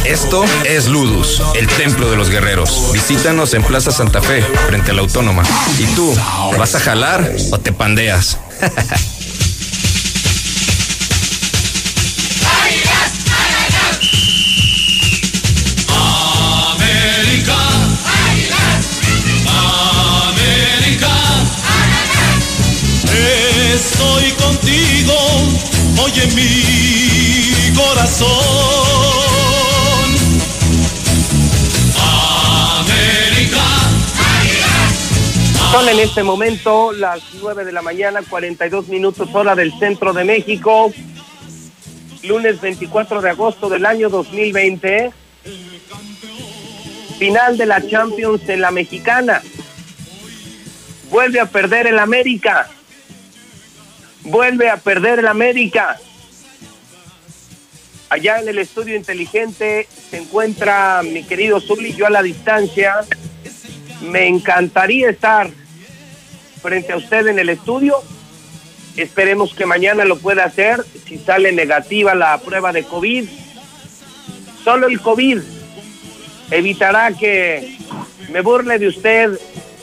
[0.04, 2.92] Esto es Ludus, el templo de los guerreros.
[2.92, 5.42] Visítanos en Plaza Santa Fe, frente a la Autónoma.
[5.78, 6.14] ¿Y tú,
[6.58, 8.38] vas a jalar o te pandeas?
[20.26, 21.08] América.
[23.74, 25.14] Estoy contigo,
[26.02, 28.77] oye mi corazón.
[35.70, 40.24] Son en este momento las 9 de la mañana, 42 minutos hora del centro de
[40.24, 40.90] México.
[42.22, 45.12] Lunes 24 de agosto del año 2020.
[47.18, 49.42] Final de la Champions en la mexicana.
[51.10, 52.70] Vuelve a perder el América.
[54.22, 55.98] Vuelve a perder el América.
[58.08, 63.04] Allá en el estudio inteligente se encuentra mi querido Zuli, yo a la distancia.
[64.00, 65.50] Me encantaría estar
[66.62, 67.96] frente a usted en el estudio.
[68.96, 73.28] Esperemos que mañana lo pueda hacer si sale negativa la prueba de COVID.
[74.64, 75.38] Solo el COVID
[76.50, 77.76] evitará que
[78.30, 79.38] me burle de usted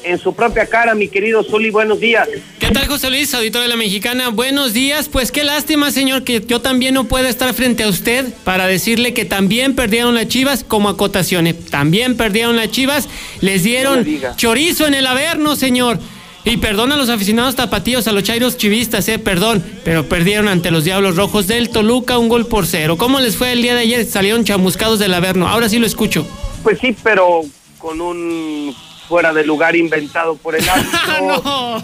[0.05, 1.71] en su propia cara, mi querido Zuli.
[1.71, 2.27] Buenos días.
[2.59, 4.29] ¿Qué tal, José Luis, auditor de la Mexicana?
[4.29, 5.09] Buenos días.
[5.09, 9.13] Pues qué lástima, señor, que yo también no pueda estar frente a usted para decirle
[9.13, 11.65] que también perdieron las chivas como acotaciones.
[11.65, 13.09] También perdieron las chivas.
[13.41, 15.99] Les dieron No chorizo en el averno, señor.
[16.43, 20.69] Y perdón a los aficionados tapatíos, a los chairos chivistas, eh, perdón, pero perdieron ante
[20.69, 22.97] los Diablos Rojos del Toluca un gol por cero.
[22.97, 24.05] ¿Cómo les fue el día de ayer?
[24.05, 25.47] Salieron chamuscados del Averno.
[25.47, 26.27] Ahora sí lo escucho.
[26.61, 27.41] Pues sí, pero
[27.79, 28.75] con un
[29.07, 31.43] fuera de lugar inventado por el árbitro.
[31.43, 31.83] no.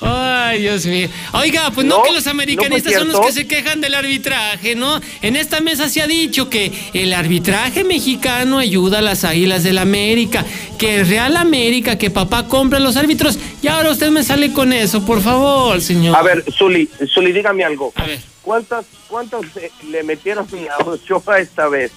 [0.00, 1.08] Ay, Dios mío.
[1.32, 4.74] Oiga, pues no, No, que los ¿no americanistas son los que se quejan del arbitraje,
[4.74, 5.00] ¿no?
[5.22, 9.78] En esta mesa se ha dicho que el arbitraje mexicano ayuda a las águilas del
[9.78, 10.44] América,
[10.78, 13.38] que el Real América, que papá compra los árbitros.
[13.62, 16.16] Y ahora usted me sale con eso, por favor, señor.
[16.16, 17.92] A ver, Zuli, Zuli, dígame algo.
[17.96, 18.20] A ver.
[18.42, 19.42] ¿Cuántas, cuántas
[19.88, 20.46] le metieron
[20.78, 21.90] a Ochoa esta vez?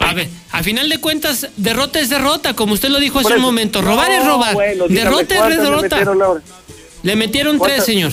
[0.00, 3.40] A ver, a final de cuentas, derrota es derrota, como usted lo dijo hace un
[3.42, 3.80] momento.
[3.82, 4.54] Robar No, es robar.
[4.54, 5.82] bueno, derrota es ¿cuántas le derrota.
[5.96, 6.40] metieron ahora?
[7.02, 8.12] Le metieron tres, señor.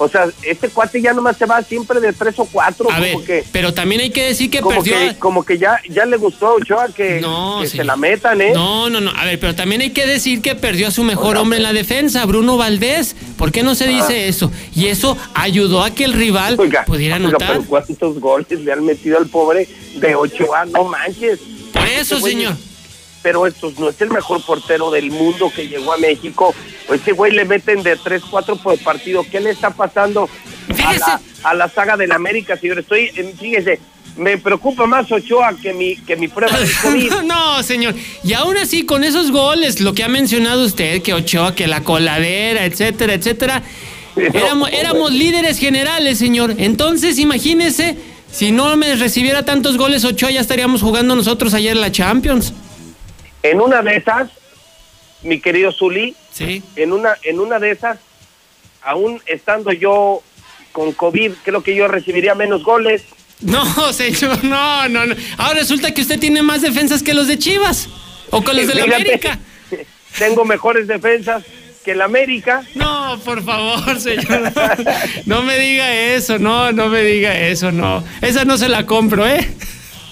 [0.00, 2.88] O sea, este cuate ya nomás se va siempre de tres o cuatro.
[2.90, 4.96] A como ver, que, pero también hay que decir que como perdió.
[4.96, 8.40] que, como que ya, ya le gustó a Ochoa que, No, que se la metan,
[8.40, 8.52] ¿eh?
[8.54, 9.10] No, no, no.
[9.10, 11.72] A ver, pero también hay que decir que perdió a su mejor hombre en la
[11.72, 13.16] defensa, Bruno Valdés.
[13.36, 14.52] ¿Por qué no se dice eso?
[14.74, 17.48] Y eso ayudó a que el rival pudiera Oiga, anotar.
[17.48, 20.64] pero ¿cuántos goles le han metido al pobre de Ochoa?
[20.66, 21.40] No manches.
[21.72, 22.54] Por eso, güey- señor.
[23.22, 26.54] Pero estos no es el mejor portero del mundo que llegó a México.
[26.92, 29.24] Ese güey le meten de 3, 4 por partido.
[29.30, 30.28] ¿Qué le está pasando
[30.84, 32.78] a la, a la saga del América, señor?
[32.78, 33.80] Estoy, eh, fíjese,
[34.18, 37.12] me preocupa más Ochoa que mi, que mi prueba de COVID.
[37.24, 37.94] no, señor.
[38.24, 41.82] Y aún así, con esos goles, lo que ha mencionado usted, que Ochoa, que la
[41.82, 43.62] coladera, etcétera, etcétera,
[44.16, 46.54] éramos, éramos líderes generales, señor.
[46.58, 47.96] Entonces, imagínese,
[48.30, 52.52] si no me recibiera tantos goles Ochoa, ya estaríamos jugando nosotros ayer la Champions.
[53.42, 54.30] En una de esas,
[55.22, 56.62] mi querido Zuli, Sí.
[56.76, 57.98] en una, en una de esas,
[58.82, 60.22] aún estando yo
[60.72, 63.02] con COVID, creo que yo recibiría menos goles.
[63.40, 65.14] No, señor, no, no, no.
[65.36, 67.88] Ahora resulta que usted tiene más defensas que los de Chivas
[68.30, 69.38] o con los de la América.
[70.18, 71.44] Tengo mejores defensas
[71.84, 72.64] que el América.
[72.74, 74.52] No, por favor, señor.
[75.26, 78.02] No me diga eso, no, no me diga eso, no.
[78.20, 79.48] Esa no se la compro, ¿eh?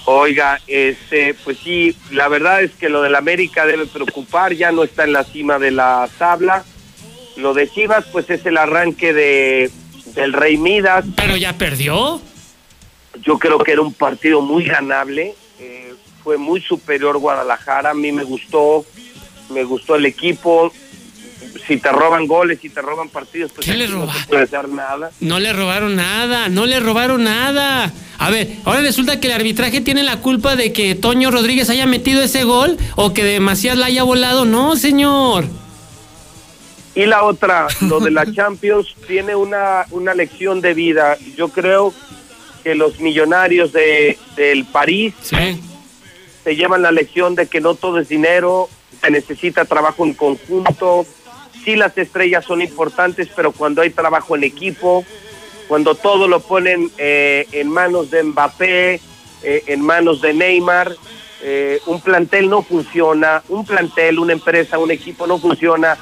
[0.06, 4.84] Oiga, este, pues sí, la verdad es que lo del América debe preocupar, ya no
[4.84, 6.64] está en la cima de la tabla.
[7.36, 9.70] Lo de Chivas, pues es el arranque de
[10.14, 11.04] del Rey Midas.
[11.16, 12.20] Pero ya perdió.
[13.22, 15.34] Yo creo que era un partido muy ganable.
[15.58, 17.90] eh, fue muy superior Guadalajara.
[17.90, 18.84] A mí me gustó,
[19.50, 20.72] me gustó el equipo.
[21.66, 24.06] Si te roban goles, si te roban partidos, pues ¿Qué le no
[24.68, 25.10] nada.
[25.20, 27.92] No le robaron nada, no le robaron nada.
[28.18, 31.86] A ver, ahora resulta que el arbitraje tiene la culpa de que Toño Rodríguez haya
[31.86, 34.44] metido ese gol o que demasiado la haya volado.
[34.44, 35.46] No, señor.
[36.94, 41.18] Y la otra, lo de la Champions, tiene una, una lección de vida.
[41.36, 41.92] Yo creo
[42.64, 45.14] que los millonarios de, del París
[46.46, 48.68] se llevan la lección de que no todo es dinero,
[49.00, 51.04] se necesita trabajo en conjunto.
[51.66, 55.04] Sí, las estrellas son importantes, pero cuando hay trabajo en equipo,
[55.66, 59.00] cuando todo lo ponen eh, en manos de Mbappé,
[59.42, 60.94] eh, en manos de Neymar,
[61.42, 65.98] eh, un plantel no funciona, un plantel, una empresa, un equipo no funciona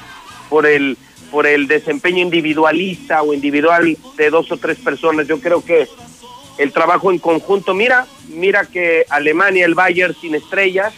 [0.51, 0.99] por el
[1.31, 5.27] por el desempeño individualista o individual de dos o tres personas.
[5.27, 5.87] Yo creo que
[6.59, 10.93] el trabajo en conjunto, mira, mira que Alemania, el Bayern sin estrellas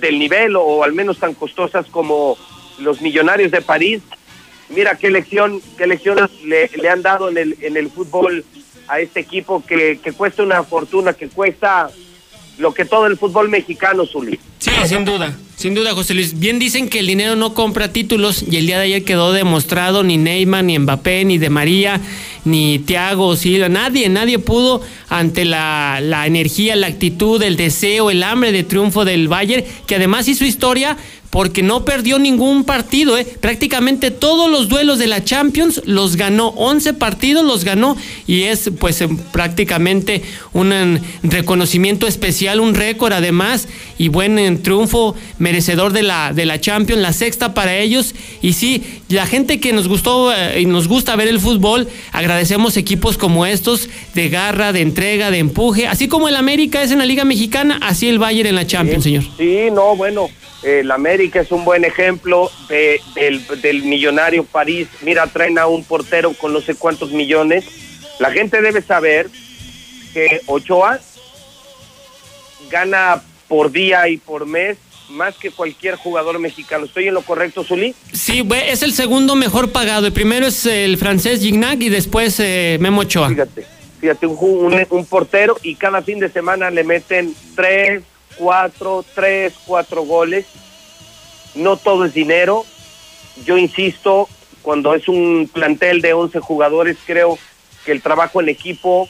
[0.00, 2.36] del nivel o al menos tan costosas como
[2.78, 4.02] los millonarios de París,
[4.68, 8.44] mira qué lección, qué lecciones le, le han dado en el, en el fútbol
[8.88, 11.90] a este equipo que, que cuesta una fortuna, que cuesta
[12.58, 14.38] lo que todo el fútbol mexicano, Zuli.
[14.58, 16.38] Sí, sin duda, sin duda, José Luis.
[16.38, 20.04] Bien dicen que el dinero no compra títulos y el día de ayer quedó demostrado
[20.04, 22.00] ni Neymar, ni Mbappé, ni De María,
[22.44, 28.52] ni Thiago Silva, nadie, nadie pudo ante la, energía, la actitud, el deseo, el hambre
[28.52, 30.96] de triunfo del Bayern, que además hizo historia
[31.30, 33.26] porque no perdió ningún partido, ¿eh?
[33.40, 38.70] prácticamente todos los duelos de la Champions los ganó, 11 partidos los ganó y es
[38.78, 40.22] pues prácticamente
[40.54, 45.14] un em, reconocimiento especial, un récord además y buen em, triunfo
[45.52, 49.72] merecedor de la, de la Champions, la sexta para ellos y sí, la gente que
[49.72, 54.72] nos gustó eh, y nos gusta ver el fútbol, agradecemos equipos como estos de garra,
[54.74, 58.18] de entrega, de empuje, así como el América es en la Liga Mexicana, así el
[58.18, 59.24] Bayern en la Champions, señor.
[59.38, 60.28] Sí, no, bueno,
[60.62, 64.86] el América es un buen ejemplo de- del, del millonario París.
[65.00, 67.64] Mira, traen a un portero con no sé cuántos millones.
[68.18, 69.30] La gente debe saber
[70.12, 71.00] que Ochoa
[72.70, 74.76] gana por día y por mes
[75.10, 76.84] más que cualquier jugador mexicano.
[76.84, 77.94] ¿Estoy en lo correcto, Zulí?
[78.12, 80.06] Sí, es el segundo mejor pagado.
[80.06, 83.28] El primero es el francés Gignac y después eh, Memo Ochoa.
[83.28, 83.66] Fíjate,
[84.00, 88.02] fíjate, un, un, un portero y cada fin de semana le meten tres,
[88.36, 90.46] cuatro, tres, cuatro goles.
[91.54, 92.64] No todo es dinero.
[93.44, 94.28] Yo insisto,
[94.62, 97.38] cuando es un plantel de 11 jugadores, creo
[97.84, 99.08] que el trabajo en equipo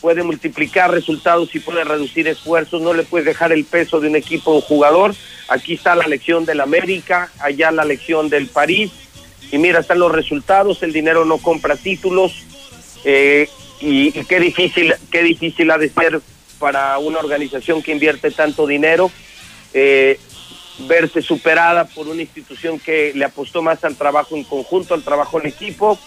[0.00, 4.16] puede multiplicar resultados y puede reducir esfuerzos, no le puedes dejar el peso de un
[4.16, 5.14] equipo o un jugador.
[5.48, 8.90] Aquí está la lección del América, allá la lección del París,
[9.50, 12.44] y mira, están los resultados, el dinero no compra títulos,
[13.04, 13.48] eh,
[13.80, 16.20] y, y qué difícil, qué difícil ha de ser
[16.58, 19.10] para una organización que invierte tanto dinero,
[19.72, 20.18] eh,
[20.86, 25.40] verse superada por una institución que le apostó más al trabajo en conjunto, al trabajo
[25.40, 25.98] en equipo.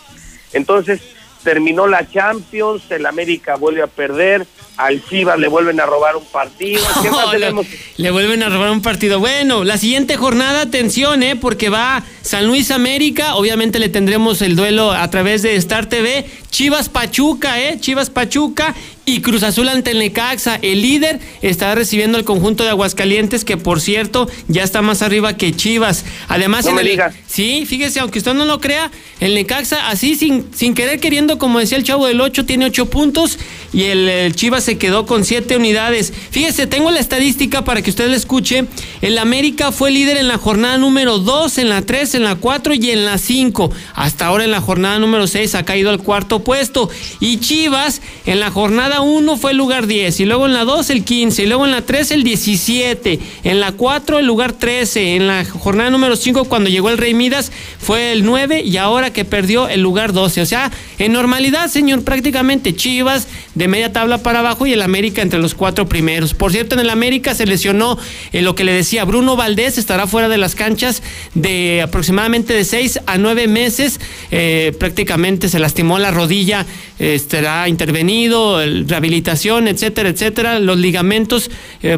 [0.53, 1.01] Entonces,
[1.43, 4.45] terminó la Champions, el América vuelve a perder,
[4.85, 6.81] al Chivas le vuelven a robar un partido.
[7.01, 7.65] ¿Qué más le, tenemos?
[7.97, 9.19] le vuelven a robar un partido.
[9.19, 11.35] Bueno, la siguiente jornada, atención, ¿eh?
[11.35, 13.35] porque va San Luis América.
[13.35, 16.25] Obviamente le tendremos el duelo a través de Star TV.
[16.49, 17.77] Chivas Pachuca, ¿eh?
[17.79, 20.59] Chivas Pachuca y Cruz Azul ante el Necaxa.
[20.61, 25.37] El líder está recibiendo el conjunto de Aguascalientes, que por cierto ya está más arriba
[25.37, 26.03] que Chivas.
[26.27, 27.15] Además, No en me el- digas.
[27.25, 31.59] sí, fíjese, aunque usted no lo crea, el Necaxa, así sin, sin querer queriendo, como
[31.59, 33.39] decía el chavo del 8, tiene 8 puntos
[33.71, 36.14] y el, el Chivas se quedó con 7 unidades.
[36.30, 38.67] Fíjese, tengo la estadística para que usted la escuche.
[39.01, 42.74] El América fue líder en la jornada número 2, en la 3, en la 4
[42.75, 43.69] y en la 5.
[43.95, 46.90] Hasta ahora en la jornada número 6 ha caído al cuarto puesto.
[47.19, 50.90] Y Chivas en la jornada 1 fue el lugar 10, y luego en la 2
[50.91, 55.17] el 15, y luego en la 3 el 17, en la 4 el lugar 13,
[55.17, 59.11] en la jornada número 5 cuando llegó el Rey Midas fue el 9 y ahora
[59.11, 60.40] que perdió el lugar 12.
[60.40, 65.22] O sea, en normalidad, señor, prácticamente Chivas de media tabla para abajo y el América
[65.22, 66.33] entre los cuatro primeros.
[66.33, 67.98] Por cierto, en el América se lesionó
[68.31, 71.01] eh, lo que le decía Bruno Valdés, estará fuera de las canchas
[71.33, 73.99] de aproximadamente de 6 a 9 meses.
[74.31, 76.65] Eh, prácticamente se lastimó la rodilla,
[76.99, 80.59] eh, estará intervenido, rehabilitación, etcétera, etcétera.
[80.59, 81.49] Los ligamentos,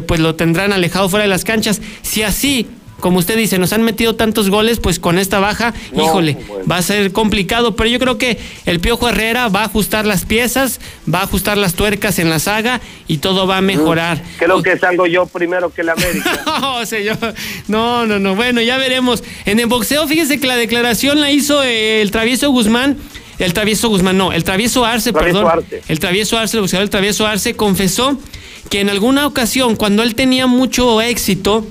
[0.06, 1.80] pues lo tendrán alejado fuera de las canchas.
[2.02, 2.66] Si así.
[3.04, 6.64] Como usted dice, nos han metido tantos goles, pues con esta baja, No, híjole, bueno.
[6.66, 10.24] va a ser complicado, pero yo creo que el Piojo Herrera va a ajustar las
[10.24, 10.80] piezas,
[11.12, 14.22] va a ajustar las tuercas en la saga y todo va a mejorar.
[14.38, 16.44] Creo que salgo yo primero que el América.
[16.62, 17.18] No, señor.
[17.68, 18.36] No, no, no.
[18.36, 19.22] Bueno, ya veremos.
[19.44, 22.96] En el boxeo, fíjese que la declaración la hizo el travieso Guzmán.
[23.38, 25.58] El travieso Guzmán, no, el travieso Arce, Travieso perdón.
[25.58, 25.82] Arce.
[25.88, 28.18] El travieso Arce, el boxeador, el travieso Arce, confesó
[28.70, 31.66] que en alguna ocasión, cuando él tenía mucho éxito,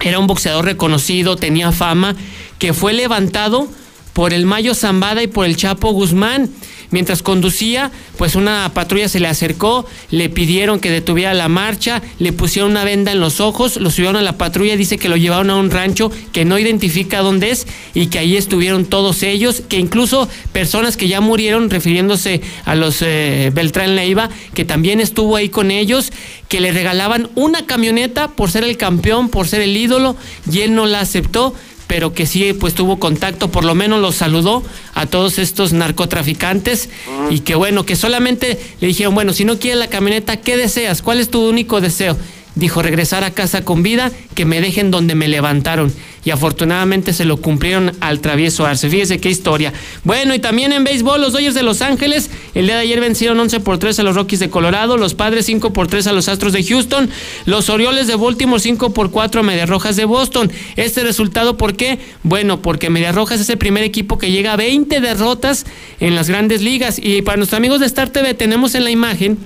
[0.00, 2.14] era un boxeador reconocido, tenía fama,
[2.58, 3.68] que fue levantado
[4.12, 6.50] por el Mayo Zambada y por el Chapo Guzmán.
[6.90, 12.32] Mientras conducía, pues una patrulla se le acercó, le pidieron que detuviera la marcha, le
[12.32, 15.50] pusieron una venda en los ojos, lo subieron a la patrulla, dice que lo llevaron
[15.50, 19.78] a un rancho que no identifica dónde es y que ahí estuvieron todos ellos, que
[19.78, 25.48] incluso personas que ya murieron, refiriéndose a los eh, Beltrán Leiva, que también estuvo ahí
[25.48, 26.12] con ellos,
[26.48, 30.16] que le regalaban una camioneta por ser el campeón, por ser el ídolo,
[30.50, 31.54] y él no la aceptó
[31.86, 34.62] pero que sí pues tuvo contacto, por lo menos los saludó
[34.94, 36.88] a todos estos narcotraficantes
[37.30, 41.02] y que bueno, que solamente le dijeron, bueno, si no quieres la camioneta, ¿qué deseas?
[41.02, 42.16] ¿Cuál es tu único deseo?
[42.54, 45.92] Dijo, regresar a casa con vida, que me dejen donde me levantaron.
[46.24, 48.88] Y afortunadamente se lo cumplieron al travieso Arce.
[48.88, 49.72] Fíjese qué historia.
[50.04, 53.38] Bueno, y también en béisbol, los Dodgers de Los Ángeles, el día de ayer vencieron
[53.40, 56.28] 11 por 3 a los Rockies de Colorado, los Padres 5 por 3 a los
[56.28, 57.10] Astros de Houston,
[57.44, 60.50] los Orioles de Baltimore 5 por 4 a Medias Rojas de Boston.
[60.76, 61.98] Este resultado, ¿por qué?
[62.22, 65.66] Bueno, porque Medias Rojas es el primer equipo que llega a 20 derrotas
[66.00, 66.98] en las grandes ligas.
[67.02, 69.38] Y para nuestros amigos de Star TV tenemos en la imagen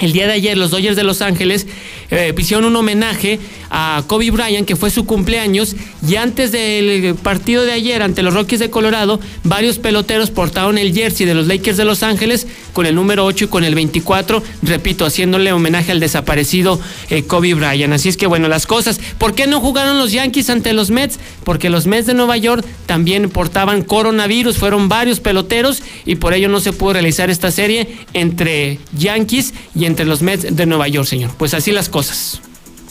[0.00, 1.66] el día de ayer los Dodgers de Los Ángeles
[2.10, 5.74] eh, hicieron un homenaje a Kobe Bryant, que fue su cumpleaños,
[6.06, 10.94] y antes del partido de ayer ante los Rockies de Colorado, varios peloteros portaron el
[10.94, 14.42] jersey de los Lakers de Los Ángeles con el número 8 y con el 24,
[14.62, 16.78] repito, haciéndole homenaje al desaparecido
[17.10, 17.92] eh, Kobe Bryant.
[17.92, 19.00] Así es que bueno, las cosas.
[19.18, 21.18] ¿Por qué no jugaron los Yankees ante los Mets?
[21.42, 26.48] Porque los Mets de Nueva York también portaban coronavirus, fueron varios peloteros y por ello
[26.48, 31.06] no se pudo realizar esta serie entre Yankees y entre los Mets de Nueva York,
[31.06, 31.30] señor.
[31.36, 32.40] Pues así las cosas.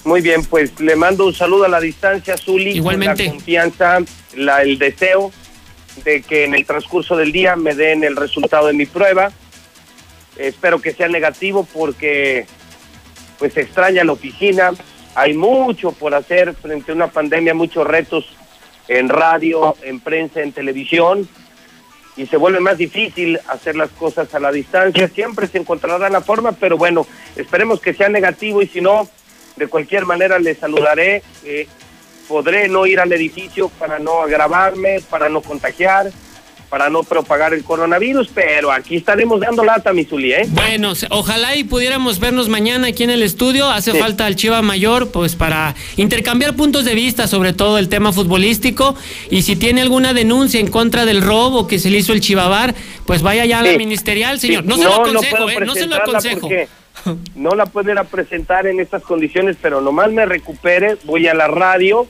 [0.04, 2.72] Muy bien, pues le mando un saludo a la distancia, Zuli.
[2.72, 3.26] Igualmente.
[3.26, 4.00] La confianza,
[4.36, 5.32] la, el deseo
[6.04, 9.32] de que en el transcurso del día me den el resultado de mi prueba.
[10.38, 12.46] Espero que sea negativo porque
[13.40, 14.72] pues se extraña la oficina.
[15.16, 18.26] Hay mucho por hacer frente a una pandemia, muchos retos
[18.88, 21.28] en radio, en prensa, en televisión.
[22.18, 25.08] Y se vuelve más difícil hacer las cosas a la distancia.
[25.10, 29.08] Siempre se encontrará la forma, pero bueno, esperemos que sea negativo y si no,
[29.58, 31.24] de cualquier manera le saludaré.
[31.44, 31.68] eh,
[32.28, 36.12] podré no ir al edificio para no agravarme, para no contagiar.
[36.70, 40.46] Para no propagar el coronavirus, pero aquí estaremos dando lata, mi Zuli, ¿eh?
[40.50, 43.70] Bueno, ojalá y pudiéramos vernos mañana aquí en el estudio.
[43.70, 43.98] Hace Sí.
[44.00, 48.96] falta al Chiva Mayor, pues para intercambiar puntos de vista sobre todo el tema futbolístico.
[49.30, 52.74] Y si tiene alguna denuncia en contra del robo que se le hizo el Chivabar,
[53.06, 53.78] pues vaya ya a la Sí.
[53.78, 54.64] ministerial, señor.
[54.64, 55.66] Sí, No se lo aconsejo, puedo ¿eh?
[55.66, 56.50] No se lo aconsejo.
[57.36, 61.34] No la puedo ir a presentar en estas condiciones, pero nomás me recupere, voy a
[61.34, 62.08] la radio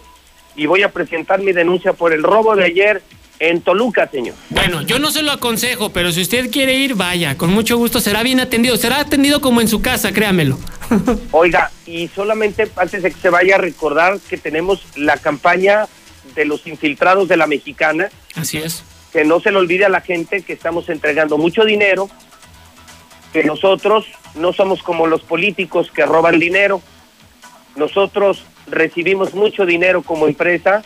[0.55, 3.01] y voy a presentar mi denuncia por el robo de ayer
[3.39, 4.35] en Toluca, señor.
[4.49, 7.99] Bueno, yo no se lo aconsejo, pero si usted quiere ir, vaya, con mucho gusto
[7.99, 8.77] será bien atendido.
[8.77, 10.57] Será atendido como en su casa, créamelo.
[11.31, 15.87] Oiga, y solamente antes de que se vaya a recordar que tenemos la campaña
[16.35, 18.83] de los infiltrados de la mexicana, Así es.
[19.11, 22.09] que no se le olvide a la gente que estamos entregando mucho dinero,
[23.33, 24.05] que nosotros
[24.35, 26.81] no somos como los políticos que roban dinero,
[27.75, 30.81] nosotros recibimos mucho dinero como empresa,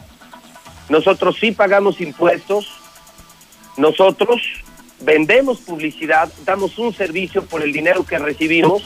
[0.89, 2.67] nosotros sí pagamos impuestos,
[3.77, 4.41] nosotros
[4.99, 8.83] vendemos publicidad, damos un servicio por el dinero que recibimos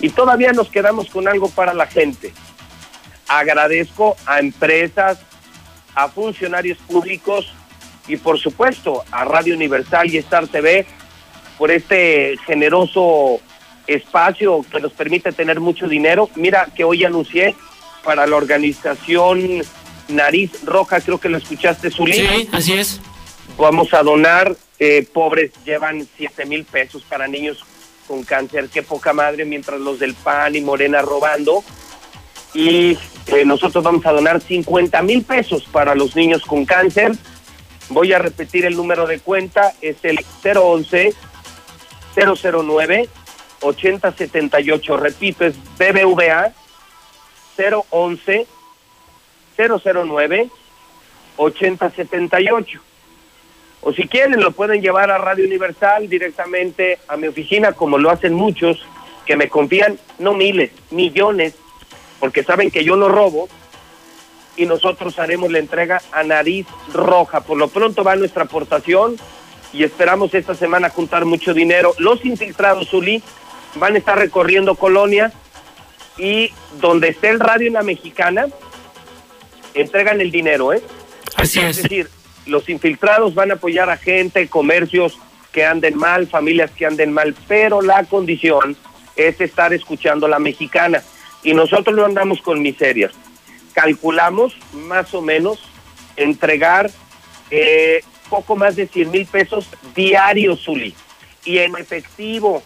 [0.00, 2.32] y todavía nos quedamos con algo para la gente.
[3.28, 5.20] Agradezco a empresas,
[5.94, 7.52] a funcionarios públicos
[8.08, 10.86] y por supuesto a Radio Universal y Star TV
[11.58, 13.40] por este generoso
[13.86, 16.28] espacio que nos permite tener mucho dinero.
[16.34, 17.54] Mira que hoy anuncié
[18.02, 19.62] para la organización
[20.10, 22.14] Nariz Roja, creo que lo escuchaste, Zuli.
[22.14, 23.00] Sí, así es.
[23.56, 27.64] Vamos a donar, eh, pobres llevan 7 mil pesos para niños
[28.06, 31.62] con cáncer, qué poca madre, mientras los del PAN y Morena robando.
[32.54, 37.12] Y eh, nosotros vamos a donar 50 mil pesos para los niños con cáncer.
[37.88, 41.14] Voy a repetir el número de cuenta, es el 011
[42.16, 43.08] 009
[43.60, 44.96] 8078.
[44.96, 46.52] Repito, es BBVA
[47.90, 48.46] 011
[49.68, 50.50] 009
[51.36, 52.80] 8078.
[53.82, 58.10] O si quieren, lo pueden llevar a Radio Universal directamente a mi oficina, como lo
[58.10, 58.84] hacen muchos
[59.24, 61.54] que me confían, no miles, millones,
[62.18, 63.48] porque saben que yo no robo
[64.56, 67.40] y nosotros haremos la entrega a nariz roja.
[67.40, 69.16] Por lo pronto va nuestra aportación
[69.72, 71.94] y esperamos esta semana juntar mucho dinero.
[71.98, 73.22] Los infiltrados, Zuli,
[73.76, 75.32] van a estar recorriendo colonias
[76.18, 78.48] y donde esté el radio en la mexicana,
[79.74, 80.82] entregan el dinero, ¿eh?
[81.36, 81.82] Así es.
[81.82, 82.08] decir,
[82.46, 85.18] los infiltrados van a apoyar a gente, comercios
[85.52, 88.76] que anden mal, familias que anden mal, pero la condición
[89.16, 91.02] es estar escuchando la mexicana.
[91.42, 93.12] Y nosotros no andamos con miserias.
[93.72, 95.58] Calculamos más o menos
[96.16, 96.90] entregar
[97.50, 100.94] eh, poco más de 100 mil pesos diarios, Zuli.
[101.44, 102.62] Y en efectivo,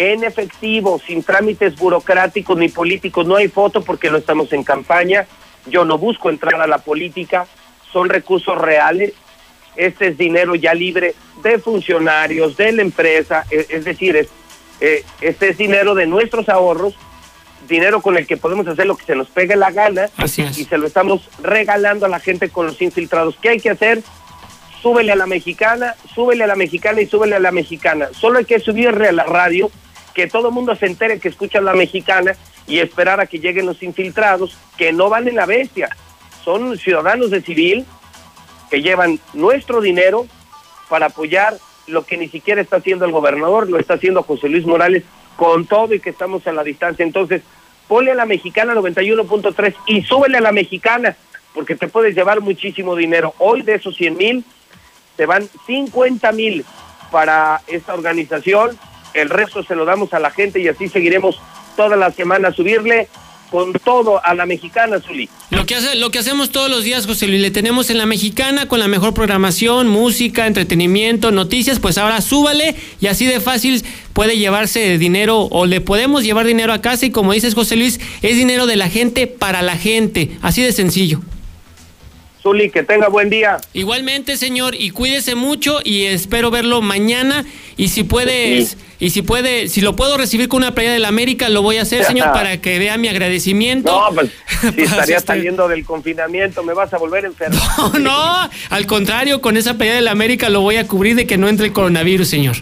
[0.00, 3.26] en efectivo, sin trámites burocráticos ni políticos.
[3.26, 5.26] No hay foto porque no estamos en campaña.
[5.66, 7.46] Yo no busco entrar a la política.
[7.92, 9.12] Son recursos reales.
[9.76, 13.44] Este es dinero ya libre de funcionarios, de la empresa.
[13.50, 14.28] Es, es decir, es,
[14.80, 16.94] eh, este es dinero de nuestros ahorros,
[17.68, 20.08] dinero con el que podemos hacer lo que se nos pegue la gana.
[20.16, 20.58] Así es.
[20.58, 23.36] Y se lo estamos regalando a la gente con los infiltrados.
[23.42, 24.02] ¿Qué hay que hacer?
[24.82, 28.08] súbele a la mexicana, súbele a la mexicana y súbele a la mexicana.
[28.12, 29.70] Solo hay que subirle a la radio,
[30.14, 32.34] que todo el mundo se entere que escucha la mexicana
[32.66, 35.88] y esperar a que lleguen los infiltrados, que no valen la bestia.
[36.44, 37.84] Son ciudadanos de civil
[38.70, 40.26] que llevan nuestro dinero
[40.88, 41.56] para apoyar
[41.86, 45.04] lo que ni siquiera está haciendo el gobernador, lo está haciendo José Luis Morales
[45.36, 47.04] con todo y que estamos a la distancia.
[47.04, 47.42] Entonces,
[47.88, 51.16] ponle a la mexicana 91.3 y súbele a la mexicana,
[51.54, 53.34] porque te puedes llevar muchísimo dinero.
[53.38, 54.44] Hoy de esos 100 mil,
[55.16, 56.64] se van 50 mil
[57.10, 58.78] para esta organización,
[59.14, 61.40] el resto se lo damos a la gente y así seguiremos
[61.76, 63.08] toda la semana subirle
[63.50, 65.28] con todo a la mexicana, Zuli.
[65.50, 68.06] Lo que, hace, lo que hacemos todos los días, José Luis, le tenemos en la
[68.06, 73.82] mexicana con la mejor programación, música, entretenimiento, noticias, pues ahora súbale y así de fácil
[74.12, 78.00] puede llevarse dinero o le podemos llevar dinero a casa y como dices José Luis,
[78.22, 81.20] es dinero de la gente para la gente, así de sencillo.
[82.42, 83.58] Zuli, que tenga buen día.
[83.74, 87.44] Igualmente, señor, y cuídese mucho y espero verlo mañana
[87.76, 88.76] y si puedes Sí.
[88.98, 91.76] y si puede, si lo puedo recibir con una playa de la América, lo voy
[91.76, 93.92] a hacer, señor, para que vea mi agradecimiento.
[93.92, 94.30] No, pues
[94.74, 97.60] si estaría estar- saliendo del confinamiento, me vas a volver enfermo.
[97.94, 101.26] No, no, al contrario, con esa playa de la América lo voy a cubrir de
[101.26, 102.56] que no entre el coronavirus, señor.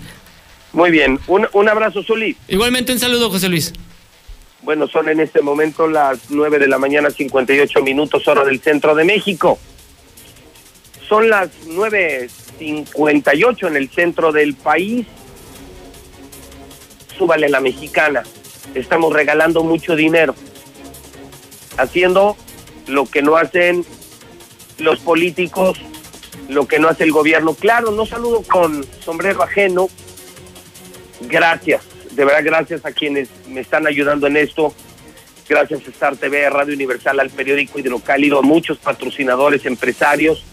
[0.73, 2.37] Muy bien, un, un abrazo, Zuli.
[2.49, 3.73] Igualmente un saludo, José Luis.
[4.69, 8.95] Bueno, son en este momento las 9 de la mañana, 58 minutos, hora del centro
[8.95, 9.59] de México.
[11.09, 15.07] Son las 9.58 en el centro del país.
[17.17, 18.25] Súbale la mexicana.
[18.75, 20.35] Estamos regalando mucho dinero.
[21.79, 22.37] Haciendo
[22.89, 23.87] lo que no hacen
[24.77, 25.79] los políticos
[26.51, 27.55] lo que no hace el gobierno.
[27.55, 29.89] Claro, no saludo con sombrero ajeno.
[31.23, 31.85] Gracias,
[32.19, 34.75] de verdad gracias a quienes me están ayudando en esto.
[35.49, 40.45] Gracias a Star TV, Radio Universal, al periódico Hidrocálido, a muchos patrocinadores, empresarios,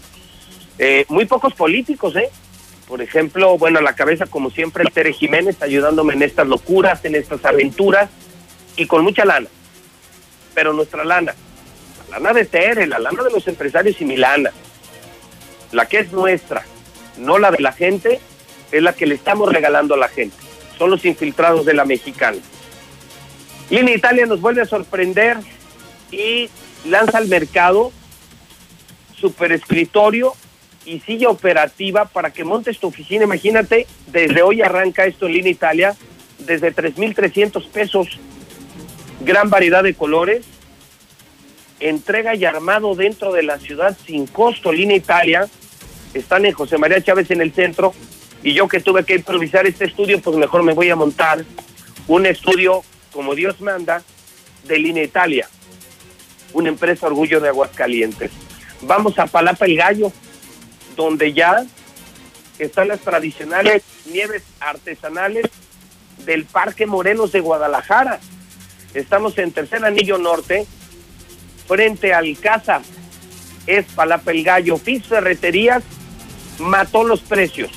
[0.77, 2.29] eh, muy pocos políticos, ¿eh?
[2.87, 7.03] Por ejemplo, bueno, a la cabeza, como siempre, el Tere Jiménez ayudándome en estas locuras,
[7.03, 8.11] en estas aventuras
[8.77, 9.47] y con mucha lana.
[10.53, 11.33] Pero nuestra lana,
[12.11, 14.51] la lana de Tere, la lana de los empresarios y mi lana,
[15.71, 16.63] la que es nuestra,
[17.17, 18.19] no la de la gente,
[18.71, 20.44] es la que le estamos regalando a la gente.
[20.77, 22.37] Son los infiltrados de la mexicana.
[23.69, 25.37] Y Italia nos vuelve a sorprender
[26.11, 26.49] y
[26.85, 27.91] lanza al mercado
[29.19, 30.33] super escritorio
[30.85, 33.23] y silla operativa para que montes tu oficina.
[33.23, 35.95] Imagínate, desde hoy arranca esto en Línea Italia,
[36.39, 38.19] desde 3.300 pesos,
[39.21, 40.45] gran variedad de colores,
[41.79, 44.71] entrega y armado dentro de la ciudad sin costo.
[44.71, 45.47] Línea Italia,
[46.13, 47.93] están en José María Chávez en el centro,
[48.45, 51.43] y yo que tuve que improvisar este estudio, pues mejor me voy a montar
[52.07, 54.03] un estudio como Dios manda
[54.65, 55.49] de Línea Italia,
[56.53, 58.29] una empresa orgullo de Aguascalientes.
[58.83, 60.13] Vamos a Palapa el Gallo,
[60.95, 61.65] donde ya
[62.59, 65.47] están las tradicionales nieves artesanales
[66.23, 68.19] del Parque Morelos de Guadalajara.
[68.93, 70.67] Estamos en Tercer Anillo Norte,
[71.67, 72.83] frente al Casa.
[73.65, 74.77] Es Palapa el Gallo.
[74.77, 75.81] Ferreterías
[76.59, 77.71] mató los precios.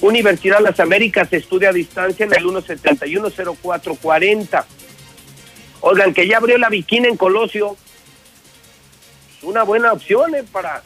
[0.00, 4.64] Universidad Las Américas estudia a distancia en el 1710440.
[5.80, 7.76] Oigan, que ya abrió la bikini en Colosio.
[9.42, 10.44] Una buena opción ¿eh?
[10.50, 10.82] para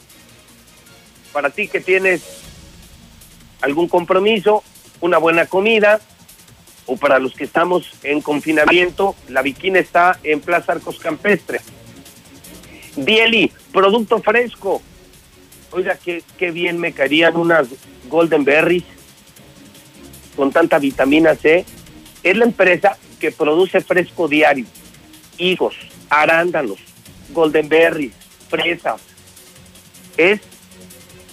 [1.31, 2.23] para ti que tienes
[3.61, 4.63] algún compromiso,
[4.99, 6.01] una buena comida,
[6.85, 11.61] o para los que estamos en confinamiento, la bikini está en Plaza Arcos Campestre.
[12.95, 14.81] Dieli, producto fresco.
[15.71, 17.67] Oiga, qué, qué bien me caerían unas
[18.09, 18.83] Golden Berries
[20.35, 21.65] con tanta vitamina C.
[22.23, 24.65] Es la empresa que produce fresco diario.
[25.37, 25.75] Higos,
[26.09, 26.79] arándanos,
[27.29, 28.13] Golden Berries,
[28.49, 29.01] fresas.
[30.17, 30.41] Es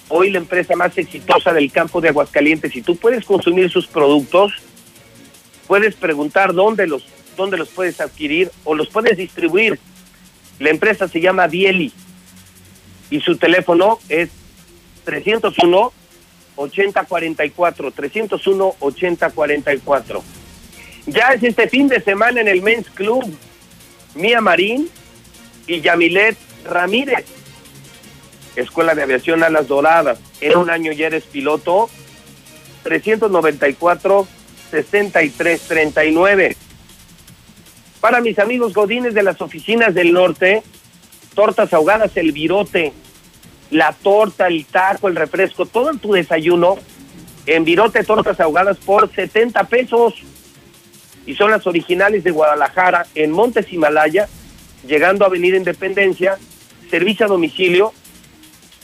[0.08, 4.52] hoy la empresa más exitosa del campo de Aguascalientes y tú puedes consumir sus productos,
[5.66, 7.05] puedes preguntar dónde los,
[7.36, 9.78] dónde los puedes adquirir o los puedes distribuir.
[10.58, 11.92] La empresa se llama Dieli
[13.10, 14.31] y su teléfono es
[15.05, 15.92] 301
[16.57, 20.23] 8044 301 8044.
[21.07, 23.25] Ya es este fin de semana en el Men's Club
[24.15, 24.89] Mía Marín
[25.67, 27.26] y Yamilet Ramírez
[28.57, 30.18] Escuela de Aviación Alas Doradas.
[30.41, 31.89] En un año ya eres piloto.
[32.83, 34.26] 394
[34.70, 36.57] 63 39.
[38.01, 40.62] Para mis amigos godines de las oficinas del norte,
[41.35, 42.93] tortas ahogadas, el virote,
[43.70, 46.76] la torta, el taco, el refresco, todo en tu desayuno,
[47.46, 50.14] en virote, tortas ahogadas por 70 pesos.
[51.26, 54.28] Y son las originales de Guadalajara, en Montes Himalaya,
[54.86, 56.38] llegando a Avenida Independencia,
[56.90, 57.92] servicio a domicilio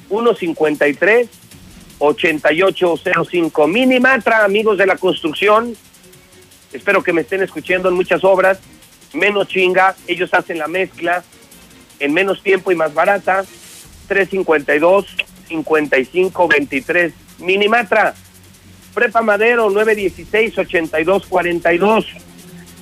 [0.09, 1.29] 153
[2.03, 3.67] 8805.
[3.69, 5.77] Minimatra, amigos de la construcción.
[6.73, 8.59] Espero que me estén escuchando en muchas obras.
[9.13, 11.23] Menos chinga, ellos hacen la mezcla
[12.01, 13.45] en menos tiempo y más barata.
[14.07, 15.07] 352
[15.49, 17.13] 5523.
[17.39, 18.15] Minimatra.
[18.95, 22.07] Prepa Madero 916 8242.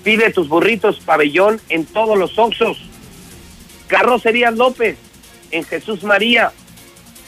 [0.03, 2.79] Pide tus burritos pabellón en todos los Oxos.
[3.87, 4.97] Carrocería López
[5.51, 6.53] en Jesús María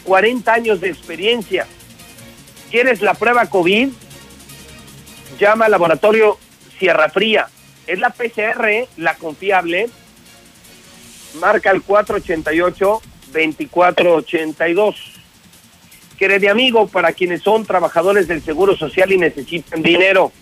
[0.05, 1.67] 40 años de experiencia.
[2.71, 3.91] ¿Quieres la prueba COVID?
[5.39, 6.39] Llama al laboratorio
[6.79, 7.49] Sierra Fría.
[7.87, 8.89] Es la PCR, ¿eh?
[8.97, 9.91] la confiable.
[11.41, 11.83] Marca el
[13.33, 14.94] 488-2482.
[16.19, 20.33] de amigo para quienes son trabajadores del Seguro Social y necesitan dinero.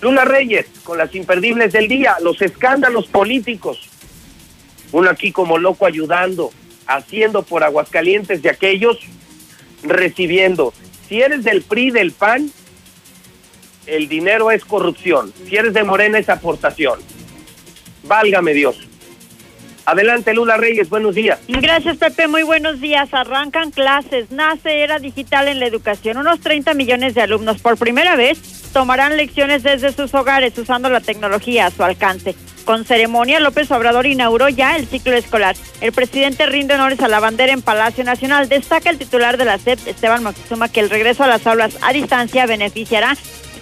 [0.00, 3.90] Luna Reyes, con las imperdibles del día, los escándalos políticos.
[4.92, 6.50] Uno aquí como loco ayudando,
[6.86, 8.98] haciendo por Aguascalientes de aquellos,
[9.82, 10.72] recibiendo.
[11.08, 12.50] Si eres del PRI, del PAN,
[13.90, 15.32] el dinero es corrupción.
[15.46, 17.00] Si eres de Morena es aportación.
[18.04, 18.88] Válgame Dios.
[19.86, 21.40] Adelante, Lula Reyes, buenos días.
[21.48, 23.12] Gracias, Pepe, muy buenos días.
[23.12, 26.16] Arrancan clases, nace era digital en la educación.
[26.16, 31.00] Unos 30 millones de alumnos por primera vez tomarán lecciones desde sus hogares usando la
[31.00, 32.36] tecnología a su alcance.
[32.64, 35.56] Con ceremonia, López Obrador inauguró ya el ciclo escolar.
[35.80, 38.48] El presidente rinde honores a la bandera en Palacio Nacional.
[38.48, 41.92] Destaca el titular de la SEP, Esteban Moctezuma, que el regreso a las aulas a
[41.92, 43.16] distancia beneficiará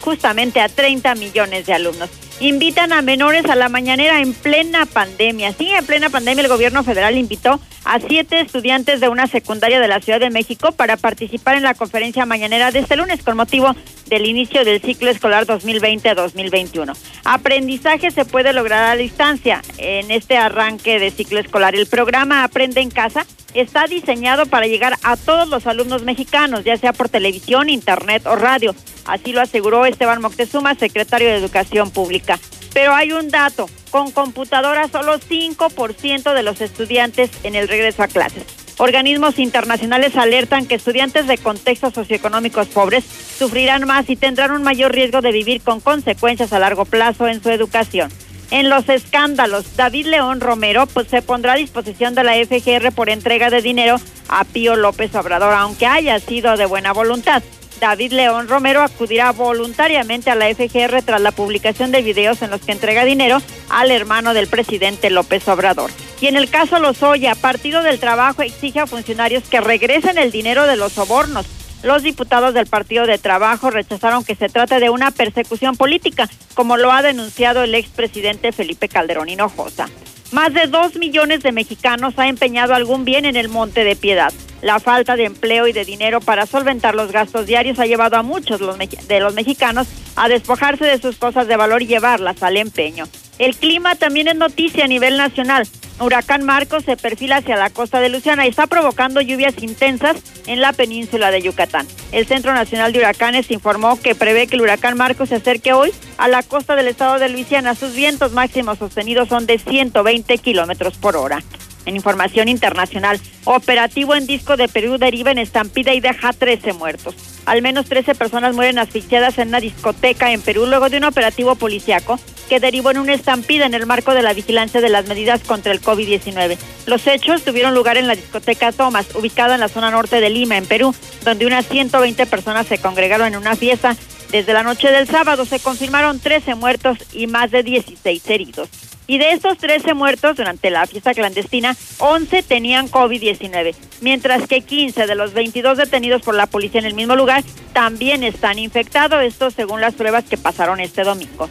[0.08, 2.08] justamente a 30 millones de alumnos.
[2.40, 5.52] invitan a menores a la mañanera en plena pandemia.
[5.52, 9.88] Sí, en plena pandemia el gobierno federal invitó a siete estudiantes de una secundaria de
[9.88, 13.74] la Ciudad de México para participar en la conferencia mañanera de este lunes con motivo
[14.06, 16.96] del inicio del ciclo escolar 2020-2021.
[17.24, 21.74] Aprendizaje se puede lograr a distancia en este arranque de ciclo escolar.
[21.74, 26.78] El programa Aprende en Casa está diseñado para llegar a todos los alumnos mexicanos, ya
[26.78, 28.74] sea por televisión, internet o radio.
[29.08, 32.38] Así lo aseguró Esteban Moctezuma, secretario de Educación Pública.
[32.74, 38.08] Pero hay un dato, con computadoras solo 5% de los estudiantes en el regreso a
[38.08, 38.44] clases.
[38.76, 44.92] Organismos internacionales alertan que estudiantes de contextos socioeconómicos pobres sufrirán más y tendrán un mayor
[44.92, 48.12] riesgo de vivir con consecuencias a largo plazo en su educación.
[48.50, 53.08] En los escándalos, David León Romero pues, se pondrá a disposición de la FGR por
[53.08, 53.96] entrega de dinero
[54.28, 57.42] a Pío López Obrador, aunque haya sido de buena voluntad.
[57.80, 62.60] David León Romero acudirá voluntariamente a la FGR tras la publicación de videos en los
[62.60, 65.90] que entrega dinero al hermano del presidente López Obrador.
[66.20, 70.66] Y en el caso Lozoya, Partido del Trabajo exige a funcionarios que regresen el dinero
[70.66, 71.46] de los sobornos.
[71.84, 76.76] Los diputados del Partido de Trabajo rechazaron que se trate de una persecución política, como
[76.76, 79.88] lo ha denunciado el expresidente Felipe Calderón Hinojosa.
[80.32, 84.32] Más de dos millones de mexicanos ha empeñado algún bien en el Monte de Piedad.
[84.62, 88.22] La falta de empleo y de dinero para solventar los gastos diarios ha llevado a
[88.22, 93.06] muchos de los mexicanos a despojarse de sus cosas de valor y llevarlas al empeño.
[93.38, 95.66] El clima también es noticia a nivel nacional.
[96.00, 100.60] Huracán Marcos se perfila hacia la costa de Luciana y está provocando lluvias intensas en
[100.60, 101.86] la península de Yucatán.
[102.12, 105.92] El Centro Nacional de Huracanes informó que prevé que el huracán Marcos se acerque hoy
[106.16, 107.74] a la costa del estado de Luisiana.
[107.74, 111.42] Sus vientos máximos sostenidos son de 120 kilómetros por hora.
[111.88, 117.14] En información internacional, operativo en disco de Perú deriva en estampida y deja 13 muertos.
[117.46, 121.54] Al menos 13 personas mueren asfixiadas en una discoteca en Perú luego de un operativo
[121.54, 125.40] policiaco que derivó en una estampida en el marco de la vigilancia de las medidas
[125.44, 126.58] contra el COVID-19.
[126.84, 130.58] Los hechos tuvieron lugar en la discoteca Thomas, ubicada en la zona norte de Lima,
[130.58, 130.94] en Perú,
[131.24, 133.96] donde unas 120 personas se congregaron en una fiesta.
[134.30, 138.68] Desde la noche del sábado se confirmaron 13 muertos y más de 16 heridos.
[139.06, 145.06] Y de estos 13 muertos durante la fiesta clandestina, 11 tenían COVID-19, mientras que 15
[145.06, 147.42] de los 22 detenidos por la policía en el mismo lugar
[147.72, 151.48] también están infectados, esto según las pruebas que pasaron este domingo.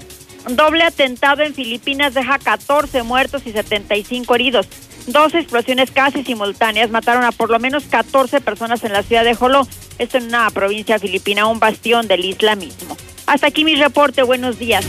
[0.49, 4.67] Doble atentado en Filipinas deja 14 muertos y 75 heridos.
[5.07, 9.35] Dos explosiones casi simultáneas mataron a por lo menos 14 personas en la ciudad de
[9.35, 9.67] Joló,
[9.97, 12.95] esto en una provincia filipina, un bastión del islamismo.
[13.25, 14.85] Hasta aquí mi reporte, buenos días.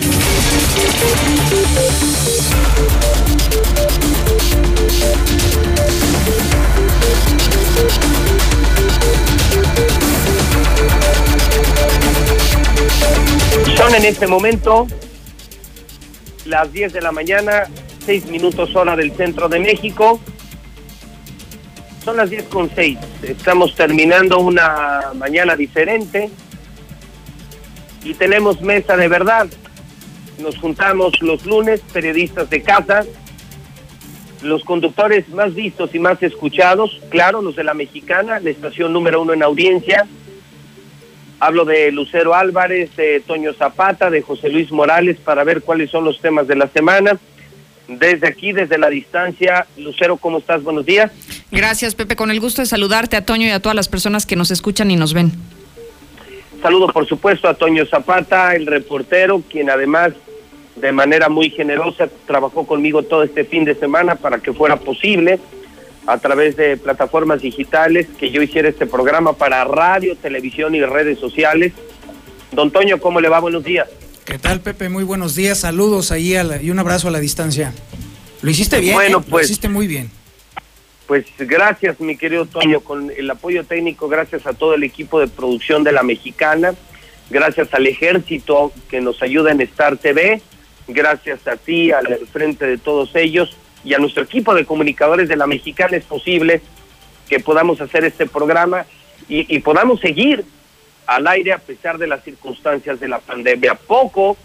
[13.76, 14.86] Son en este momento
[16.48, 17.64] las 10 de la mañana,
[18.04, 20.20] 6 minutos hora del centro de México.
[22.04, 22.98] Son las 10 con 6.
[23.22, 26.30] Estamos terminando una mañana diferente
[28.02, 29.46] y tenemos mesa de verdad.
[30.38, 33.04] Nos juntamos los lunes, periodistas de casa,
[34.42, 39.20] los conductores más vistos y más escuchados, claro, los de la mexicana, la estación número
[39.20, 40.06] uno en audiencia.
[41.40, 46.04] Hablo de Lucero Álvarez, de Toño Zapata, de José Luis Morales para ver cuáles son
[46.04, 47.18] los temas de la semana.
[47.86, 50.62] Desde aquí, desde la distancia, Lucero, ¿cómo estás?
[50.62, 51.10] Buenos días.
[51.50, 52.16] Gracias, Pepe.
[52.16, 54.90] Con el gusto de saludarte a Toño y a todas las personas que nos escuchan
[54.90, 55.32] y nos ven.
[56.60, 60.12] Saludo, por supuesto, a Toño Zapata, el reportero, quien además
[60.74, 65.38] de manera muy generosa trabajó conmigo todo este fin de semana para que fuera posible
[66.08, 71.18] a través de plataformas digitales que yo hiciera este programa para radio, televisión y redes
[71.18, 71.74] sociales.
[72.50, 73.40] Don Toño, ¿cómo le va?
[73.40, 73.86] Buenos días.
[74.24, 74.88] ¿Qué tal, Pepe?
[74.88, 75.58] Muy buenos días.
[75.58, 77.74] Saludos ahí y un abrazo a la distancia.
[78.40, 78.94] Lo hiciste bien.
[78.94, 79.24] Bueno, ¿eh?
[79.28, 79.42] pues.
[79.42, 80.10] Lo hiciste muy bien.
[81.06, 85.28] Pues gracias, mi querido Toño, con el apoyo técnico, gracias a todo el equipo de
[85.28, 86.74] producción de La Mexicana,
[87.28, 90.42] gracias al ejército que nos ayuda en Star TV,
[90.86, 93.56] gracias a ti, al frente de todos ellos
[93.88, 96.60] y a nuestro equipo de comunicadores de La Mexicana es posible
[97.26, 98.84] que podamos hacer este programa
[99.30, 100.44] y, y podamos seguir
[101.06, 103.76] al aire a pesar de las circunstancias de la pandemia.
[103.76, 104.36] Poco,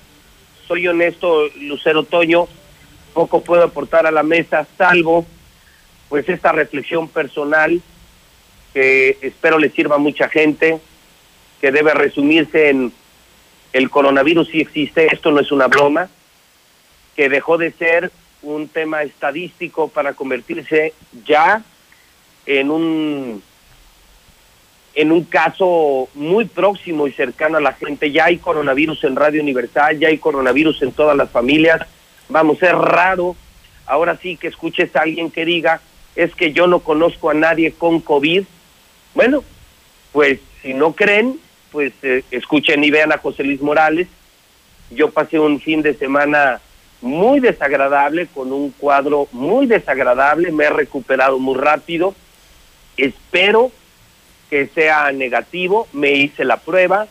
[0.65, 2.47] soy honesto, Lucero Toño,
[3.13, 5.25] poco puedo aportar a la mesa, salvo
[6.07, 7.81] pues esta reflexión personal
[8.73, 10.79] que espero le sirva a mucha gente,
[11.59, 12.93] que debe resumirse en
[13.73, 16.07] el coronavirus sí existe, esto no es una broma,
[17.17, 18.09] que dejó de ser
[18.43, 20.93] un tema estadístico para convertirse
[21.25, 21.63] ya
[22.45, 23.41] en un
[24.95, 28.11] en un caso muy próximo y cercano a la gente.
[28.11, 31.81] Ya hay coronavirus en Radio Universal, ya hay coronavirus en todas las familias.
[32.29, 33.35] Vamos, es raro.
[33.87, 35.81] Ahora sí que escuches a alguien que diga,
[36.15, 38.43] es que yo no conozco a nadie con COVID.
[39.15, 39.43] Bueno,
[40.11, 41.39] pues si no creen,
[41.71, 44.07] pues eh, escuchen y vean a José Luis Morales.
[44.91, 46.61] Yo pasé un fin de semana
[47.03, 52.15] muy desagradable, con un cuadro muy desagradable, me he recuperado muy rápido.
[52.95, 53.71] Espero
[54.49, 57.07] que sea negativo, me hice la prueba.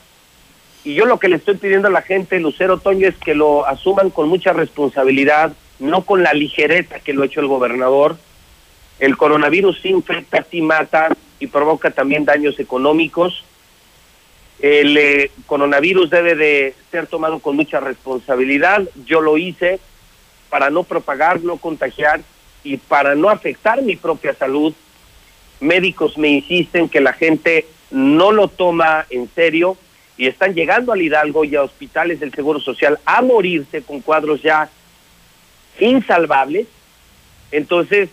[0.83, 3.67] Y yo lo que le estoy pidiendo a la gente, Lucero Toño, es que lo
[3.67, 8.17] asuman con mucha responsabilidad, no con la ligereza que lo ha hecho el gobernador.
[8.99, 13.45] El coronavirus infecta, sí mata y provoca también daños económicos.
[14.63, 18.89] El eh, coronavirus debe de ser tomado con mucha responsabilidad.
[19.05, 19.81] Yo lo hice
[20.51, 22.21] para no propagar, no contagiar
[22.63, 24.73] y para no afectar mi propia salud.
[25.59, 29.77] Médicos me insisten que la gente no lo toma en serio
[30.17, 34.43] y están llegando al Hidalgo y a hospitales del Seguro Social a morirse con cuadros
[34.43, 34.71] ya
[35.81, 36.69] insalvables.
[37.51, 38.11] Entonces,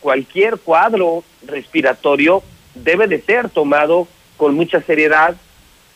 [0.00, 2.42] cualquier cuadro respiratorio
[2.74, 5.36] debe de ser tomado con mucha seriedad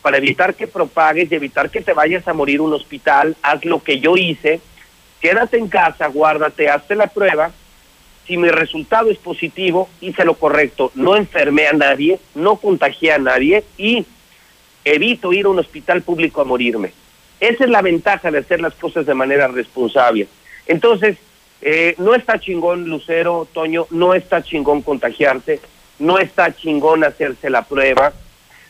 [0.04, 3.82] para evitar que propagues y evitar que te vayas a morir un hospital, haz lo
[3.82, 4.60] que yo hice,
[5.18, 7.52] quédate en casa, guárdate, hazte la prueba.
[8.26, 13.18] Si mi resultado es positivo, hice lo correcto, no enfermé a nadie, no contagié a
[13.18, 14.04] nadie y
[14.84, 16.92] evito ir a un hospital público a morirme.
[17.40, 20.28] Esa es la ventaja de hacer las cosas de manera responsable.
[20.66, 21.16] Entonces,
[21.62, 25.60] eh, no está chingón, Lucero, Toño, no está chingón contagiarse,
[25.98, 28.12] no está chingón hacerse la prueba,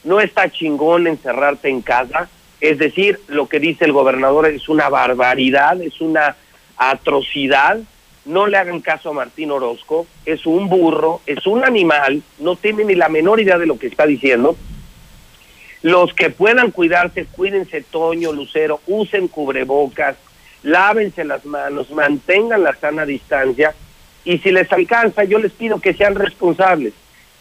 [0.04, 2.28] no está chingón encerrarte en casa.
[2.60, 6.36] Es decir, lo que dice el gobernador es una barbaridad, es una
[6.76, 7.78] atrocidad.
[8.24, 12.84] No le hagan caso a Martín Orozco, es un burro, es un animal, no tiene
[12.84, 14.56] ni la menor idea de lo que está diciendo.
[15.82, 20.16] Los que puedan cuidarse, cuídense, Toño, Lucero, usen cubrebocas,
[20.62, 23.74] lávense las manos, mantengan la sana distancia
[24.24, 26.94] y si les alcanza, yo les pido que sean responsables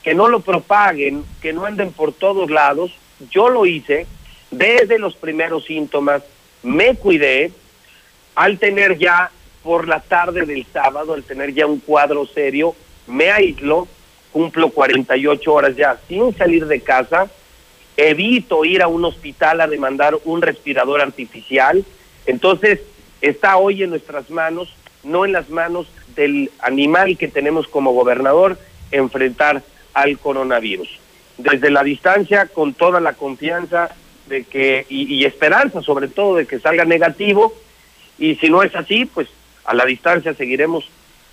[0.03, 2.91] que no lo propaguen, que no anden por todos lados.
[3.31, 4.05] Yo lo hice
[4.51, 6.21] desde los primeros síntomas,
[6.61, 7.51] me cuidé,
[8.35, 9.31] al tener ya
[9.63, 12.75] por la tarde del sábado, al tener ya un cuadro serio,
[13.07, 13.87] me aíslo,
[14.31, 17.29] cumplo 48 horas ya sin salir de casa,
[17.95, 21.85] evito ir a un hospital a demandar un respirador artificial,
[22.25, 22.81] entonces
[23.21, 24.73] está hoy en nuestras manos,
[25.03, 28.57] no en las manos del animal que tenemos como gobernador,
[28.91, 30.89] enfrentar al coronavirus.
[31.37, 33.95] Desde la distancia, con toda la confianza
[34.27, 37.53] de que, y, esperanza sobre todo de que salga negativo,
[38.17, 39.27] y si no es así, pues
[39.65, 40.85] a la distancia seguiremos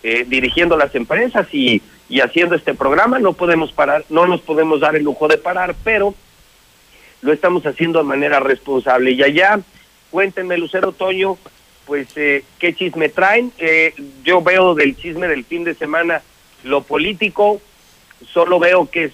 [0.02, 3.18] eh, dirigiendo las empresas y, y haciendo este programa.
[3.18, 6.14] No podemos parar, no nos podemos dar el lujo de parar, pero
[7.22, 9.12] lo estamos haciendo de manera responsable.
[9.12, 9.60] Y allá,
[10.10, 11.38] cuéntenme, Lucero Toño,
[11.86, 13.52] pues eh, qué chisme traen.
[13.58, 16.22] Eh, yo veo del chisme del fin de semana
[16.62, 17.60] lo político,
[18.32, 19.12] solo veo que es,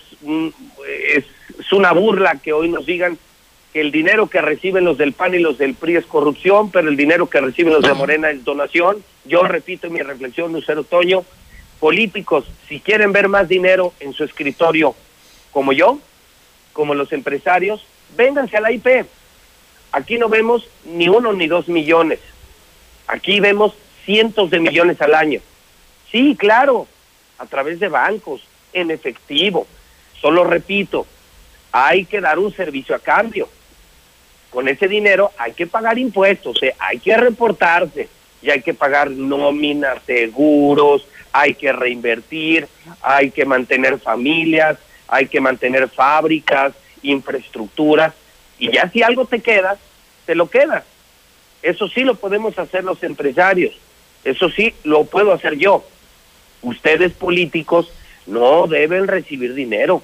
[1.17, 1.25] es,
[1.73, 3.19] una burla que hoy nos digan
[3.73, 6.89] que el dinero que reciben los del PAN y los del PRI es corrupción, pero
[6.89, 9.03] el dinero que reciben los de Morena es donación.
[9.25, 11.25] Yo repito mi reflexión, Lucero Toño,
[11.81, 14.95] políticos, si quieren ver más dinero en su escritorio,
[15.53, 15.99] como yo,
[16.73, 17.85] como los empresarios,
[18.17, 19.07] vénganse a la IP.
[19.93, 22.21] Aquí no vemos ni uno ni dos millones.
[23.07, 25.41] Aquí vemos cientos de millones al año.
[26.11, 26.87] Sí, claro,
[27.39, 29.67] a través de bancos, en efectivo.
[30.21, 31.07] Solo repito,
[31.73, 33.49] hay que dar un servicio a cambio.
[34.51, 38.09] Con ese dinero hay que pagar impuestos, hay que reportarse
[38.41, 42.67] y hay que pagar nóminas, seguros, hay que reinvertir,
[43.03, 44.79] hay que mantener familias,
[45.09, 46.73] hay que mantener fábricas,
[47.03, 48.15] infraestructuras
[48.59, 49.77] y ya si algo te queda,
[50.25, 50.85] te lo queda.
[51.63, 53.75] Eso sí lo podemos hacer los empresarios,
[54.25, 55.85] eso sí lo puedo hacer yo.
[56.63, 57.93] Ustedes políticos
[58.27, 60.03] no deben recibir dinero.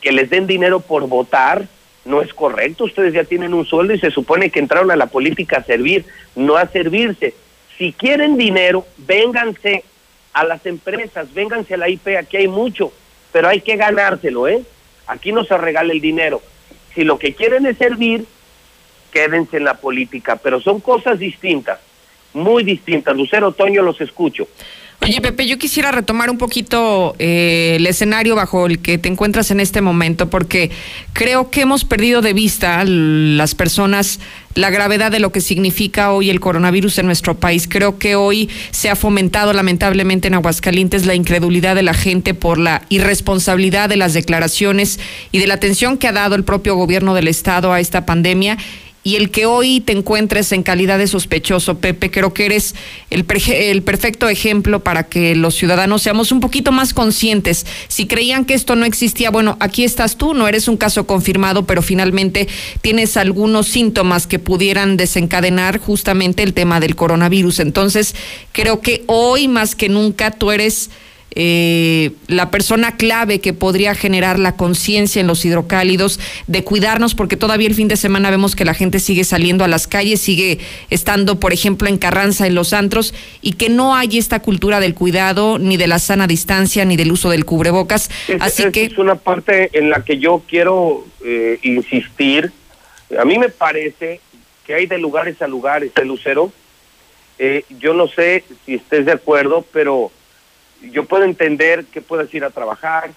[0.00, 1.66] Que les den dinero por votar
[2.04, 2.84] no es correcto.
[2.84, 6.04] Ustedes ya tienen un sueldo y se supone que entraron a la política a servir,
[6.34, 7.34] no a servirse.
[7.76, 9.84] Si quieren dinero, vénganse
[10.32, 12.92] a las empresas, vénganse a la IP, aquí hay mucho,
[13.32, 14.62] pero hay que ganárselo, ¿eh?
[15.06, 16.42] Aquí no se regala el dinero.
[16.94, 18.24] Si lo que quieren es servir,
[19.12, 21.78] quédense en la política, pero son cosas distintas,
[22.32, 23.16] muy distintas.
[23.16, 24.48] Lucero Toño, los escucho.
[25.00, 29.52] Oye, Pepe, yo quisiera retomar un poquito eh, el escenario bajo el que te encuentras
[29.52, 30.72] en este momento, porque
[31.12, 34.18] creo que hemos perdido de vista las personas
[34.54, 37.68] la gravedad de lo que significa hoy el coronavirus en nuestro país.
[37.70, 42.58] Creo que hoy se ha fomentado lamentablemente en Aguascalientes la incredulidad de la gente por
[42.58, 44.98] la irresponsabilidad de las declaraciones
[45.30, 48.58] y de la atención que ha dado el propio gobierno del Estado a esta pandemia
[49.04, 52.74] y el que hoy te encuentres en calidad de sospechoso, Pepe, creo que eres
[53.10, 57.64] el, el, perfecto ejemplo para que los ciudadanos seamos un poquito más conscientes.
[57.86, 61.64] Si creían que esto no existía, bueno, aquí estás tú, no eres un caso confirmado,
[61.64, 62.48] pero finalmente
[62.82, 67.60] tienes algunos síntomas que pudieran desencadenar justamente el tema del coronavirus.
[67.60, 68.14] Entonces,
[68.52, 70.90] creo que hoy más que nunca tú eres
[71.34, 77.36] eh, la persona clave que podría generar la conciencia en los hidrocálidos de cuidarnos, porque
[77.36, 80.58] todavía el fin de semana vemos que la gente sigue saliendo a las calles, sigue
[80.90, 84.94] estando, por ejemplo, en Carranza, en los antros, y que no hay esta cultura del
[84.94, 88.10] cuidado, ni de la sana distancia, ni del uso del cubrebocas.
[88.40, 88.84] Así que.
[88.84, 92.52] Es una parte en la que yo quiero eh, insistir.
[93.18, 94.20] A mí me parece
[94.66, 96.52] que hay de lugares a lugares, el Lucero.
[97.38, 100.10] Eh, yo no sé si estés de acuerdo, pero
[100.82, 103.10] yo puedo entender que puedas ir a trabajar,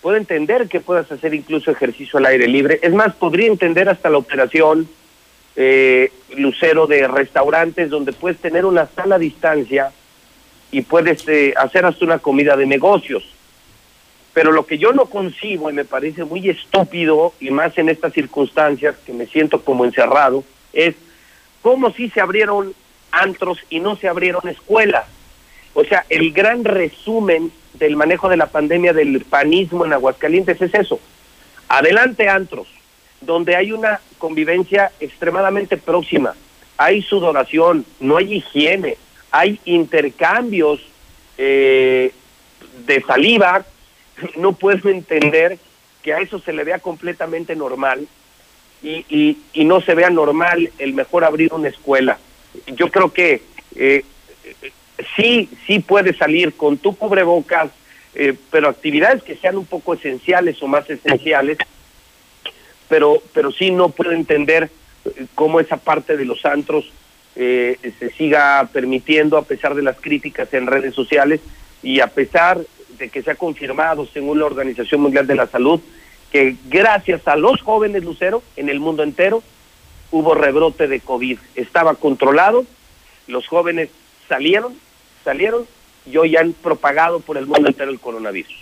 [0.00, 2.78] puedo entender que puedas hacer incluso ejercicio al aire libre.
[2.82, 4.88] Es más, podría entender hasta la operación
[5.56, 9.90] eh, Lucero de restaurantes donde puedes tener una sala distancia
[10.70, 13.24] y puedes eh, hacer hasta una comida de negocios.
[14.34, 18.12] Pero lo que yo no concibo y me parece muy estúpido, y más en estas
[18.12, 20.94] circunstancias que me siento como encerrado, es
[21.60, 22.72] cómo si se abrieron
[23.10, 25.06] antros y no se abrieron escuelas.
[25.74, 30.74] O sea, el gran resumen del manejo de la pandemia del panismo en Aguascalientes es
[30.74, 31.00] eso.
[31.68, 32.66] Adelante antros,
[33.20, 36.34] donde hay una convivencia extremadamente próxima,
[36.76, 38.96] hay sudoración, no hay higiene,
[39.30, 40.80] hay intercambios
[41.36, 42.12] eh,
[42.86, 43.64] de saliva,
[44.36, 45.58] no puedo entender
[46.02, 48.06] que a eso se le vea completamente normal
[48.82, 52.18] y, y, y no se vea normal el mejor abrir una escuela.
[52.68, 53.42] Yo creo que
[53.74, 54.04] eh,
[55.16, 57.70] sí, sí puedes salir con tu cubrebocas,
[58.14, 61.58] eh, pero actividades que sean un poco esenciales o más esenciales,
[62.88, 64.70] pero, pero sí no puedo entender
[65.04, 66.90] eh, cómo esa parte de los antros
[67.36, 71.40] eh, se siga permitiendo a pesar de las críticas en redes sociales
[71.82, 72.58] y a pesar
[72.98, 75.80] de que se ha confirmado, según la Organización Mundial de la Salud,
[76.32, 79.42] que gracias a los jóvenes Lucero en el mundo entero
[80.10, 81.38] hubo rebrote de COVID.
[81.54, 82.66] Estaba controlado,
[83.26, 83.90] los jóvenes
[84.28, 84.74] salieron,
[85.28, 85.66] salieron
[86.10, 88.54] y hoy han propagado por el mundo entero el coronavirus.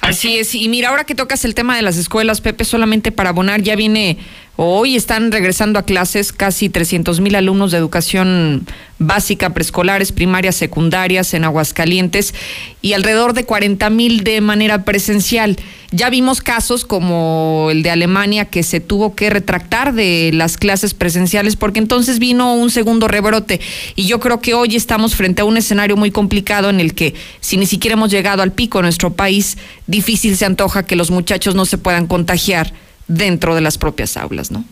[0.00, 3.30] Así es, y mira, ahora que tocas el tema de las escuelas, Pepe, solamente para
[3.30, 4.18] abonar, ya viene
[4.56, 8.64] Hoy están regresando a clases casi 300 mil alumnos de educación
[9.00, 12.34] básica, preescolares, primarias, secundarias en Aguascalientes
[12.80, 15.56] y alrededor de 40 mil de manera presencial.
[15.90, 20.94] Ya vimos casos como el de Alemania que se tuvo que retractar de las clases
[20.94, 23.60] presenciales porque entonces vino un segundo rebrote
[23.96, 27.14] y yo creo que hoy estamos frente a un escenario muy complicado en el que
[27.40, 29.58] si ni siquiera hemos llegado al pico en nuestro país,
[29.88, 32.72] difícil se antoja que los muchachos no se puedan contagiar
[33.08, 34.64] dentro de las propias aulas, ¿no?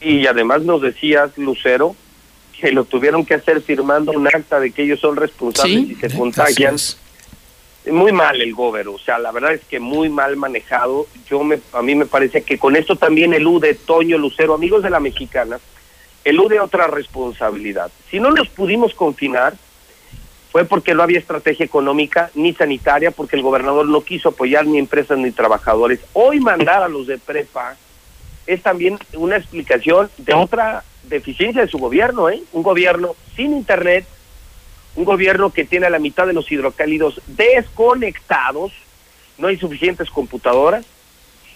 [0.00, 1.96] Y además nos decías, Lucero,
[2.58, 6.16] que lo tuvieron que hacer firmando un acta de que ellos son responsables y se
[6.16, 6.76] contagian.
[7.90, 11.06] Muy mal el gobierno, o sea, la verdad es que muy mal manejado.
[11.30, 14.90] Yo me, a mí me parece que con esto también elude Toño Lucero, amigos de
[14.90, 15.60] la Mexicana,
[16.24, 17.92] elude otra responsabilidad.
[18.10, 19.54] Si no los pudimos confinar,
[20.56, 24.78] fue porque no había estrategia económica ni sanitaria, porque el gobernador no quiso apoyar ni
[24.78, 26.00] empresas ni trabajadores.
[26.14, 27.76] Hoy mandar a los de prepa
[28.46, 32.42] es también una explicación de otra deficiencia de su gobierno, ¿eh?
[32.52, 34.06] Un gobierno sin internet,
[34.94, 38.72] un gobierno que tiene a la mitad de los hidrocálidos desconectados,
[39.36, 40.86] no hay suficientes computadoras,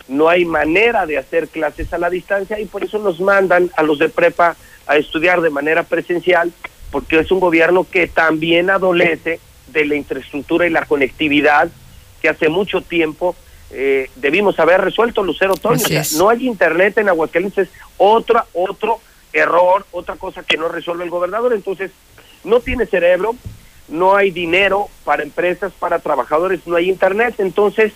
[0.09, 3.83] no hay manera de hacer clases a la distancia y por eso nos mandan a
[3.83, 4.57] los de prepa
[4.87, 6.53] a estudiar de manera presencial
[6.91, 11.69] porque es un gobierno que también adolece de la infraestructura y la conectividad
[12.21, 13.37] que hace mucho tiempo
[13.71, 15.85] eh, debimos haber resuelto, Lucero Toño.
[16.17, 19.01] no hay internet en Aguascalientes, otra, otro
[19.33, 21.53] error, otra cosa que no resuelve el gobernador.
[21.53, 21.93] Entonces,
[22.43, 23.37] no tiene cerebro,
[23.89, 27.37] no hay dinero para empresas, para trabajadores, no hay internet.
[27.39, 27.93] Entonces,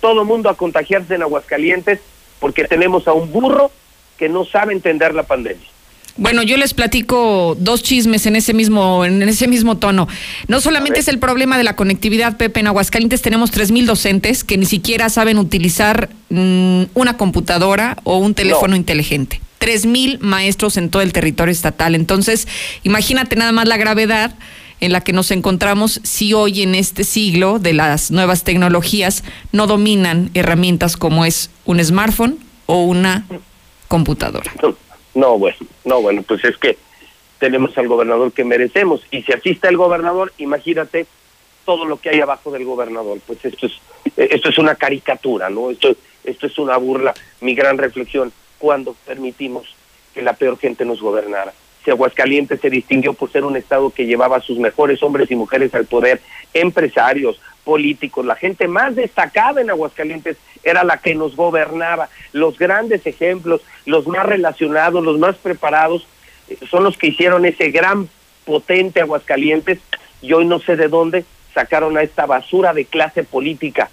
[0.00, 2.00] todo el mundo a contagiarse en Aguascalientes
[2.40, 3.70] porque tenemos a un burro
[4.16, 5.68] que no sabe entender la pandemia.
[6.16, 10.08] Bueno, yo les platico dos chismes en ese mismo, en ese mismo tono.
[10.46, 14.44] No solamente es el problema de la conectividad, Pepe, en Aguascalientes tenemos tres mil docentes
[14.44, 19.40] que ni siquiera saben utilizar mm, una computadora o un teléfono inteligente.
[19.56, 21.94] Tres mil maestros en todo el territorio estatal.
[21.94, 22.46] Entonces,
[22.82, 24.34] imagínate nada más la gravedad
[24.80, 29.66] en la que nos encontramos si hoy en este siglo de las nuevas tecnologías no
[29.66, 33.24] dominan herramientas como es un smartphone o una
[33.86, 34.52] computadora.
[34.60, 34.74] No,
[35.14, 36.78] bueno, no, bueno, pues es que
[37.38, 41.06] tenemos al gobernador que merecemos y si así está el gobernador, imagínate
[41.64, 43.18] todo lo que hay abajo del gobernador.
[43.26, 43.72] Pues esto es
[44.16, 45.70] esto es una caricatura, ¿no?
[45.70, 47.14] Esto esto es una burla.
[47.40, 49.74] Mi gran reflexión, cuando permitimos
[50.14, 51.52] que la peor gente nos gobernara?
[51.84, 55.34] Si Aguascalientes se distinguió por ser un estado que llevaba a sus mejores hombres y
[55.34, 56.20] mujeres al poder,
[56.54, 62.08] empresarios, políticos, la gente más destacada en Aguascalientes era la que nos gobernaba.
[62.32, 66.06] Los grandes ejemplos, los más relacionados, los más preparados,
[66.48, 68.08] eh, son los que hicieron ese gran
[68.44, 69.78] potente Aguascalientes
[70.20, 71.24] y hoy no sé de dónde
[71.54, 73.90] sacaron a esta basura de clase política.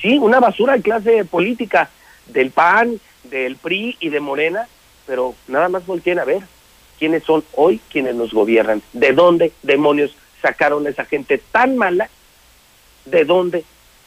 [0.00, 1.90] Sí, una basura de clase política
[2.26, 4.68] del PAN, del PRI y de Morena,
[5.06, 6.42] pero nada más volteen a ver
[6.98, 12.08] quiénes son hoy quienes nos gobiernan, de dónde demonios sacaron a esa gente tan mala,
[13.06, 13.64] de dónde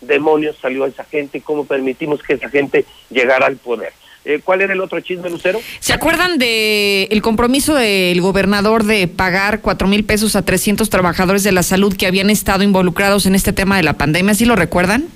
[0.07, 3.93] demonios salió esa gente cómo permitimos que esa gente llegara al poder.
[4.25, 5.59] Eh, ¿Cuál era el otro chisme, Lucero?
[5.80, 11.51] ¿Se acuerdan de compromiso del gobernador de pagar cuatro mil pesos a 300 trabajadores de
[11.51, 14.33] la salud que habían estado involucrados en este tema de la pandemia?
[14.33, 15.07] ¿Sí lo recuerdan?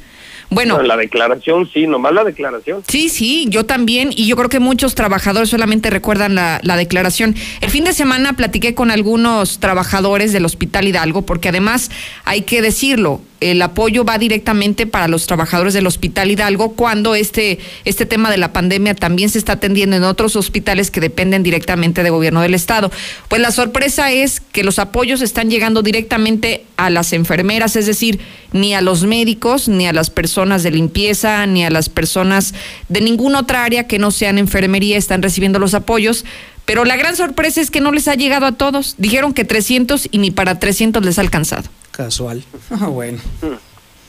[0.50, 0.82] Bueno.
[0.82, 2.84] la declaración, sí, nomás la declaración.
[2.88, 7.35] Sí, sí, yo también, y yo creo que muchos trabajadores solamente recuerdan la, la, declaración.
[7.61, 11.92] El fin de semana platiqué con algunos trabajadores del Hospital Hidalgo, porque además
[12.24, 17.59] hay que decirlo, el apoyo va directamente para los trabajadores del Hospital Hidalgo cuando este,
[17.85, 22.03] este tema de la pandemia también se está atendiendo en otros hospitales que dependen directamente
[22.03, 22.92] del gobierno del Estado.
[23.27, 28.19] Pues la sorpresa es que los apoyos están llegando directamente a las enfermeras, es decir,
[28.51, 32.53] ni a los médicos, ni a las personas de limpieza, ni a las personas
[32.90, 36.26] de ninguna otra área que no sean enfermería están recibiendo los apoyos.
[36.66, 38.95] Pero la gran sorpresa es que no les ha llegado a todos.
[38.98, 41.69] Dijeron que 300 y ni para 300 les ha alcanzado.
[41.92, 42.43] Casual.
[42.69, 43.19] Ah, bueno.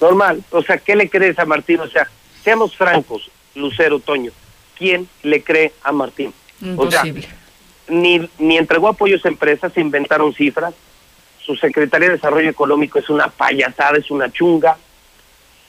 [0.00, 0.42] Normal.
[0.50, 1.80] O sea, ¿qué le crees a Martín?
[1.80, 2.08] O sea,
[2.42, 4.32] seamos francos, Lucero Toño.
[4.76, 6.32] ¿Quién le cree a Martín?
[6.60, 7.20] Imposible.
[7.20, 7.34] O sea,
[7.88, 10.74] ni, ni entregó apoyos a empresas, se inventaron cifras.
[11.48, 14.76] Su Secretaría de Desarrollo Económico es una payasada, es una chunga.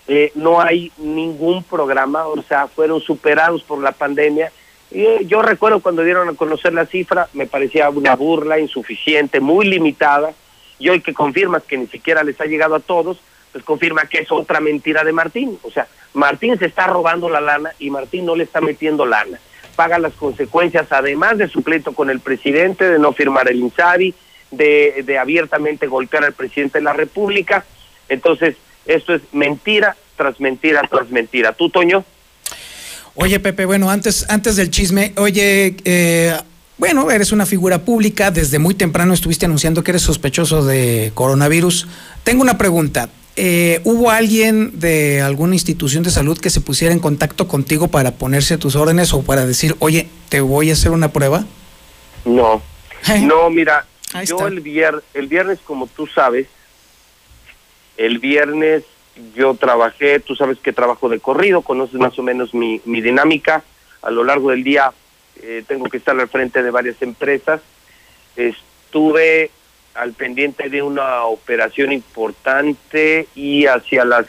[0.09, 4.51] Eh, no hay ningún programa, o sea, fueron superados por la pandemia.
[4.91, 9.39] Y, eh, yo recuerdo cuando dieron a conocer la cifra, me parecía una burla insuficiente,
[9.39, 10.33] muy limitada
[10.79, 13.21] y hoy que confirmas que ni siquiera les ha llegado a todos,
[13.53, 15.57] pues confirma que es otra mentira de Martín.
[15.63, 19.39] O sea, Martín se está robando la lana y Martín no le está metiendo lana.
[19.77, 24.13] Paga las consecuencias, además de su pleito con el presidente, de no firmar el INSABI,
[24.51, 27.65] de, de abiertamente golpear al presidente de la República.
[28.07, 28.55] Entonces,
[28.85, 31.53] esto es mentira tras mentira tras mentira.
[31.53, 32.03] ¿Tú, Toño?
[33.15, 36.37] Oye, Pepe, bueno, antes, antes del chisme, oye, eh,
[36.77, 41.87] bueno, eres una figura pública, desde muy temprano estuviste anunciando que eres sospechoso de coronavirus.
[42.23, 43.09] Tengo una pregunta.
[43.35, 48.11] Eh, ¿Hubo alguien de alguna institución de salud que se pusiera en contacto contigo para
[48.11, 51.45] ponerse a tus órdenes o para decir, oye, te voy a hacer una prueba?
[52.25, 52.61] No,
[53.21, 53.85] no, mira,
[54.25, 56.47] yo el, vier, el viernes, como tú sabes,
[57.97, 58.83] el viernes
[59.35, 63.63] yo trabajé, tú sabes que trabajo de corrido, conoces más o menos mi, mi dinámica,
[64.01, 64.93] a lo largo del día
[65.41, 67.61] eh, tengo que estar al frente de varias empresas.
[68.35, 69.51] Estuve
[69.93, 74.27] al pendiente de una operación importante y hacia las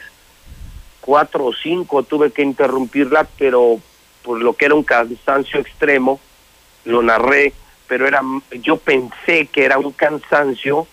[1.01, 3.79] cuatro o cinco tuve que interrumpirla, pero
[4.23, 6.19] por lo que era un cansancio extremo,
[6.85, 7.53] lo narré,
[7.91, 8.21] pero era
[8.61, 10.87] yo pensé que era un cansancio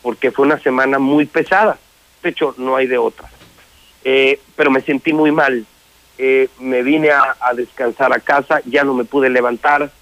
[0.00, 1.78] porque fue una semana muy pesada.
[2.22, 3.28] De hecho, no hay de otra.
[4.04, 5.66] Eh, pero me sentí muy mal,
[6.16, 9.92] eh, me vine a, descansar a casa, ya no me pude levantar.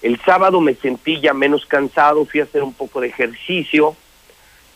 [0.00, 3.96] El sábado me sentí ya menos cansado, fui a hacer un poco de ejercicio,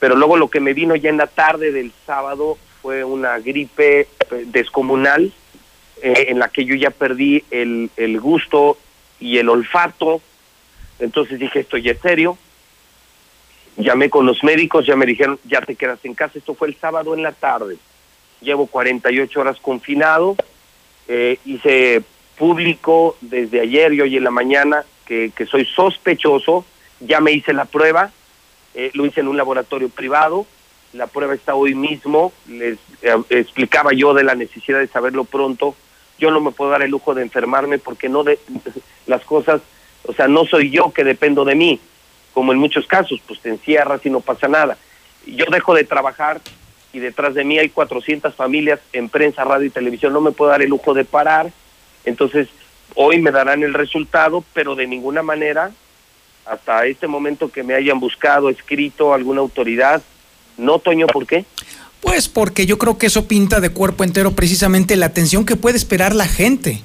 [0.00, 4.00] pero luego lo que me vino ya en la tarde del sábado fue una gripe
[4.00, 4.08] eh,
[4.46, 5.32] descomunal
[6.02, 8.76] en la que yo ya perdí el, el gusto
[9.20, 10.20] y el olfato.
[11.02, 12.38] Entonces dije, esto ya es serio.
[13.76, 16.38] Llamé con los médicos, ya me dijeron, ya te quedas en casa.
[16.38, 17.76] Esto fue el sábado en la tarde.
[18.40, 20.36] Llevo 48 horas confinado
[21.08, 22.02] eh, hice
[22.38, 26.64] público desde ayer y hoy en la mañana que, que soy sospechoso,
[27.00, 28.10] ya me hice la prueba,
[28.74, 30.46] eh, lo hice en un laboratorio privado,
[30.92, 35.74] la prueba está hoy mismo, les eh, explicaba yo de la necesidad de saberlo pronto,
[36.18, 38.38] yo no me puedo dar el lujo de enfermarme porque no de
[39.06, 39.60] las cosas,
[40.04, 41.80] o sea, no soy yo que dependo de mí,
[42.32, 44.76] como en muchos casos, pues te encierras y no pasa nada.
[45.26, 46.40] Yo dejo de trabajar
[46.92, 50.50] y detrás de mí hay 400 familias en prensa, radio y televisión, no me puedo
[50.50, 51.50] dar el lujo de parar,
[52.04, 52.48] entonces
[52.94, 55.72] hoy me darán el resultado, pero de ninguna manera
[56.44, 60.02] hasta este momento que me hayan buscado, escrito alguna autoridad.
[60.56, 61.44] No, Toño, ¿por qué?
[62.00, 65.76] Pues porque yo creo que eso pinta de cuerpo entero precisamente la atención que puede
[65.76, 66.82] esperar la gente,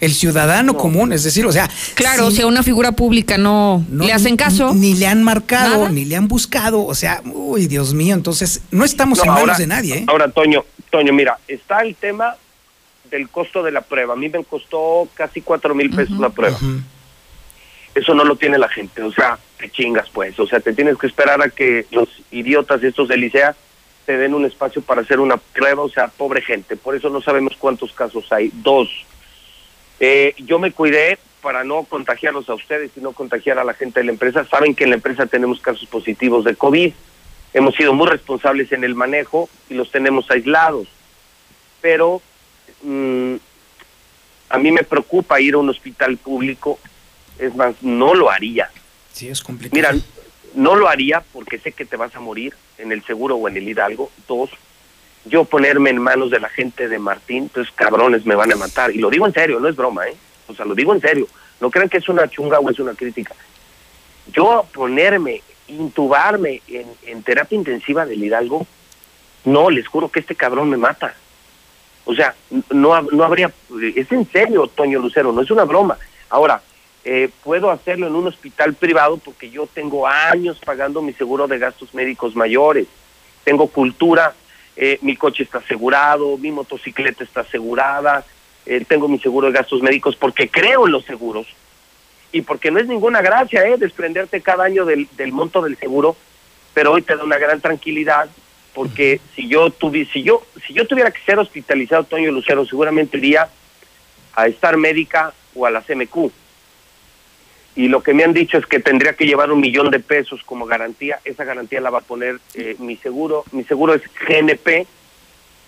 [0.00, 4.12] el ciudadano común, es decir, o sea, Claro, si a una figura pública no, le
[4.12, 4.74] hacen caso.
[4.74, 5.88] Ni le han marcado, Nada.
[5.90, 9.40] ni le han buscado, o sea, uy, Dios mío, entonces no estamos No, en manos
[9.42, 10.04] ahora- de nadie, ¿eh?
[10.08, 12.34] Ahora, Toño, Toño, mira, está el tema
[13.10, 14.14] del costo de la prueba.
[14.14, 16.58] A mí me costó casi cuatro mil pesos la prueba.
[17.94, 20.96] Eso no lo tiene la gente, o sea, te chingas pues, o sea, te tienes
[20.98, 23.56] que esperar a que los idiotas estos de Licea
[24.06, 27.20] te den un espacio para hacer una prueba, o sea, pobre gente, por eso no
[27.20, 28.50] sabemos cuántos casos hay.
[28.54, 28.88] Dos,
[30.00, 34.00] eh, yo me cuidé para no contagiarlos a ustedes y no contagiar a la gente
[34.00, 34.44] de la empresa.
[34.44, 36.92] Saben que en la empresa tenemos casos positivos de COVID,
[37.54, 40.88] hemos sido muy responsables en el manejo y los tenemos aislados,
[41.80, 42.20] pero
[42.82, 43.36] mm,
[44.48, 46.78] a mí me preocupa ir a un hospital público,
[47.38, 48.70] es más, no lo haría.
[49.12, 49.76] Sí, es complicado.
[49.76, 50.04] Mira,
[50.54, 53.56] no lo haría porque sé que te vas a morir en el seguro o en
[53.56, 54.10] el Hidalgo.
[54.26, 54.50] Dos,
[55.28, 58.90] yo ponerme en manos de la gente de Martín, pues cabrones me van a matar.
[58.90, 60.16] Y lo digo en serio, no es broma, ¿eh?
[60.48, 61.26] O sea, lo digo en serio.
[61.60, 63.34] No crean que es una chunga o es una crítica.
[64.32, 68.66] Yo ponerme, intubarme en, terapia intensiva del Hidalgo,
[69.44, 71.14] no, les juro que este cabrón me mata.
[72.04, 72.34] O sea,
[72.70, 73.52] no, no habría,
[73.94, 75.98] es en serio, Toño Lucero, no es una broma.
[76.30, 76.62] Ahora,
[77.04, 81.58] eh, puedo hacerlo en un hospital privado porque yo tengo años pagando mi seguro de
[81.58, 82.86] gastos médicos mayores.
[83.44, 84.34] Tengo cultura,
[84.80, 88.24] eh, mi coche está asegurado, mi motocicleta está asegurada,
[88.64, 91.48] eh, tengo mi seguro de gastos médicos porque creo en los seguros.
[92.30, 96.16] Y porque no es ninguna gracia eh, desprenderte cada año del, del monto del seguro,
[96.74, 98.30] pero hoy te da una gran tranquilidad
[98.72, 103.16] porque si yo tuvi, si yo si yo tuviera que ser hospitalizado Toño Lucero seguramente
[103.16, 103.48] iría
[104.36, 106.30] a estar médica o a la CMQ
[107.78, 110.40] y lo que me han dicho es que tendría que llevar un millón de pesos
[110.44, 114.84] como garantía esa garantía la va a poner eh, mi seguro mi seguro es GNP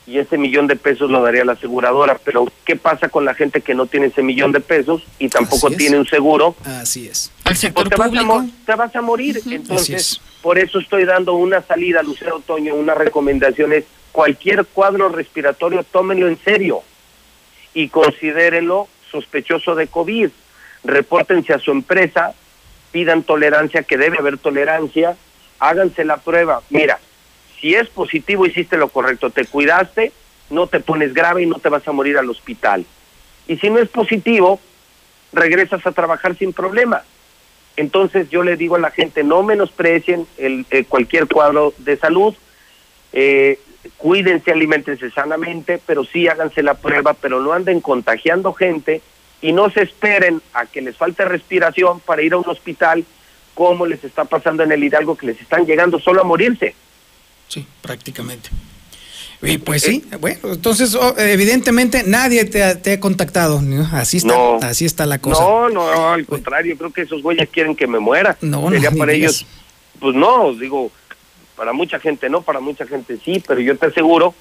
[0.08, 3.60] y ese millón de pesos lo daría la aseguradora pero qué pasa con la gente
[3.60, 5.78] que no tiene ese millón de pesos y tampoco Así es.
[5.78, 7.30] tiene un seguro Así es.
[7.44, 9.40] Al pues sector te vas, a te vas a morir.
[9.48, 10.20] Entonces, es.
[10.42, 16.28] por eso estoy dando una salida, Lucero Otoño, una recomendación es cualquier cuadro respiratorio, tómenlo
[16.28, 16.82] en serio
[17.72, 20.30] y considérenlo sospechoso de COVID.
[20.84, 22.34] Repórtense a su empresa,
[22.92, 25.16] pidan tolerancia, que debe haber tolerancia,
[25.58, 26.62] háganse la prueba.
[26.70, 26.98] Mira,
[27.60, 30.12] si es positivo, hiciste lo correcto, te cuidaste,
[30.48, 32.84] no te pones grave y no te vas a morir al hospital.
[33.46, 34.60] Y si no es positivo,
[35.32, 37.02] regresas a trabajar sin problema.
[37.76, 42.34] Entonces yo le digo a la gente, no menosprecien el, eh, cualquier cuadro de salud,
[43.12, 43.58] eh,
[43.96, 49.02] cuídense, alimentense sanamente, pero sí háganse la prueba, pero no anden contagiando gente
[49.42, 53.04] y no se esperen a que les falte respiración para ir a un hospital
[53.54, 56.74] como les está pasando en el Hidalgo, que les están llegando solo a morirse.
[57.48, 58.50] Sí, prácticamente.
[59.42, 63.88] Y pues sí, bueno, entonces oh, evidentemente nadie te ha, te ha contactado, ¿no?
[63.92, 64.58] así está, No.
[64.60, 65.42] así está la cosa.
[65.42, 68.36] No, no, no, al contrario, creo que esos güeyes quieren que me muera.
[68.42, 69.46] No, no, Sería ni para ellos,
[69.98, 70.92] pues no, digo,
[71.56, 74.34] para mucha gente no, para mucha gente sí, pero yo te aseguro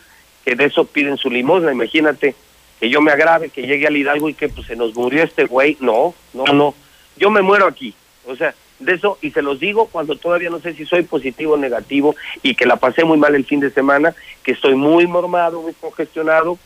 [0.43, 1.71] que de eso piden su limosna.
[1.71, 2.35] Imagínate
[2.79, 5.45] que yo me agrave, que llegue al Hidalgo y que pues se nos murió este
[5.45, 5.77] güey.
[5.79, 6.75] No, no, no.
[7.17, 7.93] Yo me muero aquí.
[8.25, 11.53] O sea, de eso, y se los digo cuando todavía no sé si soy positivo
[11.53, 15.05] o negativo y que la pasé muy mal el fin de semana, que estoy muy
[15.05, 16.57] mormado, muy congestionado,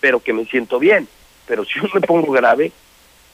[0.00, 1.06] pero que me siento bien.
[1.46, 2.72] Pero si yo me pongo grave,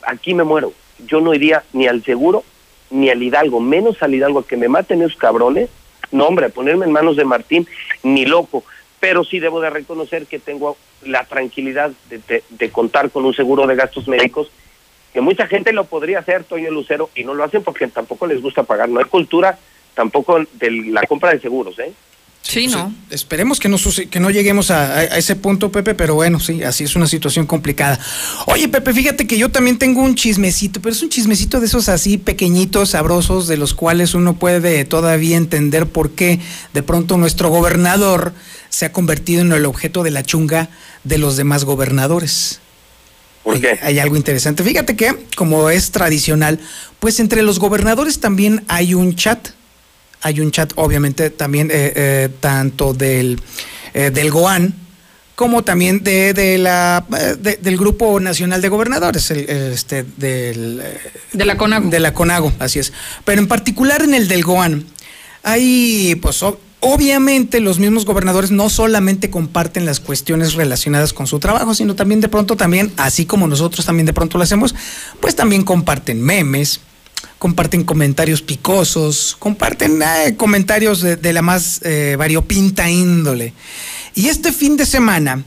[0.03, 0.73] aquí me muero.
[1.07, 2.45] Yo no iría ni al seguro
[2.91, 5.69] ni al Hidalgo, menos al Hidalgo, a que me maten esos cabrones.
[6.13, 7.67] No, hombre, ponerme en manos de Martín,
[8.03, 8.65] ni loco.
[9.01, 13.35] Pero sí debo de reconocer que tengo la tranquilidad de, de- de contar con un
[13.35, 14.51] seguro de gastos médicos,
[15.13, 18.41] que mucha gente lo podría hacer, Toño Lucero, y no lo hacen porque tampoco les
[18.43, 18.89] gusta pagar.
[18.89, 19.59] No hay cultura
[19.95, 21.93] tampoco de la compra de seguros, ¿eh?
[22.49, 22.95] Sí, ¿no?
[23.11, 23.77] Esperemos que no,
[24.11, 27.07] que no lleguemos a, a- a ese punto, Pepe, pero bueno, sí, así es una
[27.09, 27.99] situación complicada.
[28.47, 31.89] Oye, Pepe, fíjate que yo también tengo un chismecito, pero es un chismecito de esos
[31.89, 36.39] así pequeñitos, sabrosos, de los cuales uno puede todavía entender por qué
[36.73, 38.33] de pronto nuestro gobernador
[38.69, 40.69] se ha convertido en el objeto de la chunga
[41.05, 42.61] de los demás gobernadores.
[43.43, 43.79] ¿Por qué?
[43.83, 44.63] Hay algo interesante.
[44.65, 46.59] Fíjate que, como es tradicional,
[47.01, 49.49] pues entre los gobernadores también hay un chat.
[50.27, 53.41] Hay un chat, obviamente, también eh, eh, tanto del,
[53.95, 54.75] eh, del GOAN
[55.37, 60.81] como también de, de la, eh, de- del Grupo Nacional de Gobernadores, el, este, del,
[60.83, 60.99] eh,
[61.33, 61.91] De la CONAGO.
[61.91, 62.93] de la CONAGO, así es.
[63.25, 64.85] Pero en particular en el del GOAN,
[65.45, 66.43] hay, pues,
[66.81, 72.21] obviamente los mismos gobernadores no solamente comparten las cuestiones relacionadas con su trabajo, sino también
[72.21, 74.75] de pronto también, así como nosotros también de pronto lo hacemos,
[75.21, 76.81] pues también comparten memes,
[77.39, 83.53] comparten comentarios picosos, comparten eh, comentarios de, la más eh, variopinta índole.
[84.15, 85.45] Y este fin de semana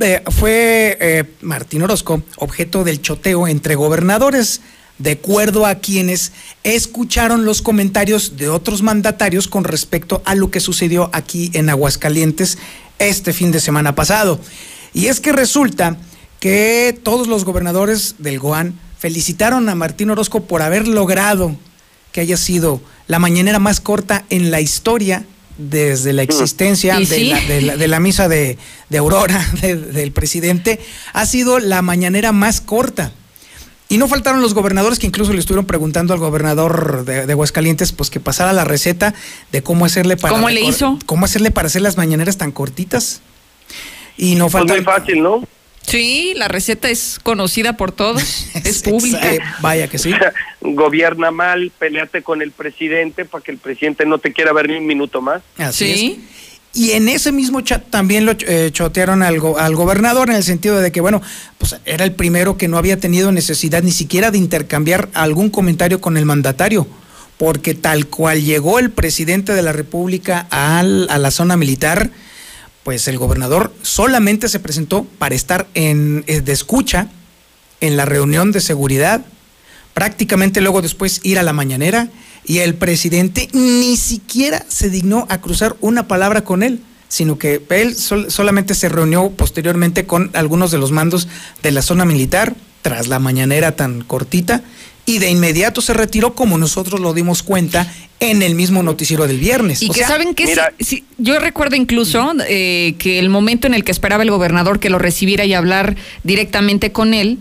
[0.00, 4.60] eh, fue Martín Orozco objeto del choteo entre gobernadores,
[4.98, 6.32] de acuerdo a quienes
[6.64, 12.58] escucharon los comentarios de otros mandatarios con respecto a lo que sucedió aquí en Aguascalientes
[12.98, 14.40] este fin de semana pasado.
[14.92, 15.96] Y es que resulta
[16.40, 21.54] que todos los gobernadores del GOAN felicitaron a Martín Orozco por haber logrado
[22.12, 25.24] que haya sido la mañanera más corta en la historia
[25.56, 27.24] desde la existencia ¿Y de, sí?
[27.30, 30.80] la, de la- de la misa de, de Aurora de- del presidente,
[31.12, 33.12] ha sido la mañanera más corta.
[33.90, 37.92] Y no faltaron los gobernadores que incluso le estuvieron preguntando al gobernador de, de Aguascalientes
[37.92, 39.14] pues que pasara la receta
[39.50, 40.98] de cómo hacerle para ¿Cómo le hizo?
[41.06, 43.20] cómo hacerle para hacer las mañaneras tan cortitas.
[44.18, 45.42] Y no Pues falta muy fácil, ¿no?
[45.88, 49.32] Sí, la receta es conocida por todos, es pública.
[49.34, 50.12] Eh, vaya que sí.
[50.60, 54.76] Gobierna mal, peleate con el presidente para que el presidente no te quiera ver ni
[54.76, 55.42] un minuto más.
[55.56, 56.38] Así es.
[56.74, 60.42] Y en ese mismo chat también lo eh, chotearon al, go- al gobernador en el
[60.44, 61.22] sentido de que, bueno,
[61.56, 66.00] pues era el primero que no había tenido necesidad ni siquiera de intercambiar algún comentario
[66.02, 66.86] con el mandatario,
[67.38, 72.10] porque tal cual llegó el presidente de la República al- a la zona militar,
[72.88, 77.08] pues el gobernador solamente se presentó para estar en, eh, de escucha
[77.82, 79.26] en la reunión de seguridad,
[79.92, 82.08] prácticamente luego después ir a la mañanera
[82.46, 87.62] y el presidente ni siquiera se dignó a cruzar una palabra con él, sino que
[87.68, 91.28] él sol- solamente se reunió posteriormente con algunos de los mandos
[91.62, 94.62] de la zona militar tras la mañanera tan cortita
[95.08, 99.38] y de inmediato se retiró como nosotros lo dimos cuenta en el mismo noticiero del
[99.38, 99.82] viernes.
[99.82, 103.66] Y O que sea, saben que sí- sí, yo recuerdo incluso eh, que el momento
[103.66, 107.38] en el que esperaba el gobernador que lo recibiera y hablar directamente con él,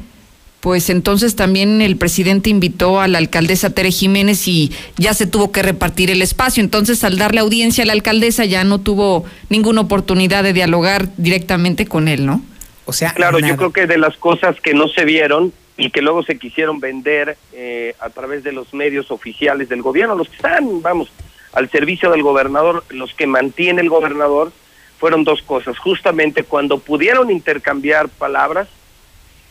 [0.61, 5.51] pues entonces también el presidente invitó a la alcaldesa Tere Jiménez y ya se tuvo
[5.51, 6.63] que repartir el espacio.
[6.63, 11.85] Entonces, al darle audiencia a la alcaldesa, ya no tuvo ninguna oportunidad de dialogar directamente
[11.85, 12.41] con él, ¿no?
[12.85, 13.51] O sea, Claro, nada.
[13.51, 16.80] yo creo que de las cosas que no se vieron y que luego se quisieron
[16.80, 21.11] vender eh, a través de los medios oficiales del gobierno, los que están, vamos,
[21.53, 24.51] al servicio del gobernador, los que mantiene el gobernador,
[24.99, 25.77] fueron dos cosas.
[25.77, 28.67] Justamente cuando pudieron intercambiar palabras,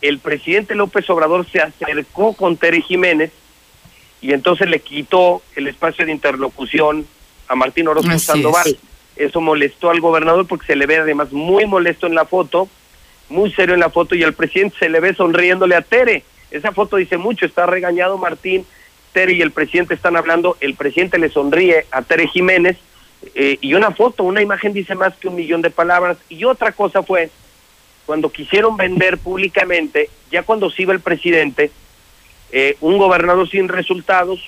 [0.01, 3.31] el presidente López Obrador se acercó con Tere Jiménez
[4.21, 7.07] y entonces le quitó el espacio de interlocución
[7.47, 8.67] a Martín Orozco Así Sandoval.
[8.67, 8.77] es.
[9.15, 12.67] Eso molestó al gobernador porque se le ve además muy molesto en la foto,
[13.29, 16.23] muy serio en la foto y al presidente se le ve sonriéndole a Tere.
[16.51, 18.65] Esa foto dice mucho, está regañado Martín,
[19.13, 22.77] Tere y el presidente están hablando, el presidente le sonríe a Tere Jiménez
[23.35, 26.71] eh, y una foto, una imagen dice más que un millón de palabras y otra
[26.71, 27.29] cosa fue
[28.05, 31.71] cuando quisieron vender públicamente, ya cuando se iba el presidente,
[32.51, 34.39] eh, un gobernador sin resultados,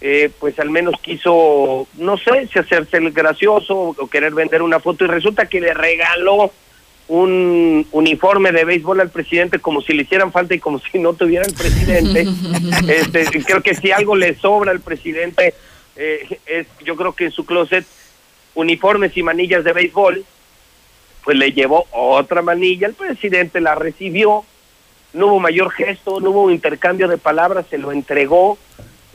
[0.00, 4.80] eh, pues al menos quiso, no sé, si hacerse el gracioso o querer vender una
[4.80, 6.50] foto y resulta que le regaló
[7.08, 11.14] un uniforme de béisbol al presidente como si le hicieran falta y como si no
[11.14, 12.26] tuviera el presidente.
[12.88, 15.54] este, creo que si algo le sobra al presidente,
[15.96, 17.86] eh, es, yo creo que en su closet
[18.54, 20.24] uniformes y manillas de béisbol,
[21.24, 24.44] pues le llevó otra manilla, el presidente la recibió,
[25.12, 28.58] no hubo mayor gesto, no hubo intercambio de palabras, se lo entregó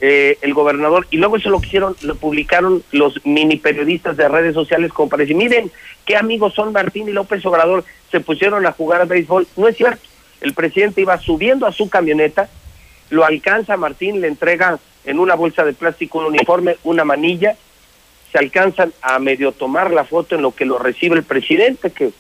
[0.03, 4.55] eh, el gobernador y luego eso lo hicieron, lo publicaron los mini periodistas de redes
[4.55, 5.71] sociales como para miren
[6.05, 9.77] qué amigos son Martín y López Obrador, se pusieron a jugar al béisbol, no es
[9.77, 10.01] cierto,
[10.41, 12.49] el presidente iba subiendo a su camioneta,
[13.11, 17.55] lo alcanza Martín, le entrega en una bolsa de plástico un uniforme, una manilla,
[18.31, 22.11] se alcanzan a medio tomar la foto en lo que lo recibe el presidente, que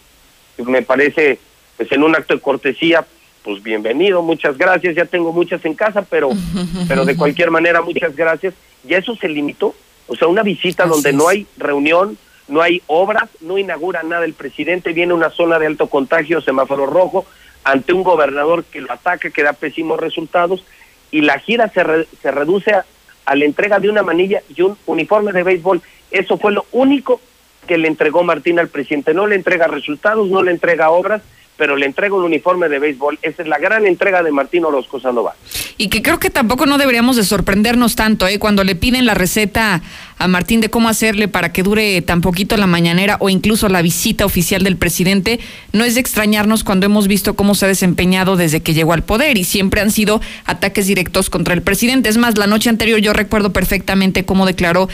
[0.57, 1.39] me parece,
[1.77, 3.07] pues en un acto de cortesía,
[3.43, 6.29] pues bienvenido, muchas gracias, ya tengo muchas en casa, pero,
[6.87, 8.53] pero de cualquier manera, muchas gracias.
[8.83, 9.75] Ya eso se limitó,
[10.07, 14.33] o sea, una visita donde no hay reunión, no hay obras, no inaugura nada el
[14.33, 17.25] presidente, viene a una zona de alto contagio, semáforo rojo,
[17.63, 20.63] ante un gobernador que lo ataca, que da pésimos resultados,
[21.11, 22.85] y la gira se, re- se reduce a,
[23.25, 25.81] a la entrega de una manilla y un uniforme de béisbol.
[26.09, 27.21] Eso fue lo único
[27.67, 29.13] que le entregó Martín al presidente.
[29.13, 31.21] No le entrega resultados, no le entrega obras,
[31.57, 33.19] pero le entrega un uniforme de béisbol.
[33.21, 35.35] Esa es la gran entrega de Martín Orozco Sandoval.
[35.77, 38.39] Y que creo que tampoco no deberíamos de sorprendernos tanto, ¿eh?
[38.39, 39.81] Cuando le piden la receta
[40.17, 43.81] a Martín de cómo hacerle para que dure tan poquito la mañanera o incluso la
[43.81, 45.39] visita oficial del presidente,
[45.73, 49.03] no es de extrañarnos cuando hemos visto cómo se ha desempeñado desde que llegó al
[49.03, 52.09] poder y siempre han sido ataques directos contra el presidente.
[52.09, 54.87] Es más, la noche anterior yo recuerdo perfectamente cómo declaró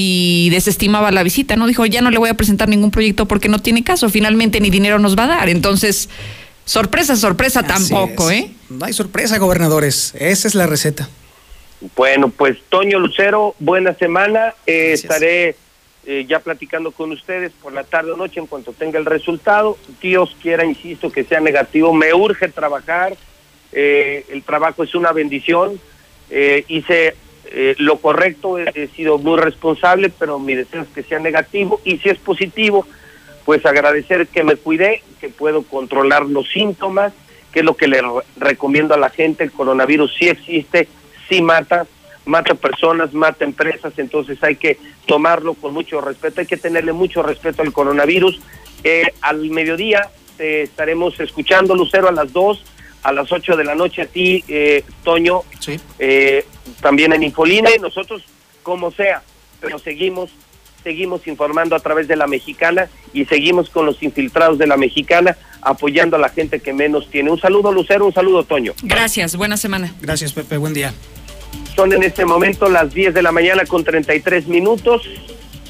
[0.00, 1.66] y desestimaba la visita, ¿no?
[1.66, 4.70] Dijo, ya no le voy a presentar ningún proyecto porque no tiene caso, finalmente ni
[4.70, 5.48] dinero nos va a dar.
[5.48, 6.08] Entonces,
[6.64, 8.42] sorpresa, sorpresa Así tampoco, es.
[8.42, 8.50] ¿eh?
[8.70, 10.14] No hay sorpresa, gobernadores.
[10.16, 11.08] Esa es la receta.
[11.96, 14.54] Bueno, pues Toño Lucero, buena semana.
[14.66, 15.56] Eh, estaré
[16.06, 19.76] eh, ya platicando con ustedes por la tarde o noche en cuanto tenga el resultado.
[20.00, 21.92] Dios quiera, insisto, que sea negativo.
[21.92, 23.16] Me urge trabajar.
[23.72, 25.80] Eh, el trabajo es una bendición.
[26.30, 27.16] Eh, hice
[27.50, 31.80] eh, lo correcto, he, he sido muy responsable, pero mi deseo es que sea negativo.
[31.84, 32.86] Y si es positivo,
[33.44, 37.12] pues agradecer que me cuidé, que puedo controlar los síntomas,
[37.52, 39.44] que es lo que le re- recomiendo a la gente.
[39.44, 40.88] El coronavirus sí existe,
[41.28, 41.86] sí mata,
[42.26, 47.22] mata personas, mata empresas, entonces hay que tomarlo con mucho respeto, hay que tenerle mucho
[47.22, 48.38] respeto al coronavirus.
[48.84, 52.62] Eh, al mediodía te estaremos escuchando, Lucero, a las 2,
[53.02, 55.42] a las 8 de la noche a ti, eh, Toño,
[55.98, 56.44] eh,
[56.80, 58.22] también en Infolina y nosotros,
[58.62, 59.22] como sea,
[59.60, 60.30] pero seguimos
[60.82, 65.36] seguimos informando a través de la mexicana y seguimos con los infiltrados de la mexicana
[65.60, 67.30] apoyando a la gente que menos tiene.
[67.30, 68.72] Un saludo Lucero, un saludo Toño.
[68.82, 69.92] Gracias, buena semana.
[70.00, 70.94] Gracias, Pepe, buen día.
[71.74, 75.02] Son en este momento las 10 de la mañana con 33 minutos.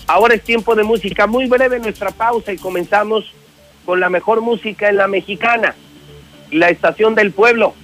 [0.07, 1.27] Ahora es tiempo de música.
[1.27, 3.25] Muy breve nuestra pausa y comenzamos
[3.85, 5.75] con la mejor música en la mexicana.
[6.51, 7.75] La estación del pueblo.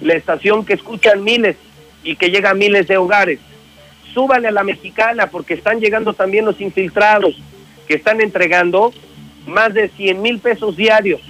[0.00, 1.56] La estación que escuchan miles
[2.02, 3.38] y que llega a miles de hogares.
[4.12, 7.36] Súbale a la mexicana porque están llegando también los infiltrados
[7.86, 8.92] que están entregando
[9.46, 11.20] más de 100 mil pesos diarios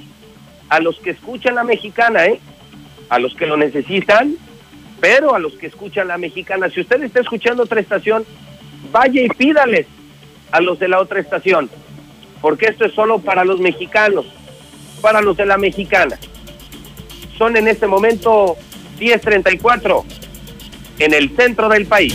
[0.69, 2.41] a los que escuchan la mexicana, ¿eh?
[3.09, 4.35] A los que lo necesitan,
[5.01, 6.71] pero a los que escuchan la mexicana.
[6.71, 8.25] Si usted está escuchando otra estación,
[8.91, 9.87] vaya y pídales
[10.51, 11.69] a los de la otra estación,
[12.41, 14.27] porque esto es solo para los mexicanos,
[15.01, 16.19] para los de la mexicana.
[17.39, 18.57] Son en este momento
[18.99, 20.05] 10.34
[20.99, 22.15] en el centro del país.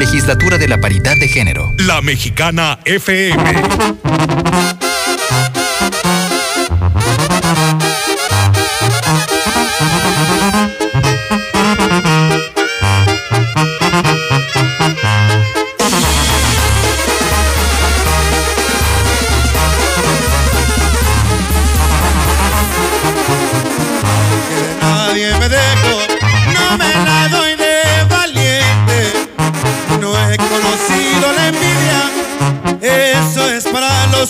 [0.00, 1.74] Legislatura de la Paridad de Género.
[1.76, 3.36] La Mexicana FM.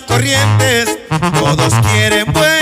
[0.02, 0.98] Corrientes.
[1.38, 2.59] Todos quieren buena